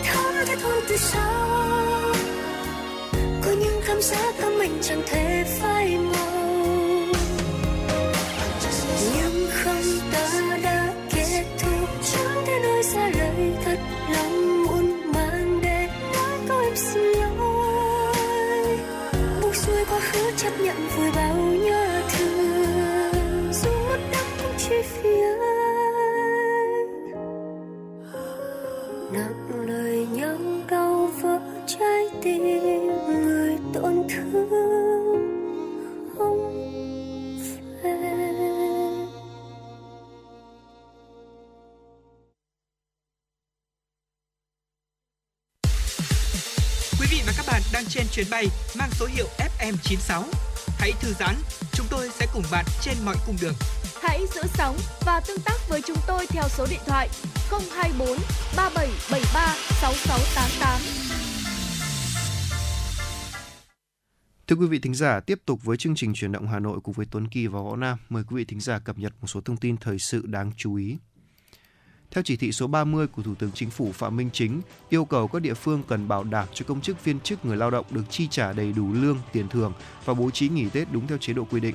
thơm 0.04 0.46
cái 0.46 0.56
thôn 0.62 0.84
từ 0.88 0.96
sau 0.96 1.60
có 3.44 3.50
những 3.50 3.80
cảm 3.86 4.02
giác 4.02 4.34
tâm 4.40 4.58
mình 4.58 4.78
chẳng 4.82 5.02
thể 5.06 5.44
phai 5.60 5.73
chuyến 48.14 48.26
bay 48.30 48.46
mang 48.78 48.90
số 48.92 49.06
hiệu 49.06 49.26
FM96. 49.38 50.22
Hãy 50.78 50.92
thư 51.00 51.12
giãn, 51.12 51.34
chúng 51.72 51.86
tôi 51.90 52.08
sẽ 52.08 52.26
cùng 52.34 52.42
bạn 52.52 52.64
trên 52.80 52.94
mọi 53.04 53.16
cung 53.26 53.36
đường. 53.42 53.54
Hãy 54.02 54.20
giữ 54.34 54.42
sóng 54.54 54.76
và 55.06 55.20
tương 55.28 55.40
tác 55.44 55.56
với 55.68 55.80
chúng 55.86 55.96
tôi 56.06 56.26
theo 56.28 56.44
số 56.48 56.66
điện 56.70 56.80
thoại 56.86 57.08
024 57.50 58.08
3773 58.56 59.56
6688. 59.80 60.80
Thưa 64.46 64.56
quý 64.56 64.66
vị 64.66 64.78
thính 64.78 64.94
giả, 64.94 65.20
tiếp 65.20 65.38
tục 65.46 65.64
với 65.64 65.76
chương 65.76 65.94
trình 65.94 66.12
chuyển 66.14 66.32
động 66.32 66.48
Hà 66.48 66.58
Nội 66.58 66.80
cùng 66.80 66.94
với 66.94 67.06
Tuấn 67.10 67.28
Kỳ 67.28 67.46
và 67.46 67.60
Võ 67.60 67.76
Nam. 67.76 67.98
Mời 68.08 68.22
quý 68.28 68.36
vị 68.36 68.44
thính 68.44 68.60
giả 68.60 68.78
cập 68.78 68.98
nhật 68.98 69.12
một 69.20 69.26
số 69.26 69.40
thông 69.40 69.56
tin 69.56 69.76
thời 69.76 69.98
sự 69.98 70.26
đáng 70.26 70.52
chú 70.56 70.74
ý. 70.74 70.96
Theo 72.14 72.22
chỉ 72.22 72.36
thị 72.36 72.52
số 72.52 72.66
30 72.66 73.06
của 73.06 73.22
Thủ 73.22 73.34
tướng 73.34 73.50
Chính 73.52 73.70
phủ 73.70 73.92
Phạm 73.92 74.16
Minh 74.16 74.30
Chính, 74.32 74.60
yêu 74.88 75.04
cầu 75.04 75.28
các 75.28 75.42
địa 75.42 75.54
phương 75.54 75.82
cần 75.88 76.08
bảo 76.08 76.24
đảm 76.24 76.48
cho 76.54 76.64
công 76.68 76.80
chức 76.80 77.04
viên 77.04 77.20
chức 77.20 77.44
người 77.44 77.56
lao 77.56 77.70
động 77.70 77.86
được 77.90 78.02
chi 78.10 78.28
trả 78.30 78.52
đầy 78.52 78.72
đủ 78.72 78.92
lương, 78.92 79.18
tiền 79.32 79.48
thưởng 79.48 79.72
và 80.04 80.14
bố 80.14 80.30
trí 80.30 80.48
nghỉ 80.48 80.68
Tết 80.68 80.92
đúng 80.92 81.06
theo 81.06 81.18
chế 81.18 81.32
độ 81.32 81.44
quy 81.50 81.60
định. 81.60 81.74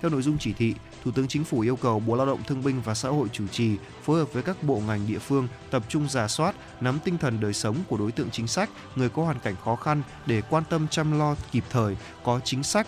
Theo 0.00 0.10
nội 0.10 0.22
dung 0.22 0.38
chỉ 0.38 0.52
thị, 0.52 0.74
Thủ 1.04 1.10
tướng 1.10 1.28
Chính 1.28 1.44
phủ 1.44 1.60
yêu 1.60 1.76
cầu 1.76 2.00
Bộ 2.00 2.14
Lao 2.16 2.26
động 2.26 2.42
Thương 2.46 2.64
binh 2.64 2.80
và 2.84 2.94
Xã 2.94 3.08
hội 3.08 3.28
chủ 3.32 3.46
trì 3.46 3.76
phối 4.02 4.18
hợp 4.18 4.32
với 4.32 4.42
các 4.42 4.62
bộ 4.62 4.82
ngành 4.86 5.06
địa 5.06 5.18
phương 5.18 5.48
tập 5.70 5.82
trung 5.88 6.08
giả 6.08 6.28
soát, 6.28 6.54
nắm 6.80 6.98
tinh 7.04 7.18
thần 7.18 7.40
đời 7.40 7.52
sống 7.52 7.76
của 7.88 7.96
đối 7.96 8.12
tượng 8.12 8.30
chính 8.30 8.46
sách, 8.46 8.70
người 8.96 9.08
có 9.08 9.24
hoàn 9.24 9.38
cảnh 9.40 9.54
khó 9.64 9.76
khăn 9.76 10.02
để 10.26 10.42
quan 10.50 10.64
tâm 10.70 10.88
chăm 10.88 11.18
lo 11.18 11.36
kịp 11.52 11.64
thời, 11.70 11.96
có 12.24 12.40
chính 12.44 12.62
sách 12.62 12.86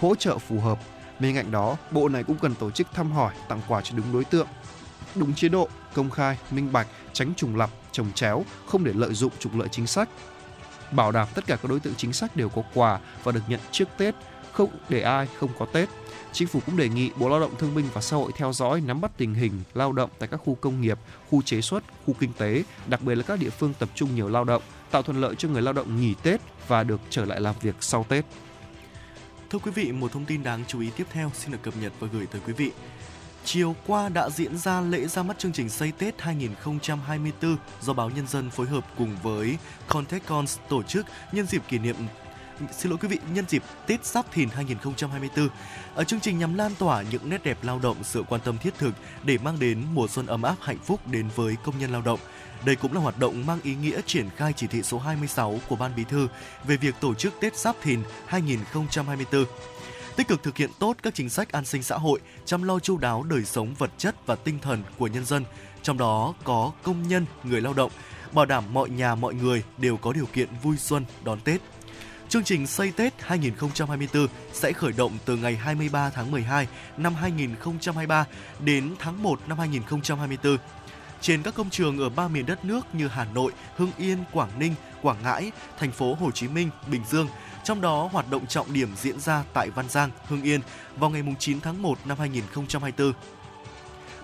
hỗ 0.00 0.14
trợ 0.14 0.38
phù 0.38 0.60
hợp. 0.60 0.78
Bên 1.20 1.34
cạnh 1.34 1.50
đó, 1.50 1.76
bộ 1.90 2.08
này 2.08 2.24
cũng 2.24 2.38
cần 2.38 2.54
tổ 2.54 2.70
chức 2.70 2.86
thăm 2.94 3.12
hỏi, 3.12 3.34
tặng 3.48 3.60
quà 3.68 3.80
cho 3.80 3.96
đúng 3.96 4.12
đối 4.12 4.24
tượng, 4.24 4.46
đúng 5.14 5.34
chế 5.34 5.48
độ, 5.48 5.68
công 5.94 6.10
khai, 6.10 6.38
minh 6.50 6.72
bạch, 6.72 6.86
tránh 7.12 7.32
trùng 7.36 7.56
lập, 7.56 7.70
trồng 7.92 8.12
chéo, 8.12 8.44
không 8.66 8.84
để 8.84 8.92
lợi 8.94 9.14
dụng 9.14 9.32
trục 9.38 9.54
lợi 9.54 9.68
chính 9.68 9.86
sách. 9.86 10.08
Bảo 10.92 11.12
đảm 11.12 11.28
tất 11.34 11.46
cả 11.46 11.56
các 11.56 11.68
đối 11.68 11.80
tượng 11.80 11.94
chính 11.94 12.12
sách 12.12 12.36
đều 12.36 12.48
có 12.48 12.62
quà 12.74 13.00
và 13.24 13.32
được 13.32 13.40
nhận 13.48 13.60
trước 13.70 13.88
Tết, 13.96 14.14
không 14.52 14.70
để 14.88 15.00
ai 15.00 15.28
không 15.38 15.50
có 15.58 15.66
Tết. 15.66 15.88
Chính 16.32 16.48
phủ 16.48 16.60
cũng 16.66 16.76
đề 16.76 16.88
nghị 16.88 17.10
Bộ 17.16 17.28
Lao 17.28 17.40
động 17.40 17.56
Thương 17.58 17.74
binh 17.74 17.86
và 17.94 18.00
Xã 18.00 18.16
hội 18.16 18.32
theo 18.36 18.52
dõi 18.52 18.80
nắm 18.80 19.00
bắt 19.00 19.10
tình 19.16 19.34
hình 19.34 19.52
lao 19.74 19.92
động 19.92 20.10
tại 20.18 20.28
các 20.28 20.40
khu 20.44 20.54
công 20.54 20.80
nghiệp, 20.80 20.98
khu 21.30 21.42
chế 21.42 21.60
xuất, 21.60 21.84
khu 22.06 22.14
kinh 22.20 22.32
tế, 22.32 22.64
đặc 22.86 23.02
biệt 23.02 23.14
là 23.14 23.22
các 23.22 23.38
địa 23.38 23.50
phương 23.50 23.74
tập 23.78 23.88
trung 23.94 24.14
nhiều 24.14 24.28
lao 24.28 24.44
động, 24.44 24.62
tạo 24.90 25.02
thuận 25.02 25.20
lợi 25.20 25.34
cho 25.34 25.48
người 25.48 25.62
lao 25.62 25.72
động 25.72 26.00
nghỉ 26.00 26.14
Tết 26.22 26.40
và 26.68 26.84
được 26.84 27.00
trở 27.10 27.24
lại 27.24 27.40
làm 27.40 27.54
việc 27.60 27.74
sau 27.80 28.06
Tết. 28.08 28.24
Thưa 29.50 29.58
quý 29.58 29.70
vị, 29.70 29.92
một 29.92 30.12
thông 30.12 30.24
tin 30.24 30.42
đáng 30.42 30.64
chú 30.68 30.80
ý 30.80 30.90
tiếp 30.96 31.06
theo 31.12 31.30
xin 31.34 31.52
được 31.52 31.62
cập 31.62 31.74
nhật 31.76 31.92
và 32.00 32.08
gửi 32.12 32.26
tới 32.26 32.40
quý 32.46 32.52
vị. 32.52 32.70
Chiều 33.44 33.76
qua 33.86 34.08
đã 34.08 34.30
diễn 34.30 34.58
ra 34.58 34.80
lễ 34.80 35.06
ra 35.06 35.22
mắt 35.22 35.38
chương 35.38 35.52
trình 35.52 35.68
Xây 35.68 35.92
Tết 35.98 36.20
2024 36.20 37.56
do 37.80 37.92
báo 37.92 38.10
Nhân 38.10 38.26
dân 38.26 38.50
phối 38.50 38.66
hợp 38.66 38.86
cùng 38.98 39.16
với 39.22 39.58
Contechcons 39.88 40.58
tổ 40.68 40.82
chức 40.82 41.06
nhân 41.32 41.46
dịp 41.46 41.62
kỷ 41.68 41.78
niệm 41.78 41.96
xin 42.72 42.90
lỗi 42.90 42.98
quý 43.02 43.08
vị 43.08 43.18
nhân 43.34 43.44
dịp 43.48 43.62
Tết 43.86 44.04
Giáp 44.04 44.32
Thìn 44.32 44.48
2024. 44.48 45.48
Ở 45.94 46.04
chương 46.04 46.20
trình 46.20 46.38
nhằm 46.38 46.54
lan 46.54 46.72
tỏa 46.78 47.02
những 47.02 47.30
nét 47.30 47.44
đẹp 47.44 47.58
lao 47.62 47.78
động, 47.78 47.96
sự 48.02 48.22
quan 48.28 48.40
tâm 48.44 48.58
thiết 48.58 48.74
thực 48.78 48.94
để 49.24 49.38
mang 49.38 49.58
đến 49.58 49.82
mùa 49.94 50.08
xuân 50.08 50.26
ấm 50.26 50.42
áp 50.42 50.56
hạnh 50.60 50.78
phúc 50.84 51.00
đến 51.10 51.28
với 51.36 51.56
công 51.64 51.78
nhân 51.78 51.92
lao 51.92 52.02
động. 52.02 52.20
Đây 52.64 52.76
cũng 52.76 52.92
là 52.92 53.00
hoạt 53.00 53.18
động 53.18 53.46
mang 53.46 53.58
ý 53.62 53.74
nghĩa 53.74 54.00
triển 54.06 54.28
khai 54.36 54.52
chỉ 54.56 54.66
thị 54.66 54.82
số 54.82 54.98
26 54.98 55.60
của 55.68 55.76
Ban 55.76 55.92
Bí 55.96 56.04
thư 56.04 56.28
về 56.64 56.76
việc 56.76 56.94
tổ 57.00 57.14
chức 57.14 57.34
Tết 57.40 57.56
Giáp 57.56 57.76
Thìn 57.82 58.02
2024 58.26 59.44
tích 60.16 60.28
cực 60.28 60.42
thực 60.42 60.56
hiện 60.56 60.70
tốt 60.78 60.96
các 61.02 61.14
chính 61.14 61.28
sách 61.28 61.52
an 61.52 61.64
sinh 61.64 61.82
xã 61.82 61.96
hội, 61.96 62.20
chăm 62.44 62.62
lo 62.62 62.78
chu 62.78 62.98
đáo 62.98 63.22
đời 63.22 63.44
sống 63.44 63.74
vật 63.78 63.90
chất 63.98 64.26
và 64.26 64.34
tinh 64.34 64.58
thần 64.62 64.82
của 64.98 65.06
nhân 65.06 65.24
dân, 65.24 65.44
trong 65.82 65.98
đó 65.98 66.34
có 66.44 66.72
công 66.82 67.08
nhân, 67.08 67.26
người 67.44 67.60
lao 67.60 67.74
động, 67.74 67.90
bảo 68.32 68.44
đảm 68.44 68.64
mọi 68.72 68.90
nhà 68.90 69.14
mọi 69.14 69.34
người 69.34 69.62
đều 69.78 69.96
có 69.96 70.12
điều 70.12 70.26
kiện 70.26 70.48
vui 70.62 70.76
xuân 70.76 71.04
đón 71.24 71.40
Tết. 71.40 71.60
Chương 72.28 72.44
trình 72.44 72.66
Xây 72.66 72.92
Tết 72.96 73.12
2024 73.18 74.26
sẽ 74.52 74.72
khởi 74.72 74.92
động 74.92 75.18
từ 75.24 75.36
ngày 75.36 75.56
23 75.56 76.10
tháng 76.10 76.30
12 76.30 76.66
năm 76.96 77.14
2023 77.14 78.26
đến 78.64 78.94
tháng 78.98 79.22
1 79.22 79.40
năm 79.48 79.58
2024 79.58 80.58
trên 81.22 81.42
các 81.42 81.54
công 81.54 81.70
trường 81.70 81.98
ở 81.98 82.08
ba 82.08 82.28
miền 82.28 82.46
đất 82.46 82.64
nước 82.64 82.94
như 82.94 83.08
Hà 83.08 83.24
Nội, 83.34 83.52
Hưng 83.76 83.90
Yên, 83.98 84.18
Quảng 84.32 84.58
Ninh, 84.58 84.74
Quảng 85.02 85.16
Ngãi, 85.22 85.52
thành 85.78 85.90
phố 85.90 86.14
Hồ 86.14 86.30
Chí 86.30 86.48
Minh, 86.48 86.70
Bình 86.90 87.02
Dương. 87.10 87.28
Trong 87.64 87.80
đó, 87.80 88.08
hoạt 88.12 88.30
động 88.30 88.46
trọng 88.46 88.72
điểm 88.72 88.88
diễn 88.96 89.20
ra 89.20 89.44
tại 89.54 89.70
Văn 89.70 89.88
Giang, 89.88 90.10
Hưng 90.28 90.42
Yên 90.42 90.60
vào 90.96 91.10
ngày 91.10 91.22
9 91.38 91.60
tháng 91.60 91.82
1 91.82 91.98
năm 92.04 92.18
2024. 92.18 93.12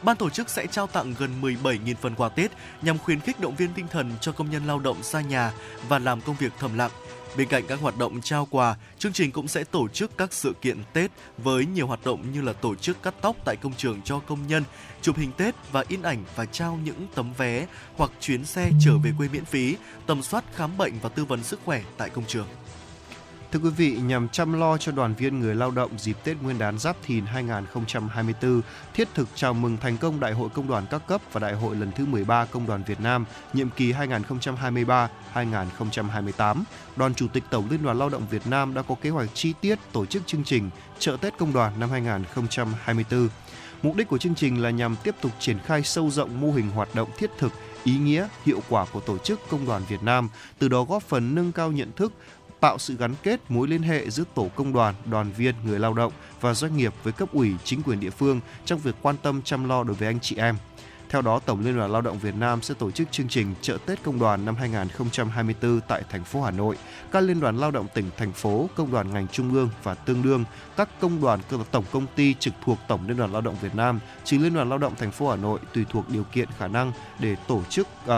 Ban 0.02 0.16
tổ 0.16 0.30
chức 0.30 0.50
sẽ 0.50 0.66
trao 0.66 0.86
tặng 0.86 1.14
gần 1.18 1.30
17.000 1.42 1.94
phần 2.00 2.14
quà 2.14 2.28
Tết 2.28 2.50
nhằm 2.82 2.98
khuyến 2.98 3.20
khích 3.20 3.40
động 3.40 3.56
viên 3.56 3.72
tinh 3.74 3.86
thần 3.90 4.12
cho 4.20 4.32
công 4.32 4.50
nhân 4.50 4.66
lao 4.66 4.78
động 4.78 5.02
xa 5.02 5.20
nhà 5.20 5.52
và 5.88 5.98
làm 5.98 6.20
công 6.20 6.36
việc 6.36 6.52
thầm 6.58 6.78
lặng. 6.78 6.90
Bên 7.36 7.48
cạnh 7.48 7.66
các 7.66 7.80
hoạt 7.80 7.98
động 7.98 8.20
trao 8.20 8.48
quà, 8.50 8.76
chương 8.98 9.12
trình 9.12 9.32
cũng 9.32 9.48
sẽ 9.48 9.64
tổ 9.64 9.88
chức 9.88 10.18
các 10.18 10.32
sự 10.32 10.54
kiện 10.60 10.78
Tết 10.92 11.10
với 11.38 11.66
nhiều 11.66 11.86
hoạt 11.86 12.04
động 12.04 12.32
như 12.32 12.40
là 12.40 12.52
tổ 12.52 12.74
chức 12.74 13.02
cắt 13.02 13.14
tóc 13.20 13.36
tại 13.44 13.56
công 13.56 13.74
trường 13.74 14.02
cho 14.02 14.18
công 14.18 14.46
nhân, 14.46 14.64
chụp 15.02 15.16
hình 15.16 15.32
Tết 15.32 15.54
và 15.72 15.84
in 15.88 16.02
ảnh 16.02 16.24
và 16.36 16.44
trao 16.44 16.78
những 16.84 17.06
tấm 17.14 17.32
vé 17.32 17.66
hoặc 17.96 18.10
chuyến 18.20 18.44
xe 18.44 18.70
trở 18.84 18.98
về 18.98 19.12
quê 19.18 19.28
miễn 19.32 19.44
phí, 19.44 19.76
tầm 20.06 20.22
soát 20.22 20.44
khám 20.54 20.78
bệnh 20.78 20.92
và 21.02 21.08
tư 21.08 21.24
vấn 21.24 21.42
sức 21.42 21.60
khỏe 21.64 21.82
tại 21.96 22.10
công 22.10 22.24
trường. 22.26 22.46
Thưa 23.52 23.58
quý 23.58 23.70
vị, 23.70 23.98
nhằm 24.02 24.28
chăm 24.28 24.52
lo 24.52 24.78
cho 24.78 24.92
đoàn 24.92 25.14
viên 25.14 25.40
người 25.40 25.54
lao 25.54 25.70
động 25.70 25.90
dịp 25.98 26.16
Tết 26.24 26.36
Nguyên 26.42 26.58
đán 26.58 26.78
Giáp 26.78 26.96
Thìn 27.02 27.26
2024, 27.26 28.60
thiết 28.94 29.08
thực 29.14 29.28
chào 29.34 29.54
mừng 29.54 29.76
thành 29.76 29.96
công 29.96 30.20
Đại 30.20 30.32
hội 30.32 30.48
Công 30.48 30.68
đoàn 30.68 30.84
các 30.90 31.06
cấp 31.06 31.20
và 31.32 31.40
Đại 31.40 31.54
hội 31.54 31.76
lần 31.76 31.92
thứ 31.92 32.06
13 32.06 32.44
Công 32.44 32.66
đoàn 32.66 32.82
Việt 32.86 33.00
Nam, 33.00 33.24
nhiệm 33.52 33.70
kỳ 33.70 33.92
2023-2028, 35.34 36.62
Đoàn 36.96 37.14
Chủ 37.14 37.28
tịch 37.28 37.44
Tổng 37.50 37.68
Liên 37.70 37.82
đoàn 37.82 37.98
Lao 37.98 38.08
động 38.08 38.26
Việt 38.30 38.46
Nam 38.46 38.74
đã 38.74 38.82
có 38.82 38.94
kế 39.02 39.10
hoạch 39.10 39.28
chi 39.34 39.54
tiết 39.60 39.78
tổ 39.92 40.06
chức 40.06 40.26
chương 40.26 40.44
trình 40.44 40.70
Chợ 40.98 41.16
Tết 41.20 41.38
Công 41.38 41.52
đoàn 41.52 41.80
năm 41.80 41.90
2024. 41.90 43.28
Mục 43.82 43.96
đích 43.96 44.08
của 44.08 44.18
chương 44.18 44.34
trình 44.34 44.62
là 44.62 44.70
nhằm 44.70 44.96
tiếp 45.02 45.14
tục 45.20 45.32
triển 45.38 45.58
khai 45.58 45.82
sâu 45.82 46.10
rộng 46.10 46.40
mô 46.40 46.52
hình 46.52 46.70
hoạt 46.70 46.94
động 46.94 47.08
thiết 47.18 47.30
thực, 47.38 47.52
ý 47.84 47.98
nghĩa, 47.98 48.28
hiệu 48.44 48.62
quả 48.68 48.86
của 48.92 49.00
tổ 49.00 49.18
chức 49.18 49.40
Công 49.50 49.66
đoàn 49.66 49.82
Việt 49.88 50.02
Nam, 50.02 50.28
từ 50.58 50.68
đó 50.68 50.84
góp 50.84 51.02
phần 51.02 51.34
nâng 51.34 51.52
cao 51.52 51.72
nhận 51.72 51.92
thức, 51.92 52.12
tạo 52.60 52.78
sự 52.78 52.96
gắn 52.96 53.14
kết 53.22 53.40
mối 53.48 53.68
liên 53.68 53.82
hệ 53.82 54.10
giữa 54.10 54.24
tổ 54.34 54.48
công 54.54 54.72
đoàn, 54.72 54.94
đoàn 55.04 55.30
viên, 55.36 55.54
người 55.64 55.78
lao 55.78 55.94
động 55.94 56.12
và 56.40 56.54
doanh 56.54 56.76
nghiệp 56.76 56.94
với 57.02 57.12
cấp 57.12 57.28
ủy, 57.32 57.54
chính 57.64 57.82
quyền 57.82 58.00
địa 58.00 58.10
phương 58.10 58.40
trong 58.64 58.78
việc 58.78 58.94
quan 59.02 59.16
tâm 59.22 59.42
chăm 59.42 59.68
lo 59.68 59.84
đối 59.84 59.96
với 59.96 60.08
anh 60.08 60.20
chị 60.20 60.36
em. 60.36 60.56
Theo 61.08 61.22
đó, 61.22 61.38
Tổng 61.38 61.64
Liên 61.64 61.76
đoàn 61.76 61.92
Lao 61.92 62.00
động 62.00 62.18
Việt 62.18 62.34
Nam 62.34 62.62
sẽ 62.62 62.74
tổ 62.74 62.90
chức 62.90 63.12
chương 63.12 63.28
trình 63.28 63.54
Chợ 63.60 63.78
Tết 63.86 64.02
Công 64.02 64.18
đoàn 64.18 64.44
năm 64.44 64.54
2024 64.54 65.80
tại 65.88 66.02
thành 66.10 66.24
phố 66.24 66.42
Hà 66.42 66.50
Nội. 66.50 66.76
Các 67.12 67.20
liên 67.20 67.40
đoàn 67.40 67.56
lao 67.56 67.70
động 67.70 67.86
tỉnh, 67.94 68.10
thành 68.16 68.32
phố, 68.32 68.68
công 68.76 68.92
đoàn 68.92 69.12
ngành 69.12 69.28
trung 69.28 69.54
ương 69.54 69.68
và 69.82 69.94
tương 69.94 70.22
đương, 70.22 70.44
các 70.76 70.88
công 71.00 71.20
đoàn 71.20 71.40
cơ 71.50 71.58
tổng 71.70 71.84
công 71.92 72.06
ty 72.16 72.34
trực 72.34 72.54
thuộc 72.64 72.78
Tổng 72.88 73.08
Liên 73.08 73.16
đoàn 73.16 73.32
Lao 73.32 73.40
động 73.40 73.56
Việt 73.60 73.74
Nam, 73.74 74.00
trừ 74.24 74.38
Liên 74.38 74.54
đoàn 74.54 74.68
Lao 74.68 74.78
động 74.78 74.94
thành 74.98 75.10
phố 75.10 75.30
Hà 75.30 75.36
Nội 75.36 75.60
tùy 75.74 75.84
thuộc 75.90 76.08
điều 76.08 76.24
kiện 76.24 76.48
khả 76.58 76.68
năng 76.68 76.92
để 77.18 77.36
tổ 77.48 77.62
chức 77.68 77.88
uh, 78.04 78.12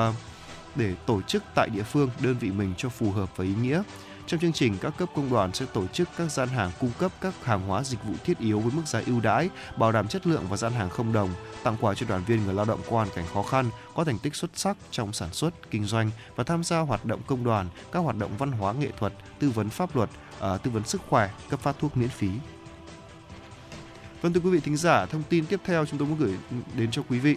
để 0.75 0.95
tổ 1.07 1.23
chức 1.23 1.43
tại 1.55 1.69
địa 1.69 1.83
phương 1.83 2.11
đơn 2.21 2.37
vị 2.41 2.51
mình 2.51 2.75
cho 2.77 2.89
phù 2.89 3.11
hợp 3.11 3.37
và 3.37 3.45
ý 3.45 3.55
nghĩa. 3.63 3.83
Trong 4.31 4.41
chương 4.41 4.53
trình, 4.53 4.79
các 4.81 4.97
cấp 4.97 5.09
công 5.15 5.31
đoàn 5.31 5.53
sẽ 5.53 5.67
tổ 5.73 5.87
chức 5.87 6.09
các 6.17 6.31
gian 6.31 6.49
hàng 6.49 6.71
cung 6.81 6.91
cấp 6.99 7.13
các 7.21 7.45
hàng 7.45 7.67
hóa 7.67 7.85
dịch 7.85 8.05
vụ 8.05 8.15
thiết 8.25 8.39
yếu 8.39 8.61
với 8.61 8.73
mức 8.73 8.83
giá 8.87 9.03
ưu 9.07 9.21
đãi, 9.21 9.49
bảo 9.77 9.93
đảm 9.93 10.09
chất 10.09 10.27
lượng 10.27 10.45
và 10.49 10.57
gian 10.57 10.73
hàng 10.73 10.91
không 10.91 11.13
đồng, 11.13 11.31
tặng 11.63 11.77
quà 11.81 11.95
cho 11.95 12.07
đoàn 12.09 12.25
viên 12.27 12.45
người 12.45 12.55
lao 12.55 12.65
động 12.65 12.81
có 12.85 12.91
hoàn 12.91 13.09
cảnh 13.15 13.25
khó 13.35 13.43
khăn, 13.43 13.71
có 13.95 14.05
thành 14.05 14.19
tích 14.19 14.35
xuất 14.35 14.51
sắc 14.55 14.77
trong 14.91 15.13
sản 15.13 15.29
xuất, 15.33 15.71
kinh 15.71 15.85
doanh 15.85 16.11
và 16.37 16.45
tham 16.45 16.65
gia 16.65 16.79
hoạt 16.79 17.05
động 17.05 17.21
công 17.27 17.45
đoàn, 17.45 17.69
các 17.93 18.01
hoạt 18.01 18.17
động 18.17 18.31
văn 18.39 18.53
hóa 18.53 18.73
nghệ 18.73 18.89
thuật, 18.99 19.13
tư 19.39 19.51
vấn 19.51 19.71
pháp 19.71 19.97
luật, 19.97 20.11
à, 20.41 20.57
tư 20.57 20.71
vấn 20.71 20.85
sức 20.85 21.01
khỏe, 21.09 21.31
cấp 21.49 21.61
phát 21.61 21.77
thuốc 21.79 21.97
miễn 21.97 22.09
phí. 22.09 22.31
Vâng 24.23 24.33
thưa 24.33 24.41
quý 24.41 24.51
vị 24.51 24.61
thính 24.61 24.77
giả, 24.77 25.07
thông 25.07 25.23
tin 25.29 25.47
tiếp 25.47 25.61
theo 25.65 25.87
chúng 25.87 25.99
tôi 25.99 26.09
muốn 26.09 26.19
gửi 26.19 26.35
đến 26.77 26.91
cho 26.91 27.03
quý 27.09 27.19
vị. 27.19 27.37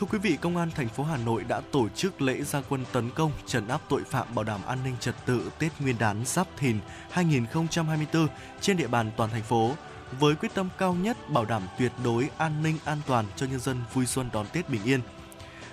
Thưa 0.00 0.06
quý 0.10 0.18
vị, 0.18 0.36
Công 0.40 0.56
an 0.56 0.70
thành 0.70 0.88
phố 0.88 1.04
Hà 1.04 1.16
Nội 1.16 1.44
đã 1.48 1.60
tổ 1.72 1.88
chức 1.88 2.22
lễ 2.22 2.42
gia 2.42 2.60
quân 2.68 2.84
tấn 2.92 3.10
công 3.10 3.32
trấn 3.46 3.68
áp 3.68 3.80
tội 3.88 4.02
phạm 4.04 4.34
bảo 4.34 4.44
đảm 4.44 4.60
an 4.66 4.78
ninh 4.84 4.94
trật 5.00 5.14
tự 5.26 5.50
Tết 5.58 5.72
Nguyên 5.80 5.98
đán 5.98 6.24
Giáp 6.24 6.46
Thìn 6.56 6.78
2024 7.10 8.28
trên 8.60 8.76
địa 8.76 8.86
bàn 8.86 9.10
toàn 9.16 9.30
thành 9.30 9.42
phố 9.42 9.74
với 10.20 10.34
quyết 10.34 10.54
tâm 10.54 10.68
cao 10.78 10.94
nhất 10.94 11.30
bảo 11.30 11.44
đảm 11.44 11.62
tuyệt 11.78 11.92
đối 12.04 12.28
an 12.38 12.62
ninh 12.62 12.78
an 12.84 12.98
toàn 13.06 13.24
cho 13.36 13.46
nhân 13.46 13.60
dân 13.60 13.76
vui 13.94 14.06
xuân 14.06 14.30
đón 14.32 14.46
Tết 14.52 14.68
bình 14.68 14.84
yên. 14.84 15.00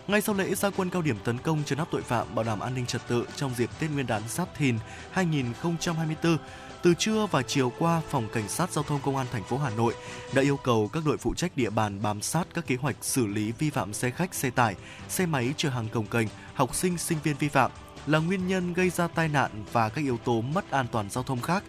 Ngay 0.07 0.21
sau 0.21 0.35
lễ 0.35 0.55
gia 0.55 0.69
quân 0.69 0.89
cao 0.89 1.01
điểm 1.01 1.17
tấn 1.23 1.37
công 1.37 1.63
trấn 1.63 1.77
áp 1.77 1.87
tội 1.91 2.01
phạm 2.01 2.35
bảo 2.35 2.45
đảm 2.45 2.59
an 2.59 2.75
ninh 2.75 2.85
trật 2.85 3.01
tự 3.07 3.25
trong 3.35 3.55
dịp 3.55 3.69
Tết 3.79 3.91
Nguyên 3.91 4.07
đán 4.07 4.21
Giáp 4.27 4.55
Thìn 4.55 4.77
2024, 5.11 6.37
từ 6.83 6.93
trưa 6.93 7.25
và 7.31 7.41
chiều 7.41 7.71
qua, 7.79 8.01
Phòng 8.09 8.27
Cảnh 8.33 8.47
sát 8.47 8.71
Giao 8.71 8.83
thông 8.83 8.99
Công 9.01 9.17
an 9.17 9.27
thành 9.31 9.43
phố 9.43 9.57
Hà 9.57 9.69
Nội 9.69 9.93
đã 10.33 10.41
yêu 10.41 10.57
cầu 10.57 10.89
các 10.93 11.03
đội 11.05 11.17
phụ 11.17 11.33
trách 11.33 11.57
địa 11.57 11.69
bàn 11.69 12.01
bám 12.01 12.21
sát 12.21 12.47
các 12.53 12.67
kế 12.67 12.75
hoạch 12.75 12.95
xử 13.01 13.27
lý 13.27 13.51
vi 13.51 13.69
phạm 13.69 13.93
xe 13.93 14.09
khách, 14.09 14.33
xe 14.33 14.49
tải, 14.49 14.75
xe 15.09 15.25
máy 15.25 15.53
chở 15.57 15.69
hàng 15.69 15.89
cồng 15.89 16.05
kềnh, 16.05 16.27
học 16.53 16.75
sinh, 16.75 16.97
sinh 16.97 17.17
viên 17.23 17.35
vi 17.37 17.49
phạm 17.49 17.71
là 18.07 18.19
nguyên 18.19 18.47
nhân 18.47 18.73
gây 18.73 18.89
ra 18.89 19.07
tai 19.07 19.27
nạn 19.27 19.51
và 19.71 19.89
các 19.89 20.01
yếu 20.01 20.17
tố 20.17 20.41
mất 20.41 20.71
an 20.71 20.85
toàn 20.91 21.09
giao 21.09 21.23
thông 21.23 21.41
khác. 21.41 21.63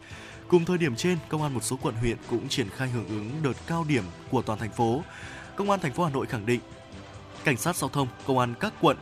Cùng 0.48 0.64
thời 0.64 0.78
điểm 0.78 0.96
trên, 0.96 1.18
Công 1.28 1.42
an 1.42 1.54
một 1.54 1.64
số 1.64 1.78
quận 1.82 1.94
huyện 1.94 2.16
cũng 2.30 2.48
triển 2.48 2.68
khai 2.70 2.88
hưởng 2.88 3.08
ứng 3.08 3.30
đợt 3.42 3.54
cao 3.66 3.84
điểm 3.88 4.04
của 4.30 4.42
toàn 4.42 4.58
thành 4.58 4.72
phố. 4.72 5.02
Công 5.56 5.70
an 5.70 5.80
thành 5.80 5.92
phố 5.92 6.04
Hà 6.04 6.10
Nội 6.10 6.26
khẳng 6.26 6.46
định, 6.46 6.60
cảnh 7.44 7.56
sát 7.56 7.76
giao 7.76 7.90
thông, 7.90 8.08
công 8.26 8.38
an 8.38 8.54
các 8.60 8.72
quận 8.80 8.96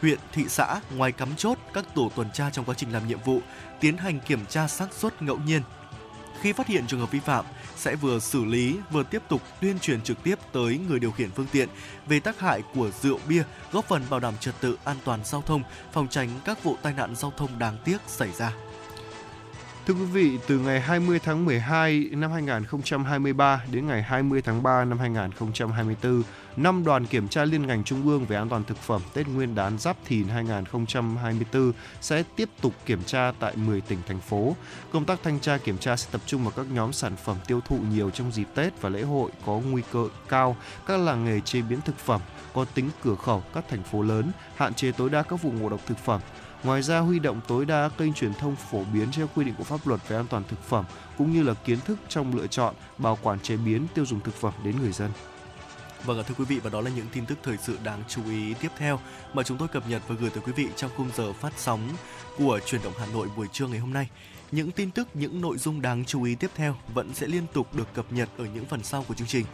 huyện, 0.00 0.18
thị 0.32 0.44
xã 0.48 0.80
ngoài 0.96 1.12
cắm 1.12 1.36
chốt 1.36 1.58
các 1.74 1.94
tổ 1.94 2.10
tuần 2.16 2.30
tra 2.30 2.50
trong 2.50 2.64
quá 2.64 2.74
trình 2.74 2.92
làm 2.92 3.08
nhiệm 3.08 3.18
vụ 3.24 3.40
tiến 3.80 3.96
hành 3.96 4.20
kiểm 4.20 4.46
tra 4.46 4.68
xác 4.68 4.92
suất 4.92 5.22
ngẫu 5.22 5.38
nhiên. 5.38 5.62
Khi 6.40 6.52
phát 6.52 6.66
hiện 6.66 6.86
trường 6.86 7.00
hợp 7.00 7.10
vi 7.10 7.20
phạm, 7.20 7.44
sẽ 7.76 7.96
vừa 7.96 8.18
xử 8.18 8.44
lý 8.44 8.76
vừa 8.90 9.02
tiếp 9.02 9.22
tục 9.28 9.42
tuyên 9.60 9.78
truyền 9.78 10.02
trực 10.02 10.22
tiếp 10.22 10.38
tới 10.52 10.78
người 10.88 10.98
điều 11.00 11.10
khiển 11.10 11.30
phương 11.30 11.46
tiện 11.52 11.68
về 12.06 12.20
tác 12.20 12.40
hại 12.40 12.62
của 12.74 12.90
rượu 13.02 13.18
bia, 13.28 13.42
góp 13.72 13.88
phần 13.88 14.02
bảo 14.10 14.20
đảm 14.20 14.34
trật 14.40 14.60
tự 14.60 14.78
an 14.84 14.96
toàn 15.04 15.20
giao 15.24 15.42
thông, 15.42 15.62
phòng 15.92 16.08
tránh 16.08 16.28
các 16.44 16.64
vụ 16.64 16.76
tai 16.82 16.92
nạn 16.92 17.16
giao 17.16 17.32
thông 17.36 17.58
đáng 17.58 17.76
tiếc 17.84 17.98
xảy 18.06 18.32
ra. 18.32 18.52
Thưa 19.88 19.94
quý 19.94 20.04
vị, 20.04 20.38
từ 20.46 20.58
ngày 20.58 20.80
20 20.80 21.18
tháng 21.18 21.44
12 21.44 22.08
năm 22.12 22.30
2023 22.30 23.62
đến 23.72 23.86
ngày 23.86 24.02
20 24.02 24.42
tháng 24.42 24.62
3 24.62 24.84
năm 24.84 24.98
2024, 24.98 26.22
năm 26.56 26.84
đoàn 26.84 27.06
kiểm 27.06 27.28
tra 27.28 27.44
liên 27.44 27.66
ngành 27.66 27.84
trung 27.84 28.06
ương 28.06 28.24
về 28.24 28.36
an 28.36 28.48
toàn 28.48 28.64
thực 28.64 28.76
phẩm 28.76 29.02
Tết 29.14 29.28
Nguyên 29.28 29.54
đán 29.54 29.78
Giáp 29.78 29.96
Thìn 30.04 30.28
2024 30.28 31.72
sẽ 32.00 32.22
tiếp 32.36 32.48
tục 32.60 32.72
kiểm 32.86 33.02
tra 33.06 33.32
tại 33.40 33.56
10 33.56 33.80
tỉnh 33.80 33.98
thành 34.06 34.20
phố. 34.20 34.56
Công 34.92 35.04
tác 35.04 35.18
thanh 35.22 35.40
tra 35.40 35.58
kiểm 35.58 35.78
tra 35.78 35.96
sẽ 35.96 36.08
tập 36.12 36.20
trung 36.26 36.42
vào 36.42 36.52
các 36.56 36.66
nhóm 36.72 36.92
sản 36.92 37.16
phẩm 37.16 37.36
tiêu 37.46 37.60
thụ 37.60 37.78
nhiều 37.92 38.10
trong 38.10 38.32
dịp 38.32 38.46
Tết 38.54 38.80
và 38.80 38.88
lễ 38.88 39.02
hội 39.02 39.30
có 39.46 39.52
nguy 39.52 39.82
cơ 39.92 40.08
cao, 40.28 40.56
các 40.86 41.00
làng 41.00 41.24
nghề 41.24 41.40
chế 41.40 41.62
biến 41.62 41.80
thực 41.80 41.98
phẩm 41.98 42.20
có 42.54 42.64
tính 42.64 42.90
cửa 43.04 43.14
khẩu 43.14 43.42
các 43.54 43.64
thành 43.68 43.82
phố 43.82 44.02
lớn, 44.02 44.30
hạn 44.56 44.74
chế 44.74 44.92
tối 44.92 45.10
đa 45.10 45.22
các 45.22 45.42
vụ 45.42 45.50
ngộ 45.50 45.68
độc 45.68 45.80
thực 45.86 45.98
phẩm, 45.98 46.20
Ngoài 46.64 46.82
ra 46.82 46.98
huy 46.98 47.18
động 47.18 47.40
tối 47.48 47.64
đa 47.64 47.88
kênh 47.88 48.14
truyền 48.14 48.34
thông 48.34 48.56
phổ 48.56 48.84
biến 48.84 49.08
theo 49.12 49.28
quy 49.34 49.44
định 49.44 49.54
của 49.58 49.64
pháp 49.64 49.86
luật 49.86 50.08
về 50.08 50.16
an 50.16 50.26
toàn 50.30 50.42
thực 50.48 50.62
phẩm 50.62 50.84
cũng 51.18 51.32
như 51.32 51.42
là 51.42 51.54
kiến 51.54 51.80
thức 51.80 51.98
trong 52.08 52.36
lựa 52.36 52.46
chọn, 52.46 52.74
bảo 52.98 53.18
quản 53.22 53.40
chế 53.40 53.56
biến, 53.56 53.86
tiêu 53.94 54.06
dùng 54.06 54.20
thực 54.20 54.34
phẩm 54.34 54.52
đến 54.64 54.80
người 54.80 54.92
dân. 54.92 55.10
Vâng, 56.04 56.22
thưa 56.26 56.34
quý 56.38 56.44
vị 56.44 56.58
và 56.58 56.70
đó 56.70 56.80
là 56.80 56.90
những 56.90 57.06
tin 57.12 57.26
tức 57.26 57.38
thời 57.42 57.56
sự 57.56 57.78
đáng 57.84 58.02
chú 58.08 58.20
ý 58.30 58.54
tiếp 58.54 58.68
theo 58.78 59.00
mà 59.34 59.42
chúng 59.42 59.58
tôi 59.58 59.68
cập 59.68 59.88
nhật 59.88 60.02
và 60.08 60.14
gửi 60.20 60.30
tới 60.30 60.42
quý 60.46 60.52
vị 60.52 60.68
trong 60.76 60.90
khung 60.96 61.10
giờ 61.16 61.32
phát 61.32 61.52
sóng 61.56 61.88
của 62.38 62.60
truyền 62.66 62.82
động 62.82 62.92
Hà 62.98 63.06
Nội 63.06 63.28
buổi 63.36 63.46
trưa 63.52 63.66
ngày 63.66 63.78
hôm 63.78 63.92
nay. 63.92 64.10
Những 64.52 64.70
tin 64.70 64.90
tức, 64.90 65.08
những 65.14 65.40
nội 65.40 65.58
dung 65.58 65.82
đáng 65.82 66.04
chú 66.04 66.22
ý 66.22 66.34
tiếp 66.34 66.50
theo 66.54 66.76
vẫn 66.94 67.14
sẽ 67.14 67.26
liên 67.26 67.46
tục 67.52 67.74
được 67.74 67.94
cập 67.94 68.12
nhật 68.12 68.28
ở 68.38 68.44
những 68.54 68.64
phần 68.64 68.82
sau 68.82 69.04
của 69.08 69.14
chương 69.14 69.28
trình. 69.28 69.46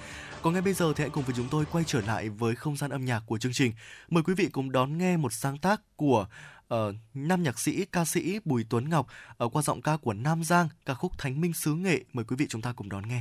Còn 0.42 0.52
ngay 0.52 0.62
bây 0.62 0.72
giờ 0.74 0.92
thì 0.96 1.02
hãy 1.02 1.10
cùng 1.10 1.24
với 1.24 1.34
chúng 1.36 1.48
tôi 1.50 1.64
quay 1.72 1.84
trở 1.86 2.00
lại 2.00 2.28
với 2.28 2.54
không 2.54 2.76
gian 2.76 2.90
âm 2.90 3.04
nhạc 3.04 3.22
của 3.26 3.38
chương 3.38 3.52
trình. 3.52 3.72
Mời 4.10 4.22
quý 4.22 4.34
vị 4.34 4.48
cùng 4.52 4.72
đón 4.72 4.98
nghe 4.98 5.16
một 5.16 5.32
sáng 5.32 5.58
tác 5.58 5.80
của 5.96 6.26
Ờ, 6.74 6.88
uh, 6.88 6.94
nam 7.14 7.42
nhạc 7.42 7.58
sĩ 7.58 7.84
ca 7.84 8.04
sĩ 8.04 8.38
Bùi 8.44 8.64
Tuấn 8.68 8.88
Ngọc 8.88 9.06
ở 9.36 9.48
qua 9.48 9.62
giọng 9.62 9.82
ca 9.82 9.96
của 9.96 10.12
Nam 10.12 10.44
Giang 10.44 10.68
ca 10.86 10.94
khúc 10.94 11.18
Thánh 11.18 11.40
Minh 11.40 11.52
xứ 11.52 11.74
nghệ 11.74 12.04
mời 12.12 12.24
quý 12.24 12.36
vị 12.36 12.46
chúng 12.48 12.62
ta 12.62 12.72
cùng 12.72 12.88
đón 12.88 13.08
nghe. 13.08 13.20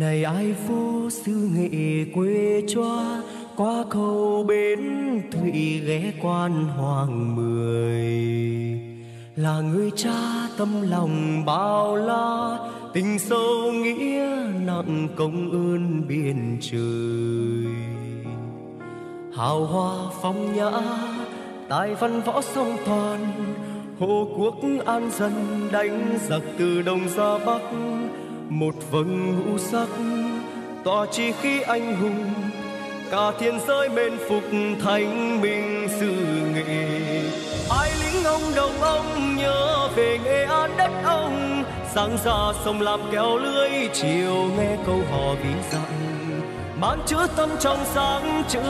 Này 0.00 0.24
ai 0.24 0.54
vô 0.68 1.10
xứ 1.10 1.48
nghệ 1.54 2.04
quê 2.14 2.62
choa 2.68 3.22
qua 3.56 3.84
cầu 3.90 4.44
bến 4.48 4.80
thủy 5.32 5.80
ghé 5.86 6.12
quan 6.22 6.64
hoàng 6.64 7.36
mười. 7.36 8.06
Là 9.36 9.60
người 9.60 9.90
cha 9.96 10.48
tâm 10.58 10.68
lòng 10.90 11.44
bao 11.46 11.96
la, 11.96 12.58
tình 12.94 13.18
sâu 13.18 13.72
nghĩa 13.72 14.26
nặng 14.66 15.08
công 15.16 15.50
ơn 15.50 16.08
biển 16.08 16.58
trời. 16.60 17.74
Hào 19.36 19.64
hoa 19.64 19.94
phong 20.22 20.56
nhã, 20.56 20.70
tài 21.68 21.94
văn 21.94 22.20
võ 22.20 22.40
song 22.40 22.76
toàn 22.86 23.32
hộ 23.98 24.28
quốc 24.38 24.54
an 24.86 25.10
dân 25.10 25.32
đánh 25.72 26.18
giặc 26.28 26.42
từ 26.58 26.82
đông 26.82 27.08
ra 27.16 27.38
bắc 27.46 27.60
một 28.50 28.74
vầng 28.90 29.38
ngũ 29.38 29.58
sắc, 29.58 29.88
tỏa 30.84 31.06
chi 31.06 31.32
khí 31.42 31.60
anh 31.60 31.96
hùng, 31.96 32.32
cả 33.10 33.32
thiên 33.38 33.58
giới 33.68 33.88
bên 33.88 34.12
phục 34.28 34.42
thánh 34.84 35.40
minh 35.42 35.88
sự 36.00 36.12
nghệ 36.54 36.88
ai 37.70 37.90
lính 38.02 38.24
ông 38.24 38.42
đồng 38.56 38.80
ông 38.80 39.36
nhớ 39.36 39.88
về 39.96 40.18
nghệ 40.24 40.44
an 40.44 40.70
đất 40.78 40.90
ông, 41.04 41.64
sáng 41.94 42.16
ra 42.24 42.52
sông 42.64 42.80
làm 42.80 43.00
kéo 43.12 43.36
lưới, 43.36 43.70
chiều 43.92 44.48
nghe 44.58 44.76
câu 44.86 45.00
hò 45.10 45.34
ví 45.34 45.50
dặm 45.70 45.82
dạ 45.82 45.99
ban 46.80 46.98
chữ 47.06 47.16
tâm 47.36 47.50
trong 47.60 47.84
sáng, 47.94 48.44
chữ 48.48 48.60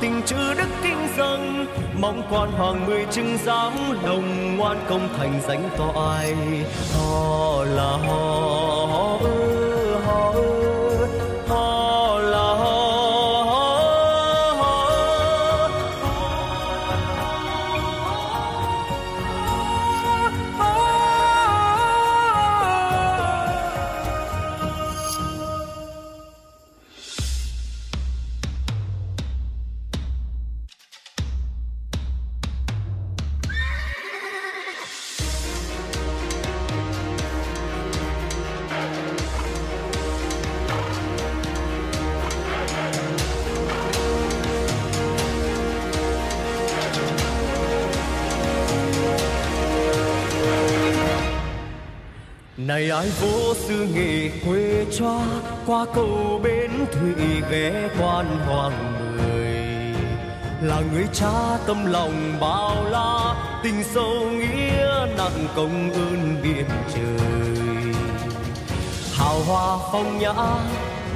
tình, 0.00 0.22
chữ 0.26 0.54
đức 0.58 0.68
kinh 0.82 1.08
dâng 1.16 1.66
mong 2.00 2.22
quan 2.30 2.52
hoàng 2.52 2.86
mười 2.86 3.06
chứng 3.10 3.38
giám 3.44 3.72
đồng 4.04 4.56
ngoan 4.56 4.84
công 4.88 5.08
thành 5.18 5.40
danh 5.48 5.70
ai 6.04 6.34
họ 6.94 7.64
là 7.64 7.98
họ 8.06 9.18
ơi. 9.22 9.39
Này 52.70 52.90
ai 52.90 53.08
vô 53.20 53.54
sư 53.54 53.86
nghề 53.94 54.30
quê 54.46 54.86
cho, 54.98 55.20
qua 55.66 55.86
cầu 55.94 56.40
bến 56.42 56.70
thủy 56.92 57.42
ghé 57.50 57.88
quan 58.00 58.26
hoàng 58.46 58.72
mười. 59.00 59.54
Là 60.62 60.82
người 60.92 61.06
cha 61.12 61.58
tâm 61.66 61.86
lòng 61.86 62.36
bao 62.40 62.84
la, 62.90 63.34
tình 63.62 63.84
sâu 63.84 64.30
nghĩa 64.30 65.06
nặng 65.18 65.46
công 65.56 65.92
ơn 65.92 66.36
biển 66.42 66.64
trời. 66.94 67.28
Hào 69.14 69.40
hoa 69.46 69.78
phong 69.92 70.18
nhã, 70.18 70.34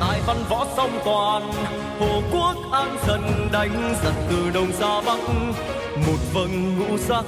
tài 0.01 0.21
văn 0.27 0.37
võ 0.49 0.67
song 0.77 1.01
toàn, 1.05 1.53
hồ 2.01 2.23
quốc 2.33 2.57
an 2.73 2.97
dần 3.07 3.49
đánh 3.53 3.95
giặc 4.05 4.15
từ 4.31 4.51
đông 4.55 4.73
ra 4.81 5.01
bắc. 5.07 5.19
Một 6.07 6.19
vầng 6.33 6.79
ngũ 6.79 6.99
sắc, 6.99 7.25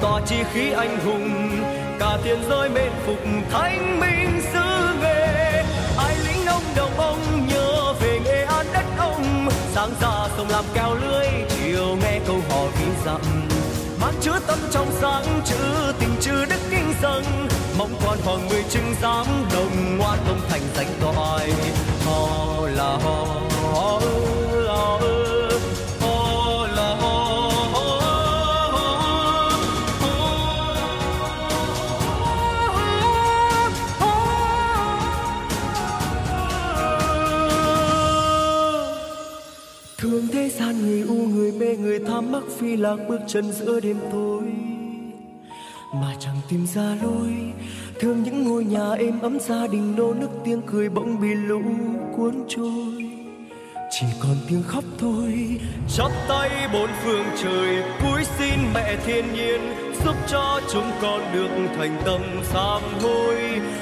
tỏa 0.00 0.20
chi 0.26 0.36
khí 0.52 0.72
anh 0.72 0.98
hùng 1.04 1.62
Tiền 2.24 2.42
rơi 2.48 2.68
giới 2.74 2.90
phục 3.06 3.18
thanh 3.50 4.00
minh 4.00 4.42
xứ 4.52 4.94
nghề, 5.00 5.64
ai 5.98 6.16
lính 6.26 6.46
ông 6.46 6.62
đồng 6.76 7.00
ông 7.00 7.46
nhớ 7.48 7.92
về 8.00 8.20
nghệ 8.24 8.42
an 8.42 8.66
đất 8.72 8.84
ông. 8.98 9.48
Sáng 9.74 9.90
ra 10.00 10.28
sông 10.36 10.48
làm 10.50 10.64
kéo 10.74 10.94
lưới 10.94 11.26
chiều 11.48 11.96
nghe 12.02 12.20
câu 12.26 12.40
hò 12.48 12.62
ví 12.66 12.86
dặm. 13.04 13.20
Mang 14.00 14.14
chứa 14.20 14.38
tâm 14.46 14.58
trong 14.72 14.86
sáng 15.00 15.24
chữ 15.44 15.92
tình 16.00 16.16
chữ 16.20 16.44
đức 16.50 16.60
kinh 16.70 16.94
dâng. 17.02 17.24
Mong 17.78 17.94
con 18.04 18.18
hoàng 18.24 18.48
mười 18.48 18.62
chứng 18.62 18.94
giám 19.02 19.26
đồng 19.54 19.98
ngoan 19.98 20.18
công 20.28 20.40
thành 20.48 20.62
danh 20.76 20.94
toại 21.00 21.52
họ 22.04 22.28
là 22.66 22.98
họ 23.04 23.26
họ 23.72 24.00
gian 40.72 40.82
người 40.82 41.00
u, 41.00 41.14
người 41.14 41.52
mê, 41.52 41.76
người 41.76 41.98
tham 41.98 42.32
mắc 42.32 42.42
phi 42.58 42.76
lạc, 42.76 42.96
bước 43.08 43.20
chân 43.26 43.52
giữa 43.52 43.80
đêm 43.80 43.96
tối. 44.12 44.42
Mà 45.94 46.14
chẳng 46.20 46.36
tìm 46.48 46.66
ra 46.74 46.96
lối, 47.02 47.52
thương 48.00 48.22
những 48.22 48.42
ngôi 48.42 48.64
nhà 48.64 48.92
êm 48.92 49.20
ấm 49.20 49.40
gia 49.40 49.66
đình, 49.66 49.94
nô 49.96 50.14
nức 50.14 50.30
tiếng 50.44 50.62
cười 50.66 50.88
bỗng 50.88 51.20
bị 51.20 51.28
lũ 51.34 51.62
cuốn 52.16 52.34
trôi 52.48 53.11
chỉ 53.94 54.06
còn 54.20 54.36
tiếng 54.48 54.62
khóc 54.68 54.84
thôi. 54.98 55.60
Chắp 55.96 56.10
tay 56.28 56.50
bốn 56.72 56.90
phương 57.04 57.24
trời, 57.42 57.82
cúi 58.02 58.24
xin 58.38 58.54
mẹ 58.74 58.96
thiên 59.06 59.32
nhiên, 59.34 59.74
giúp 60.04 60.14
cho 60.28 60.60
chúng 60.72 60.92
con 61.02 61.32
được 61.32 61.48
thành 61.76 62.02
tâm 62.04 62.20
sám 62.42 62.82
hối. 63.02 63.36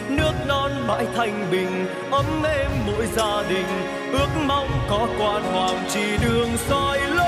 Nước 0.09 0.33
non 0.47 0.71
mãi 0.87 1.07
thanh 1.17 1.51
bình, 1.51 1.87
ấm 2.11 2.43
êm 2.45 2.71
mỗi 2.87 3.07
gia 3.17 3.43
đình, 3.49 3.67
ước 4.13 4.29
mong 4.47 4.69
có 4.91 5.09
quan 5.19 5.43
hoàng 5.43 5.85
chỉ 5.95 6.17
đường 6.23 6.49
soi 6.69 7.01
lối. 7.01 7.25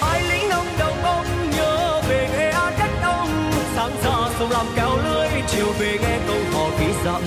Ai 0.00 0.22
lính 0.22 0.50
ông 0.50 0.66
đồng 0.78 1.02
ông 1.02 1.26
nhớ 1.56 2.02
về 2.08 2.28
nghe 2.38 2.52
đất 2.52 2.90
ông, 3.02 3.50
sáng 3.76 3.92
ra 4.04 4.30
sông 4.38 4.50
làm 4.50 4.66
kéo 4.76 4.96
lưới, 5.04 5.28
chiều 5.48 5.72
về 5.78 5.98
nghe 6.02 6.18
câu 6.26 6.38
hò 6.52 6.70
ký 6.78 6.86
dặm 7.04 7.22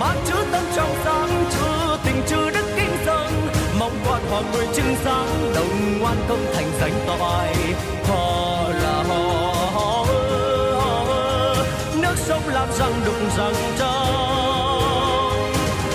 mang 0.00 0.16
chữ 0.26 0.34
tâm 0.52 0.62
trong 0.76 0.94
sáng 1.04 1.44
chữ 1.50 1.96
tình 2.04 2.22
chữ 2.26 2.50
đức 2.50 2.66
kính 2.76 2.96
dân 3.06 3.48
mong 3.78 3.98
quan 4.06 4.22
họ 4.30 4.42
người 4.52 4.66
chứng 4.74 4.94
sáng, 5.04 5.52
đồng 5.54 5.98
ngoan 6.00 6.16
công 6.28 6.46
thành 6.54 6.70
danh 6.80 6.92
toại 7.06 7.54
họ 8.08 8.68
là 8.68 9.04
họ 9.08 9.54
họ 9.72 10.06
họ 10.80 11.56
nước 12.02 12.14
sông 12.16 12.48
làm 12.48 12.68
răng 12.78 13.00
đục 13.04 13.36
răng 13.36 13.54
trong 13.78 14.80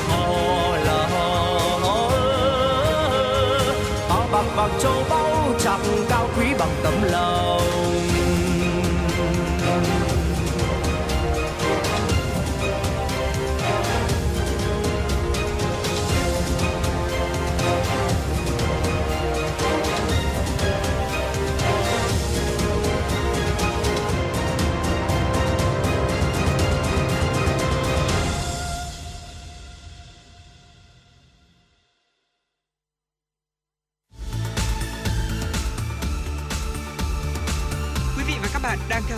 họ 0.09 0.77
là 0.85 1.07
họ 1.13 1.29
họ 1.81 2.11
áo 4.09 4.27
bạc 4.31 4.45
bạc 4.57 4.69
châu 4.81 5.03
báu 5.09 5.53
chẳng 5.59 6.05
cao 6.09 6.29
quý 6.37 6.45
bằng 6.59 6.75
tấm 6.83 6.93
lòng. 7.03 8.10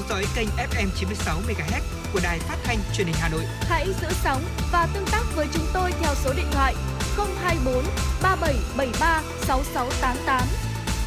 Dõi 0.09 0.25
kênh 0.35 0.47
FM 0.49 0.87
96 0.95 1.39
MHz 1.47 1.81
của 2.13 2.19
đài 2.23 2.39
phát 2.39 2.57
thanh 2.63 2.77
truyền 2.93 3.07
hình 3.07 3.15
Hà 3.19 3.29
Nội. 3.29 3.43
Hãy 3.61 3.87
giữ 4.01 4.07
sóng 4.23 4.41
và 4.71 4.87
tương 4.93 5.05
tác 5.11 5.23
với 5.35 5.47
chúng 5.53 5.65
tôi 5.73 5.91
theo 5.91 6.15
số 6.15 6.33
điện 6.33 6.47
thoại 6.51 6.75
024 7.17 7.83
3773 8.23 9.21
6688. 9.41 10.41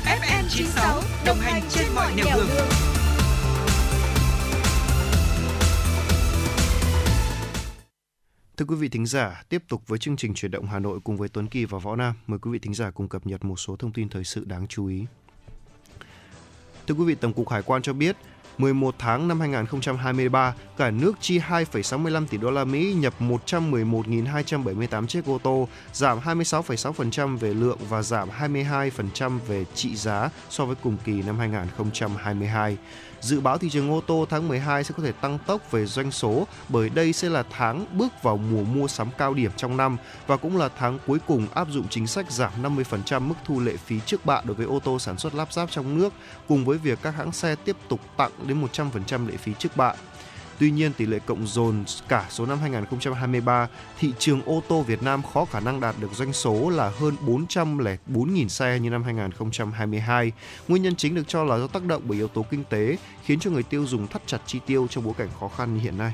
FM 0.05 0.45
96 0.49 1.03
đồng 1.27 1.39
hành 1.39 1.63
trên 1.71 1.87
mọi 1.95 2.13
nẻo 2.17 2.37
đường. 2.37 2.49
Thưa 8.57 8.67
quý 8.67 8.77
vị 8.77 8.89
thính 8.89 9.07
giả, 9.07 9.43
tiếp 9.49 9.63
tục 9.69 9.83
với 9.87 9.99
chương 9.99 10.17
trình 10.17 10.35
chuyển 10.35 10.51
động 10.51 10.67
Hà 10.67 10.79
Nội 10.79 11.01
cùng 11.05 11.17
với 11.17 11.29
Tuấn 11.29 11.47
Kỳ 11.47 11.65
và 11.65 11.79
Võ 11.79 11.97
Nam. 11.97 12.15
Mời 12.27 12.39
quý 12.39 12.51
vị 12.51 12.59
thính 12.59 12.75
giả 12.75 12.91
cùng 12.91 13.09
cập 13.09 13.27
nhật 13.27 13.45
một 13.45 13.57
số 13.57 13.77
thông 13.77 13.93
tin 13.93 14.09
thời 14.09 14.25
sự 14.25 14.45
đáng 14.45 14.67
chú 14.67 14.87
ý. 14.87 15.05
Thưa 16.87 16.95
quý 16.95 17.05
vị, 17.05 17.15
Tổng 17.15 17.33
cục 17.33 17.49
Hải 17.49 17.63
quan 17.63 17.83
cho 17.83 17.93
biết, 17.93 18.17
11 18.59 18.95
tháng 18.99 19.29
năm 19.29 19.41
2023, 19.41 20.55
cả 20.77 20.91
nước 20.91 21.13
chi 21.21 21.39
2,65 21.39 22.27
tỷ 22.27 22.39
đô 22.39 22.51
la 22.51 22.65
Mỹ 22.65 22.95
nhập 22.99 23.15
111.278 23.21 25.07
chiếc 25.07 25.25
ô 25.27 25.39
tô, 25.43 25.69
giảm 25.93 26.19
26,6% 26.19 27.39
về 27.39 27.55
lượng 27.55 27.79
và 27.89 28.03
giảm 28.03 28.29
22% 28.41 29.39
về 29.47 29.65
trị 29.75 29.97
giá 29.97 30.31
so 30.51 30.65
với 30.65 30.77
cùng 30.83 30.97
kỳ 31.05 31.23
năm 31.23 31.39
2022. 31.39 32.77
Dự 33.27 33.41
báo 33.41 33.59
thị 33.59 33.71
trường 33.71 33.91
ô 33.91 34.01
tô 34.07 34.27
tháng 34.31 34.49
12 34.49 34.85
sẽ 34.85 34.95
có 34.97 35.03
thể 35.03 35.13
tăng 35.13 35.39
tốc 35.47 35.71
về 35.71 35.87
doanh 35.87 36.11
số 36.11 36.47
bởi 36.69 36.89
đây 36.89 37.13
sẽ 37.13 37.29
là 37.29 37.45
tháng 37.51 37.87
bước 37.93 38.23
vào 38.23 38.37
mùa 38.37 38.63
mua 38.63 38.89
sắm 38.89 39.09
cao 39.19 39.35
điểm 39.35 39.51
trong 39.57 39.77
năm 39.77 39.97
và 40.27 40.37
cũng 40.37 40.57
là 40.57 40.69
tháng 40.79 40.99
cuối 41.07 41.19
cùng 41.27 41.47
áp 41.55 41.69
dụng 41.71 41.87
chính 41.91 42.07
sách 42.07 42.31
giảm 42.31 42.51
50% 42.63 43.21
mức 43.21 43.35
thu 43.45 43.61
lệ 43.61 43.77
phí 43.77 44.01
trước 44.07 44.27
bạ 44.27 44.43
đối 44.45 44.55
với 44.55 44.67
ô 44.67 44.79
tô 44.79 44.99
sản 44.99 45.19
xuất 45.19 45.35
lắp 45.35 45.53
ráp 45.53 45.71
trong 45.71 45.99
nước, 45.99 46.13
cùng 46.49 46.65
với 46.65 46.79
việc 46.79 46.99
các 47.03 47.15
hãng 47.15 47.33
xe 47.33 47.55
tiếp 47.55 47.77
tục 47.89 48.01
tặng 48.17 48.31
đến 48.47 48.67
100% 48.73 49.29
lệ 49.29 49.37
phí 49.37 49.53
trước 49.59 49.77
bạ. 49.77 49.95
Tuy 50.59 50.71
nhiên, 50.71 50.93
tỷ 50.93 51.07
lệ 51.07 51.19
cộng 51.27 51.47
dồn 51.47 51.85
cả 52.09 52.27
số 52.31 52.47
năm 52.47 52.59
2023, 52.59 53.69
thị 53.99 54.13
trường 54.19 54.43
ô 54.43 54.63
tô 54.69 54.83
Việt 54.83 55.03
Nam 55.03 55.23
khó 55.35 55.45
khả 55.45 55.61
năng 55.61 55.81
đạt 55.81 55.95
được 56.01 56.15
doanh 56.15 56.33
số 56.33 56.71
là 56.71 56.93
hơn 56.99 57.17
404.000 57.27 58.49
xe 58.49 58.79
như 58.79 58.91
năm 58.91 59.03
2022. 59.03 60.33
Nguyên 60.69 60.83
nhân 60.83 60.97
chính 60.97 61.15
được 61.15 61.29
cho 61.29 61.45
là 61.45 61.59
do 61.59 61.67
tác 61.67 61.85
động 61.85 62.03
bởi 62.05 62.19
yếu 62.19 62.29
tố 62.29 62.45
kinh 62.51 62.65
tế, 62.65 62.97
khiến 63.25 63.39
cho 63.41 63.51
người 63.51 63.63
tiêu 63.63 63.87
dùng 63.87 64.07
thắt 64.07 64.23
chặt 64.27 64.39
chi 64.47 64.61
tiêu 64.67 64.87
trong 64.91 65.05
bối 65.05 65.15
cảnh 65.19 65.29
khó 65.41 65.49
khăn 65.49 65.75
như 65.75 65.81
hiện 65.81 65.99
nay. 65.99 66.13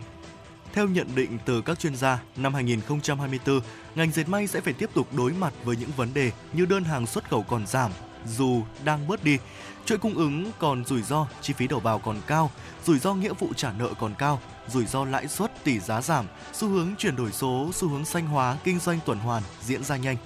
Theo 0.73 0.89
nhận 0.89 1.07
định 1.15 1.39
từ 1.45 1.61
các 1.61 1.79
chuyên 1.79 1.97
gia, 1.97 2.19
năm 2.37 2.55
2024, 2.55 3.61
ngành 3.95 4.11
dệt 4.11 4.29
may 4.29 4.47
sẽ 4.47 4.61
phải 4.61 4.73
tiếp 4.73 4.91
tục 4.95 5.09
đối 5.17 5.33
mặt 5.33 5.53
với 5.65 5.77
những 5.77 5.91
vấn 5.97 6.15
đề 6.15 6.31
như 6.53 6.67
đơn 6.67 6.85
hàng 6.85 7.07
xuất 7.07 7.31
khẩu 7.31 7.43
còn 7.43 7.67
giảm, 7.67 7.91
dù 8.27 8.63
đang 8.85 9.09
bớt 9.09 9.25
đi, 9.25 9.39
chuỗi 9.87 9.99
cung 9.99 10.15
ứng 10.15 10.51
còn 10.59 10.85
rủi 10.85 11.03
ro, 11.03 11.27
chi 11.41 11.53
phí 11.53 11.67
đầu 11.67 11.81
vào 11.81 11.99
còn 11.99 12.17
cao, 12.27 12.51
rủi 12.85 12.99
ro 12.99 13.15
nghĩa 13.15 13.33
vụ 13.39 13.49
trả 13.57 13.73
nợ 13.73 13.89
còn 13.99 14.15
cao, 14.15 14.41
rủi 14.69 14.87
ro 14.87 15.05
lãi 15.05 15.29
suất 15.29 15.65
tỷ 15.65 15.79
giá 15.79 16.03
giảm, 16.03 16.27
xu 16.53 16.69
hướng 16.69 16.95
chuyển 16.99 17.17
đổi 17.17 17.33
số, 17.33 17.71
xu 17.75 17.89
hướng 17.89 18.05
xanh 18.05 18.27
hóa, 18.27 18.57
kinh 18.65 18.79
doanh 18.79 18.99
tuần 19.07 19.19
hoàn 19.19 19.43
diễn 19.63 19.85
ra 19.85 19.97
nhanh. 19.97 20.17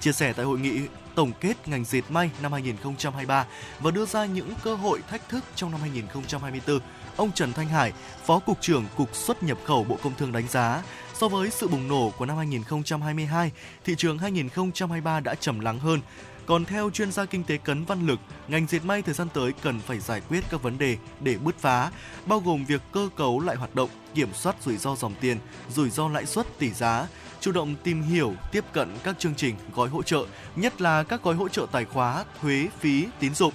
Chia 0.00 0.12
sẻ 0.12 0.32
tại 0.32 0.46
hội 0.46 0.58
nghị 0.58 0.80
tổng 1.14 1.32
kết 1.40 1.68
ngành 1.68 1.84
dệt 1.84 2.02
may 2.08 2.30
năm 2.42 2.52
2023 2.52 3.46
và 3.80 3.90
đưa 3.90 4.06
ra 4.06 4.24
những 4.24 4.52
cơ 4.62 4.74
hội 4.74 5.00
thách 5.10 5.28
thức 5.28 5.44
trong 5.54 5.70
năm 5.70 5.80
2024, 5.80 6.78
ông 7.16 7.32
Trần 7.32 7.52
Thanh 7.52 7.68
Hải, 7.68 7.92
Phó 8.24 8.38
Cục 8.38 8.60
trưởng 8.60 8.84
Cục 8.96 9.16
xuất 9.16 9.42
nhập 9.42 9.58
khẩu 9.64 9.84
Bộ 9.84 9.98
Công 10.02 10.14
Thương 10.14 10.32
đánh 10.32 10.48
giá, 10.48 10.82
so 11.14 11.28
với 11.28 11.50
sự 11.50 11.68
bùng 11.68 11.88
nổ 11.88 12.12
của 12.18 12.26
năm 12.26 12.36
2022, 12.36 13.50
thị 13.84 13.94
trường 13.98 14.18
2023 14.18 15.20
đã 15.20 15.34
trầm 15.34 15.60
lắng 15.60 15.78
hơn. 15.78 16.00
Còn 16.46 16.64
theo 16.64 16.90
chuyên 16.90 17.12
gia 17.12 17.24
kinh 17.24 17.44
tế 17.44 17.56
Cấn 17.56 17.84
Văn 17.84 18.06
Lực, 18.06 18.20
ngành 18.48 18.66
dệt 18.66 18.84
may 18.84 19.02
thời 19.02 19.14
gian 19.14 19.28
tới 19.34 19.52
cần 19.62 19.80
phải 19.80 20.00
giải 20.00 20.22
quyết 20.28 20.44
các 20.50 20.62
vấn 20.62 20.78
đề 20.78 20.96
để 21.20 21.36
bứt 21.38 21.58
phá, 21.58 21.90
bao 22.26 22.40
gồm 22.40 22.64
việc 22.64 22.80
cơ 22.92 23.08
cấu 23.16 23.40
lại 23.40 23.56
hoạt 23.56 23.74
động, 23.74 23.90
kiểm 24.14 24.28
soát 24.34 24.56
rủi 24.60 24.76
ro 24.76 24.96
dòng 24.96 25.14
tiền, 25.20 25.38
rủi 25.70 25.90
ro 25.90 26.08
lãi 26.08 26.26
suất, 26.26 26.46
tỷ 26.58 26.70
giá, 26.70 27.06
chủ 27.40 27.52
động 27.52 27.74
tìm 27.82 28.02
hiểu, 28.02 28.34
tiếp 28.52 28.64
cận 28.72 28.96
các 29.04 29.18
chương 29.18 29.34
trình, 29.34 29.54
gói 29.74 29.88
hỗ 29.88 30.02
trợ, 30.02 30.26
nhất 30.56 30.80
là 30.80 31.02
các 31.02 31.22
gói 31.22 31.34
hỗ 31.34 31.48
trợ 31.48 31.66
tài 31.72 31.84
khóa, 31.84 32.24
thuế, 32.40 32.68
phí, 32.80 33.06
tín 33.20 33.34
dụng, 33.34 33.52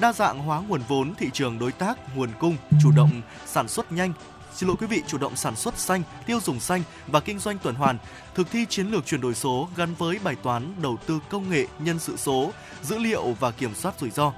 đa 0.00 0.12
dạng 0.12 0.38
hóa 0.38 0.60
nguồn 0.60 0.80
vốn 0.88 1.14
thị 1.14 1.30
trường 1.32 1.58
đối 1.58 1.72
tác, 1.72 2.16
nguồn 2.16 2.30
cung, 2.40 2.56
chủ 2.82 2.90
động 2.96 3.22
sản 3.46 3.68
xuất 3.68 3.92
nhanh, 3.92 4.12
xin 4.54 4.68
lỗi 4.68 4.76
quý 4.80 4.86
vị, 4.86 5.02
chủ 5.06 5.18
động 5.18 5.36
sản 5.36 5.56
xuất 5.56 5.78
xanh, 5.78 6.02
tiêu 6.26 6.40
dùng 6.40 6.60
xanh 6.60 6.82
và 7.06 7.20
kinh 7.20 7.38
doanh 7.38 7.58
tuần 7.58 7.74
hoàn, 7.74 7.98
thực 8.34 8.50
thi 8.50 8.66
chiến 8.68 8.88
lược 8.88 9.06
chuyển 9.06 9.20
đổi 9.20 9.34
số 9.34 9.68
gắn 9.76 9.94
với 9.98 10.18
bài 10.24 10.36
toán 10.42 10.74
đầu 10.82 10.96
tư 11.06 11.18
công 11.30 11.50
nghệ, 11.50 11.66
nhân 11.78 11.98
sự 11.98 12.16
số, 12.16 12.50
dữ 12.82 12.98
liệu 12.98 13.36
và 13.40 13.50
kiểm 13.50 13.74
soát 13.74 13.94
rủi 14.00 14.10
ro. 14.10 14.32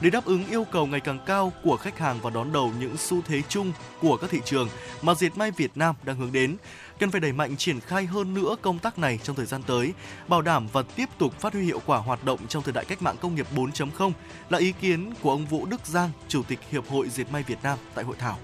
Để 0.00 0.10
đáp 0.10 0.24
ứng 0.24 0.46
yêu 0.46 0.64
cầu 0.64 0.86
ngày 0.86 1.00
càng 1.00 1.18
cao 1.26 1.52
của 1.62 1.76
khách 1.76 1.98
hàng 1.98 2.18
và 2.22 2.30
đón 2.30 2.52
đầu 2.52 2.72
những 2.80 2.96
xu 2.96 3.22
thế 3.22 3.42
chung 3.48 3.72
của 4.00 4.16
các 4.16 4.30
thị 4.30 4.40
trường 4.44 4.68
mà 5.02 5.14
dệt 5.14 5.36
may 5.36 5.50
Việt 5.50 5.70
Nam 5.74 5.94
đang 6.02 6.16
hướng 6.16 6.32
đến, 6.32 6.56
cần 6.98 7.10
phải 7.10 7.20
đẩy 7.20 7.32
mạnh 7.32 7.56
triển 7.56 7.80
khai 7.80 8.06
hơn 8.06 8.34
nữa 8.34 8.56
công 8.62 8.78
tác 8.78 8.98
này 8.98 9.18
trong 9.22 9.36
thời 9.36 9.46
gian 9.46 9.62
tới, 9.62 9.92
bảo 10.28 10.42
đảm 10.42 10.66
và 10.72 10.82
tiếp 10.82 11.08
tục 11.18 11.40
phát 11.40 11.52
huy 11.52 11.64
hiệu 11.64 11.80
quả 11.86 11.98
hoạt 11.98 12.24
động 12.24 12.46
trong 12.48 12.62
thời 12.62 12.72
đại 12.72 12.84
cách 12.84 13.02
mạng 13.02 13.16
công 13.20 13.34
nghiệp 13.34 13.46
4.0 13.54 14.12
là 14.48 14.58
ý 14.58 14.72
kiến 14.80 15.12
của 15.22 15.30
ông 15.30 15.46
Vũ 15.46 15.66
Đức 15.66 15.86
Giang, 15.86 16.10
Chủ 16.28 16.42
tịch 16.42 16.58
Hiệp 16.70 16.88
hội 16.88 17.08
Dệt 17.08 17.32
may 17.32 17.42
Việt 17.42 17.58
Nam 17.62 17.78
tại 17.94 18.04
hội 18.04 18.16
thảo. 18.18 18.38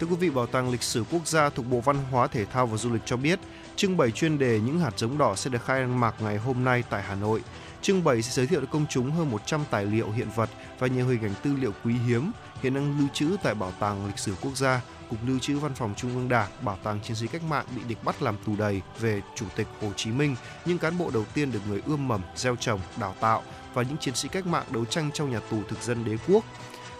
Thưa 0.00 0.06
quý 0.06 0.16
vị, 0.16 0.30
Bảo 0.30 0.46
tàng 0.46 0.70
Lịch 0.70 0.82
sử 0.82 1.04
Quốc 1.10 1.26
gia 1.26 1.50
thuộc 1.50 1.66
Bộ 1.66 1.80
Văn 1.80 1.96
hóa 2.10 2.26
Thể 2.26 2.44
thao 2.44 2.66
và 2.66 2.76
Du 2.76 2.92
lịch 2.92 3.02
cho 3.04 3.16
biết, 3.16 3.38
trưng 3.76 3.96
bày 3.96 4.10
chuyên 4.10 4.38
đề 4.38 4.60
những 4.60 4.80
hạt 4.80 4.90
giống 4.96 5.18
đỏ 5.18 5.36
sẽ 5.36 5.50
được 5.50 5.64
khai 5.64 5.86
mạc 5.86 6.14
ngày 6.20 6.36
hôm 6.36 6.64
nay 6.64 6.84
tại 6.90 7.02
Hà 7.02 7.14
Nội. 7.14 7.40
Trưng 7.82 8.04
bày 8.04 8.22
sẽ 8.22 8.32
giới 8.32 8.46
thiệu 8.46 8.60
công 8.70 8.86
chúng 8.88 9.10
hơn 9.10 9.30
100 9.30 9.64
tài 9.70 9.84
liệu 9.84 10.10
hiện 10.10 10.28
vật 10.34 10.50
và 10.78 10.86
nhiều 10.86 11.08
hình 11.08 11.22
ảnh 11.22 11.34
tư 11.42 11.54
liệu 11.60 11.72
quý 11.84 11.94
hiếm 12.06 12.32
hiện 12.62 12.74
đang 12.74 12.98
lưu 12.98 13.08
trữ 13.12 13.36
tại 13.42 13.54
Bảo 13.54 13.72
tàng 13.80 14.06
Lịch 14.06 14.18
sử 14.18 14.34
Quốc 14.42 14.56
gia, 14.56 14.80
Cục 15.10 15.18
Lưu 15.26 15.38
trữ 15.38 15.58
Văn 15.58 15.74
phòng 15.74 15.94
Trung 15.96 16.14
ương 16.14 16.28
Đảng, 16.28 16.50
Bảo 16.62 16.78
tàng 16.82 17.00
Chiến 17.00 17.16
sĩ 17.16 17.26
Cách 17.26 17.42
mạng 17.42 17.66
bị 17.76 17.82
địch 17.88 18.04
bắt 18.04 18.22
làm 18.22 18.36
tù 18.46 18.56
đầy 18.56 18.82
về 19.00 19.22
Chủ 19.34 19.46
tịch 19.56 19.66
Hồ 19.80 19.92
Chí 19.96 20.10
Minh, 20.10 20.36
những 20.64 20.78
cán 20.78 20.98
bộ 20.98 21.10
đầu 21.14 21.24
tiên 21.34 21.52
được 21.52 21.60
người 21.68 21.82
ươm 21.86 22.08
mầm, 22.08 22.22
gieo 22.36 22.56
trồng, 22.56 22.80
đào 23.00 23.14
tạo 23.20 23.42
và 23.74 23.82
những 23.82 23.96
chiến 23.98 24.14
sĩ 24.14 24.28
cách 24.28 24.46
mạng 24.46 24.66
đấu 24.70 24.84
tranh 24.84 25.10
trong 25.14 25.30
nhà 25.30 25.40
tù 25.50 25.62
thực 25.68 25.82
dân 25.82 26.04
đế 26.04 26.16
quốc. 26.28 26.44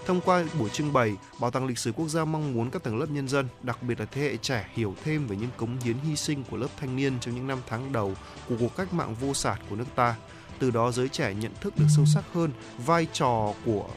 Thông 0.06 0.20
qua 0.20 0.44
buổi 0.58 0.70
trưng 0.70 0.92
bày, 0.92 1.16
Bảo 1.40 1.50
tàng 1.50 1.66
Lịch 1.66 1.78
sử 1.78 1.92
Quốc 1.92 2.08
gia 2.08 2.24
mong 2.24 2.54
muốn 2.54 2.70
các 2.70 2.82
tầng 2.82 2.98
lớp 2.98 3.06
nhân 3.10 3.28
dân, 3.28 3.48
đặc 3.62 3.82
biệt 3.82 4.00
là 4.00 4.06
thế 4.06 4.22
hệ 4.22 4.36
trẻ 4.36 4.70
hiểu 4.74 4.94
thêm 5.04 5.26
về 5.26 5.36
những 5.36 5.50
cống 5.56 5.80
hiến 5.80 5.96
hy 5.98 6.16
sinh 6.16 6.44
của 6.50 6.56
lớp 6.56 6.68
thanh 6.80 6.96
niên 6.96 7.20
trong 7.20 7.34
những 7.34 7.46
năm 7.46 7.58
tháng 7.68 7.92
đầu 7.92 8.14
của 8.48 8.54
cuộc 8.60 8.76
cách 8.76 8.94
mạng 8.94 9.14
vô 9.14 9.34
sản 9.34 9.58
của 9.70 9.76
nước 9.76 9.84
ta. 9.94 10.14
Từ 10.58 10.70
đó 10.70 10.92
giới 10.92 11.08
trẻ 11.08 11.34
nhận 11.34 11.52
thức 11.60 11.74
được 11.76 11.86
sâu 11.96 12.04
sắc 12.14 12.24
hơn 12.32 12.50
vai 12.86 13.06
trò 13.12 13.54
của 13.64 13.88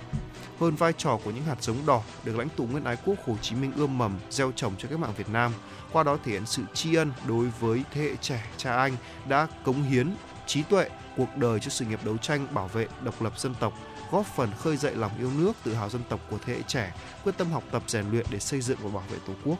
hơn 0.59 0.75
vai 0.75 0.93
trò 0.97 1.19
của 1.23 1.31
những 1.31 1.43
hạt 1.43 1.63
giống 1.63 1.85
đỏ 1.85 2.01
được 2.23 2.37
lãnh 2.37 2.49
tụ 2.49 2.65
Nguyễn 2.65 2.83
Ái 2.83 2.97
Quốc 3.05 3.15
Hồ 3.25 3.37
Chí 3.41 3.55
Minh 3.55 3.71
ươm 3.75 3.97
mầm, 3.97 4.19
gieo 4.29 4.51
trồng 4.51 4.73
cho 4.77 4.89
cách 4.89 4.99
mạng 4.99 5.13
Việt 5.17 5.29
Nam. 5.29 5.51
Qua 5.91 6.03
đó 6.03 6.17
thể 6.23 6.31
hiện 6.31 6.45
sự 6.45 6.63
tri 6.73 6.95
ân 6.95 7.11
đối 7.27 7.45
với 7.59 7.83
thế 7.91 8.01
hệ 8.01 8.15
trẻ 8.15 8.45
cha 8.57 8.75
anh 8.75 8.93
đã 9.27 9.47
cống 9.63 9.83
hiến 9.83 10.15
trí 10.47 10.63
tuệ, 10.63 10.89
cuộc 11.17 11.37
đời 11.37 11.59
cho 11.59 11.69
sự 11.69 11.85
nghiệp 11.85 11.99
đấu 12.03 12.17
tranh 12.17 12.47
bảo 12.51 12.67
vệ 12.67 12.87
độc 13.01 13.21
lập 13.21 13.39
dân 13.39 13.55
tộc, 13.59 13.73
góp 14.13 14.25
phần 14.25 14.49
khơi 14.59 14.77
dậy 14.77 14.95
lòng 14.95 15.11
yêu 15.19 15.31
nước, 15.37 15.53
tự 15.63 15.73
hào 15.73 15.89
dân 15.89 16.01
tộc 16.09 16.19
của 16.29 16.37
thế 16.45 16.53
hệ 16.53 16.59
trẻ, 16.67 16.93
quyết 17.23 17.37
tâm 17.37 17.51
học 17.51 17.63
tập 17.71 17.83
rèn 17.87 18.11
luyện 18.11 18.25
để 18.29 18.39
xây 18.39 18.61
dựng 18.61 18.77
và 18.81 18.89
bảo 18.89 19.03
vệ 19.09 19.17
Tổ 19.27 19.33
quốc. 19.45 19.57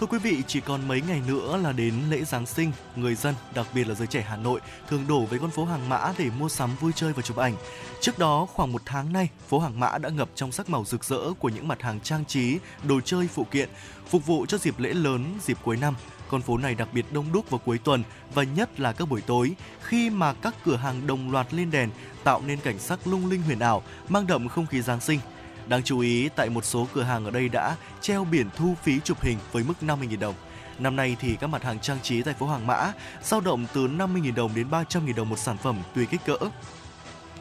Thưa 0.00 0.06
quý 0.06 0.18
vị, 0.18 0.42
chỉ 0.46 0.60
còn 0.60 0.88
mấy 0.88 1.00
ngày 1.00 1.22
nữa 1.26 1.56
là 1.62 1.72
đến 1.72 1.94
lễ 2.10 2.24
Giáng 2.24 2.46
sinh, 2.46 2.72
người 2.96 3.14
dân, 3.14 3.34
đặc 3.54 3.66
biệt 3.74 3.88
là 3.88 3.94
giới 3.94 4.06
trẻ 4.06 4.20
Hà 4.28 4.36
Nội 4.36 4.60
thường 4.88 5.04
đổ 5.08 5.24
về 5.24 5.38
con 5.38 5.50
phố 5.50 5.64
Hàng 5.64 5.88
Mã 5.88 6.12
để 6.18 6.30
mua 6.38 6.48
sắm 6.48 6.70
vui 6.80 6.92
chơi 6.96 7.12
và 7.12 7.22
chụp 7.22 7.36
ảnh. 7.36 7.56
Trước 8.00 8.18
đó, 8.18 8.46
khoảng 8.52 8.72
một 8.72 8.82
tháng 8.84 9.12
nay, 9.12 9.28
phố 9.48 9.58
Hàng 9.58 9.80
Mã 9.80 9.98
đã 9.98 10.08
ngập 10.08 10.28
trong 10.34 10.52
sắc 10.52 10.70
màu 10.70 10.84
rực 10.84 11.04
rỡ 11.04 11.32
của 11.38 11.48
những 11.48 11.68
mặt 11.68 11.82
hàng 11.82 12.00
trang 12.00 12.24
trí, 12.24 12.58
đồ 12.82 13.00
chơi, 13.00 13.28
phụ 13.28 13.46
kiện, 13.50 13.68
phục 14.08 14.26
vụ 14.26 14.46
cho 14.46 14.58
dịp 14.58 14.78
lễ 14.78 14.92
lớn, 14.92 15.38
dịp 15.42 15.58
cuối 15.64 15.76
năm. 15.76 15.94
Con 16.28 16.42
phố 16.42 16.58
này 16.58 16.74
đặc 16.74 16.88
biệt 16.92 17.12
đông 17.12 17.32
đúc 17.32 17.50
vào 17.50 17.60
cuối 17.64 17.78
tuần 17.78 18.02
và 18.34 18.42
nhất 18.42 18.80
là 18.80 18.92
các 18.92 19.08
buổi 19.08 19.20
tối 19.20 19.54
khi 19.82 20.10
mà 20.10 20.32
các 20.32 20.54
cửa 20.64 20.76
hàng 20.76 21.06
đồng 21.06 21.30
loạt 21.32 21.54
lên 21.54 21.70
đèn 21.70 21.90
tạo 22.24 22.42
nên 22.46 22.60
cảnh 22.60 22.78
sắc 22.78 23.06
lung 23.06 23.30
linh 23.30 23.42
huyền 23.42 23.58
ảo, 23.58 23.82
mang 24.08 24.26
đậm 24.26 24.48
không 24.48 24.66
khí 24.66 24.82
Giáng 24.82 25.00
sinh. 25.00 25.20
Đáng 25.66 25.82
chú 25.82 25.98
ý, 25.98 26.28
tại 26.28 26.50
một 26.50 26.64
số 26.64 26.88
cửa 26.94 27.02
hàng 27.02 27.24
ở 27.24 27.30
đây 27.30 27.48
đã 27.48 27.76
treo 28.00 28.24
biển 28.24 28.48
thu 28.56 28.74
phí 28.82 29.00
chụp 29.00 29.20
hình 29.20 29.38
với 29.52 29.64
mức 29.64 29.74
50.000 29.80 30.18
đồng. 30.18 30.34
Năm 30.78 30.96
nay 30.96 31.16
thì 31.20 31.36
các 31.40 31.46
mặt 31.46 31.62
hàng 31.62 31.80
trang 31.80 31.98
trí 32.02 32.22
tại 32.22 32.34
phố 32.34 32.46
Hàng 32.46 32.66
Mã 32.66 32.92
dao 33.22 33.40
động 33.40 33.66
từ 33.74 33.86
50.000 33.86 34.34
đồng 34.34 34.54
đến 34.54 34.70
300.000 34.70 35.14
đồng 35.14 35.28
một 35.28 35.38
sản 35.38 35.56
phẩm 35.56 35.82
tùy 35.94 36.06
kích 36.06 36.20
cỡ. 36.26 36.36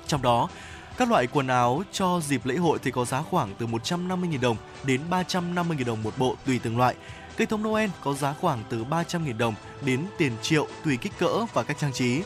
Trong 0.08 0.22
đó, 0.22 0.50
các 0.98 1.10
loại 1.10 1.28
quần 1.28 1.48
áo 1.48 1.84
cho 1.92 2.20
dịp 2.20 2.46
lễ 2.46 2.56
hội 2.56 2.80
thì 2.84 2.92
có 2.92 3.06
giá 3.06 3.22
khoảng 3.22 3.54
từ 3.60 3.68
150.000 3.68 4.42
đồng 4.42 4.58
đến 4.84 5.02
350.000 5.10 5.86
đồng 5.86 6.04
một 6.04 6.14
bộ 6.18 6.36
tùy 6.46 6.60
từng 6.64 6.78
loại. 6.78 6.96
Cây 7.38 7.48
thông 7.48 7.64
Noel 7.64 7.90
có 8.04 8.14
giá 8.14 8.34
khoảng 8.42 8.64
từ 8.70 8.84
300.000 8.84 9.38
đồng 9.38 9.54
đến 9.86 10.06
tiền 10.18 10.32
triệu 10.42 10.68
tùy 10.86 10.98
kích 10.98 11.12
cỡ 11.20 11.46
và 11.54 11.64
cách 11.64 11.78
trang 11.80 11.94
trí. 11.94 12.22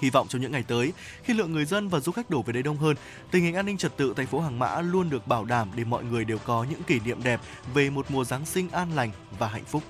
Hy 0.00 0.10
vọng 0.10 0.28
trong 0.28 0.42
những 0.42 0.52
ngày 0.52 0.64
tới, 0.68 0.92
khi 1.22 1.34
lượng 1.34 1.52
người 1.52 1.64
dân 1.64 1.88
và 1.88 2.00
du 2.00 2.12
khách 2.12 2.30
đổ 2.30 2.42
về 2.42 2.52
đây 2.52 2.62
đông 2.62 2.76
hơn, 2.76 2.96
tình 3.30 3.44
hình 3.44 3.54
an 3.54 3.66
ninh 3.66 3.78
trật 3.78 3.96
tự 3.96 4.14
thành 4.16 4.26
phố 4.26 4.40
Hàng 4.40 4.58
Mã 4.58 4.80
luôn 4.80 5.10
được 5.10 5.26
bảo 5.26 5.44
đảm 5.44 5.68
để 5.76 5.84
mọi 5.84 6.04
người 6.04 6.24
đều 6.24 6.38
có 6.38 6.66
những 6.70 6.82
kỷ 6.82 7.00
niệm 7.00 7.22
đẹp 7.22 7.40
về 7.74 7.90
một 7.90 8.06
mùa 8.08 8.24
Giáng 8.24 8.46
sinh 8.46 8.70
an 8.70 8.88
lành 8.94 9.10
và 9.38 9.48
hạnh 9.48 9.64
phúc. 9.64 9.82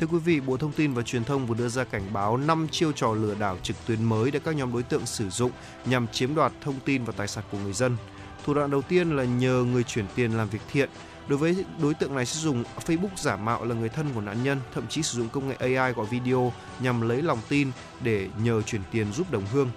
Thưa 0.00 0.06
quý 0.06 0.18
vị, 0.18 0.40
Bộ 0.40 0.56
Thông 0.56 0.72
tin 0.72 0.92
và 0.92 1.02
Truyền 1.02 1.24
thông 1.24 1.46
vừa 1.46 1.54
đưa 1.54 1.68
ra 1.68 1.84
cảnh 1.84 2.02
báo 2.12 2.36
5 2.36 2.68
chiêu 2.70 2.92
trò 2.92 3.12
lừa 3.12 3.34
đảo 3.34 3.56
trực 3.62 3.76
tuyến 3.86 4.04
mới 4.04 4.30
để 4.30 4.40
các 4.44 4.56
nhóm 4.56 4.72
đối 4.72 4.82
tượng 4.82 5.06
sử 5.06 5.30
dụng 5.30 5.50
nhằm 5.84 6.06
chiếm 6.08 6.34
đoạt 6.34 6.52
thông 6.60 6.80
tin 6.84 7.04
và 7.04 7.12
tài 7.16 7.28
sản 7.28 7.44
của 7.52 7.58
người 7.58 7.72
dân. 7.72 7.96
Thủ 8.44 8.54
đoạn 8.54 8.70
đầu 8.70 8.82
tiên 8.82 9.16
là 9.16 9.24
nhờ 9.24 9.64
người 9.72 9.82
chuyển 9.82 10.04
tiền 10.14 10.36
làm 10.36 10.48
việc 10.48 10.62
thiện. 10.72 10.88
Đối 11.30 11.38
với 11.38 11.64
đối 11.82 11.94
tượng 11.94 12.14
này 12.14 12.26
sẽ 12.26 12.40
dùng 12.40 12.64
Facebook 12.86 13.08
giả 13.16 13.36
mạo 13.36 13.64
là 13.64 13.74
người 13.74 13.88
thân 13.88 14.06
của 14.14 14.20
nạn 14.20 14.42
nhân, 14.42 14.60
thậm 14.74 14.86
chí 14.88 15.02
sử 15.02 15.18
dụng 15.18 15.28
công 15.28 15.48
nghệ 15.48 15.56
AI 15.58 15.92
gọi 15.92 16.06
video 16.06 16.52
nhằm 16.80 17.00
lấy 17.00 17.22
lòng 17.22 17.38
tin 17.48 17.70
để 18.00 18.28
nhờ 18.42 18.62
chuyển 18.62 18.82
tiền 18.90 19.12
giúp 19.12 19.30
đồng 19.30 19.44
hương. 19.52 19.70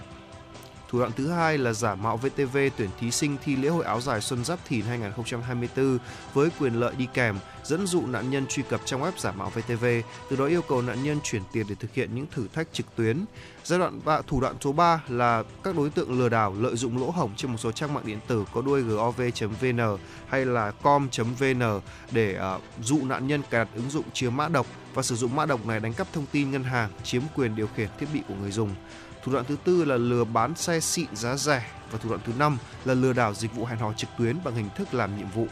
Thủ 0.94 1.00
đoạn 1.00 1.12
thứ 1.12 1.30
hai 1.30 1.58
là 1.58 1.74
giả 1.74 1.96
mạo 1.96 2.18
VTV 2.18 2.58
tuyển 2.78 2.90
thí 3.00 3.12
sinh 3.12 3.38
thi 3.44 3.56
lễ 3.56 3.70
hội 3.70 3.86
áo 3.86 4.02
dài 4.02 4.22
Xuân 4.22 4.46
Giáp 4.46 4.60
Thìn 4.66 4.86
2024 4.86 5.98
với 6.34 6.50
quyền 6.60 6.74
lợi 6.74 6.94
đi 6.98 7.08
kèm, 7.14 7.40
dẫn 7.64 7.88
dụ 7.88 8.08
nạn 8.08 8.30
nhân 8.30 8.46
truy 8.50 8.64
cập 8.70 8.82
trang 8.86 9.02
web 9.02 9.12
giả 9.18 9.32
mạo 9.32 9.50
VTV, 9.50 9.86
từ 10.30 10.36
đó 10.36 10.46
yêu 10.46 10.62
cầu 10.62 10.82
nạn 10.82 11.04
nhân 11.04 11.20
chuyển 11.24 11.42
tiền 11.54 11.66
để 11.70 11.76
thực 11.80 11.94
hiện 11.94 12.16
những 12.16 12.26
thử 12.32 12.48
thách 12.54 12.68
trực 12.74 12.96
tuyến. 12.96 13.26
Giai 13.64 13.80
đoạn 13.80 14.00
3, 14.06 14.22
thủ 14.22 14.42
đoạn 14.42 14.56
số 14.62 14.72
3 14.72 15.04
là 15.08 15.44
các 15.64 15.76
đối 15.76 15.90
tượng 15.90 16.20
lừa 16.20 16.30
đảo 16.30 16.56
lợi 16.60 16.76
dụng 16.76 16.98
lỗ 16.98 17.10
hổng 17.10 17.32
trên 17.36 17.52
một 17.52 17.58
số 17.58 17.72
trang 17.72 17.94
mạng 17.94 18.04
điện 18.06 18.20
tử 18.28 18.46
có 18.54 18.62
đuôi 18.62 18.82
gov.vn 18.82 19.98
hay 20.28 20.46
là 20.46 20.72
com.vn 20.72 21.82
để 22.12 22.40
uh, 22.56 22.62
dụ 22.82 23.06
nạn 23.06 23.28
nhân 23.28 23.42
cài 23.50 23.66
đặt 23.66 23.72
ứng 23.76 23.90
dụng 23.90 24.06
chứa 24.14 24.30
mã 24.30 24.48
độc 24.48 24.68
và 24.94 25.04
sử 25.04 25.16
dụng 25.16 25.36
mã 25.36 25.46
độc 25.46 25.66
này 25.66 25.80
đánh 25.80 25.94
cắp 25.94 26.08
thông 26.14 26.26
tin 26.32 26.52
ngân 26.52 26.64
hàng, 26.64 26.90
chiếm 27.04 27.22
quyền 27.36 27.56
điều 27.56 27.68
khiển 27.68 27.90
thiết 28.00 28.08
bị 28.14 28.22
của 28.28 28.36
người 28.42 28.52
dùng. 28.52 28.76
Thủ 29.24 29.32
đoạn 29.32 29.46
thứ 29.48 29.56
tư 29.64 29.86
là 29.86 29.98
lừa 29.98 30.24
bán 30.24 30.56
xe 30.56 30.80
xịn 30.80 31.16
giá 31.16 31.36
rẻ 31.36 31.66
và 31.92 32.00
thủ 32.00 32.10
đoạn 32.10 32.22
thứ 32.26 32.34
năm 32.40 32.58
là 32.86 32.94
lừa 32.94 33.14
đảo 33.14 33.34
dịch 33.34 33.56
vụ 33.56 33.66
hẹn 33.66 33.80
hò 33.80 33.94
trực 33.94 34.10
tuyến 34.18 34.38
bằng 34.44 34.56
hình 34.56 34.70
thức 34.76 34.94
làm 34.94 35.18
nhiệm 35.18 35.30
vụ. 35.30 35.48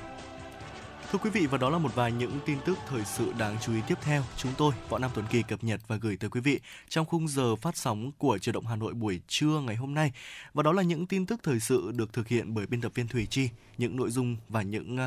Thưa 1.12 1.20
quý 1.24 1.30
vị 1.30 1.48
và 1.48 1.58
đó 1.58 1.70
là 1.70 1.78
một 1.78 1.96
vài 1.96 2.12
những 2.12 2.40
tin 2.46 2.58
tức 2.66 2.78
thời 2.88 3.06
sự 3.06 3.34
đáng 3.38 3.58
chú 3.62 3.74
ý 3.74 3.80
tiếp 3.88 3.98
theo 4.02 4.24
chúng 4.38 4.52
tôi 4.58 4.74
Võ 4.90 4.98
Nam 4.98 5.12
Tuấn 5.14 5.26
Kỳ 5.30 5.44
cập 5.44 5.64
nhật 5.64 5.82
và 5.88 5.96
gửi 5.96 6.18
tới 6.18 6.30
quý 6.30 6.42
vị 6.42 6.60
trong 6.90 7.06
khung 7.06 7.28
giờ 7.28 7.56
phát 7.56 7.78
sóng 7.78 8.12
của 8.18 8.38
Chủ 8.38 8.52
động 8.52 8.68
Hà 8.68 8.76
Nội 8.76 8.94
buổi 8.94 9.22
trưa 9.28 9.60
ngày 9.60 9.76
hôm 9.76 9.94
nay. 9.94 10.12
Và 10.54 10.64
đó 10.64 10.72
là 10.72 10.84
những 10.84 11.08
tin 11.08 11.26
tức 11.26 11.40
thời 11.44 11.60
sự 11.60 11.92
được 11.96 12.14
thực 12.14 12.28
hiện 12.28 12.54
bởi 12.54 12.66
biên 12.68 12.82
tập 12.82 12.92
viên 12.96 13.08
Thùy 13.08 13.26
Chi. 13.26 13.50
Những 13.78 13.98
nội 13.98 14.12
dung 14.12 14.38
và 14.50 14.62
những 14.62 14.98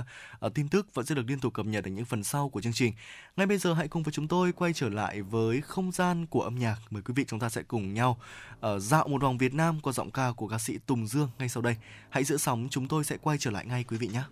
uh, 0.46 0.54
tin 0.54 0.68
tức 0.68 0.94
vẫn 0.94 1.06
sẽ 1.06 1.14
được 1.14 1.24
liên 1.26 1.38
tục 1.38 1.54
cập 1.54 1.66
nhật 1.66 1.84
ở 1.84 1.90
những 1.90 2.04
phần 2.04 2.24
sau 2.24 2.48
của 2.48 2.60
chương 2.60 2.72
trình. 2.72 2.92
Ngay 3.36 3.46
bây 3.46 3.58
giờ 3.58 3.74
hãy 3.74 3.88
cùng 3.88 4.02
với 4.02 4.12
chúng 4.12 4.28
tôi 4.28 4.52
quay 4.52 4.72
trở 4.72 4.88
lại 4.88 5.22
với 5.22 5.60
không 5.60 5.92
gian 5.92 6.26
của 6.26 6.42
âm 6.42 6.58
nhạc. 6.58 6.76
Mời 6.90 7.02
quý 7.02 7.14
vị 7.16 7.24
chúng 7.28 7.40
ta 7.40 7.48
sẽ 7.48 7.62
cùng 7.62 7.94
nhau 7.94 8.18
uh, 8.66 8.82
dạo 8.82 9.08
một 9.08 9.22
vòng 9.22 9.38
Việt 9.38 9.54
Nam 9.54 9.80
qua 9.80 9.92
giọng 9.92 10.10
ca 10.10 10.32
của 10.32 10.48
ca 10.48 10.58
sĩ 10.58 10.78
Tùng 10.86 11.06
Dương 11.06 11.28
ngay 11.38 11.48
sau 11.48 11.62
đây. 11.62 11.76
Hãy 12.10 12.24
giữ 12.24 12.36
sóng, 12.36 12.68
chúng 12.70 12.88
tôi 12.88 13.04
sẽ 13.04 13.16
quay 13.16 13.38
trở 13.38 13.50
lại 13.50 13.66
ngay 13.66 13.84
quý 13.84 13.96
vị 13.96 14.08
nhé. 14.08 14.22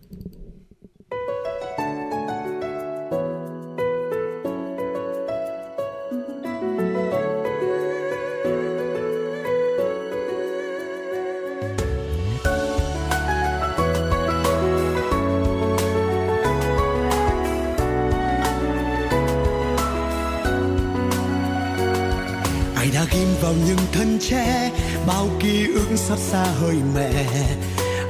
Đã 23.03 23.09
ghim 23.13 23.29
vào 23.43 23.55
những 23.67 23.79
thân 23.93 24.19
tre, 24.21 24.71
bao 25.07 25.29
ký 25.41 25.67
ức 25.75 25.97
xót 25.97 26.19
xa 26.19 26.45
hơi 26.45 26.77
mẹ 26.95 27.25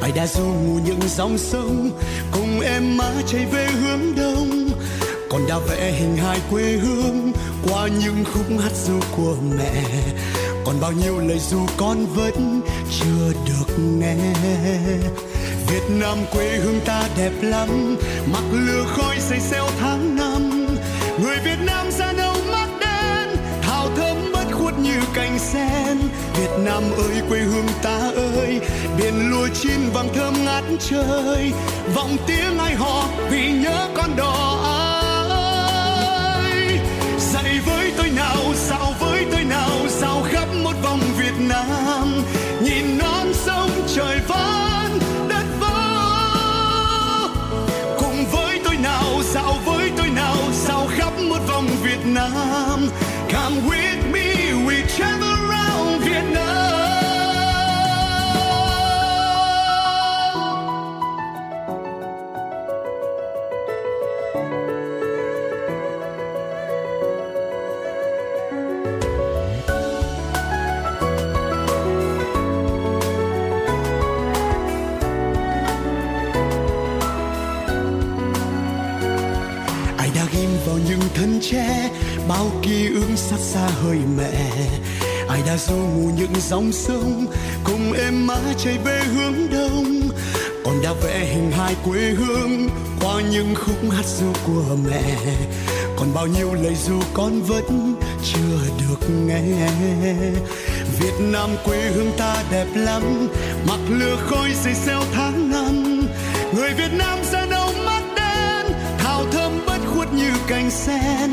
ai 0.03 0.13
đã 0.13 0.27
du 0.27 0.45
ngủ 0.45 0.79
những 0.87 1.01
dòng 1.17 1.39
sông, 1.39 1.91
cùng 2.33 2.61
em 2.61 2.97
má 2.97 3.11
chạy 3.27 3.47
về 3.53 3.67
hướng 3.67 4.15
đông. 4.17 4.69
Còn 5.31 5.47
đã 5.49 5.59
vẽ 5.59 5.93
hình 5.93 6.17
hài 6.17 6.41
quê 6.51 6.63
hương 6.63 7.33
qua 7.69 7.89
những 7.89 8.25
khúc 8.33 8.47
hát 8.63 8.73
ru 8.87 9.01
của 9.17 9.37
mẹ. 9.59 9.85
Còn 10.65 10.81
bao 10.81 10.93
nhiêu 10.93 11.19
lời 11.19 11.39
ru 11.39 11.67
con 11.77 12.07
vẫn 12.07 12.61
chưa 12.91 13.33
được 13.47 13.79
nghe. 13.79 14.17
Việt 15.69 15.83
Nam 15.91 16.19
quê 16.33 16.57
hương 16.57 16.81
ta 16.85 17.09
đẹp 17.17 17.33
lắm, 17.43 17.97
mặc 18.33 18.45
lửa 18.53 18.85
khói 18.97 19.17
xây 19.21 19.41
xeo 19.41 19.67
thắng. 19.81 20.12
Nam 26.65 26.83
ơi, 26.97 27.23
quê 27.29 27.39
hương 27.39 27.67
ta 27.83 27.99
ơi, 28.37 28.61
biển 28.99 29.31
lúa 29.31 29.49
chín 29.63 29.91
vàng 29.93 30.09
thơm 30.15 30.45
ngát 30.45 30.65
trời. 30.91 31.53
Vọng 31.95 32.17
tiếng 32.27 32.59
ai 32.59 32.75
hò 32.75 33.09
vì 33.31 33.53
nhớ 33.53 33.89
con 33.95 34.17
đò 34.17 34.59
ơi 35.35 36.79
dậy 37.19 37.61
với 37.67 37.93
tôi 37.97 38.11
nào 38.11 38.55
sao 38.55 38.95
với 39.01 39.27
tôi 39.33 39.45
nào 39.45 39.71
sao 39.89 40.23
khắp 40.33 40.49
một 40.63 40.75
vòng 40.83 41.01
Việt 41.19 41.35
Nam. 41.39 42.23
Nhìn 42.63 42.99
non 42.99 43.33
sông 43.35 43.71
trời 43.97 44.19
vẫn 44.29 44.99
đất 45.29 45.45
vỡ. 45.61 45.69
Cùng 47.99 48.25
với 48.33 48.61
tôi 48.65 48.77
nào 48.77 49.23
sao 49.23 49.55
với 49.65 49.91
tôi 49.97 50.09
nào 50.09 50.37
sao 50.53 50.87
khắp 50.97 51.13
một 51.29 51.41
vòng 51.49 51.67
Việt 51.83 52.07
Nam. 52.07 52.89
Come 53.33 53.57
with 53.69 54.12
tre 81.43 81.91
bao 82.29 82.51
ký 82.63 82.87
ức 82.95 83.17
sát 83.17 83.39
xa 83.41 83.69
hơi 83.83 83.99
mẹ. 84.17 84.33
Ai 85.29 85.43
đã 85.47 85.57
du 85.57 85.77
mù 85.77 86.11
những 86.17 86.33
dòng 86.49 86.73
sông, 86.73 87.27
cùng 87.65 87.93
em 87.93 88.27
má 88.27 88.37
chạy 88.59 88.79
về 88.85 89.03
hướng 89.15 89.51
đông. 89.51 90.01
Còn 90.65 90.83
đã 90.83 90.93
vẽ 90.93 91.25
hình 91.35 91.51
hai 91.51 91.75
quê 91.85 92.01
hương 92.01 92.69
qua 93.01 93.21
những 93.31 93.55
khúc 93.55 93.91
hát 93.91 94.05
ru 94.07 94.33
của 94.47 94.77
mẹ. 94.91 95.03
Còn 95.97 96.15
bao 96.15 96.27
nhiêu 96.27 96.55
lời 96.55 96.75
ru 96.75 97.01
con 97.15 97.43
vẫn 97.43 97.95
chưa 98.25 98.59
được 98.79 99.11
nghe. 99.27 99.75
Việt 101.01 101.15
Nam 101.21 101.51
quê 101.65 101.81
hương 101.95 102.13
ta 102.19 102.45
đẹp 102.51 102.67
lắm, 102.75 103.29
mặc 103.69 103.81
lửa 103.89 104.17
khói 104.31 104.51
xây 104.55 104.75
xeo 104.75 105.03
tháng 105.13 105.51
năm. 105.51 105.82
Sen. 110.73 111.31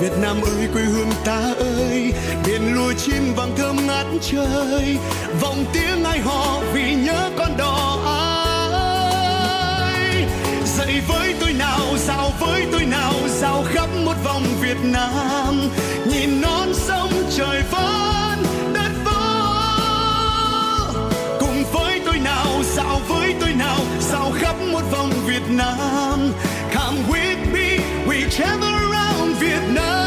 Việt 0.00 0.12
Nam 0.22 0.42
ơi, 0.42 0.68
quê 0.72 0.82
hương 0.82 1.10
ta 1.24 1.54
ơi 1.58 2.12
biển 2.46 2.74
lúa 2.74 2.92
chim 2.92 3.34
vàng 3.36 3.56
thơm 3.56 3.86
ngát 3.86 4.06
trời. 4.30 4.98
Vọng 5.40 5.64
tiếng 5.72 6.04
ai 6.04 6.18
hò 6.18 6.60
vì 6.72 6.94
nhớ 6.94 7.30
con 7.38 7.56
đò 7.58 7.98
ai. 8.66 10.26
Dậy 10.76 11.00
với 11.08 11.34
tôi 11.40 11.52
nào, 11.52 11.80
dạo 12.06 12.30
với 12.40 12.66
tôi 12.72 12.84
nào, 12.84 13.14
dạo 13.40 13.64
khắp 13.72 13.88
một 14.04 14.16
vòng 14.24 14.42
Việt 14.60 14.78
Nam. 14.82 15.70
Nhìn 16.06 16.40
non 16.40 16.74
sông 16.74 17.10
trời 17.36 17.62
vẫn 17.70 18.44
đất 18.74 18.90
vỡ. 19.04 19.12
Cùng 21.40 21.64
với 21.72 22.00
tôi 22.06 22.18
nào, 22.18 22.46
dạo 22.76 23.00
với 23.08 23.34
tôi 23.40 23.52
nào, 23.52 23.78
dạo 24.12 24.32
khắp 24.34 24.56
một 24.72 24.82
vòng 24.92 25.10
Việt 25.26 25.42
Nam. 25.48 26.32
Come 26.74 26.98
with 27.08 27.41
we 28.12 28.28
travel 28.28 28.74
around 28.84 29.36
Việt 29.40 29.64
Nam 29.74 30.02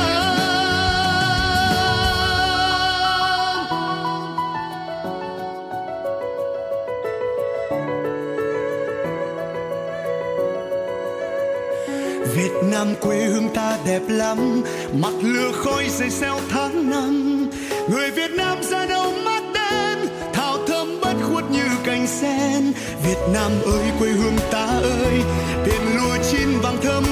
Việt 12.35 12.51
Nam 12.63 12.95
quê 13.01 13.17
hương 13.17 13.49
ta 13.49 13.77
đẹp 13.85 14.01
lắm, 14.07 14.61
mặt 14.93 15.13
lửa 15.21 15.51
khói 15.51 15.89
dày 15.89 16.09
xeo 16.09 16.39
tháng 16.49 16.89
năm. 16.89 17.49
Người 17.89 18.11
Việt 18.11 18.31
Nam 18.31 18.63
ra 18.63 18.85
đâu 18.85 19.13
mắt 19.25 19.43
đen, 19.53 19.97
thảo 20.33 20.57
thơm 20.67 21.01
bất 21.01 21.15
khuất 21.23 21.51
như 21.51 21.63
cành 21.83 22.07
sen. 22.07 22.73
Việt 23.05 23.19
Nam 23.33 23.51
ơi, 23.65 23.83
quê 23.99 24.09
hương 24.09 24.37
ta 24.51 24.65
ơi 24.81 25.21
biển 25.65 25.81
lúa 25.95 26.17
chín 26.31 26.59
vàng 26.61 26.77
thơm 26.83 27.04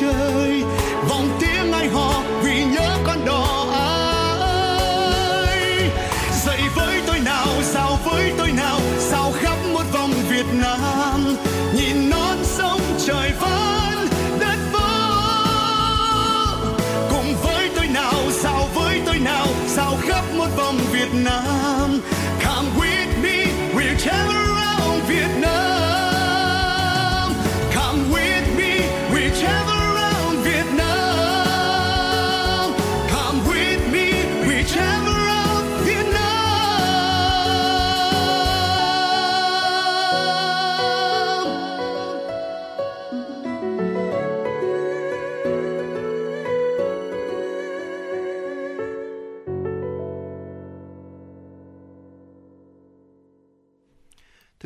trời. 0.00 0.62
Vòng 1.08 1.28
tiếng 1.40 1.72
ai 1.72 1.88
hò 1.88 2.22
vì 2.42 2.64
nhớ 2.64 2.96
con 3.06 3.24
đò 3.26 3.66
ai. 3.72 5.58
Dậy 6.44 6.60
với 6.76 7.02
tôi 7.06 7.18
nào 7.18 7.46
sao 7.62 7.98
với 8.04 8.32
tôi 8.38 8.52
nào 8.52 8.80
sao 8.98 9.32
khắp 9.40 9.56
một 9.72 9.84
vòng 9.92 10.12
Việt 10.30 10.46
Nam. 10.52 11.36
Nhìn 11.74 12.10
non 12.10 12.38
sông 12.42 12.80
trời 13.06 13.32
vẫn 13.40 14.08
đất 14.40 14.58
vỡ 14.72 14.80
cùng 17.10 17.34
với 17.42 17.70
tôi 17.76 17.86
nào 17.86 18.14
sao 18.32 18.68
với 18.74 19.00
tôi 19.06 19.18
nào 19.18 19.46
sao 19.66 19.96
khắp 20.08 20.24
một 20.36 20.48
vòng 20.56 20.78
Việt 20.92 21.08
Nam. 21.12 22.00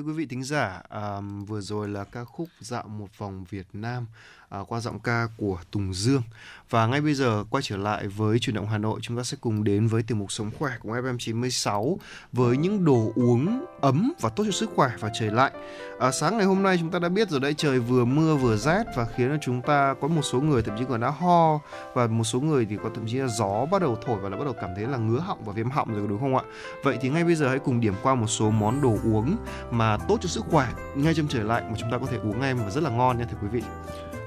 Thưa 0.01 0.07
quý 0.07 0.13
vị 0.13 0.27
thính 0.27 0.45
giả, 0.45 0.83
à, 0.89 1.21
vừa 1.47 1.61
rồi 1.61 1.89
là 1.89 2.05
ca 2.05 2.25
khúc 2.25 2.49
Dạo 2.61 2.89
một 2.89 3.19
vòng 3.19 3.45
Việt 3.51 3.67
Nam 3.73 4.07
à, 4.51 4.59
qua 4.69 4.81
giọng 4.81 4.99
ca 4.99 5.29
của 5.37 5.59
Tùng 5.71 5.95
Dương. 5.95 6.23
Và 6.71 6.87
ngay 6.87 7.01
bây 7.01 7.15
giờ 7.15 7.45
quay 7.51 7.63
trở 7.63 7.77
lại 7.77 8.07
với 8.07 8.39
chuyển 8.39 8.57
động 8.57 8.67
Hà 8.67 8.79
Nội, 8.79 9.01
chúng 9.03 9.17
ta 9.17 9.23
sẽ 9.23 9.37
cùng 9.41 9.65
đến 9.65 9.87
với 9.87 10.03
tiểu 10.03 10.17
mục 10.17 10.33
Sống 10.33 10.51
khỏe 10.59 10.73
của 10.81 10.97
FM96 10.97 11.97
với 12.33 12.57
những 12.57 12.85
đồ 12.85 13.13
uống 13.15 13.65
ấm 13.81 14.13
và 14.21 14.29
tốt 14.29 14.45
cho 14.47 14.53
sức 14.53 14.71
khỏe 14.75 14.91
và 15.01 15.11
trời 15.15 15.31
lạnh. 15.31 15.53
À, 16.01 16.11
sáng 16.11 16.37
ngày 16.37 16.47
hôm 16.47 16.63
nay 16.63 16.77
chúng 16.81 16.91
ta 16.91 16.99
đã 16.99 17.09
biết 17.09 17.31
rồi 17.31 17.41
đấy, 17.41 17.55
trời 17.57 17.79
vừa 17.79 18.05
mưa 18.05 18.37
vừa 18.37 18.57
rét 18.57 18.85
và 18.97 19.05
khiến 19.05 19.29
cho 19.29 19.39
chúng 19.41 19.63
ta 19.63 19.95
có 20.01 20.09
một 20.09 20.23
số 20.23 20.41
người 20.41 20.63
thậm 20.63 20.79
chí 20.79 20.85
còn 20.89 21.01
đã 21.01 21.11
ho 21.11 21.61
và 21.95 22.07
một 22.07 22.25
số 22.25 22.41
người 22.41 22.67
thì 22.71 22.77
có 22.83 22.91
thậm 22.95 23.07
chí 23.07 23.19
là 23.19 23.29
gió 23.29 23.67
bắt 23.71 23.83
đầu 23.83 23.99
thổi 24.07 24.21
và 24.21 24.29
đã 24.29 24.37
bắt 24.37 24.45
đầu 24.45 24.55
cảm 24.61 24.71
thấy 24.77 24.87
là 24.87 24.99
ngứa 24.99 25.19
họng 25.19 25.45
và 25.45 25.53
viêm 25.53 25.71
họng 25.71 25.95
rồi 25.95 26.09
đúng 26.09 26.21
không 26.21 26.37
ạ? 26.37 26.43
Vậy 26.83 26.99
thì 27.01 27.09
ngay 27.09 27.25
bây 27.25 27.35
giờ 27.35 27.49
hãy 27.49 27.59
cùng 27.59 27.81
điểm 27.81 27.95
qua 28.03 28.15
một 28.15 28.27
số 28.27 28.51
món 28.51 28.81
đồ 28.81 28.97
uống 29.05 29.37
mà 29.71 29.90
tốt 30.09 30.19
cho 30.21 30.29
sức 30.29 30.45
khỏe 30.51 30.69
ngay 30.95 31.15
trong 31.15 31.29
trời 31.29 31.45
lạnh 31.45 31.71
mà 31.71 31.77
chúng 31.79 31.91
ta 31.91 31.99
có 31.99 32.07
thể 32.07 32.17
uống 32.17 32.41
ngay 32.41 32.55
và 32.55 32.71
rất 32.71 32.83
là 32.83 32.91
ngon 32.91 33.19
nha, 33.19 33.25
thưa 33.31 33.39
quý 33.43 33.49
vị. 33.49 33.63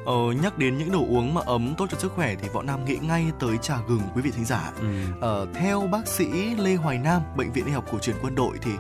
Ờ, 0.06 0.16
nhắc 0.42 0.58
đến 0.58 0.78
những 0.78 0.92
đồ 0.92 1.00
uống 1.00 1.34
mà 1.34 1.42
ấm 1.46 1.74
tốt 1.78 1.86
cho 1.92 1.98
sức 1.98 2.12
khỏe 2.16 2.36
thì 2.42 2.50
Võ 2.54 2.62
Nam 2.62 2.86
nghĩ 2.86 2.98
ngay 3.02 3.26
tới 3.40 3.58
trà 3.62 3.78
gừng 3.88 4.02
quý 4.16 4.22
vị 4.22 4.32
thính 4.32 4.46
giả. 4.46 4.72
Ừ. 4.80 4.88
Ờ, 5.22 5.48
theo 5.54 5.88
bác 5.92 6.08
sĩ 6.08 6.26
Lê 6.58 6.76
Hoài 6.76 6.98
Nam, 6.98 7.22
bệnh 7.36 7.52
viện 7.52 7.66
y 7.66 7.72
học 7.72 7.86
cổ 7.92 8.00
truyền 8.00 8.16
quân 8.22 8.36
đội 8.36 8.58
thì 8.62 8.72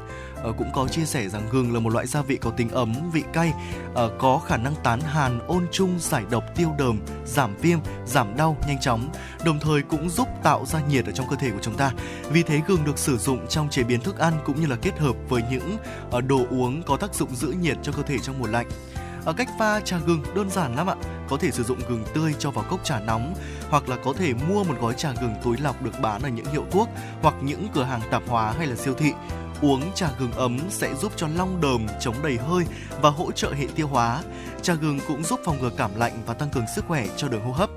ờ, 0.43 0.51
cũng 0.51 0.71
có 0.73 0.87
chia 0.87 1.05
sẻ 1.05 1.29
rằng 1.29 1.41
gừng 1.51 1.73
là 1.73 1.79
một 1.79 1.93
loại 1.93 2.07
gia 2.07 2.21
vị 2.21 2.37
có 2.37 2.49
tính 2.49 2.69
ấm, 2.69 2.93
vị 3.13 3.23
cay, 3.33 3.53
ờ, 3.93 4.11
có 4.19 4.39
khả 4.45 4.57
năng 4.57 4.75
tán 4.83 5.01
hàn, 5.01 5.39
ôn 5.47 5.65
trung, 5.71 5.95
giải 5.99 6.23
độc, 6.29 6.43
tiêu 6.55 6.69
đờm, 6.77 6.99
giảm 7.25 7.55
viêm, 7.55 7.79
giảm 8.05 8.37
đau 8.37 8.57
nhanh 8.67 8.79
chóng, 8.79 9.09
đồng 9.45 9.59
thời 9.59 9.81
cũng 9.81 10.09
giúp 10.09 10.27
tạo 10.43 10.65
ra 10.65 10.81
nhiệt 10.89 11.05
ở 11.05 11.11
trong 11.11 11.29
cơ 11.29 11.35
thể 11.35 11.51
của 11.51 11.61
chúng 11.61 11.75
ta. 11.77 11.91
Vì 12.29 12.43
thế 12.43 12.61
gừng 12.67 12.85
được 12.85 12.97
sử 12.97 13.17
dụng 13.17 13.47
trong 13.47 13.69
chế 13.69 13.83
biến 13.83 13.99
thức 13.99 14.17
ăn 14.17 14.33
cũng 14.45 14.61
như 14.61 14.67
là 14.67 14.75
kết 14.75 14.99
hợp 14.99 15.15
với 15.29 15.41
những 15.51 15.77
ờ, 16.11 16.21
đồ 16.21 16.45
uống 16.49 16.83
có 16.83 16.97
tác 16.97 17.15
dụng 17.15 17.35
giữ 17.35 17.47
nhiệt 17.61 17.77
cho 17.83 17.91
cơ 17.91 18.03
thể 18.03 18.19
trong 18.19 18.39
mùa 18.39 18.47
lạnh. 18.47 18.67
Ở 19.25 19.33
cách 19.33 19.49
pha 19.59 19.79
trà 19.79 19.97
gừng 19.97 20.23
đơn 20.35 20.49
giản 20.49 20.75
lắm 20.75 20.87
ạ. 20.87 20.95
Có 21.29 21.37
thể 21.37 21.51
sử 21.51 21.63
dụng 21.63 21.79
gừng 21.89 22.03
tươi 22.13 22.35
cho 22.39 22.51
vào 22.51 22.65
cốc 22.69 22.79
trà 22.83 22.99
nóng 22.99 23.33
hoặc 23.69 23.89
là 23.89 23.97
có 24.05 24.13
thể 24.13 24.33
mua 24.33 24.63
một 24.63 24.75
gói 24.81 24.93
trà 24.93 25.11
gừng 25.11 25.35
túi 25.43 25.57
lọc 25.57 25.81
được 25.81 25.99
bán 26.01 26.21
ở 26.21 26.29
những 26.29 26.45
hiệu 26.45 26.65
thuốc 26.71 26.89
hoặc 27.21 27.35
những 27.41 27.67
cửa 27.73 27.83
hàng 27.83 28.01
tạp 28.11 28.23
hóa 28.27 28.53
hay 28.57 28.67
là 28.67 28.75
siêu 28.75 28.93
thị. 28.93 29.13
Uống 29.61 29.93
trà 29.95 30.09
gừng 30.19 30.31
ấm 30.31 30.59
sẽ 30.69 30.95
giúp 30.95 31.11
cho 31.15 31.27
long 31.27 31.61
đờm 31.61 31.87
chống 31.99 32.15
đầy 32.23 32.37
hơi 32.37 32.65
và 33.01 33.09
hỗ 33.09 33.31
trợ 33.31 33.53
hệ 33.53 33.67
tiêu 33.75 33.87
hóa. 33.87 34.23
Trà 34.61 34.73
gừng 34.73 34.99
cũng 35.07 35.23
giúp 35.23 35.39
phòng 35.45 35.61
ngừa 35.61 35.71
cảm 35.77 35.95
lạnh 35.95 36.23
và 36.25 36.33
tăng 36.33 36.49
cường 36.49 36.65
sức 36.75 36.85
khỏe 36.87 37.07
cho 37.17 37.27
đường 37.27 37.43
hô 37.45 37.51
hấp. 37.51 37.69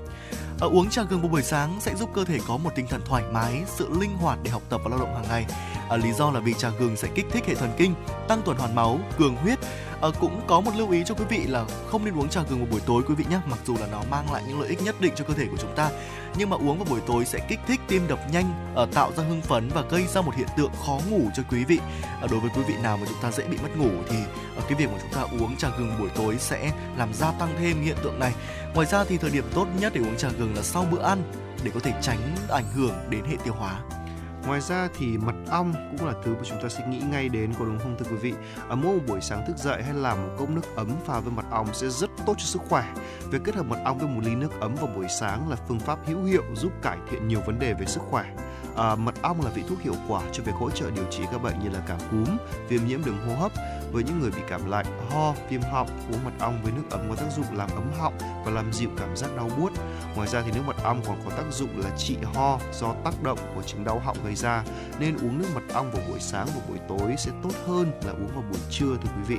Ở 0.59 0.67
uống 0.67 0.89
trà 0.89 1.03
gừng 1.03 1.21
vào 1.21 1.29
buổi 1.29 1.43
sáng 1.43 1.77
sẽ 1.81 1.95
giúp 1.95 2.09
cơ 2.13 2.25
thể 2.25 2.39
có 2.47 2.57
một 2.57 2.69
tinh 2.75 2.87
thần 2.89 3.01
thoải 3.05 3.23
mái, 3.31 3.63
sự 3.67 3.89
linh 3.99 4.17
hoạt 4.17 4.39
để 4.43 4.51
học 4.51 4.61
tập 4.69 4.81
và 4.83 4.89
lao 4.89 4.99
động 4.99 5.15
hàng 5.15 5.25
ngày. 5.29 5.45
À, 5.89 5.97
lý 5.97 6.13
do 6.13 6.31
là 6.31 6.39
vì 6.39 6.53
trà 6.53 6.69
gừng 6.69 6.95
sẽ 6.95 7.07
kích 7.15 7.25
thích 7.31 7.43
hệ 7.47 7.55
thần 7.55 7.73
kinh, 7.77 7.93
tăng 8.27 8.41
tuần 8.41 8.57
hoàn 8.57 8.75
máu, 8.75 8.99
cường 9.17 9.35
huyết. 9.35 9.59
À, 10.01 10.09
cũng 10.19 10.41
có 10.47 10.61
một 10.61 10.71
lưu 10.75 10.91
ý 10.91 11.03
cho 11.05 11.15
quý 11.15 11.23
vị 11.29 11.47
là 11.47 11.65
không 11.87 12.05
nên 12.05 12.19
uống 12.19 12.29
trà 12.29 12.41
gừng 12.49 12.59
vào 12.59 12.67
buổi 12.71 12.81
tối 12.85 13.03
quý 13.07 13.15
vị 13.15 13.25
nhé, 13.29 13.39
mặc 13.49 13.59
dù 13.65 13.75
là 13.79 13.87
nó 13.91 14.01
mang 14.11 14.33
lại 14.33 14.43
những 14.47 14.59
lợi 14.59 14.69
ích 14.69 14.81
nhất 14.83 14.95
định 15.01 15.13
cho 15.15 15.25
cơ 15.25 15.33
thể 15.33 15.45
của 15.51 15.57
chúng 15.57 15.75
ta. 15.75 15.89
Nhưng 16.37 16.49
mà 16.49 16.57
uống 16.57 16.77
vào 16.77 16.87
buổi 16.89 16.99
tối 17.07 17.25
sẽ 17.25 17.39
kích 17.49 17.59
thích 17.67 17.79
tim 17.87 18.07
đập 18.07 18.19
nhanh, 18.31 18.73
à, 18.75 18.85
tạo 18.93 19.11
ra 19.17 19.23
hưng 19.23 19.41
phấn 19.41 19.69
và 19.73 19.81
gây 19.81 20.07
ra 20.07 20.21
một 20.21 20.35
hiện 20.35 20.47
tượng 20.57 20.71
khó 20.85 20.99
ngủ 21.09 21.21
cho 21.35 21.43
quý 21.51 21.63
vị. 21.63 21.79
À, 22.21 22.27
đối 22.31 22.39
với 22.39 22.49
quý 22.55 22.61
vị 22.67 22.73
nào 22.83 22.97
mà 22.97 23.05
chúng 23.09 23.21
ta 23.21 23.31
dễ 23.31 23.43
bị 23.47 23.57
mất 23.63 23.77
ngủ 23.77 23.89
thì 24.09 24.17
à, 24.57 24.61
cái 24.69 24.73
việc 24.77 24.89
mà 24.91 24.97
chúng 25.01 25.13
ta 25.13 25.21
uống 25.21 25.55
trà 25.57 25.69
gừng 25.77 25.95
buổi 25.99 26.09
tối 26.15 26.35
sẽ 26.39 26.71
làm 26.97 27.13
gia 27.13 27.31
tăng 27.31 27.55
thêm 27.59 27.83
hiện 27.83 27.97
tượng 28.03 28.19
này. 28.19 28.33
Ngoài 28.73 28.87
ra 28.87 29.03
thì 29.03 29.17
thời 29.17 29.31
điểm 29.31 29.45
tốt 29.53 29.67
nhất 29.79 29.93
để 29.95 30.01
uống 30.01 30.17
trà 30.17 30.29
gừng 30.29 30.55
là 30.55 30.63
sau 30.63 30.85
bữa 30.91 31.01
ăn 31.01 31.23
để 31.63 31.71
có 31.73 31.79
thể 31.79 31.93
tránh 32.01 32.35
ảnh 32.49 32.71
hưởng 32.75 32.95
đến 33.09 33.23
hệ 33.29 33.35
tiêu 33.43 33.53
hóa. 33.53 33.79
Ngoài 34.47 34.61
ra 34.61 34.89
thì 34.97 35.17
mật 35.17 35.35
ong 35.49 35.73
cũng 35.91 36.07
là 36.07 36.13
thứ 36.23 36.33
mà 36.33 36.41
chúng 36.43 36.61
ta 36.61 36.69
sẽ 36.69 36.87
nghĩ 36.87 36.99
ngay 37.11 37.29
đến, 37.29 37.53
có 37.59 37.65
đúng 37.65 37.79
không 37.79 37.95
thưa 37.99 38.05
quý 38.11 38.17
vị? 38.17 38.33
ở 38.69 38.75
mỗi 38.75 38.95
một 38.95 39.03
buổi 39.07 39.21
sáng 39.21 39.43
thức 39.47 39.57
dậy 39.57 39.83
hay 39.83 39.93
làm 39.93 40.27
một 40.27 40.33
cốc 40.37 40.49
nước 40.49 40.75
ấm 40.75 40.91
pha 41.05 41.19
với 41.19 41.33
mật 41.33 41.45
ong 41.51 41.67
sẽ 41.73 41.87
rất 41.89 42.09
tốt 42.25 42.33
cho 42.37 42.45
sức 42.45 42.61
khỏe. 42.69 42.93
Việc 43.31 43.41
kết 43.43 43.55
hợp 43.55 43.65
mật 43.65 43.77
ong 43.85 43.97
với 43.97 44.07
một 44.07 44.21
ly 44.23 44.35
nước 44.35 44.59
ấm 44.59 44.75
vào 44.75 44.87
buổi 44.95 45.05
sáng 45.19 45.49
là 45.49 45.55
phương 45.67 45.79
pháp 45.79 45.99
hữu 46.05 46.23
hiệu 46.23 46.43
giúp 46.55 46.71
cải 46.81 46.97
thiện 47.09 47.27
nhiều 47.27 47.41
vấn 47.45 47.59
đề 47.59 47.73
về 47.73 47.85
sức 47.85 48.01
khỏe. 48.09 48.25
À, 48.77 48.95
mật 48.95 49.15
ong 49.21 49.41
là 49.41 49.49
vị 49.49 49.63
thuốc 49.69 49.81
hiệu 49.81 49.95
quả 50.07 50.21
cho 50.31 50.43
việc 50.43 50.55
hỗ 50.55 50.69
trợ 50.69 50.91
điều 50.91 51.05
trị 51.11 51.23
các 51.31 51.43
bệnh 51.43 51.59
như 51.63 51.69
là 51.69 51.79
cảm 51.87 51.99
cúm, 52.11 52.37
viêm 52.69 52.85
nhiễm 52.87 53.05
đường 53.05 53.17
hô 53.27 53.35
hấp. 53.35 53.51
Với 53.91 54.03
những 54.03 54.19
người 54.19 54.31
bị 54.31 54.41
cảm 54.49 54.69
lạnh, 54.69 54.85
ho, 55.09 55.33
viêm 55.49 55.61
họng, 55.61 55.87
uống 56.11 56.23
mật 56.23 56.31
ong 56.39 56.63
với 56.63 56.71
nước 56.71 56.83
ấm 56.89 57.09
có 57.09 57.15
tác 57.15 57.31
dụng 57.35 57.57
làm 57.57 57.69
ấm 57.69 57.91
họng 57.99 58.17
và 58.45 58.51
làm 58.51 58.73
dịu 58.73 58.89
cảm 58.97 59.15
giác 59.17 59.35
đau 59.37 59.49
buốt. 59.57 59.71
Ngoài 60.15 60.27
ra 60.27 60.41
thì 60.45 60.51
nước 60.51 60.61
mật 60.67 60.83
ong 60.83 61.01
còn 61.07 61.21
có 61.25 61.31
tác 61.37 61.43
dụng 61.51 61.69
là 61.79 61.89
trị 61.97 62.17
ho 62.33 62.59
do 62.73 62.93
tác 63.03 63.23
động 63.23 63.39
của 63.55 63.61
chứng 63.61 63.83
đau 63.83 63.99
họng 63.99 64.17
gây 64.23 64.35
ra 64.35 64.63
nên 64.99 65.17
uống 65.17 65.39
nước 65.39 65.47
mật 65.55 65.73
ong 65.73 65.91
vào 65.91 66.01
buổi 66.09 66.19
sáng 66.19 66.47
và 66.55 66.61
buổi 66.69 66.77
tối 66.87 67.15
sẽ 67.17 67.31
tốt 67.43 67.53
hơn 67.67 67.91
là 68.05 68.11
uống 68.11 68.27
vào 68.27 68.43
buổi 68.49 68.59
trưa 68.69 68.97
thưa 69.01 69.09
quý 69.17 69.23
vị. 69.27 69.37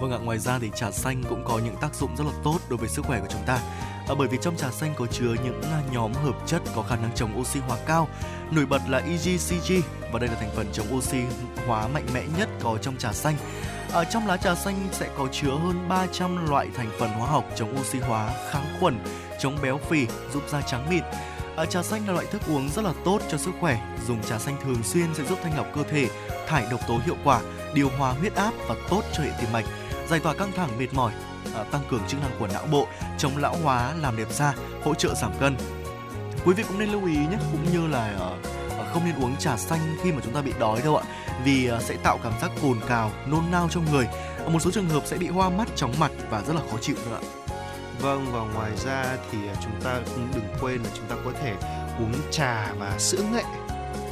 Vâng 0.00 0.12
ạ, 0.12 0.18
ngoài 0.18 0.38
ra 0.38 0.58
thì 0.58 0.70
trà 0.74 0.90
xanh 0.90 1.22
cũng 1.28 1.44
có 1.44 1.58
những 1.58 1.76
tác 1.80 1.94
dụng 1.94 2.16
rất 2.16 2.24
là 2.24 2.32
tốt 2.44 2.58
đối 2.68 2.76
với 2.76 2.88
sức 2.88 3.04
khỏe 3.04 3.20
của 3.20 3.26
chúng 3.30 3.42
ta. 3.46 3.58
À, 4.08 4.14
bởi 4.18 4.28
vì 4.28 4.38
trong 4.42 4.56
trà 4.56 4.70
xanh 4.70 4.94
có 4.98 5.06
chứa 5.06 5.34
những 5.44 5.62
nhóm 5.92 6.12
hợp 6.12 6.36
chất 6.46 6.62
có 6.74 6.82
khả 6.82 6.96
năng 6.96 7.10
chống 7.14 7.40
oxy 7.40 7.60
hóa 7.60 7.78
cao. 7.86 8.08
Nổi 8.50 8.66
bật 8.66 8.82
là 8.88 8.98
EGCG 8.98 9.72
và 10.12 10.18
đây 10.18 10.28
là 10.28 10.34
thành 10.34 10.50
phần 10.56 10.66
chống 10.72 10.96
oxy 10.96 11.18
hóa 11.66 11.88
mạnh 11.88 12.06
mẽ 12.14 12.22
nhất 12.38 12.48
có 12.62 12.78
trong 12.82 12.96
trà 12.96 13.12
xanh. 13.12 13.36
Ở 13.92 14.04
trong 14.04 14.26
lá 14.26 14.36
trà 14.36 14.54
xanh 14.54 14.88
sẽ 14.92 15.08
có 15.18 15.28
chứa 15.32 15.50
hơn 15.50 15.88
300 15.88 16.50
loại 16.50 16.68
thành 16.74 16.90
phần 16.98 17.10
hóa 17.10 17.28
học 17.28 17.44
chống 17.56 17.76
oxy 17.80 17.98
hóa, 17.98 18.30
kháng 18.50 18.76
khuẩn, 18.80 18.98
chống 19.40 19.58
béo 19.62 19.78
phì, 19.88 20.06
giúp 20.32 20.42
da 20.48 20.60
trắng 20.62 20.90
mịn. 20.90 21.02
À, 21.56 21.64
trà 21.64 21.82
xanh 21.82 22.06
là 22.06 22.12
loại 22.12 22.26
thức 22.26 22.42
uống 22.48 22.68
rất 22.68 22.84
là 22.84 22.92
tốt 23.04 23.18
cho 23.30 23.38
sức 23.38 23.52
khỏe. 23.60 23.96
Dùng 24.06 24.22
trà 24.22 24.38
xanh 24.38 24.56
thường 24.64 24.82
xuyên 24.82 25.14
sẽ 25.14 25.24
giúp 25.24 25.38
thanh 25.42 25.56
lọc 25.56 25.66
cơ 25.74 25.82
thể, 25.82 26.08
thải 26.48 26.66
độc 26.70 26.80
tố 26.88 27.00
hiệu 27.06 27.16
quả, 27.24 27.40
điều 27.74 27.88
hòa 27.98 28.12
huyết 28.12 28.34
áp 28.34 28.52
và 28.68 28.74
tốt 28.90 29.02
cho 29.12 29.22
hệ 29.22 29.30
tim 29.40 29.52
mạch, 29.52 29.64
giải 30.08 30.20
tỏa 30.20 30.34
căng 30.34 30.52
thẳng 30.52 30.78
mệt 30.78 30.94
mỏi 30.94 31.12
à, 31.54 31.64
tăng 31.64 31.82
cường 31.90 32.02
chức 32.08 32.20
năng 32.20 32.30
của 32.38 32.46
não 32.46 32.66
bộ, 32.70 32.86
chống 33.18 33.36
lão 33.36 33.56
hóa, 33.62 33.94
làm 34.00 34.16
đẹp 34.16 34.28
da, 34.30 34.54
hỗ 34.84 34.94
trợ 34.94 35.14
giảm 35.14 35.32
cân. 35.40 35.56
Quý 36.44 36.54
vị 36.54 36.64
cũng 36.68 36.78
nên 36.78 36.88
lưu 36.88 37.06
ý 37.06 37.16
nhé, 37.16 37.38
cũng 37.52 37.72
như 37.72 37.86
là 37.86 38.04
à, 38.04 38.30
à, 38.78 38.84
không 38.92 39.04
nên 39.04 39.14
uống 39.22 39.36
trà 39.36 39.56
xanh 39.56 39.96
khi 40.02 40.12
mà 40.12 40.18
chúng 40.24 40.34
ta 40.34 40.40
bị 40.40 40.52
đói 40.60 40.80
đâu 40.82 40.96
ạ, 40.96 41.04
vì 41.44 41.68
à, 41.68 41.80
sẽ 41.80 41.96
tạo 41.96 42.18
cảm 42.22 42.32
giác 42.40 42.50
cồn 42.62 42.80
cào, 42.88 43.10
nôn 43.26 43.44
nao 43.50 43.68
trong 43.68 43.92
người. 43.92 44.08
Một 44.48 44.62
số 44.62 44.70
trường 44.70 44.88
hợp 44.88 45.02
sẽ 45.06 45.16
bị 45.16 45.28
hoa 45.28 45.50
mắt, 45.50 45.68
chóng 45.76 45.94
mặt 45.98 46.10
và 46.30 46.42
rất 46.46 46.56
là 46.56 46.60
khó 46.70 46.78
chịu 46.80 46.96
nữa 47.04 47.18
ạ. 47.22 47.22
Vâng 48.00 48.26
và 48.32 48.40
ngoài 48.54 48.70
ra 48.84 49.16
thì 49.30 49.38
chúng 49.62 49.80
ta 49.84 50.00
cũng 50.14 50.28
đừng 50.34 50.44
quên 50.60 50.82
là 50.82 50.90
chúng 50.94 51.06
ta 51.06 51.16
có 51.24 51.32
thể 51.42 51.54
uống 51.98 52.12
trà 52.30 52.72
và 52.78 52.98
sữa 52.98 53.22
nghệ 53.32 53.42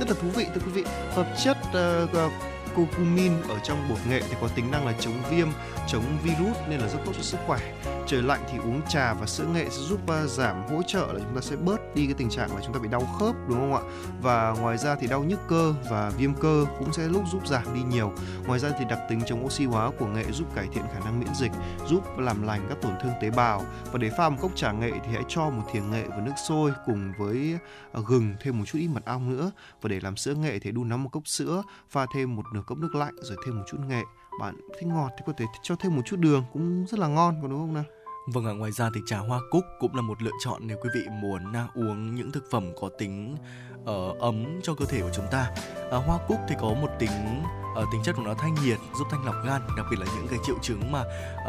rất 0.01 0.09
là 0.09 0.15
thú 0.23 0.29
vị 0.35 0.47
thưa 0.55 0.61
quý 0.67 0.73
vị 0.73 0.85
hợp 1.15 1.27
chất 1.45 1.57
uh, 1.69 2.33
curcumin 2.75 3.33
ở 3.49 3.59
trong 3.65 3.89
bột 3.89 3.99
nghệ 4.09 4.23
thì 4.29 4.37
có 4.41 4.49
tính 4.49 4.71
năng 4.71 4.87
là 4.87 4.93
chống 5.01 5.15
viêm, 5.31 5.49
chống 5.89 6.05
virus 6.23 6.57
nên 6.69 6.81
là 6.81 6.89
rất 6.89 6.99
tốt 7.05 7.13
cho 7.17 7.23
sức 7.23 7.39
khỏe. 7.47 7.59
Trời 8.07 8.23
lạnh 8.23 8.41
thì 8.53 8.59
uống 8.59 8.81
trà 8.89 9.15
và 9.15 9.27
sữa 9.27 9.47
nghệ 9.55 9.65
sẽ 9.71 9.83
giúp 9.83 10.11
à, 10.11 10.27
giảm 10.27 10.69
hỗ 10.69 10.83
trợ 10.87 11.07
là 11.13 11.19
chúng 11.19 11.35
ta 11.35 11.41
sẽ 11.41 11.57
bớt 11.57 11.95
đi 11.95 12.07
cái 12.07 12.15
tình 12.15 12.31
trạng 12.31 12.55
là 12.55 12.61
chúng 12.65 12.75
ta 12.75 12.81
bị 12.81 12.89
đau 12.89 13.01
khớp 13.19 13.35
đúng 13.49 13.59
không 13.59 13.75
ạ? 13.75 13.81
Và 14.23 14.51
ngoài 14.61 14.79
ra 14.79 14.95
thì 14.95 15.07
đau 15.07 15.25
nhức 15.25 15.41
cơ 15.49 15.75
và 15.91 16.11
viêm 16.11 16.35
cơ 16.35 16.67
cũng 16.79 16.93
sẽ 16.93 17.03
lúc 17.09 17.23
giúp 17.33 17.47
giảm 17.47 17.75
đi 17.75 17.81
nhiều. 17.83 18.13
Ngoài 18.47 18.61
ra 18.61 18.71
thì 18.79 18.85
đặc 18.89 18.99
tính 19.09 19.21
chống 19.27 19.45
oxy 19.45 19.65
hóa 19.65 19.91
của 19.99 20.07
nghệ 20.07 20.25
giúp 20.33 20.55
cải 20.55 20.67
thiện 20.73 20.85
khả 20.95 20.99
năng 20.99 21.21
miễn 21.21 21.35
dịch, 21.35 21.53
giúp 21.89 22.19
làm 22.19 22.43
lành 22.43 22.67
các 22.69 22.79
tổn 22.83 22.93
thương 23.03 23.13
tế 23.21 23.31
bào. 23.31 23.65
Và 23.93 23.99
để 23.99 24.11
pha 24.19 24.29
một 24.29 24.37
cốc 24.41 24.51
trà 24.55 24.73
nghệ 24.73 24.93
thì 24.93 25.13
hãy 25.13 25.23
cho 25.29 25.51
một 25.51 25.63
thìa 25.73 25.81
nghệ 25.81 26.05
vào 26.09 26.21
nước 26.21 26.33
sôi 26.49 26.73
cùng 26.87 27.13
với 27.19 27.59
à, 27.93 28.01
gừng 28.07 28.35
thêm 28.41 28.59
một 28.59 28.65
chút 28.67 28.79
ít 28.79 28.89
mật 28.89 29.05
ong 29.05 29.37
nữa. 29.37 29.51
Và 29.83 29.89
để 29.89 30.01
làm 30.01 30.17
sữa 30.17 30.35
nghệ 30.35 30.59
thì 30.59 30.71
đun 30.71 30.89
nóng 30.89 31.03
một 31.03 31.11
cốc 31.13 31.29
sữa, 31.29 31.63
pha 31.91 32.07
thêm 32.15 32.37
một 32.37 32.45
nửa 32.55 32.60
cốc 32.63 32.79
nước 32.79 32.95
lạnh 32.95 33.15
rồi 33.21 33.37
thêm 33.47 33.59
một 33.59 33.65
chút 33.71 33.79
nghệ. 33.89 34.03
Bạn 34.41 34.61
thích 34.79 34.87
ngọt 34.87 35.11
thì 35.19 35.23
có 35.27 35.33
thể 35.37 35.45
cho 35.63 35.77
thêm 35.77 35.97
một 35.97 36.03
chút 36.07 36.17
đường 36.17 36.45
cũng 36.53 36.87
rất 36.89 36.99
là 36.99 37.07
ngon 37.07 37.39
có 37.43 37.49
đúng 37.49 37.59
không 37.59 37.75
nào? 37.75 37.85
Vâng 38.33 38.47
ạ, 38.47 38.53
ngoài 38.53 38.73
ra 38.73 38.91
thì 38.95 39.01
trà 39.07 39.19
hoa 39.19 39.41
cúc 39.51 39.65
cũng 39.81 39.95
là 39.95 40.03
một 40.03 40.23
lựa 40.23 40.31
chọn 40.45 40.67
nếu 40.67 40.79
quý 40.83 40.91
vị 40.95 41.01
muốn 41.11 41.53
à, 41.53 41.69
uống 41.75 42.15
những 42.15 42.33
thực 42.33 42.45
phẩm 42.51 42.73
có 42.81 42.89
tính 42.99 43.37
uh, 43.83 44.19
ấm 44.19 44.61
cho 44.63 44.75
cơ 44.75 44.85
thể 44.85 45.01
của 45.01 45.11
chúng 45.13 45.27
ta. 45.31 45.51
À, 45.91 45.99
hoa 45.99 46.19
cúc 46.29 46.39
thì 46.49 46.55
có 46.61 46.67
một 46.69 46.89
tính 46.99 47.43
uh, 47.83 47.89
tính 47.93 48.03
chất 48.05 48.17
của 48.17 48.23
nó 48.23 48.35
thanh 48.35 48.55
nhiệt, 48.55 48.79
giúp 48.99 49.07
thanh 49.11 49.25
lọc 49.25 49.35
gan, 49.47 49.61
đặc 49.77 49.87
biệt 49.91 49.97
là 49.99 50.07
những 50.17 50.29
cái 50.29 50.39
triệu 50.45 50.57
chứng 50.63 50.93
mà 50.93 51.03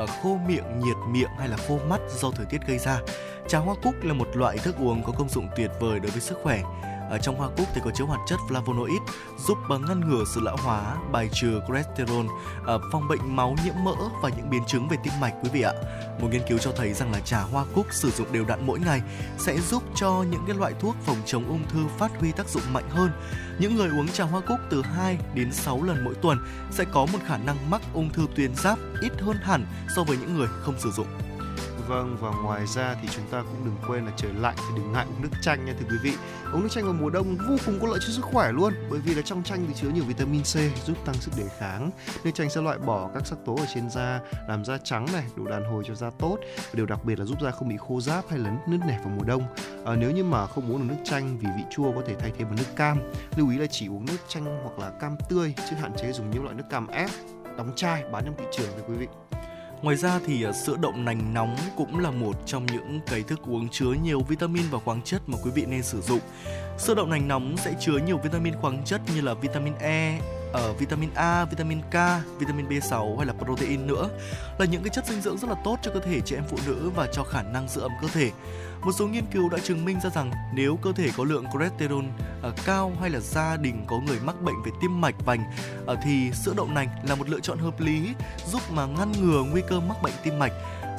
uh, 0.03 0.09
khô 0.23 0.37
miệng, 0.47 0.79
nhiệt 0.79 0.97
miệng 1.09 1.29
hay 1.39 1.47
là 1.47 1.57
khô 1.67 1.79
mắt 1.89 1.99
do 2.09 2.31
thời 2.31 2.45
tiết 2.45 2.67
gây 2.67 2.77
ra. 2.77 2.99
Trà 3.47 3.59
hoa 3.59 3.75
cúc 3.83 3.95
là 4.03 4.13
một 4.13 4.27
loại 4.33 4.57
thức 4.57 4.75
uống 4.79 5.03
có 5.03 5.13
công 5.17 5.29
dụng 5.29 5.47
tuyệt 5.55 5.71
vời 5.79 5.99
đối 5.99 6.11
với 6.11 6.21
sức 6.21 6.37
khỏe. 6.43 6.63
Ở 7.11 7.17
trong 7.17 7.35
hoa 7.35 7.49
cúc 7.57 7.67
thì 7.75 7.81
có 7.83 7.91
chứa 7.91 8.05
hoạt 8.05 8.19
chất 8.27 8.39
flavonoid 8.49 8.99
giúp 9.47 9.57
ngăn 9.69 10.09
ngừa 10.09 10.23
sự 10.33 10.41
lão 10.41 10.57
hóa, 10.57 10.97
bài 11.11 11.29
trừ 11.33 11.59
cholesterol, 11.67 12.25
ờ, 12.65 12.79
phòng 12.91 13.07
bệnh 13.07 13.35
máu 13.35 13.55
nhiễm 13.65 13.73
mỡ 13.83 13.95
và 14.21 14.29
những 14.29 14.49
biến 14.49 14.61
chứng 14.67 14.87
về 14.87 14.97
tim 15.03 15.13
mạch 15.21 15.33
quý 15.43 15.49
vị 15.53 15.61
ạ. 15.61 15.73
Một 16.21 16.27
nghiên 16.31 16.41
cứu 16.49 16.57
cho 16.57 16.71
thấy 16.77 16.93
rằng 16.93 17.11
là 17.11 17.19
trà 17.19 17.41
hoa 17.41 17.65
cúc 17.75 17.85
sử 17.91 18.11
dụng 18.11 18.31
đều 18.31 18.45
đặn 18.45 18.65
mỗi 18.65 18.79
ngày 18.79 19.01
sẽ 19.37 19.59
giúp 19.59 19.83
cho 19.95 20.25
những 20.31 20.43
cái 20.47 20.55
loại 20.57 20.73
thuốc 20.79 20.95
phòng 21.05 21.17
chống 21.25 21.47
ung 21.47 21.63
thư 21.69 21.79
phát 21.97 22.11
huy 22.19 22.31
tác 22.31 22.49
dụng 22.49 22.63
mạnh 22.73 22.89
hơn. 22.89 23.11
Những 23.59 23.75
người 23.75 23.89
uống 23.89 24.07
trà 24.07 24.23
hoa 24.23 24.41
cúc 24.41 24.57
từ 24.69 24.81
2 24.81 25.17
đến 25.35 25.51
6 25.51 25.83
lần 25.83 26.03
mỗi 26.03 26.15
tuần 26.15 26.37
sẽ 26.71 26.85
có 26.91 27.05
một 27.13 27.19
khả 27.27 27.37
năng 27.37 27.69
mắc 27.69 27.81
ung 27.93 28.09
thư 28.09 28.27
tuyến 28.35 28.55
giáp 28.55 28.79
ít 29.01 29.11
hơn 29.21 29.37
hẳn 29.41 29.65
so 29.95 30.03
với 30.03 30.17
những 30.17 30.37
người 30.37 30.47
không 30.61 30.79
sử 30.79 30.91
dụng. 30.91 31.07
Vâng 31.87 32.17
và 32.19 32.31
ngoài 32.43 32.67
ra 32.67 32.95
thì 33.01 33.07
chúng 33.11 33.25
ta 33.31 33.43
cũng 33.43 33.65
đừng 33.65 33.75
quên 33.87 34.05
là 34.05 34.11
trời 34.17 34.31
lạnh 34.33 34.55
thì 34.57 34.75
đừng 34.75 34.91
ngại 34.91 35.05
uống 35.05 35.21
nước 35.21 35.29
chanh 35.41 35.65
nha 35.65 35.73
thưa 35.79 35.85
quý 35.89 35.97
vị. 36.03 36.13
Uống 36.53 36.61
nước 36.61 36.67
chanh 36.71 36.83
vào 36.83 36.93
mùa 36.93 37.09
đông 37.09 37.37
vô 37.47 37.55
cùng 37.65 37.79
có 37.81 37.87
lợi 37.87 37.99
cho 38.01 38.13
sức 38.13 38.21
khỏe 38.21 38.51
luôn 38.51 38.73
bởi 38.89 38.99
vì 38.99 39.15
là 39.15 39.21
trong 39.21 39.43
chanh 39.43 39.65
thì 39.67 39.73
chứa 39.73 39.89
nhiều 39.89 40.03
vitamin 40.03 40.41
C 40.41 40.85
giúp 40.85 40.97
tăng 41.05 41.15
sức 41.15 41.31
đề 41.37 41.43
kháng. 41.59 41.91
Nước 42.23 42.31
chanh 42.33 42.49
sẽ 42.49 42.61
loại 42.61 42.77
bỏ 42.77 43.09
các 43.13 43.27
sắc 43.27 43.37
tố 43.45 43.55
ở 43.55 43.65
trên 43.75 43.89
da 43.89 44.19
làm 44.47 44.65
da 44.65 44.77
trắng 44.77 45.05
này, 45.13 45.23
đủ 45.35 45.45
đàn 45.45 45.63
hồi 45.63 45.83
cho 45.87 45.95
da 45.95 46.09
tốt. 46.19 46.37
Và 46.57 46.73
điều 46.73 46.85
đặc 46.85 47.05
biệt 47.05 47.19
là 47.19 47.25
giúp 47.25 47.41
da 47.41 47.51
không 47.51 47.69
bị 47.69 47.75
khô 47.87 48.01
ráp 48.01 48.29
hay 48.29 48.39
lấn 48.39 48.57
nứt 48.67 48.79
nẻ 48.87 48.99
vào 49.03 49.13
mùa 49.17 49.23
đông. 49.23 49.43
À, 49.85 49.95
nếu 49.95 50.11
như 50.11 50.23
mà 50.23 50.47
không 50.47 50.71
uống 50.71 50.79
được 50.79 50.95
nước 50.95 51.01
chanh 51.03 51.37
vì 51.37 51.47
vị 51.57 51.63
chua 51.69 51.91
có 51.91 52.01
thể 52.07 52.15
thay 52.19 52.31
thế 52.37 52.45
bằng 52.45 52.55
nước 52.55 52.75
cam. 52.75 53.11
Lưu 53.35 53.49
ý 53.49 53.57
là 53.57 53.65
chỉ 53.71 53.87
uống 53.87 54.05
nước 54.05 54.17
chanh 54.27 54.45
hoặc 54.63 54.79
là 54.79 54.91
cam 54.99 55.15
tươi 55.29 55.53
chứ 55.69 55.75
hạn 55.75 55.91
chế 56.01 56.11
dùng 56.11 56.31
những 56.31 56.43
loại 56.43 56.55
nước 56.55 56.65
cam 56.69 56.87
ép 56.87 57.09
đóng 57.57 57.71
chai 57.75 58.03
bán 58.11 58.25
trong 58.25 58.35
thị 58.37 58.45
trường 58.51 58.69
thưa 58.75 58.83
quý 58.87 58.95
vị. 58.95 59.07
Ngoài 59.81 59.95
ra 59.95 60.19
thì 60.25 60.43
à, 60.43 60.51
sữa 60.51 60.77
đậu 60.81 60.91
nành 60.91 61.33
nóng 61.33 61.55
cũng 61.77 61.99
là 61.99 62.11
một 62.11 62.35
trong 62.45 62.65
những 62.65 62.99
cái 63.05 63.23
thức 63.23 63.39
uống 63.47 63.69
chứa 63.69 63.93
nhiều 64.03 64.21
vitamin 64.21 64.63
và 64.71 64.79
khoáng 64.79 65.01
chất 65.01 65.29
mà 65.29 65.37
quý 65.43 65.51
vị 65.51 65.65
nên 65.65 65.83
sử 65.83 66.01
dụng. 66.01 66.19
Sữa 66.77 66.95
đậu 66.95 67.05
nành 67.05 67.27
nóng 67.27 67.57
sẽ 67.57 67.73
chứa 67.79 67.97
nhiều 67.97 68.17
vitamin 68.17 68.53
khoáng 68.61 68.81
chất 68.85 69.01
như 69.15 69.21
là 69.21 69.33
vitamin 69.33 69.73
E, 69.79 70.19
ở 70.53 70.73
vitamin 70.73 71.09
A, 71.15 71.45
vitamin 71.45 71.81
K, 71.81 71.95
vitamin 72.39 72.67
B6 72.67 73.17
hay 73.17 73.25
là 73.25 73.33
protein 73.33 73.87
nữa 73.87 74.09
là 74.59 74.65
những 74.65 74.83
cái 74.83 74.89
chất 74.89 75.05
dinh 75.05 75.21
dưỡng 75.21 75.37
rất 75.37 75.49
là 75.49 75.55
tốt 75.63 75.77
cho 75.81 75.91
cơ 75.93 75.99
thể 75.99 76.19
chị 76.25 76.35
em 76.35 76.43
phụ 76.49 76.57
nữ 76.67 76.91
và 76.95 77.07
cho 77.13 77.23
khả 77.23 77.41
năng 77.41 77.69
giữ 77.69 77.81
ấm 77.81 77.91
cơ 78.01 78.07
thể. 78.07 78.31
Một 78.83 78.91
số 78.91 79.07
nghiên 79.07 79.25
cứu 79.25 79.49
đã 79.49 79.57
chứng 79.63 79.85
minh 79.85 79.99
ra 80.03 80.09
rằng 80.09 80.31
nếu 80.53 80.75
cơ 80.81 80.91
thể 80.91 81.09
có 81.17 81.23
lượng 81.23 81.45
cholesterol 81.53 82.05
uh, 82.47 82.53
cao 82.65 82.91
hay 83.01 83.09
là 83.09 83.19
gia 83.19 83.57
đình 83.57 83.85
có 83.87 83.99
người 83.99 84.19
mắc 84.23 84.41
bệnh 84.41 84.55
về 84.65 84.71
tim 84.81 85.01
mạch 85.01 85.15
vành 85.25 85.43
uh, 85.83 85.99
thì 86.03 86.31
sữa 86.31 86.53
đậu 86.57 86.67
nành 86.67 86.87
là 87.03 87.15
một 87.15 87.29
lựa 87.29 87.39
chọn 87.39 87.57
hợp 87.57 87.79
lý 87.79 88.09
giúp 88.51 88.61
mà 88.71 88.85
ngăn 88.85 89.11
ngừa 89.11 89.43
nguy 89.43 89.61
cơ 89.69 89.79
mắc 89.79 90.01
bệnh 90.01 90.13
tim 90.23 90.39
mạch. 90.39 90.51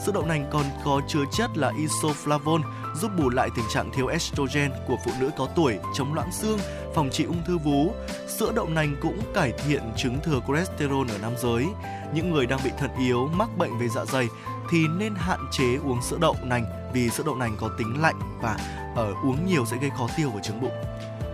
Sữa 0.06 0.12
đậu 0.14 0.26
nành 0.26 0.50
còn 0.52 0.64
có 0.84 1.00
chứa 1.08 1.24
chất 1.32 1.50
là 1.54 1.72
isoflavone 1.72 2.62
giúp 2.94 3.10
bù 3.18 3.30
lại 3.30 3.48
tình 3.56 3.64
trạng 3.74 3.90
thiếu 3.92 4.06
estrogen 4.06 4.72
của 4.88 4.96
phụ 5.04 5.10
nữ 5.20 5.30
có 5.36 5.48
tuổi, 5.56 5.78
chống 5.94 6.14
loãng 6.14 6.32
xương, 6.32 6.58
phòng 6.94 7.10
trị 7.10 7.24
ung 7.24 7.42
thư 7.46 7.58
vú. 7.58 7.94
Sữa 8.28 8.52
đậu 8.54 8.68
nành 8.68 8.96
cũng 9.02 9.18
cải 9.34 9.52
thiện 9.52 9.82
chứng 9.96 10.18
thừa 10.24 10.40
cholesterol 10.48 11.10
ở 11.10 11.18
nam 11.22 11.32
giới. 11.38 11.66
Những 12.14 12.30
người 12.30 12.46
đang 12.46 12.60
bị 12.64 12.70
thận 12.78 12.90
yếu, 12.98 13.28
mắc 13.28 13.48
bệnh 13.58 13.78
về 13.78 13.88
dạ 13.88 14.04
dày 14.04 14.28
thì 14.70 14.78
nên 14.98 15.14
hạn 15.14 15.40
chế 15.50 15.76
uống 15.84 16.02
sữa 16.02 16.18
đậu 16.20 16.36
nành 16.42 16.81
vì 16.92 17.10
sữa 17.10 17.22
đậu 17.26 17.36
nành 17.36 17.56
có 17.56 17.70
tính 17.78 18.02
lạnh 18.02 18.38
và 18.42 18.56
ở 18.96 19.14
uống 19.24 19.46
nhiều 19.46 19.64
sẽ 19.66 19.76
gây 19.76 19.90
khó 19.98 20.08
tiêu 20.16 20.30
và 20.34 20.40
chứng 20.40 20.60
bụng. 20.60 20.72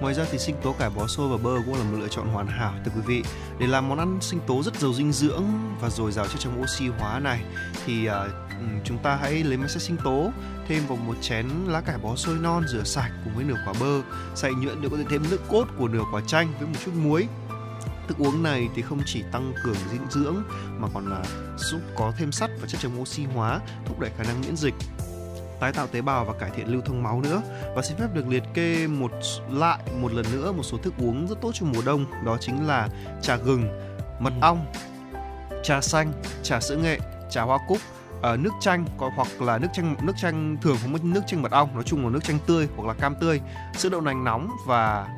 Ngoài 0.01 0.15
ra 0.15 0.25
thì 0.31 0.39
sinh 0.39 0.57
tố 0.63 0.73
cải 0.73 0.91
bó 0.91 1.07
xôi 1.07 1.29
và 1.29 1.37
bơ 1.37 1.51
cũng 1.67 1.75
là 1.75 1.83
một 1.85 1.97
lựa 1.99 2.09
chọn 2.09 2.29
hoàn 2.29 2.47
hảo 2.47 2.75
thưa 2.85 2.93
quý 2.95 3.01
vị. 3.07 3.23
Để 3.59 3.67
làm 3.67 3.89
món 3.89 3.99
ăn 3.99 4.19
sinh 4.21 4.41
tố 4.47 4.63
rất 4.63 4.77
giàu 4.81 4.93
dinh 4.93 5.13
dưỡng 5.13 5.45
và 5.81 5.91
dồi 5.91 6.13
dào 6.13 6.27
chất 6.27 6.39
chống 6.39 6.63
oxy 6.63 6.89
hóa 6.89 7.21
này 7.21 7.41
thì 7.87 8.09
uh, 8.09 8.15
chúng 8.85 8.99
ta 8.99 9.17
hãy 9.17 9.33
lấy 9.33 9.57
máy 9.57 9.69
xay 9.69 9.79
sinh 9.79 9.97
tố 10.05 10.31
thêm 10.69 10.87
vào 10.87 10.97
một 10.97 11.15
chén 11.21 11.49
lá 11.67 11.81
cải 11.81 11.99
bó 11.99 12.17
xôi 12.17 12.35
non 12.35 12.65
rửa 12.69 12.83
sạch 12.85 13.11
cùng 13.25 13.35
với 13.35 13.45
nửa 13.45 13.57
quả 13.67 13.75
bơ, 13.81 14.01
xay 14.35 14.53
nhuyễn 14.53 14.83
để 14.83 14.89
có 14.91 14.97
thể 14.97 15.05
thêm 15.11 15.23
nước 15.31 15.41
cốt 15.49 15.65
của 15.79 15.89
nửa 15.89 16.03
quả 16.13 16.21
chanh 16.27 16.53
với 16.59 16.69
một 16.69 16.77
chút 16.85 16.93
muối. 16.95 17.29
Thức 18.09 18.19
uống 18.19 18.43
này 18.43 18.69
thì 18.75 18.83
không 18.83 19.01
chỉ 19.07 19.25
tăng 19.33 19.53
cường 19.65 19.77
dinh 19.91 20.07
dưỡng 20.11 20.43
mà 20.79 20.89
còn 20.95 21.11
là 21.11 21.23
giúp 21.57 21.81
có 21.97 22.13
thêm 22.19 22.33
sắt 22.33 22.51
và 22.61 22.67
chất 22.69 22.81
chống 22.81 23.01
oxy 23.01 23.25
hóa, 23.25 23.61
thúc 23.87 24.01
đẩy 24.01 24.11
khả 24.19 24.25
năng 24.25 24.41
miễn 24.41 24.57
dịch 24.57 24.75
tái 25.61 25.73
tạo 25.73 25.87
tế 25.87 26.01
bào 26.01 26.25
và 26.25 26.33
cải 26.33 26.51
thiện 26.51 26.69
lưu 26.69 26.83
thông 26.85 27.03
máu 27.03 27.21
nữa. 27.21 27.43
Và 27.75 27.83
xin 27.83 27.97
phép 27.97 28.15
được 28.15 28.29
liệt 28.29 28.43
kê 28.55 28.87
một 28.87 29.13
lại 29.51 29.79
một 30.01 30.13
lần 30.13 30.27
nữa 30.33 30.53
một 30.53 30.63
số 30.63 30.79
thức 30.79 30.95
uống 30.99 31.27
rất 31.27 31.41
tốt 31.41 31.51
cho 31.55 31.67
mùa 31.67 31.83
đông 31.87 32.07
đó 32.25 32.37
chính 32.41 32.67
là 32.67 32.89
trà 33.23 33.37
gừng 33.37 33.69
mật 34.21 34.33
ong 34.41 34.67
trà 35.63 35.81
xanh 35.81 36.13
trà 36.43 36.61
sữa 36.61 36.77
nghệ 36.77 36.99
trà 37.31 37.43
hoa 37.43 37.59
cúc 37.69 37.79
ờ, 38.23 38.37
nước 38.37 38.51
chanh 38.61 38.85
có 38.99 39.11
hoặc 39.17 39.43
là 39.43 39.59
nước 39.59 39.69
chanh 39.73 39.97
nước 40.03 40.13
chanh 40.17 40.57
thường 40.63 40.77
không 40.83 40.93
có 40.93 40.99
nước 41.03 41.21
chanh 41.27 41.43
mật 41.43 41.53
ong 41.53 41.75
nói 41.75 41.83
chung 41.87 42.05
là 42.05 42.11
nước 42.11 42.25
chanh 42.25 42.39
tươi 42.47 42.69
hoặc 42.77 42.89
là 42.89 42.95
cam 42.95 43.15
tươi. 43.21 43.41
Sữa 43.77 43.89
đậu 43.89 44.01
nành 44.01 44.25
nóng 44.25 44.51
và 44.67 45.09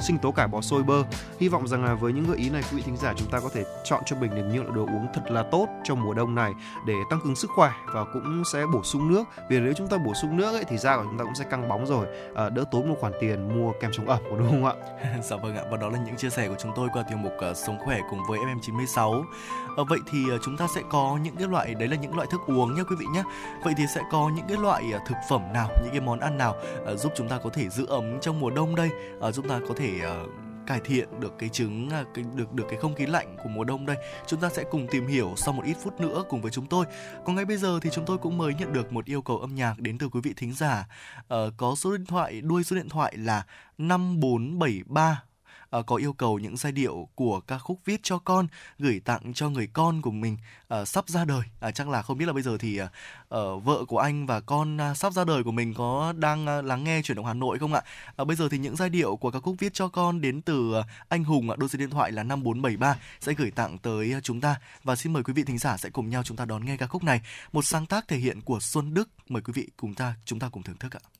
sinh 0.00 0.18
tố 0.18 0.32
cải 0.32 0.48
bó 0.48 0.60
sôi 0.60 0.82
bơ. 0.82 1.04
Hy 1.40 1.48
vọng 1.48 1.68
rằng 1.68 1.84
là 1.84 1.94
với 1.94 2.12
những 2.12 2.26
gợi 2.26 2.36
ý 2.36 2.50
này 2.50 2.62
quý 2.62 2.76
vị 2.76 2.82
thính 2.86 2.96
giả 2.96 3.14
chúng 3.16 3.30
ta 3.30 3.40
có 3.40 3.48
thể 3.54 3.64
chọn 3.84 4.02
cho 4.06 4.16
mình 4.16 4.30
được 4.30 4.42
những 4.42 4.64
loại 4.64 4.76
đồ 4.76 4.82
uống 4.82 5.06
thật 5.14 5.30
là 5.30 5.42
tốt 5.42 5.68
trong 5.84 6.02
mùa 6.04 6.14
đông 6.14 6.34
này 6.34 6.52
để 6.86 6.94
tăng 7.10 7.20
cường 7.24 7.36
sức 7.36 7.50
khỏe 7.56 7.72
và 7.94 8.04
cũng 8.12 8.42
sẽ 8.52 8.66
bổ 8.72 8.82
sung 8.82 9.08
nước. 9.08 9.24
Vì 9.50 9.60
nếu 9.60 9.72
chúng 9.72 9.88
ta 9.88 9.98
bổ 9.98 10.14
sung 10.14 10.36
nước 10.36 10.52
ấy, 10.52 10.64
thì 10.64 10.78
da 10.78 10.96
của 10.96 11.04
chúng 11.04 11.18
ta 11.18 11.24
cũng 11.24 11.34
sẽ 11.34 11.44
căng 11.50 11.68
bóng 11.68 11.86
rồi. 11.86 12.06
À, 12.34 12.48
đỡ 12.48 12.64
tốn 12.70 12.88
một 12.88 12.96
khoản 13.00 13.12
tiền 13.20 13.60
mua 13.60 13.72
kem 13.80 13.90
chống 13.94 14.08
ẩm 14.08 14.20
có 14.30 14.36
đúng 14.36 14.50
không 14.50 14.64
ạ? 14.64 14.74
Dạ 15.22 15.36
vâng 15.36 15.56
ạ. 15.56 15.62
Và 15.70 15.76
đó 15.76 15.88
là 15.88 15.98
những 16.06 16.16
chia 16.16 16.30
sẻ 16.30 16.48
của 16.48 16.56
chúng 16.58 16.72
tôi 16.76 16.88
qua 16.92 17.02
tiểu 17.08 17.18
mục 17.18 17.32
uh, 17.50 17.56
sống 17.56 17.78
khỏe 17.84 18.00
cùng 18.10 18.20
với 18.28 18.38
FM96 18.38 19.24
à, 19.76 19.82
vậy 19.88 19.98
thì 20.10 20.30
ờ, 20.30 20.38
chúng 20.44 20.56
ta 20.56 20.66
sẽ 20.74 20.82
có 20.90 21.18
những 21.22 21.36
cái 21.36 21.48
loại 21.48 21.74
đấy 21.74 21.88
là 21.88 21.96
những 21.96 22.16
loại 22.16 22.28
thức 22.30 22.40
uống 22.46 22.74
nhé 22.74 22.82
quý 22.90 22.96
vị 22.98 23.06
nhé 23.12 23.22
vậy 23.64 23.74
thì 23.76 23.84
sẽ 23.94 24.02
có 24.10 24.30
những 24.36 24.44
cái 24.48 24.56
loại 24.58 24.82
ờ, 24.92 24.98
thực 25.06 25.16
phẩm 25.28 25.42
nào 25.52 25.68
những 25.82 25.90
cái 25.90 26.00
món 26.00 26.20
ăn 26.20 26.38
nào 26.38 26.54
à, 26.86 26.94
giúp 26.94 27.12
chúng 27.16 27.28
ta 27.28 27.38
có 27.38 27.50
thể 27.50 27.68
giữ 27.68 27.86
ấm 27.86 28.20
trong 28.20 28.40
mùa 28.40 28.50
đông 28.50 28.74
đây? 28.74 28.90
À, 29.20 29.30
giúp 29.30 29.44
ta 29.48 29.60
có 29.68 29.74
thể 29.76 30.00
à, 30.02 30.14
cải 30.66 30.80
thiện 30.84 31.20
được 31.20 31.32
cái 31.38 31.48
chứng 31.48 31.88
cái, 32.14 32.24
được 32.34 32.52
được 32.52 32.64
cái 32.68 32.78
không 32.78 32.94
khí 32.94 33.06
lạnh 33.06 33.36
của 33.42 33.48
mùa 33.48 33.64
đông 33.64 33.86
đây? 33.86 33.96
Chúng 34.26 34.40
ta 34.40 34.48
sẽ 34.48 34.64
cùng 34.70 34.86
tìm 34.90 35.06
hiểu 35.06 35.32
sau 35.36 35.54
một 35.54 35.62
ít 35.64 35.76
phút 35.82 36.00
nữa 36.00 36.24
cùng 36.28 36.42
với 36.42 36.50
chúng 36.50 36.66
tôi. 36.66 36.86
Còn 37.24 37.36
ngay 37.36 37.44
bây 37.44 37.56
giờ 37.56 37.78
thì 37.82 37.90
chúng 37.92 38.04
tôi 38.04 38.18
cũng 38.18 38.38
mới 38.38 38.54
nhận 38.54 38.72
được 38.72 38.92
một 38.92 39.04
yêu 39.04 39.22
cầu 39.22 39.38
âm 39.38 39.54
nhạc 39.54 39.80
đến 39.80 39.98
từ 39.98 40.08
quý 40.08 40.20
vị 40.20 40.34
thính 40.36 40.52
giả. 40.52 40.88
Ờ, 41.28 41.50
có 41.56 41.74
số 41.74 41.92
điện 41.92 42.06
thoại 42.06 42.40
đuôi 42.40 42.64
số 42.64 42.76
điện 42.76 42.88
thoại 42.88 43.14
là 43.16 43.44
5473 43.78 45.22
uh, 45.78 45.86
có 45.86 45.96
yêu 45.96 46.12
cầu 46.12 46.38
những 46.38 46.56
giai 46.56 46.72
điệu 46.72 47.08
của 47.14 47.40
ca 47.40 47.58
khúc 47.58 47.80
viết 47.84 48.00
cho 48.02 48.18
con 48.18 48.46
gửi 48.78 49.00
tặng 49.04 49.34
cho 49.34 49.50
người 49.50 49.68
con 49.72 50.02
của 50.02 50.10
mình 50.10 50.36
uh, 50.74 50.88
sắp 50.88 51.08
ra 51.08 51.24
đời. 51.24 51.42
uh, 51.68 51.74
chắc 51.74 51.88
là 51.88 52.02
không 52.02 52.18
biết 52.18 52.26
là 52.26 52.32
bây 52.32 52.42
giờ 52.42 52.58
thì 52.58 52.76
ờ, 52.76 52.88
ờ 53.28 53.58
vợ 53.58 53.84
của 53.84 53.98
anh 53.98 54.26
và 54.26 54.40
con 54.40 54.76
uh, 54.90 54.96
sắp 54.96 55.12
ra 55.12 55.24
đời 55.24 55.44
của 55.44 55.52
mình 55.52 55.74
có 55.74 56.12
đang 56.16 56.58
uh, 56.58 56.64
lắng 56.64 56.84
nghe 56.84 57.02
chuyển 57.02 57.16
động 57.16 57.26
Hà 57.26 57.34
Nội 57.34 57.58
không 57.58 57.74
ạ? 57.74 57.82
uh, 58.22 58.28
bây 58.28 58.36
giờ 58.36 58.48
thì 58.48 58.58
những 58.58 58.76
giai 58.76 58.88
điệu 58.88 59.16
của 59.16 59.30
ca 59.30 59.40
khúc 59.40 59.56
viết 59.58 59.74
cho 59.74 59.88
con 59.88 60.20
đến 60.20 60.42
từ 60.42 60.78
uh, 60.78 60.84
anh 61.08 61.24
Hùng 61.24 61.50
ạ, 61.50 61.56
đôi 61.58 61.68
số 61.68 61.78
điện 61.78 61.90
thoại 61.90 62.12
là 62.12 62.22
5473 62.22 62.96
sẽ 63.20 63.32
gửi 63.32 63.50
tặng 63.50 63.78
tới 63.78 64.14
uh, 64.16 64.24
chúng 64.24 64.40
ta 64.40 64.56
và 64.84 64.96
xin 64.96 65.12
mời 65.12 65.22
quý 65.22 65.32
vị 65.32 65.44
thính 65.44 65.58
giả 65.58 65.76
sẽ 65.76 65.90
cùng 65.90 66.10
nhau 66.10 66.22
chúng 66.22 66.36
ta 66.36 66.44
đón 66.44 66.64
nghe 66.64 66.76
ca 66.76 66.86
khúc 66.86 67.04
này, 67.04 67.20
một 67.52 67.62
sáng 67.62 67.86
tác 67.86 68.08
thể 68.08 68.16
hiện 68.16 68.40
của 68.40 68.60
Xuân 68.60 68.94
Đức. 68.94 69.08
Mời 69.28 69.42
quý 69.42 69.52
vị 69.56 69.68
cùng 69.76 69.94
ta 69.94 70.14
chúng 70.24 70.38
ta 70.38 70.48
cùng 70.48 70.62
thưởng 70.62 70.76
thức 70.76 70.96
ạ. 70.96 71.15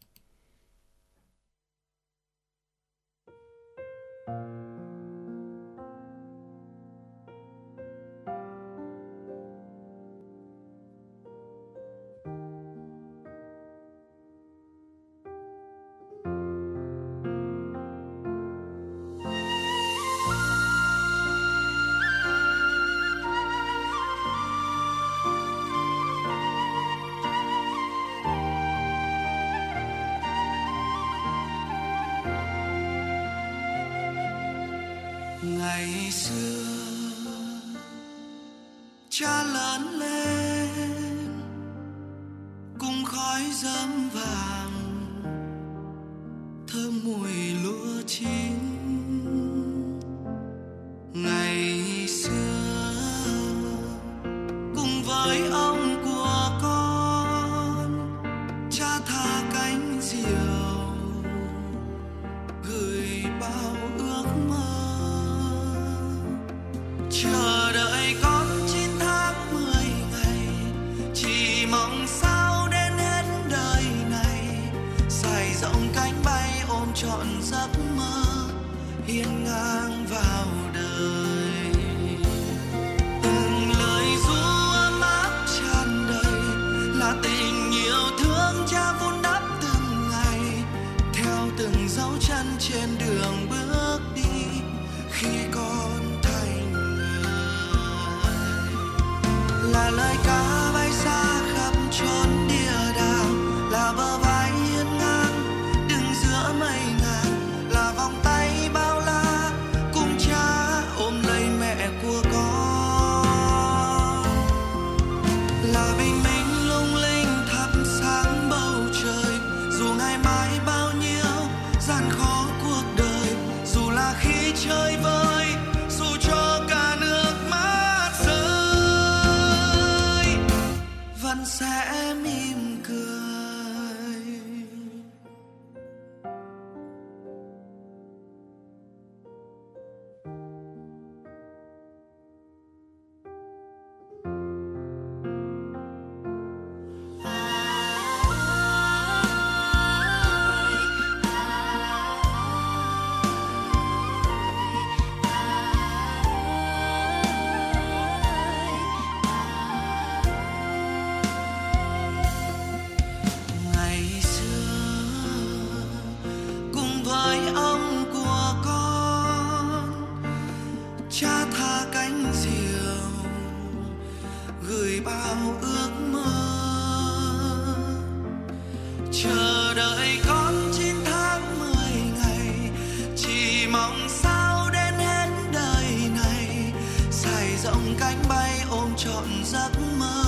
Rộng 187.67 187.95
cánh 188.01 188.23
bay 188.29 188.61
ôm 188.71 188.89
trọn 188.97 189.25
giấc 189.45 189.71
mơ 189.99 190.25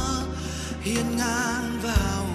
hiên 0.81 1.17
ngang 1.17 1.79
vào 1.83 2.28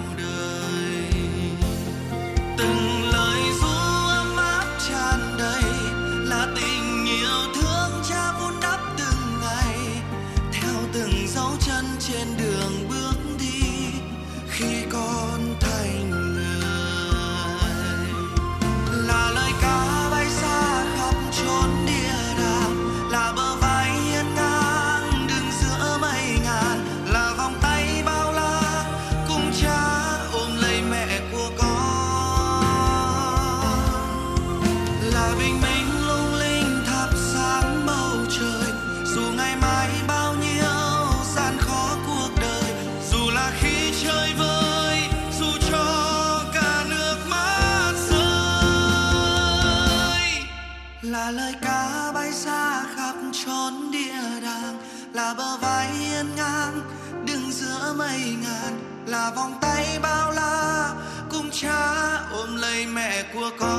là 59.24 59.30
vòng 59.30 59.54
tay 59.60 59.98
bao 60.02 60.30
la 60.30 60.94
cùng 61.30 61.50
cha 61.50 62.14
ôm 62.32 62.56
lấy 62.56 62.86
mẹ 62.86 63.22
của 63.34 63.50
con. 63.58 63.70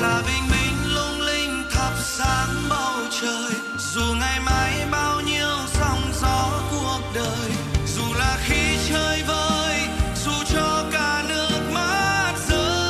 Là 0.00 0.22
bình 0.26 0.48
minh 0.50 0.94
lung 0.94 1.20
linh 1.20 1.64
thắp 1.72 1.92
sáng 2.02 2.48
bầu 2.70 2.96
trời, 3.20 3.52
dù 3.78 4.14
ngày 4.20 4.40
mai 4.40 4.86
bao 4.90 5.20
nhiêu 5.20 5.56
sóng 5.66 6.12
gió 6.20 6.60
cuộc 6.70 7.00
đời, 7.14 7.50
dù 7.86 8.14
là 8.14 8.38
khi 8.44 8.78
chơi 8.88 9.22
vơi, 9.22 9.88
dù 10.24 10.32
cho 10.54 10.84
cả 10.92 11.24
nước 11.28 11.60
mắt 11.74 12.34
rơi, 12.48 12.88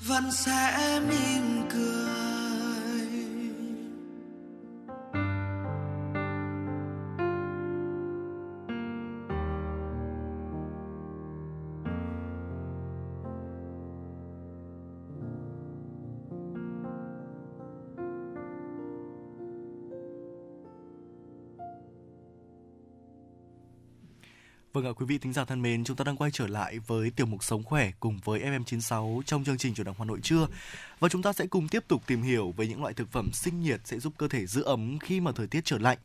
vẫn 0.00 0.32
sẽ 0.32 1.00
mỉm 1.08 1.41
Vâng 24.72 24.86
ạ, 24.86 24.90
quý 24.96 25.06
vị 25.06 25.18
thính 25.18 25.32
giả 25.32 25.44
thân 25.44 25.62
mến, 25.62 25.84
chúng 25.84 25.96
ta 25.96 26.04
đang 26.04 26.16
quay 26.16 26.30
trở 26.30 26.46
lại 26.46 26.78
với 26.78 27.10
tiểu 27.10 27.26
mục 27.26 27.44
Sống 27.44 27.62
khỏe 27.62 27.90
cùng 28.00 28.18
với 28.24 28.40
FM96 28.40 29.22
trong 29.22 29.44
chương 29.44 29.58
trình 29.58 29.74
chủ 29.74 29.84
động 29.84 29.96
Hà 29.98 30.04
Nội 30.04 30.20
trưa. 30.22 30.46
Và 31.00 31.08
chúng 31.08 31.22
ta 31.22 31.32
sẽ 31.32 31.46
cùng 31.46 31.68
tiếp 31.68 31.84
tục 31.88 32.02
tìm 32.06 32.22
hiểu 32.22 32.54
về 32.56 32.66
những 32.66 32.82
loại 32.82 32.94
thực 32.94 33.12
phẩm 33.12 33.32
sinh 33.32 33.60
nhiệt 33.60 33.80
sẽ 33.84 33.98
giúp 33.98 34.12
cơ 34.16 34.28
thể 34.28 34.46
giữ 34.46 34.62
ấm 34.62 34.98
khi 34.98 35.20
mà 35.20 35.32
thời 35.32 35.46
tiết 35.46 35.64
trở 35.64 35.78
lạnh. 35.78 35.98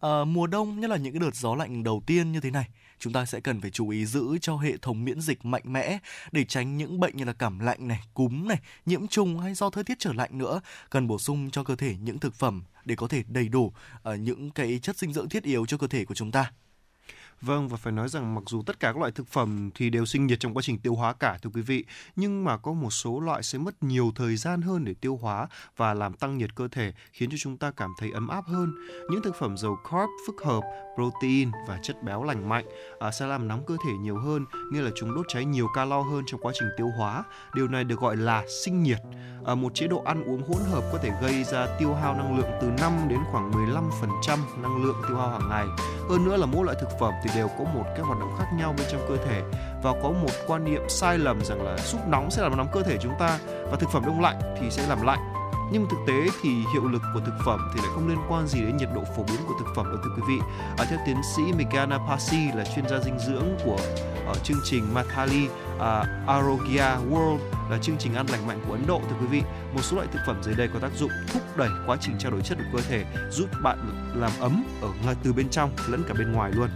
À, 0.00 0.24
mùa 0.24 0.46
đông, 0.46 0.80
nhất 0.80 0.90
là 0.90 0.96
những 0.96 1.12
cái 1.12 1.20
đợt 1.20 1.34
gió 1.34 1.54
lạnh 1.54 1.84
đầu 1.84 2.02
tiên 2.06 2.32
như 2.32 2.40
thế 2.40 2.50
này, 2.50 2.68
chúng 2.98 3.12
ta 3.12 3.24
sẽ 3.24 3.40
cần 3.40 3.60
phải 3.60 3.70
chú 3.70 3.88
ý 3.88 4.06
giữ 4.06 4.38
cho 4.40 4.56
hệ 4.56 4.76
thống 4.76 5.04
miễn 5.04 5.20
dịch 5.20 5.44
mạnh 5.44 5.64
mẽ 5.64 5.98
để 6.32 6.44
tránh 6.44 6.76
những 6.76 7.00
bệnh 7.00 7.16
như 7.16 7.24
là 7.24 7.32
cảm 7.32 7.58
lạnh 7.58 7.88
này, 7.88 8.00
cúm 8.14 8.48
này, 8.48 8.58
nhiễm 8.86 9.06
trùng 9.06 9.38
hay 9.38 9.54
do 9.54 9.70
thời 9.70 9.84
tiết 9.84 9.98
trở 9.98 10.12
lạnh 10.12 10.38
nữa. 10.38 10.60
Cần 10.90 11.06
bổ 11.06 11.18
sung 11.18 11.50
cho 11.50 11.64
cơ 11.64 11.76
thể 11.76 11.96
những 12.02 12.18
thực 12.18 12.34
phẩm 12.34 12.62
để 12.84 12.96
có 12.96 13.08
thể 13.08 13.22
đầy 13.28 13.48
đủ 13.48 13.72
uh, 14.08 14.18
những 14.18 14.50
cái 14.50 14.78
chất 14.82 14.98
dinh 14.98 15.12
dưỡng 15.12 15.28
thiết 15.28 15.42
yếu 15.42 15.66
cho 15.66 15.78
cơ 15.78 15.86
thể 15.86 16.04
của 16.04 16.14
chúng 16.14 16.32
ta. 16.32 16.52
Vâng 17.40 17.68
và 17.68 17.76
phải 17.76 17.92
nói 17.92 18.08
rằng 18.08 18.34
mặc 18.34 18.44
dù 18.46 18.62
tất 18.62 18.80
cả 18.80 18.92
các 18.92 18.98
loại 18.98 19.12
thực 19.12 19.28
phẩm 19.28 19.70
thì 19.74 19.90
đều 19.90 20.06
sinh 20.06 20.26
nhiệt 20.26 20.40
trong 20.40 20.54
quá 20.54 20.62
trình 20.62 20.78
tiêu 20.78 20.94
hóa 20.94 21.12
cả 21.12 21.38
thưa 21.42 21.50
quý 21.54 21.62
vị, 21.62 21.84
nhưng 22.16 22.44
mà 22.44 22.56
có 22.56 22.72
một 22.72 22.90
số 22.90 23.20
loại 23.20 23.42
sẽ 23.42 23.58
mất 23.58 23.82
nhiều 23.82 24.12
thời 24.14 24.36
gian 24.36 24.62
hơn 24.62 24.84
để 24.84 24.94
tiêu 25.00 25.18
hóa 25.22 25.46
và 25.76 25.94
làm 25.94 26.14
tăng 26.14 26.38
nhiệt 26.38 26.54
cơ 26.54 26.68
thể 26.68 26.92
khiến 27.12 27.30
cho 27.30 27.36
chúng 27.40 27.56
ta 27.56 27.70
cảm 27.70 27.94
thấy 27.98 28.10
ấm 28.10 28.28
áp 28.28 28.44
hơn. 28.46 28.72
Những 29.10 29.22
thực 29.22 29.36
phẩm 29.38 29.56
giàu 29.56 29.78
carb 29.90 30.10
phức 30.26 30.36
hợp, 30.44 30.60
protein 30.94 31.50
và 31.68 31.78
chất 31.82 32.02
béo 32.02 32.24
lành 32.24 32.48
mạnh 32.48 32.64
à, 32.98 33.10
sẽ 33.10 33.26
làm 33.26 33.48
nóng 33.48 33.66
cơ 33.66 33.76
thể 33.86 33.92
nhiều 33.92 34.18
hơn, 34.18 34.44
nghĩa 34.72 34.80
là 34.80 34.90
chúng 34.96 35.14
đốt 35.14 35.26
cháy 35.28 35.44
nhiều 35.44 35.68
calo 35.74 36.00
hơn 36.00 36.24
trong 36.26 36.40
quá 36.40 36.52
trình 36.58 36.68
tiêu 36.76 36.88
hóa. 36.98 37.24
Điều 37.54 37.68
này 37.68 37.84
được 37.84 38.00
gọi 38.00 38.16
là 38.16 38.44
sinh 38.64 38.82
nhiệt. 38.82 38.98
À, 39.46 39.54
một 39.54 39.74
chế 39.74 39.86
độ 39.86 40.02
ăn 40.04 40.24
uống 40.24 40.42
hỗn 40.42 40.62
hợp 40.70 40.84
có 40.92 40.98
thể 41.02 41.10
gây 41.22 41.44
ra 41.44 41.66
tiêu 41.78 41.94
hao 41.94 42.14
năng 42.14 42.38
lượng 42.38 42.50
từ 42.60 42.66
5 42.66 42.92
đến 43.08 43.18
khoảng 43.32 43.50
15% 43.50 44.38
năng 44.62 44.84
lượng 44.84 44.96
tiêu 45.08 45.16
hao 45.16 45.28
hàng 45.28 45.48
ngày. 45.48 45.66
Hơn 46.08 46.24
nữa 46.24 46.36
là 46.36 46.46
mỗi 46.46 46.64
loại 46.64 46.76
thực 46.80 46.88
phẩm 47.00 47.12
thì 47.26 47.38
đều 47.38 47.48
có 47.48 47.64
một 47.64 47.84
cái 47.96 48.00
hoạt 48.00 48.18
động 48.18 48.34
khác 48.38 48.46
nhau 48.58 48.74
bên 48.78 48.86
trong 48.90 49.06
cơ 49.08 49.16
thể 49.26 49.42
và 49.82 49.92
có 50.02 50.10
một 50.10 50.30
quan 50.46 50.64
niệm 50.64 50.82
sai 50.88 51.18
lầm 51.18 51.44
rằng 51.44 51.62
là 51.62 51.76
súp 51.76 52.08
nóng 52.08 52.30
sẽ 52.30 52.42
làm 52.42 52.56
nóng 52.56 52.68
cơ 52.72 52.82
thể 52.82 52.98
chúng 53.02 53.14
ta 53.18 53.38
và 53.70 53.76
thực 53.76 53.90
phẩm 53.90 54.02
đông 54.06 54.20
lạnh 54.20 54.40
thì 54.60 54.70
sẽ 54.70 54.86
làm 54.88 55.02
lạnh 55.02 55.32
nhưng 55.70 55.86
thực 55.90 55.98
tế 56.06 56.26
thì 56.42 56.50
hiệu 56.72 56.88
lực 56.88 57.02
của 57.14 57.20
thực 57.20 57.34
phẩm 57.44 57.70
thì 57.74 57.80
lại 57.80 57.90
không 57.94 58.08
liên 58.08 58.18
quan 58.28 58.46
gì 58.46 58.60
đến 58.60 58.76
nhiệt 58.76 58.88
độ 58.94 59.04
phổ 59.16 59.22
biến 59.22 59.40
của 59.48 59.54
thực 59.58 59.66
phẩm 59.76 59.86
đâu 59.86 59.96
thưa 60.04 60.10
quý 60.16 60.22
vị. 60.28 60.38
À, 60.78 60.84
theo 60.90 60.98
tiến 61.06 61.16
sĩ 61.36 61.42
Meghana 61.58 61.98
Pasi 61.98 62.52
là 62.54 62.64
chuyên 62.74 62.88
gia 62.88 62.98
dinh 62.98 63.18
dưỡng 63.18 63.56
của 63.64 63.78
ở 64.26 64.34
chương 64.44 64.60
trình 64.64 64.94
Mathali 64.94 65.48
à, 65.80 66.00
uh, 66.00 66.28
Arogya 66.28 66.98
World 67.10 67.38
là 67.70 67.78
chương 67.78 67.96
trình 67.98 68.14
ăn 68.14 68.26
lành 68.26 68.46
mạnh 68.46 68.60
của 68.66 68.72
Ấn 68.72 68.86
Độ 68.86 69.00
thưa 69.10 69.16
quý 69.20 69.26
vị. 69.26 69.42
Một 69.74 69.80
số 69.82 69.96
loại 69.96 70.08
thực 70.12 70.20
phẩm 70.26 70.42
dưới 70.42 70.54
đây 70.54 70.68
có 70.72 70.78
tác 70.78 70.92
dụng 70.96 71.10
thúc 71.32 71.42
đẩy 71.56 71.68
quá 71.86 71.96
trình 72.00 72.18
trao 72.18 72.32
đổi 72.32 72.40
chất 72.40 72.58
của 72.58 72.78
cơ 72.78 72.84
thể, 72.88 73.04
giúp 73.30 73.48
bạn 73.62 73.78
làm 74.14 74.30
ấm 74.40 74.64
ở 74.82 74.88
ngay 75.06 75.14
từ 75.22 75.32
bên 75.32 75.48
trong 75.48 75.70
lẫn 75.88 76.02
cả 76.08 76.14
bên 76.18 76.32
ngoài 76.32 76.52
luôn. 76.52 76.68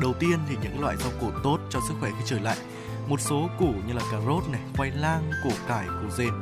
Đầu 0.00 0.14
tiên 0.20 0.38
thì 0.48 0.56
những 0.62 0.80
loại 0.80 0.96
rau 0.96 1.10
củ 1.20 1.30
tốt 1.44 1.58
cho 1.70 1.80
sức 1.88 1.94
khỏe 2.00 2.10
khi 2.10 2.24
trời 2.26 2.40
lạnh. 2.40 2.58
Một 3.08 3.20
số 3.20 3.48
củ 3.58 3.72
như 3.86 3.92
là 3.92 4.02
cà 4.12 4.20
rốt 4.26 4.42
này, 4.52 4.60
khoai 4.76 4.90
lang, 4.90 5.30
củ 5.44 5.50
cải, 5.68 5.86
củ 5.86 6.10
dền. 6.10 6.32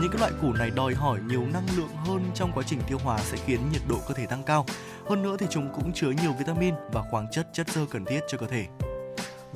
Những 0.00 0.10
cái 0.12 0.20
loại 0.20 0.32
củ 0.42 0.52
này 0.52 0.70
đòi 0.70 0.94
hỏi 0.94 1.20
nhiều 1.26 1.42
năng 1.52 1.66
lượng 1.76 1.96
hơn 2.06 2.30
trong 2.34 2.52
quá 2.54 2.62
trình 2.66 2.80
tiêu 2.88 2.98
hóa 3.04 3.18
sẽ 3.18 3.36
khiến 3.46 3.60
nhiệt 3.72 3.82
độ 3.88 3.96
cơ 4.08 4.14
thể 4.14 4.26
tăng 4.26 4.42
cao. 4.42 4.66
Hơn 5.08 5.22
nữa 5.22 5.36
thì 5.38 5.46
chúng 5.50 5.68
cũng 5.74 5.92
chứa 5.92 6.10
nhiều 6.22 6.32
vitamin 6.38 6.74
và 6.92 7.02
khoáng 7.10 7.26
chất, 7.32 7.48
chất 7.52 7.68
xơ 7.68 7.86
cần 7.90 8.04
thiết 8.04 8.20
cho 8.28 8.38
cơ 8.38 8.46
thể. 8.46 8.66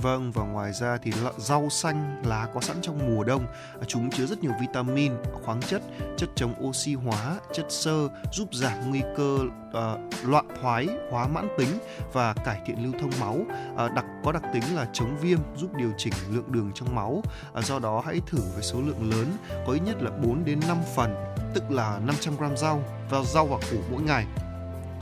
Vâng 0.02 0.32
và 0.32 0.43
ngoài 0.43 0.72
ra 0.72 0.98
thì 1.02 1.12
rau 1.36 1.68
xanh 1.70 2.22
lá 2.27 2.48
có 2.55 2.60
sẵn 2.60 2.77
trong 2.82 2.98
mùa 3.09 3.24
đông, 3.24 3.47
à, 3.81 3.85
chúng 3.86 4.10
chứa 4.10 4.27
rất 4.27 4.43
nhiều 4.43 4.52
vitamin, 4.60 5.12
khoáng 5.44 5.60
chất, 5.60 5.82
chất 6.16 6.28
chống 6.35 6.55
oxy 6.66 6.94
hóa, 6.94 7.36
chất 7.52 7.66
xơ 7.68 8.09
giúp 8.32 8.55
giảm 8.55 8.90
nguy 8.90 9.01
cơ 9.16 9.39
uh, 9.68 10.28
loạn 10.28 10.48
thoái, 10.60 10.89
hóa 11.10 11.28
mãn 11.28 11.48
tính 11.59 11.78
và 12.12 12.35
cải 12.35 12.60
thiện 12.66 12.85
lưu 12.85 12.93
thông 13.01 13.10
máu. 13.20 13.35
Uh, 13.35 13.93
đặc 13.94 14.05
có 14.24 14.32
đặc 14.32 14.43
tính 14.52 14.62
là 14.74 14.86
chống 14.93 15.16
viêm, 15.20 15.39
giúp 15.56 15.70
điều 15.74 15.93
chỉnh 15.98 16.14
lượng 16.31 16.52
đường 16.52 16.70
trong 16.74 16.94
máu. 16.94 17.22
Uh, 17.59 17.64
do 17.64 17.78
đó 17.78 18.02
hãy 18.06 18.20
thử 18.27 18.39
với 18.55 18.62
số 18.62 18.81
lượng 18.81 19.10
lớn, 19.10 19.27
có 19.66 19.72
ít 19.72 19.81
nhất 19.81 20.02
là 20.02 20.10
4 20.10 20.44
đến 20.44 20.60
5 20.68 20.77
phần, 20.97 21.14
tức 21.55 21.70
là 21.70 22.01
500 22.06 22.36
g 22.36 22.43
rau 22.56 22.82
và 23.10 23.22
rau 23.22 23.47
và 23.47 23.56
củ 23.70 23.77
mỗi 23.90 24.02
ngày 24.02 24.27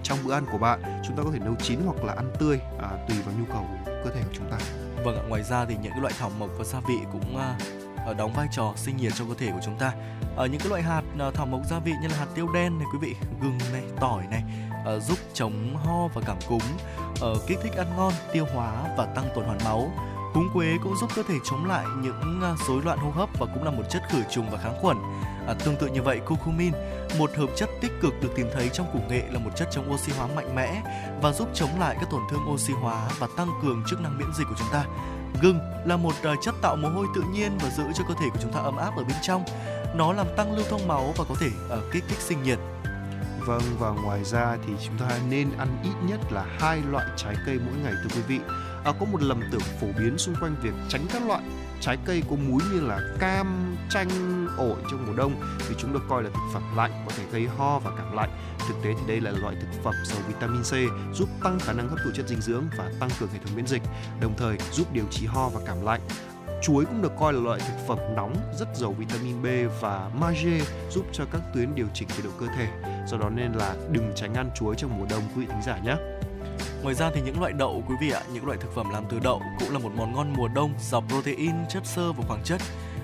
trong 0.02 0.18
bữa 0.24 0.32
ăn 0.32 0.46
của 0.52 0.58
bạn 0.58 0.80
chúng 1.06 1.16
ta 1.16 1.22
có 1.22 1.30
thể 1.32 1.38
nấu 1.38 1.54
chín 1.54 1.78
hoặc 1.84 2.04
là 2.04 2.12
ăn 2.12 2.30
tươi 2.38 2.58
à, 2.80 2.88
tùy 3.08 3.16
vào 3.26 3.34
nhu 3.38 3.44
cầu 3.52 3.66
của 3.86 3.92
cơ 4.04 4.10
thể 4.14 4.22
của 4.22 4.34
chúng 4.34 4.50
ta 4.50 4.58
Vâng 5.08 5.16
ạ, 5.16 5.22
ngoài 5.28 5.42
ra 5.42 5.64
thì 5.64 5.76
những 5.82 5.92
cái 5.92 6.00
loại 6.00 6.14
thảo 6.18 6.30
mộc 6.38 6.50
và 6.58 6.64
gia 6.64 6.80
vị 6.80 6.98
cũng 7.12 7.36
uh, 8.10 8.16
đóng 8.16 8.32
vai 8.32 8.46
trò 8.52 8.72
sinh 8.76 8.96
nhiệt 8.96 9.12
cho 9.18 9.24
cơ 9.24 9.34
thể 9.38 9.50
của 9.52 9.60
chúng 9.64 9.78
ta. 9.78 9.92
Ở 10.36 10.44
uh, 10.44 10.50
những 10.50 10.60
cái 10.60 10.68
loại 10.68 10.82
hạt 10.82 11.02
uh, 11.28 11.34
thảo 11.34 11.46
mộc 11.46 11.60
gia 11.70 11.78
vị 11.78 11.92
như 12.02 12.08
là 12.08 12.16
hạt 12.16 12.26
tiêu 12.34 12.48
đen 12.54 12.78
này 12.78 12.86
quý 12.92 12.98
vị, 13.00 13.16
gừng 13.42 13.58
này, 13.72 13.82
tỏi 14.00 14.24
này 14.30 14.42
uh, 14.96 15.02
giúp 15.02 15.18
chống 15.34 15.76
ho 15.76 16.08
và 16.14 16.22
cảm 16.26 16.36
cúm, 16.48 16.58
uh, 16.58 17.46
kích 17.46 17.58
thích 17.62 17.72
ăn 17.76 17.86
ngon, 17.96 18.12
tiêu 18.32 18.46
hóa 18.54 18.72
và 18.96 19.06
tăng 19.14 19.28
tuần 19.34 19.46
hoàn 19.46 19.58
máu. 19.64 19.90
Húng 20.34 20.48
quế 20.54 20.78
cũng 20.82 20.96
giúp 20.96 21.10
cơ 21.16 21.22
thể 21.28 21.34
chống 21.50 21.64
lại 21.64 21.84
những 22.02 22.40
à, 22.42 22.54
rối 22.68 22.82
loạn 22.82 22.98
hô 22.98 23.10
hấp 23.10 23.28
và 23.38 23.46
cũng 23.54 23.64
là 23.64 23.70
một 23.70 23.82
chất 23.90 24.02
khử 24.08 24.22
trùng 24.30 24.50
và 24.50 24.58
kháng 24.58 24.78
khuẩn. 24.80 24.96
À, 25.48 25.54
tương 25.64 25.76
tự 25.76 25.86
như 25.86 26.02
vậy, 26.02 26.20
curcumin, 26.26 26.72
một 27.18 27.30
hợp 27.36 27.46
chất 27.56 27.68
tích 27.80 27.92
cực 28.02 28.14
được 28.22 28.28
tìm 28.36 28.46
thấy 28.54 28.70
trong 28.72 28.86
củ 28.92 28.98
nghệ 29.08 29.22
là 29.30 29.38
một 29.38 29.50
chất 29.56 29.68
chống 29.70 29.92
oxy 29.92 30.12
hóa 30.12 30.26
mạnh 30.36 30.54
mẽ 30.54 30.82
và 31.22 31.32
giúp 31.32 31.48
chống 31.54 31.80
lại 31.80 31.96
các 32.00 32.10
tổn 32.10 32.20
thương 32.30 32.52
oxy 32.52 32.72
hóa 32.72 33.08
và 33.18 33.28
tăng 33.36 33.48
cường 33.62 33.82
chức 33.90 34.00
năng 34.00 34.18
miễn 34.18 34.28
dịch 34.38 34.46
của 34.48 34.54
chúng 34.58 34.68
ta. 34.72 34.84
Gừng 35.42 35.60
là 35.84 35.96
một 35.96 36.14
à, 36.22 36.34
chất 36.42 36.54
tạo 36.62 36.76
mồ 36.76 36.88
hôi 36.88 37.06
tự 37.14 37.22
nhiên 37.32 37.58
và 37.62 37.70
giữ 37.70 37.84
cho 37.94 38.04
cơ 38.08 38.14
thể 38.20 38.26
của 38.32 38.38
chúng 38.42 38.52
ta 38.52 38.60
ấm 38.60 38.76
áp 38.76 38.96
ở 38.96 39.04
bên 39.04 39.16
trong. 39.22 39.44
Nó 39.94 40.12
làm 40.12 40.26
tăng 40.36 40.56
lưu 40.56 40.64
thông 40.70 40.88
máu 40.88 41.14
và 41.16 41.24
có 41.28 41.34
thể 41.40 41.46
uh, 41.46 41.92
kích 41.92 42.04
thích 42.08 42.20
sinh 42.20 42.42
nhiệt. 42.42 42.58
Vâng 43.46 43.62
và 43.78 43.90
ngoài 43.90 44.24
ra 44.24 44.56
thì 44.66 44.72
chúng 44.86 44.98
ta 44.98 45.18
nên 45.30 45.50
ăn 45.58 45.68
ít 45.82 46.08
nhất 46.08 46.20
là 46.30 46.46
hai 46.58 46.80
loại 46.90 47.06
trái 47.16 47.34
cây 47.46 47.58
mỗi 47.66 47.74
ngày 47.82 47.92
thưa 48.02 48.16
quý 48.16 48.22
vị. 48.28 48.40
À, 48.84 48.92
có 49.00 49.06
một 49.12 49.22
lầm 49.22 49.42
tưởng 49.52 49.60
phổ 49.80 49.86
biến 49.98 50.18
xung 50.18 50.34
quanh 50.40 50.56
việc 50.62 50.72
tránh 50.88 51.06
các 51.12 51.26
loại 51.26 51.42
trái 51.80 51.96
cây 52.04 52.22
có 52.30 52.36
múi 52.36 52.62
như 52.72 52.80
là 52.80 53.00
cam, 53.18 53.76
chanh, 53.90 54.08
ổi 54.56 54.76
trong 54.90 55.06
mùa 55.06 55.12
đông 55.12 55.32
vì 55.68 55.74
chúng 55.78 55.92
được 55.92 56.02
coi 56.08 56.22
là 56.22 56.30
thực 56.30 56.50
phẩm 56.54 56.76
lạnh 56.76 57.04
có 57.06 57.12
thể 57.16 57.24
gây 57.32 57.46
ho 57.56 57.78
và 57.78 57.90
cảm 57.96 58.16
lạnh. 58.16 58.30
Thực 58.68 58.74
tế 58.84 58.94
thì 58.94 59.06
đây 59.06 59.20
là 59.20 59.30
loại 59.30 59.56
thực 59.60 59.82
phẩm 59.82 59.94
giàu 60.04 60.18
vitamin 60.28 60.62
C 60.62 60.72
giúp 61.14 61.28
tăng 61.44 61.58
khả 61.58 61.72
năng 61.72 61.88
hấp 61.88 61.98
thụ 62.04 62.10
chất 62.14 62.28
dinh 62.28 62.40
dưỡng 62.40 62.64
và 62.78 62.92
tăng 63.00 63.10
cường 63.20 63.28
hệ 63.32 63.38
thống 63.38 63.56
miễn 63.56 63.66
dịch, 63.66 63.82
đồng 64.20 64.34
thời 64.36 64.58
giúp 64.72 64.92
điều 64.92 65.04
trị 65.10 65.26
ho 65.26 65.48
và 65.48 65.60
cảm 65.66 65.84
lạnh. 65.84 66.00
Chuối 66.62 66.84
cũng 66.84 67.02
được 67.02 67.12
coi 67.20 67.32
là 67.32 67.40
loại 67.40 67.60
thực 67.60 67.86
phẩm 67.88 67.98
nóng 68.16 68.36
rất 68.58 68.68
giàu 68.76 68.92
vitamin 68.92 69.42
B 69.42 69.46
và 69.80 70.10
magie 70.20 70.60
giúp 70.90 71.06
cho 71.12 71.24
các 71.32 71.40
tuyến 71.54 71.74
điều 71.74 71.86
chỉnh 71.94 72.08
nhiệt 72.08 72.24
độ 72.24 72.30
cơ 72.40 72.46
thể. 72.56 72.68
Do 73.06 73.16
đó 73.16 73.30
nên 73.30 73.52
là 73.52 73.74
đừng 73.90 74.12
tránh 74.16 74.34
ăn 74.34 74.50
chuối 74.54 74.74
trong 74.78 74.98
mùa 74.98 75.06
đông 75.10 75.22
quý 75.36 75.40
vị 75.40 75.46
thính 75.48 75.62
giả 75.66 75.78
nhé. 75.84 75.96
Ngoài 76.82 76.94
ra 76.94 77.10
thì 77.14 77.20
những 77.20 77.40
loại 77.40 77.52
đậu 77.52 77.82
quý 77.88 77.94
vị 78.00 78.10
ạ, 78.10 78.20
những 78.32 78.46
loại 78.46 78.58
thực 78.60 78.74
phẩm 78.74 78.90
làm 78.90 79.04
từ 79.10 79.18
đậu 79.18 79.42
cũng 79.60 79.72
là 79.72 79.78
một 79.78 79.90
món 79.96 80.14
ngon 80.14 80.32
mùa 80.36 80.48
đông 80.48 80.72
giàu 80.80 81.04
protein, 81.08 81.54
chất 81.68 81.86
xơ 81.86 82.12
và 82.12 82.24
khoáng 82.28 82.42
chất. 82.44 82.60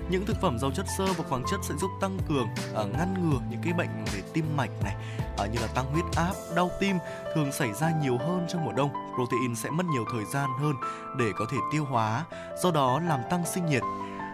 Những 0.09 0.25
thực 0.25 0.41
phẩm 0.41 0.59
giàu 0.59 0.71
chất 0.71 0.85
xơ 0.97 1.05
và 1.17 1.23
khoáng 1.29 1.43
chất 1.51 1.59
sẽ 1.63 1.75
giúp 1.75 1.91
tăng 2.01 2.17
cường 2.29 2.47
uh, 2.71 2.97
ngăn 2.97 3.13
ngừa 3.13 3.39
những 3.49 3.61
cái 3.63 3.73
bệnh 3.73 4.05
về 4.13 4.21
tim 4.33 4.57
mạch 4.57 4.69
này, 4.83 4.95
uh, 5.43 5.53
như 5.53 5.59
là 5.61 5.67
tăng 5.67 5.85
huyết 5.85 6.05
áp, 6.15 6.33
đau 6.55 6.71
tim 6.79 6.97
thường 7.35 7.51
xảy 7.51 7.73
ra 7.73 7.91
nhiều 8.01 8.17
hơn 8.17 8.45
trong 8.49 8.65
mùa 8.65 8.71
đông. 8.71 8.89
Protein 9.15 9.55
sẽ 9.55 9.69
mất 9.69 9.85
nhiều 9.85 10.05
thời 10.11 10.25
gian 10.33 10.49
hơn 10.59 10.73
để 11.17 11.25
có 11.35 11.45
thể 11.51 11.57
tiêu 11.71 11.85
hóa, 11.85 12.25
do 12.63 12.71
đó 12.71 12.99
làm 13.07 13.19
tăng 13.29 13.45
sinh 13.45 13.65
nhiệt 13.65 13.83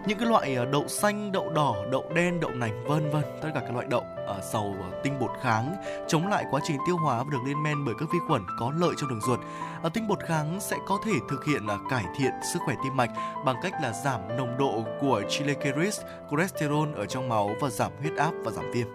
những 0.06 0.18
cái 0.18 0.28
loại 0.28 0.56
ờ, 0.56 0.66
đậu 0.66 0.88
xanh, 0.88 1.32
đậu 1.32 1.50
đỏ, 1.50 1.76
đậu 1.92 2.06
đen, 2.16 2.40
đậu 2.40 2.52
nành 2.52 2.84
vân 2.84 3.12
vân, 3.12 3.24
tất 3.42 3.50
cả 3.54 3.60
các 3.60 3.74
loại 3.74 3.86
đậu 3.90 4.04
ờ, 4.28 4.38
uh, 4.38 4.44
giàu 4.44 4.76
ờ, 4.82 5.02
tinh 5.04 5.20
bột 5.20 5.32
kháng 5.42 5.76
chống 6.08 6.28
lại 6.28 6.46
quá 6.52 6.62
trình 6.64 6.78
tiêu 6.88 6.98
hóa 6.98 7.24
và 7.24 7.30
được 7.32 7.40
lên 7.46 7.64
men 7.64 7.86
bởi 7.86 7.96
các 8.00 8.10
vi 8.14 8.20
khuẩn 8.28 8.42
có 8.60 8.74
lợi 8.78 8.92
cho 8.98 9.08
đường 9.08 9.22
ruột. 9.22 9.40
Uh, 9.86 9.94
tinh 9.94 10.08
bột 10.08 10.20
kháng 10.20 10.60
sẽ 10.60 10.78
có 10.88 11.00
thể 11.06 11.12
thực 11.30 11.46
hiện 11.46 11.66
uh, 11.66 11.90
cải 11.90 12.06
thiện 12.18 12.32
sức 12.54 12.60
khỏe 12.66 12.76
tim 12.84 12.98
mạch 12.98 13.12
bằng 13.46 13.56
cách 13.64 13.74
là 13.82 13.94
giảm 14.04 14.38
nồng 14.38 14.58
độ 14.58 14.84
của 15.02 15.22
triglycerides, 15.30 16.02
cholesterol 16.32 16.90
ở 16.96 17.06
trong 17.06 17.30
máu 17.30 17.50
và 17.60 17.70
giảm 17.70 17.92
huyết 18.00 18.16
áp 18.16 18.32
và 18.44 18.52
giảm 18.52 18.72
viêm. 18.72 18.88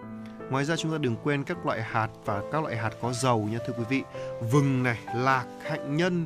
Ngoài 0.50 0.64
ra 0.64 0.76
chúng 0.76 0.92
ta 0.92 0.98
đừng 0.98 1.16
quên 1.24 1.44
các 1.44 1.66
loại 1.66 1.82
hạt 1.82 2.08
và 2.24 2.42
các 2.52 2.62
loại 2.62 2.76
hạt 2.76 2.90
có 3.02 3.12
dầu 3.12 3.48
nha 3.52 3.58
thưa 3.66 3.72
quý 3.78 3.84
vị. 3.88 4.02
Vừng 4.50 4.82
này, 4.82 4.98
lạc, 5.14 5.44
hạnh 5.62 5.96
nhân, 5.96 6.24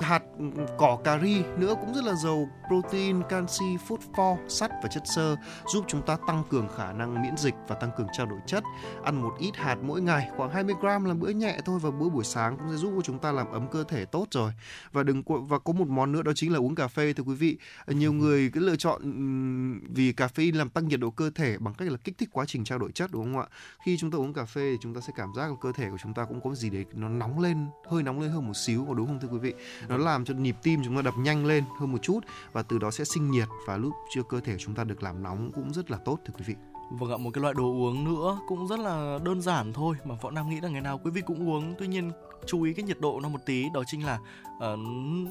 hạt 0.00 0.22
ừ, 0.38 0.44
cỏ 0.78 0.98
cà 1.04 1.18
ri 1.18 1.42
nữa 1.58 1.74
cũng 1.80 1.94
rất 1.94 2.04
là 2.04 2.14
giàu 2.14 2.48
protein, 2.68 3.22
canxi, 3.28 3.76
phosphor, 3.88 4.38
sắt 4.48 4.70
và 4.82 4.88
chất 4.88 5.02
xơ 5.16 5.36
giúp 5.66 5.84
chúng 5.88 6.02
ta 6.02 6.16
tăng 6.26 6.44
cường 6.50 6.68
khả 6.76 6.92
năng 6.92 7.22
miễn 7.22 7.36
dịch 7.36 7.54
và 7.68 7.74
tăng 7.74 7.90
cường 7.96 8.06
trao 8.12 8.26
đổi 8.26 8.38
chất. 8.46 8.64
Ăn 9.04 9.22
một 9.22 9.32
ít 9.38 9.56
hạt 9.56 9.76
mỗi 9.82 10.00
ngày, 10.00 10.30
khoảng 10.36 10.50
20 10.50 10.74
gram 10.80 11.04
là 11.04 11.14
bữa 11.14 11.28
nhẹ 11.28 11.58
thôi 11.64 11.78
và 11.82 11.90
bữa 11.90 12.08
buổi 12.08 12.24
sáng 12.24 12.56
cũng 12.56 12.66
sẽ 12.70 12.76
giúp 12.76 12.92
cho 12.96 13.02
chúng 13.02 13.18
ta 13.18 13.32
làm 13.32 13.52
ấm 13.52 13.68
cơ 13.70 13.84
thể 13.84 14.04
tốt 14.04 14.26
rồi. 14.30 14.52
Và 14.92 15.02
đừng 15.02 15.22
và 15.26 15.58
có 15.58 15.72
một 15.72 15.88
món 15.88 16.12
nữa 16.12 16.22
đó 16.22 16.32
chính 16.34 16.52
là 16.52 16.58
uống 16.58 16.74
cà 16.74 16.88
phê 16.88 17.12
thưa 17.12 17.22
quý 17.22 17.34
vị. 17.34 17.56
Nhiều 17.86 18.12
người 18.12 18.50
cứ 18.52 18.60
lựa 18.60 18.76
chọn 18.76 19.02
ừ, 19.02 19.88
vì 19.94 20.12
cà 20.12 20.28
phê 20.28 20.50
làm 20.54 20.68
tăng 20.68 20.88
nhiệt 20.88 21.00
độ 21.00 21.10
cơ 21.10 21.30
thể 21.34 21.58
bằng 21.58 21.74
cách 21.74 21.88
là 21.90 21.96
kích 22.04 22.18
thích 22.18 22.28
quá 22.32 22.44
trình 22.48 22.64
trao 22.64 22.78
đổi 22.78 22.92
chất 22.92 23.10
đúng 23.12 23.24
không 23.24 23.42
ạ? 23.42 23.46
Khi 23.84 23.96
chúng 23.96 24.10
ta 24.10 24.18
uống 24.18 24.32
cà 24.32 24.44
phê 24.44 24.70
thì 24.72 24.78
chúng 24.80 24.94
ta 24.94 25.00
sẽ 25.00 25.12
cảm 25.16 25.28
giác 25.36 25.50
là 25.50 25.56
cơ 25.60 25.72
thể 25.72 25.90
của 25.90 25.98
chúng 26.02 26.14
ta 26.14 26.24
cũng 26.24 26.40
có 26.40 26.54
gì 26.54 26.70
đấy 26.70 26.84
nó 26.92 27.08
nóng 27.08 27.40
lên, 27.40 27.66
hơi 27.86 28.02
nóng 28.02 28.20
lên 28.20 28.30
hơn 28.30 28.46
một 28.46 28.56
xíu 28.56 28.84
có 28.88 28.94
đúng 28.94 29.06
không 29.06 29.20
thưa 29.20 29.28
quý 29.28 29.38
vị? 29.38 29.54
Nó 29.88 29.96
làm 29.96 30.24
cho 30.24 30.34
nhịp 30.34 30.56
tim 30.62 30.80
chúng 30.84 30.96
ta 30.96 31.02
đập 31.02 31.14
nhanh 31.18 31.46
lên 31.46 31.64
hơn 31.78 31.92
một 31.92 31.98
chút 32.02 32.20
và 32.52 32.62
từ 32.62 32.78
đó 32.78 32.90
sẽ 32.90 33.04
sinh 33.04 33.30
nhiệt 33.30 33.48
và 33.66 33.76
lúc 33.76 33.92
chưa 34.14 34.22
cơ 34.22 34.40
thể 34.40 34.56
chúng 34.58 34.74
ta 34.74 34.84
được 34.84 35.02
làm 35.02 35.22
nóng 35.22 35.50
cũng 35.54 35.72
rất 35.72 35.90
là 35.90 35.98
tốt 36.04 36.18
thưa 36.24 36.34
quý 36.38 36.44
vị. 36.46 36.54
Vâng 36.90 37.10
ạ, 37.10 37.16
một 37.16 37.30
cái 37.34 37.42
loại 37.42 37.54
đồ 37.54 37.64
uống 37.64 38.04
nữa 38.04 38.38
cũng 38.48 38.68
rất 38.68 38.78
là 38.78 39.18
đơn 39.24 39.42
giản 39.42 39.72
thôi 39.72 39.96
mà 40.04 40.14
Võ 40.22 40.30
Nam 40.30 40.50
nghĩ 40.50 40.60
là 40.60 40.68
ngày 40.68 40.80
nào 40.80 41.00
quý 41.04 41.10
vị 41.10 41.20
cũng 41.26 41.50
uống. 41.50 41.74
Tuy 41.78 41.86
nhiên 41.86 42.12
chú 42.46 42.62
ý 42.62 42.72
cái 42.72 42.84
nhiệt 42.84 43.00
độ 43.00 43.20
nó 43.20 43.28
một 43.28 43.40
tí 43.46 43.66
đó 43.74 43.82
chính 43.86 44.06
là 44.06 44.18
ờ, 44.58 44.76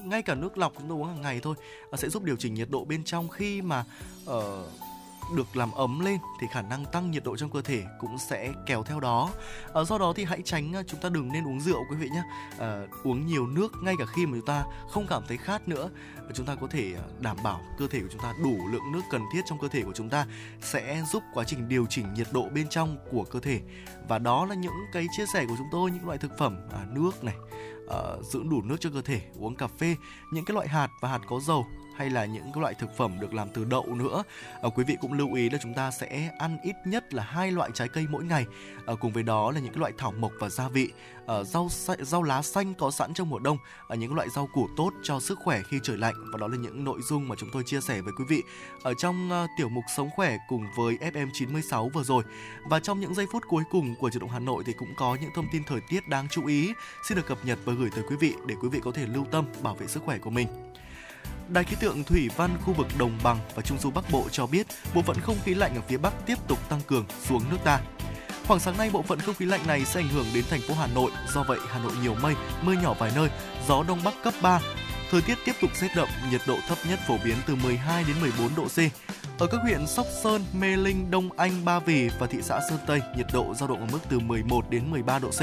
ngay 0.05 0.21
cả 0.21 0.35
nước 0.35 0.57
lọc 0.57 0.73
chúng 0.77 0.89
ta 0.89 0.93
uống 0.93 1.07
hàng 1.07 1.21
ngày 1.21 1.39
thôi 1.43 1.55
ờ, 1.91 1.97
sẽ 1.97 2.09
giúp 2.09 2.23
điều 2.23 2.35
chỉnh 2.35 2.53
nhiệt 2.53 2.69
độ 2.69 2.85
bên 2.85 3.03
trong 3.03 3.29
khi 3.29 3.61
mà 3.61 3.85
ờ, 4.25 4.65
được 5.35 5.57
làm 5.57 5.71
ấm 5.71 5.99
lên 5.99 6.17
thì 6.39 6.47
khả 6.51 6.61
năng 6.61 6.85
tăng 6.85 7.11
nhiệt 7.11 7.23
độ 7.23 7.37
trong 7.37 7.49
cơ 7.49 7.61
thể 7.61 7.83
cũng 7.99 8.17
sẽ 8.17 8.53
kéo 8.65 8.83
theo 8.83 8.99
đó. 8.99 9.29
à, 9.73 9.83
do 9.83 9.97
đó 9.97 10.13
thì 10.15 10.23
hãy 10.23 10.41
tránh 10.45 10.73
ờ, 10.73 10.83
chúng 10.87 10.99
ta 10.99 11.09
đừng 11.09 11.31
nên 11.31 11.47
uống 11.47 11.61
rượu 11.61 11.83
quý 11.89 11.95
vị 11.95 12.09
nhé. 12.09 12.23
à, 12.59 12.81
uống 13.03 13.27
nhiều 13.27 13.47
nước 13.47 13.71
ngay 13.81 13.95
cả 13.99 14.05
khi 14.05 14.25
mà 14.25 14.31
chúng 14.37 14.45
ta 14.45 14.63
không 14.89 15.05
cảm 15.09 15.23
thấy 15.27 15.37
khát 15.37 15.67
nữa. 15.67 15.89
Chúng 16.33 16.45
ta 16.45 16.55
có 16.55 16.67
thể 16.67 16.93
đảm 17.19 17.37
bảo 17.43 17.61
cơ 17.77 17.87
thể 17.87 17.99
của 17.99 18.07
chúng 18.11 18.21
ta 18.21 18.33
đủ 18.43 18.67
lượng 18.67 18.91
nước 18.91 19.01
cần 19.11 19.21
thiết 19.33 19.41
trong 19.45 19.59
cơ 19.59 19.67
thể 19.67 19.81
của 19.83 19.93
chúng 19.93 20.09
ta 20.09 20.25
sẽ 20.61 21.03
giúp 21.11 21.23
quá 21.33 21.43
trình 21.43 21.69
điều 21.69 21.85
chỉnh 21.89 22.13
nhiệt 22.13 22.27
độ 22.31 22.49
bên 22.53 22.69
trong 22.69 22.97
của 23.11 23.23
cơ 23.23 23.39
thể 23.39 23.61
và 24.07 24.19
đó 24.19 24.45
là 24.45 24.55
những 24.55 24.73
cái 24.93 25.07
chia 25.17 25.25
sẻ 25.33 25.45
của 25.45 25.55
chúng 25.57 25.67
tôi 25.71 25.91
những 25.91 26.05
loại 26.05 26.17
thực 26.17 26.37
phẩm 26.37 26.57
à, 26.71 26.85
nước 26.91 27.23
này 27.23 27.35
ờ, 27.87 28.21
giữ 28.23 28.43
đủ 28.43 28.61
nước 28.61 28.75
cho 28.79 28.89
cơ 28.93 29.01
thể 29.01 29.21
uống 29.39 29.55
cà 29.55 29.67
phê 29.67 29.95
những 30.31 30.45
cái 30.45 30.55
loại 30.55 30.67
hạt 30.67 30.89
và 31.01 31.09
hạt 31.09 31.19
có 31.27 31.39
dầu 31.39 31.65
hay 31.95 32.09
là 32.09 32.25
những 32.25 32.59
loại 32.59 32.73
thực 32.73 32.97
phẩm 32.97 33.19
được 33.19 33.33
làm 33.33 33.49
từ 33.53 33.65
đậu 33.65 33.95
nữa? 33.95 34.23
À, 34.61 34.69
quý 34.75 34.83
vị 34.83 34.97
cũng 35.01 35.13
lưu 35.13 35.33
ý 35.33 35.49
là 35.49 35.57
chúng 35.61 35.73
ta 35.73 35.91
sẽ 35.91 36.31
ăn 36.39 36.57
ít 36.63 36.75
nhất 36.85 37.13
là 37.13 37.23
hai 37.23 37.51
loại 37.51 37.69
trái 37.73 37.87
cây 37.87 38.05
mỗi 38.09 38.23
ngày. 38.23 38.45
À, 38.85 38.93
cùng 38.99 39.11
với 39.11 39.23
đó 39.23 39.51
là 39.51 39.59
những 39.59 39.79
loại 39.79 39.91
thảo 39.97 40.11
mộc 40.11 40.31
và 40.39 40.49
gia 40.49 40.67
vị. 40.67 40.89
À, 41.27 41.43
rau 41.43 41.67
rau 41.99 42.23
lá 42.23 42.41
xanh 42.41 42.73
có 42.73 42.91
sẵn 42.91 43.13
trong 43.13 43.29
mùa 43.29 43.39
đông. 43.39 43.57
À, 43.87 43.95
những 43.95 44.15
loại 44.15 44.29
rau 44.29 44.47
củ 44.53 44.67
tốt 44.77 44.91
cho 45.03 45.19
sức 45.19 45.39
khỏe 45.43 45.61
khi 45.69 45.79
trời 45.83 45.97
lạnh. 45.97 46.15
Và 46.31 46.37
đó 46.37 46.47
là 46.47 46.57
những 46.57 46.83
nội 46.83 46.99
dung 47.09 47.27
mà 47.27 47.35
chúng 47.39 47.49
tôi 47.53 47.63
chia 47.65 47.81
sẻ 47.81 48.01
với 48.01 48.13
quý 48.17 48.25
vị 48.29 48.43
ở 48.83 48.93
trong 48.93 49.29
ờ, 49.29 49.47
tiểu 49.57 49.69
mục 49.69 49.83
sống 49.95 50.09
khỏe 50.15 50.37
cùng 50.47 50.65
với 50.77 50.97
FM 51.01 51.29
96 51.33 51.89
vừa 51.89 52.03
rồi. 52.03 52.23
Và 52.69 52.79
trong 52.79 52.99
những 52.99 53.13
giây 53.13 53.25
phút 53.31 53.43
cuối 53.47 53.63
cùng 53.71 53.95
của 53.95 54.09
chuyển 54.09 54.21
động 54.21 54.29
Hà 54.29 54.39
Nội 54.39 54.63
thì 54.67 54.73
cũng 54.73 54.93
có 54.97 55.17
những 55.21 55.31
thông 55.35 55.47
tin 55.51 55.63
thời 55.63 55.79
tiết 55.89 56.07
đáng 56.07 56.27
chú 56.31 56.45
ý 56.45 56.73
xin 57.07 57.15
được 57.15 57.27
cập 57.27 57.45
nhật 57.45 57.59
và 57.65 57.73
gửi 57.73 57.89
tới 57.95 58.03
quý 58.09 58.15
vị 58.15 58.33
để 58.45 58.55
quý 58.61 58.69
vị 58.69 58.79
có 58.83 58.91
thể 58.91 59.05
lưu 59.07 59.25
tâm 59.31 59.45
bảo 59.61 59.75
vệ 59.75 59.87
sức 59.87 60.03
khỏe 60.03 60.17
của 60.17 60.29
mình. 60.29 60.47
Đài 61.49 61.63
khí 61.63 61.75
tượng 61.79 62.03
thủy 62.03 62.29
văn 62.35 62.57
khu 62.65 62.73
vực 62.73 62.87
Đồng 62.99 63.19
bằng 63.23 63.37
và 63.55 63.61
Trung 63.61 63.77
du 63.77 63.91
Bắc 63.91 64.11
Bộ 64.11 64.25
cho 64.31 64.47
biết 64.47 64.67
bộ 64.95 65.01
phận 65.01 65.17
không 65.21 65.37
khí 65.45 65.53
lạnh 65.53 65.75
ở 65.75 65.81
phía 65.87 65.97
Bắc 65.97 66.13
tiếp 66.25 66.37
tục 66.47 66.69
tăng 66.69 66.81
cường 66.87 67.05
xuống 67.27 67.43
nước 67.51 67.57
ta. 67.63 67.79
Khoảng 68.47 68.59
sáng 68.59 68.77
nay 68.77 68.89
bộ 68.93 69.01
phận 69.01 69.19
không 69.19 69.35
khí 69.35 69.45
lạnh 69.45 69.67
này 69.67 69.85
sẽ 69.85 69.99
ảnh 69.99 70.09
hưởng 70.09 70.25
đến 70.33 70.43
thành 70.49 70.61
phố 70.61 70.73
Hà 70.73 70.87
Nội, 70.87 71.11
do 71.33 71.43
vậy 71.43 71.59
Hà 71.67 71.79
Nội 71.79 71.91
nhiều 72.01 72.15
mây, 72.21 72.35
mưa 72.61 72.73
nhỏ 72.73 72.93
vài 72.99 73.11
nơi, 73.15 73.29
gió 73.67 73.83
đông 73.87 73.99
bắc 74.03 74.13
cấp 74.23 74.33
3. 74.41 74.59
Thời 75.11 75.21
tiết 75.21 75.37
tiếp 75.45 75.53
tục 75.61 75.71
rét 75.75 75.89
đậm, 75.95 76.07
nhiệt 76.31 76.41
độ 76.47 76.57
thấp 76.67 76.77
nhất 76.89 76.99
phổ 77.07 77.17
biến 77.23 77.35
từ 77.47 77.55
12 77.55 78.03
đến 78.03 78.15
14 78.21 78.55
độ 78.55 78.63
C. 78.63 78.79
Ở 79.39 79.47
các 79.47 79.61
huyện 79.61 79.87
Sóc 79.87 80.05
Sơn, 80.23 80.45
Mê 80.53 80.77
Linh, 80.77 81.11
Đông 81.11 81.29
Anh, 81.37 81.65
Ba 81.65 81.79
Vì 81.79 82.09
và 82.19 82.27
thị 82.27 82.37
xã 82.41 82.59
Sơn 82.69 82.79
Tây, 82.87 83.01
nhiệt 83.17 83.27
độ 83.33 83.53
dao 83.53 83.69
động 83.69 83.79
ở 83.79 83.87
mức 83.91 83.99
từ 84.09 84.19
11 84.19 84.69
đến 84.69 84.91
13 84.91 85.19
độ 85.19 85.29
C. 85.29 85.41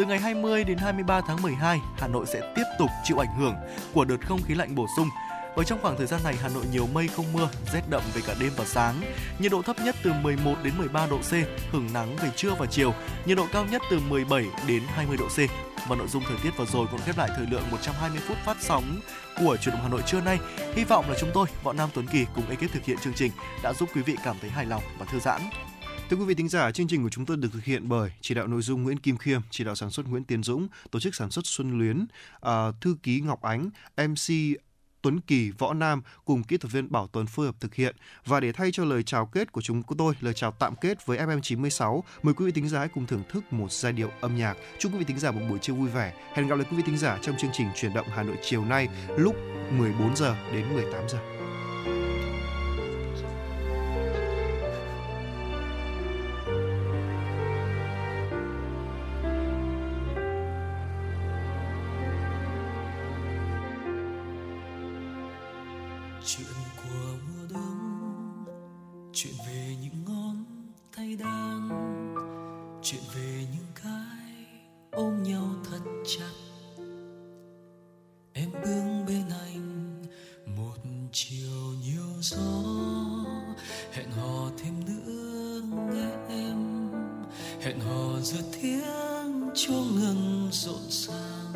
Từ 0.00 0.06
ngày 0.06 0.18
20 0.18 0.64
đến 0.64 0.78
23 0.78 1.20
tháng 1.20 1.42
12, 1.42 1.80
Hà 1.98 2.08
Nội 2.08 2.26
sẽ 2.26 2.52
tiếp 2.56 2.62
tục 2.78 2.90
chịu 3.04 3.18
ảnh 3.18 3.38
hưởng 3.38 3.54
của 3.94 4.04
đợt 4.04 4.16
không 4.26 4.42
khí 4.42 4.54
lạnh 4.54 4.74
bổ 4.74 4.86
sung. 4.96 5.08
Ở 5.56 5.62
trong 5.62 5.78
khoảng 5.82 5.96
thời 5.96 6.06
gian 6.06 6.20
này, 6.24 6.34
Hà 6.42 6.48
Nội 6.48 6.64
nhiều 6.72 6.86
mây 6.94 7.08
không 7.08 7.32
mưa, 7.32 7.48
rét 7.72 7.80
đậm 7.90 8.02
về 8.14 8.20
cả 8.26 8.34
đêm 8.40 8.52
và 8.56 8.64
sáng. 8.64 8.94
Nhiệt 9.38 9.52
độ 9.52 9.62
thấp 9.62 9.76
nhất 9.84 9.96
từ 10.02 10.12
11 10.12 10.54
đến 10.62 10.74
13 10.78 11.06
độ 11.06 11.18
C, 11.18 11.32
hưởng 11.72 11.88
nắng 11.92 12.16
về 12.16 12.30
trưa 12.36 12.54
và 12.58 12.66
chiều. 12.66 12.94
Nhiệt 13.24 13.36
độ 13.36 13.46
cao 13.52 13.66
nhất 13.70 13.82
từ 13.90 14.00
17 14.08 14.46
đến 14.68 14.82
20 14.88 15.16
độ 15.16 15.28
C. 15.28 15.38
Và 15.88 15.96
nội 15.96 16.08
dung 16.08 16.22
thời 16.28 16.38
tiết 16.42 16.50
vừa 16.56 16.66
rồi 16.66 16.86
cũng 16.90 17.00
khép 17.00 17.18
lại 17.18 17.30
thời 17.36 17.46
lượng 17.50 17.62
120 17.70 18.20
phút 18.28 18.36
phát 18.44 18.56
sóng 18.60 19.00
của 19.40 19.56
truyền 19.56 19.74
động 19.74 19.82
Hà 19.82 19.88
Nội 19.88 20.02
trưa 20.06 20.20
nay. 20.20 20.38
Hy 20.74 20.84
vọng 20.84 21.10
là 21.10 21.16
chúng 21.20 21.30
tôi, 21.34 21.46
Võ 21.62 21.72
Nam 21.72 21.88
Tuấn 21.94 22.06
Kỳ 22.06 22.26
cùng 22.34 22.50
ekip 22.50 22.72
thực 22.72 22.84
hiện 22.84 22.98
chương 22.98 23.14
trình 23.14 23.32
đã 23.62 23.72
giúp 23.72 23.88
quý 23.94 24.02
vị 24.02 24.16
cảm 24.24 24.36
thấy 24.40 24.50
hài 24.50 24.66
lòng 24.66 24.82
và 24.98 25.06
thư 25.06 25.20
giãn. 25.20 25.40
Thưa 26.10 26.16
quý 26.16 26.24
vị 26.24 26.34
thính 26.34 26.48
giả, 26.48 26.70
chương 26.70 26.88
trình 26.88 27.02
của 27.02 27.08
chúng 27.08 27.26
tôi 27.26 27.36
được 27.36 27.48
thực 27.52 27.64
hiện 27.64 27.88
bởi 27.88 28.10
chỉ 28.20 28.34
đạo 28.34 28.46
nội 28.46 28.62
dung 28.62 28.82
Nguyễn 28.82 28.98
Kim 28.98 29.16
Khiêm, 29.16 29.40
chỉ 29.50 29.64
đạo 29.64 29.74
sản 29.74 29.90
xuất 29.90 30.08
Nguyễn 30.08 30.24
Tiến 30.24 30.42
Dũng, 30.42 30.68
tổ 30.90 31.00
chức 31.00 31.14
sản 31.14 31.30
xuất 31.30 31.46
Xuân 31.46 31.78
Luyến, 31.78 32.06
à, 32.40 32.72
thư 32.80 32.96
ký 33.02 33.20
Ngọc 33.20 33.42
Ánh, 33.42 33.70
MC 33.96 34.34
Tuấn 35.02 35.20
Kỳ, 35.20 35.50
Võ 35.50 35.72
Nam 35.72 36.02
cùng 36.24 36.42
kỹ 36.42 36.56
thuật 36.56 36.72
viên 36.72 36.92
Bảo 36.92 37.08
Tuấn 37.12 37.26
phối 37.26 37.46
hợp 37.46 37.54
thực 37.60 37.74
hiện. 37.74 37.96
Và 38.26 38.40
để 38.40 38.52
thay 38.52 38.70
cho 38.72 38.84
lời 38.84 39.02
chào 39.02 39.26
kết 39.26 39.52
của 39.52 39.60
chúng 39.60 39.82
của 39.82 39.94
tôi, 39.98 40.14
lời 40.20 40.34
chào 40.34 40.52
tạm 40.52 40.74
kết 40.80 41.06
với 41.06 41.18
FM96, 41.18 42.00
mời 42.22 42.34
quý 42.34 42.46
vị 42.46 42.52
thính 42.52 42.68
giả 42.68 42.78
hãy 42.78 42.88
cùng 42.88 43.06
thưởng 43.06 43.22
thức 43.28 43.52
một 43.52 43.72
giai 43.72 43.92
điệu 43.92 44.10
âm 44.20 44.36
nhạc. 44.36 44.56
Chúc 44.78 44.92
quý 44.92 44.98
vị 44.98 45.04
thính 45.04 45.18
giả 45.18 45.30
một 45.30 45.40
buổi 45.48 45.58
trưa 45.58 45.74
vui 45.74 45.88
vẻ. 45.88 46.14
Hẹn 46.34 46.48
gặp 46.48 46.56
lại 46.56 46.66
quý 46.70 46.76
vị 46.76 46.82
thính 46.86 46.98
giả 46.98 47.18
trong 47.22 47.36
chương 47.36 47.50
trình 47.52 47.68
chuyển 47.74 47.94
động 47.94 48.06
Hà 48.10 48.22
Nội 48.22 48.36
chiều 48.42 48.64
nay 48.64 48.88
lúc 49.16 49.36
14 49.70 50.16
giờ 50.16 50.36
đến 50.52 50.74
18 50.74 51.08
giờ. 51.08 51.18
Đang 71.16 71.68
chuyện 72.82 73.02
về 73.14 73.46
những 73.52 73.66
cái 73.74 74.46
ôm 74.90 75.22
nhau 75.22 75.48
thật 75.70 75.80
chặt. 76.06 76.32
Em 78.32 78.50
bước 78.52 79.04
bên 79.06 79.24
anh 79.40 80.02
một 80.56 80.76
chiều 81.12 81.74
nhiều 81.84 82.12
gió, 82.20 82.62
hẹn 83.92 84.10
hò 84.10 84.50
thêm 84.58 84.74
nữa 84.86 85.60
nghe 85.92 86.10
em. 86.28 86.90
Hẹn 87.60 87.80
hò 87.80 88.20
giữa 88.20 88.42
tiếng 88.52 89.50
chuông 89.54 90.00
ngân 90.00 90.48
rộn 90.52 90.82
ràng, 90.90 91.52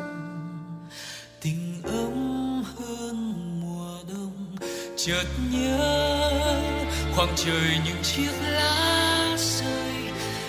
tình 1.41 1.81
ấm 1.83 2.63
hơn 2.75 3.33
mùa 3.61 3.99
đông. 4.09 4.55
Chợt 4.97 5.25
nhớ 5.51 6.84
khoảng 7.15 7.35
trời 7.35 7.79
những 7.85 8.03
chiếc 8.03 8.31
lá 8.41 9.35
rơi, 9.37 9.93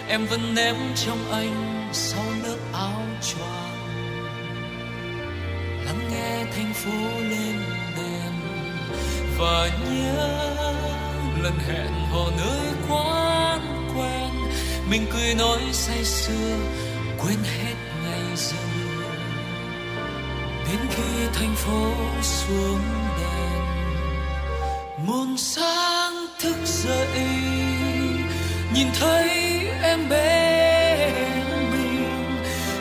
em 0.08 0.26
vẫn 0.26 0.54
ném 0.54 0.76
trong 0.94 1.30
anh 1.30 1.88
sau 1.92 2.24
lớp 2.44 2.56
áo 2.72 3.02
choàng. 3.22 3.76
Lắng 5.84 6.08
nghe 6.10 6.44
thành 6.56 6.72
phố 6.74 7.20
lên 7.20 7.62
đèn 7.96 8.32
và 9.38 9.70
nhớ 9.90 10.54
lần 11.42 11.58
hẹn 11.68 11.92
hò 12.12 12.30
nơi 12.38 12.72
quán 12.88 13.88
quen. 13.96 14.30
Mình 14.90 15.06
cười 15.12 15.34
nói 15.34 15.60
say 15.72 16.04
sưa, 16.04 16.56
quên 17.18 17.38
hết 17.44 17.74
ngày 18.04 18.36
giờ. 18.36 18.56
Đến 20.68 20.80
khi 20.90 21.26
thành 21.34 21.54
phố 21.54 21.92
xuống 22.22 22.80
đèn, 23.18 23.64
muôn 25.06 25.36
sao 25.36 26.05
thức 26.38 26.56
dậy, 26.64 27.28
nhìn 28.74 28.86
thấy 29.00 29.28
em 29.82 30.08
bên 30.08 31.44
mình, 31.72 32.04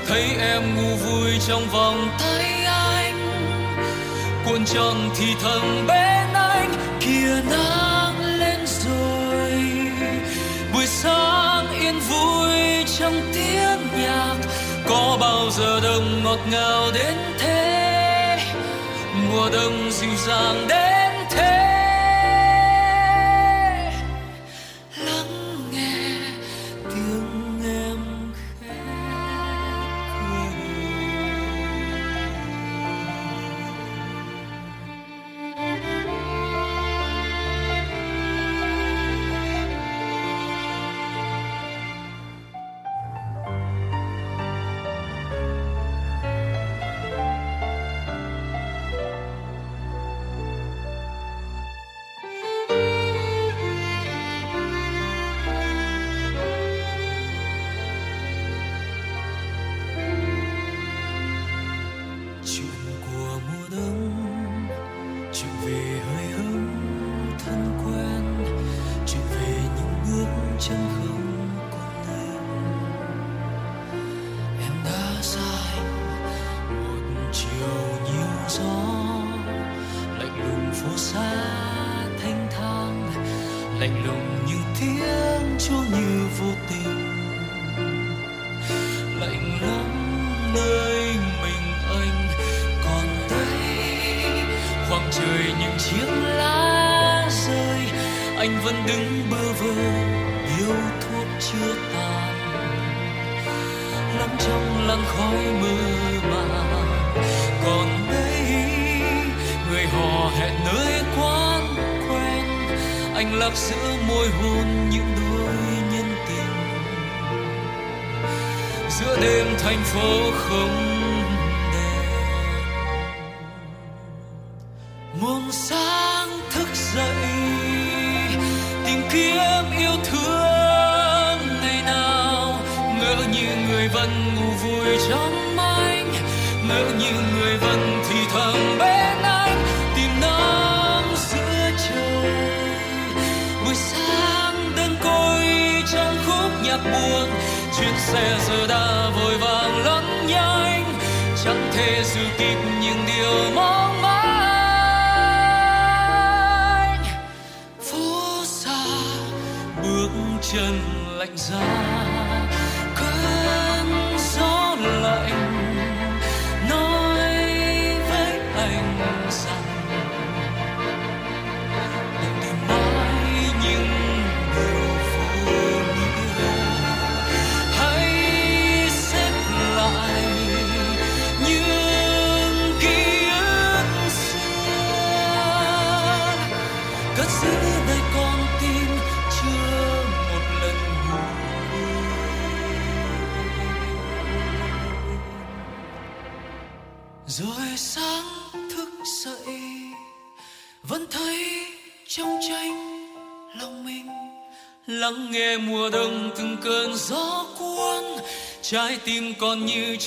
thấy 0.07 0.23
em 0.39 0.75
ngủ 0.75 0.95
vui 0.95 1.31
trong 1.47 1.67
vòng 1.69 2.09
tay 2.19 2.63
anh. 2.65 3.15
Cuộn 4.45 4.65
tròn 4.65 5.09
thì 5.17 5.25
thầm 5.41 5.87
bên 5.87 6.33
anh 6.33 6.73
kia 6.99 7.41
nắng 7.49 8.25
lên 8.39 8.59
rồi. 8.65 9.51
Buổi 10.73 10.85
sáng 10.87 11.67
yên 11.79 11.99
vui 11.99 12.83
trong 12.99 13.21
tiếng 13.33 14.03
nhạc, 14.03 14.35
có 14.87 15.17
bao 15.21 15.49
giờ 15.51 15.79
đông 15.83 16.23
ngọt 16.23 16.39
ngào 16.51 16.91
đến 16.93 17.15
thế? 17.39 18.39
Mùa 19.29 19.49
đông 19.53 19.91
dịu 19.91 20.15
dàng 20.27 20.65
đến 20.67 21.11
thế? 21.29 21.64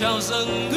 Còn 0.00 0.20
như 0.46 0.67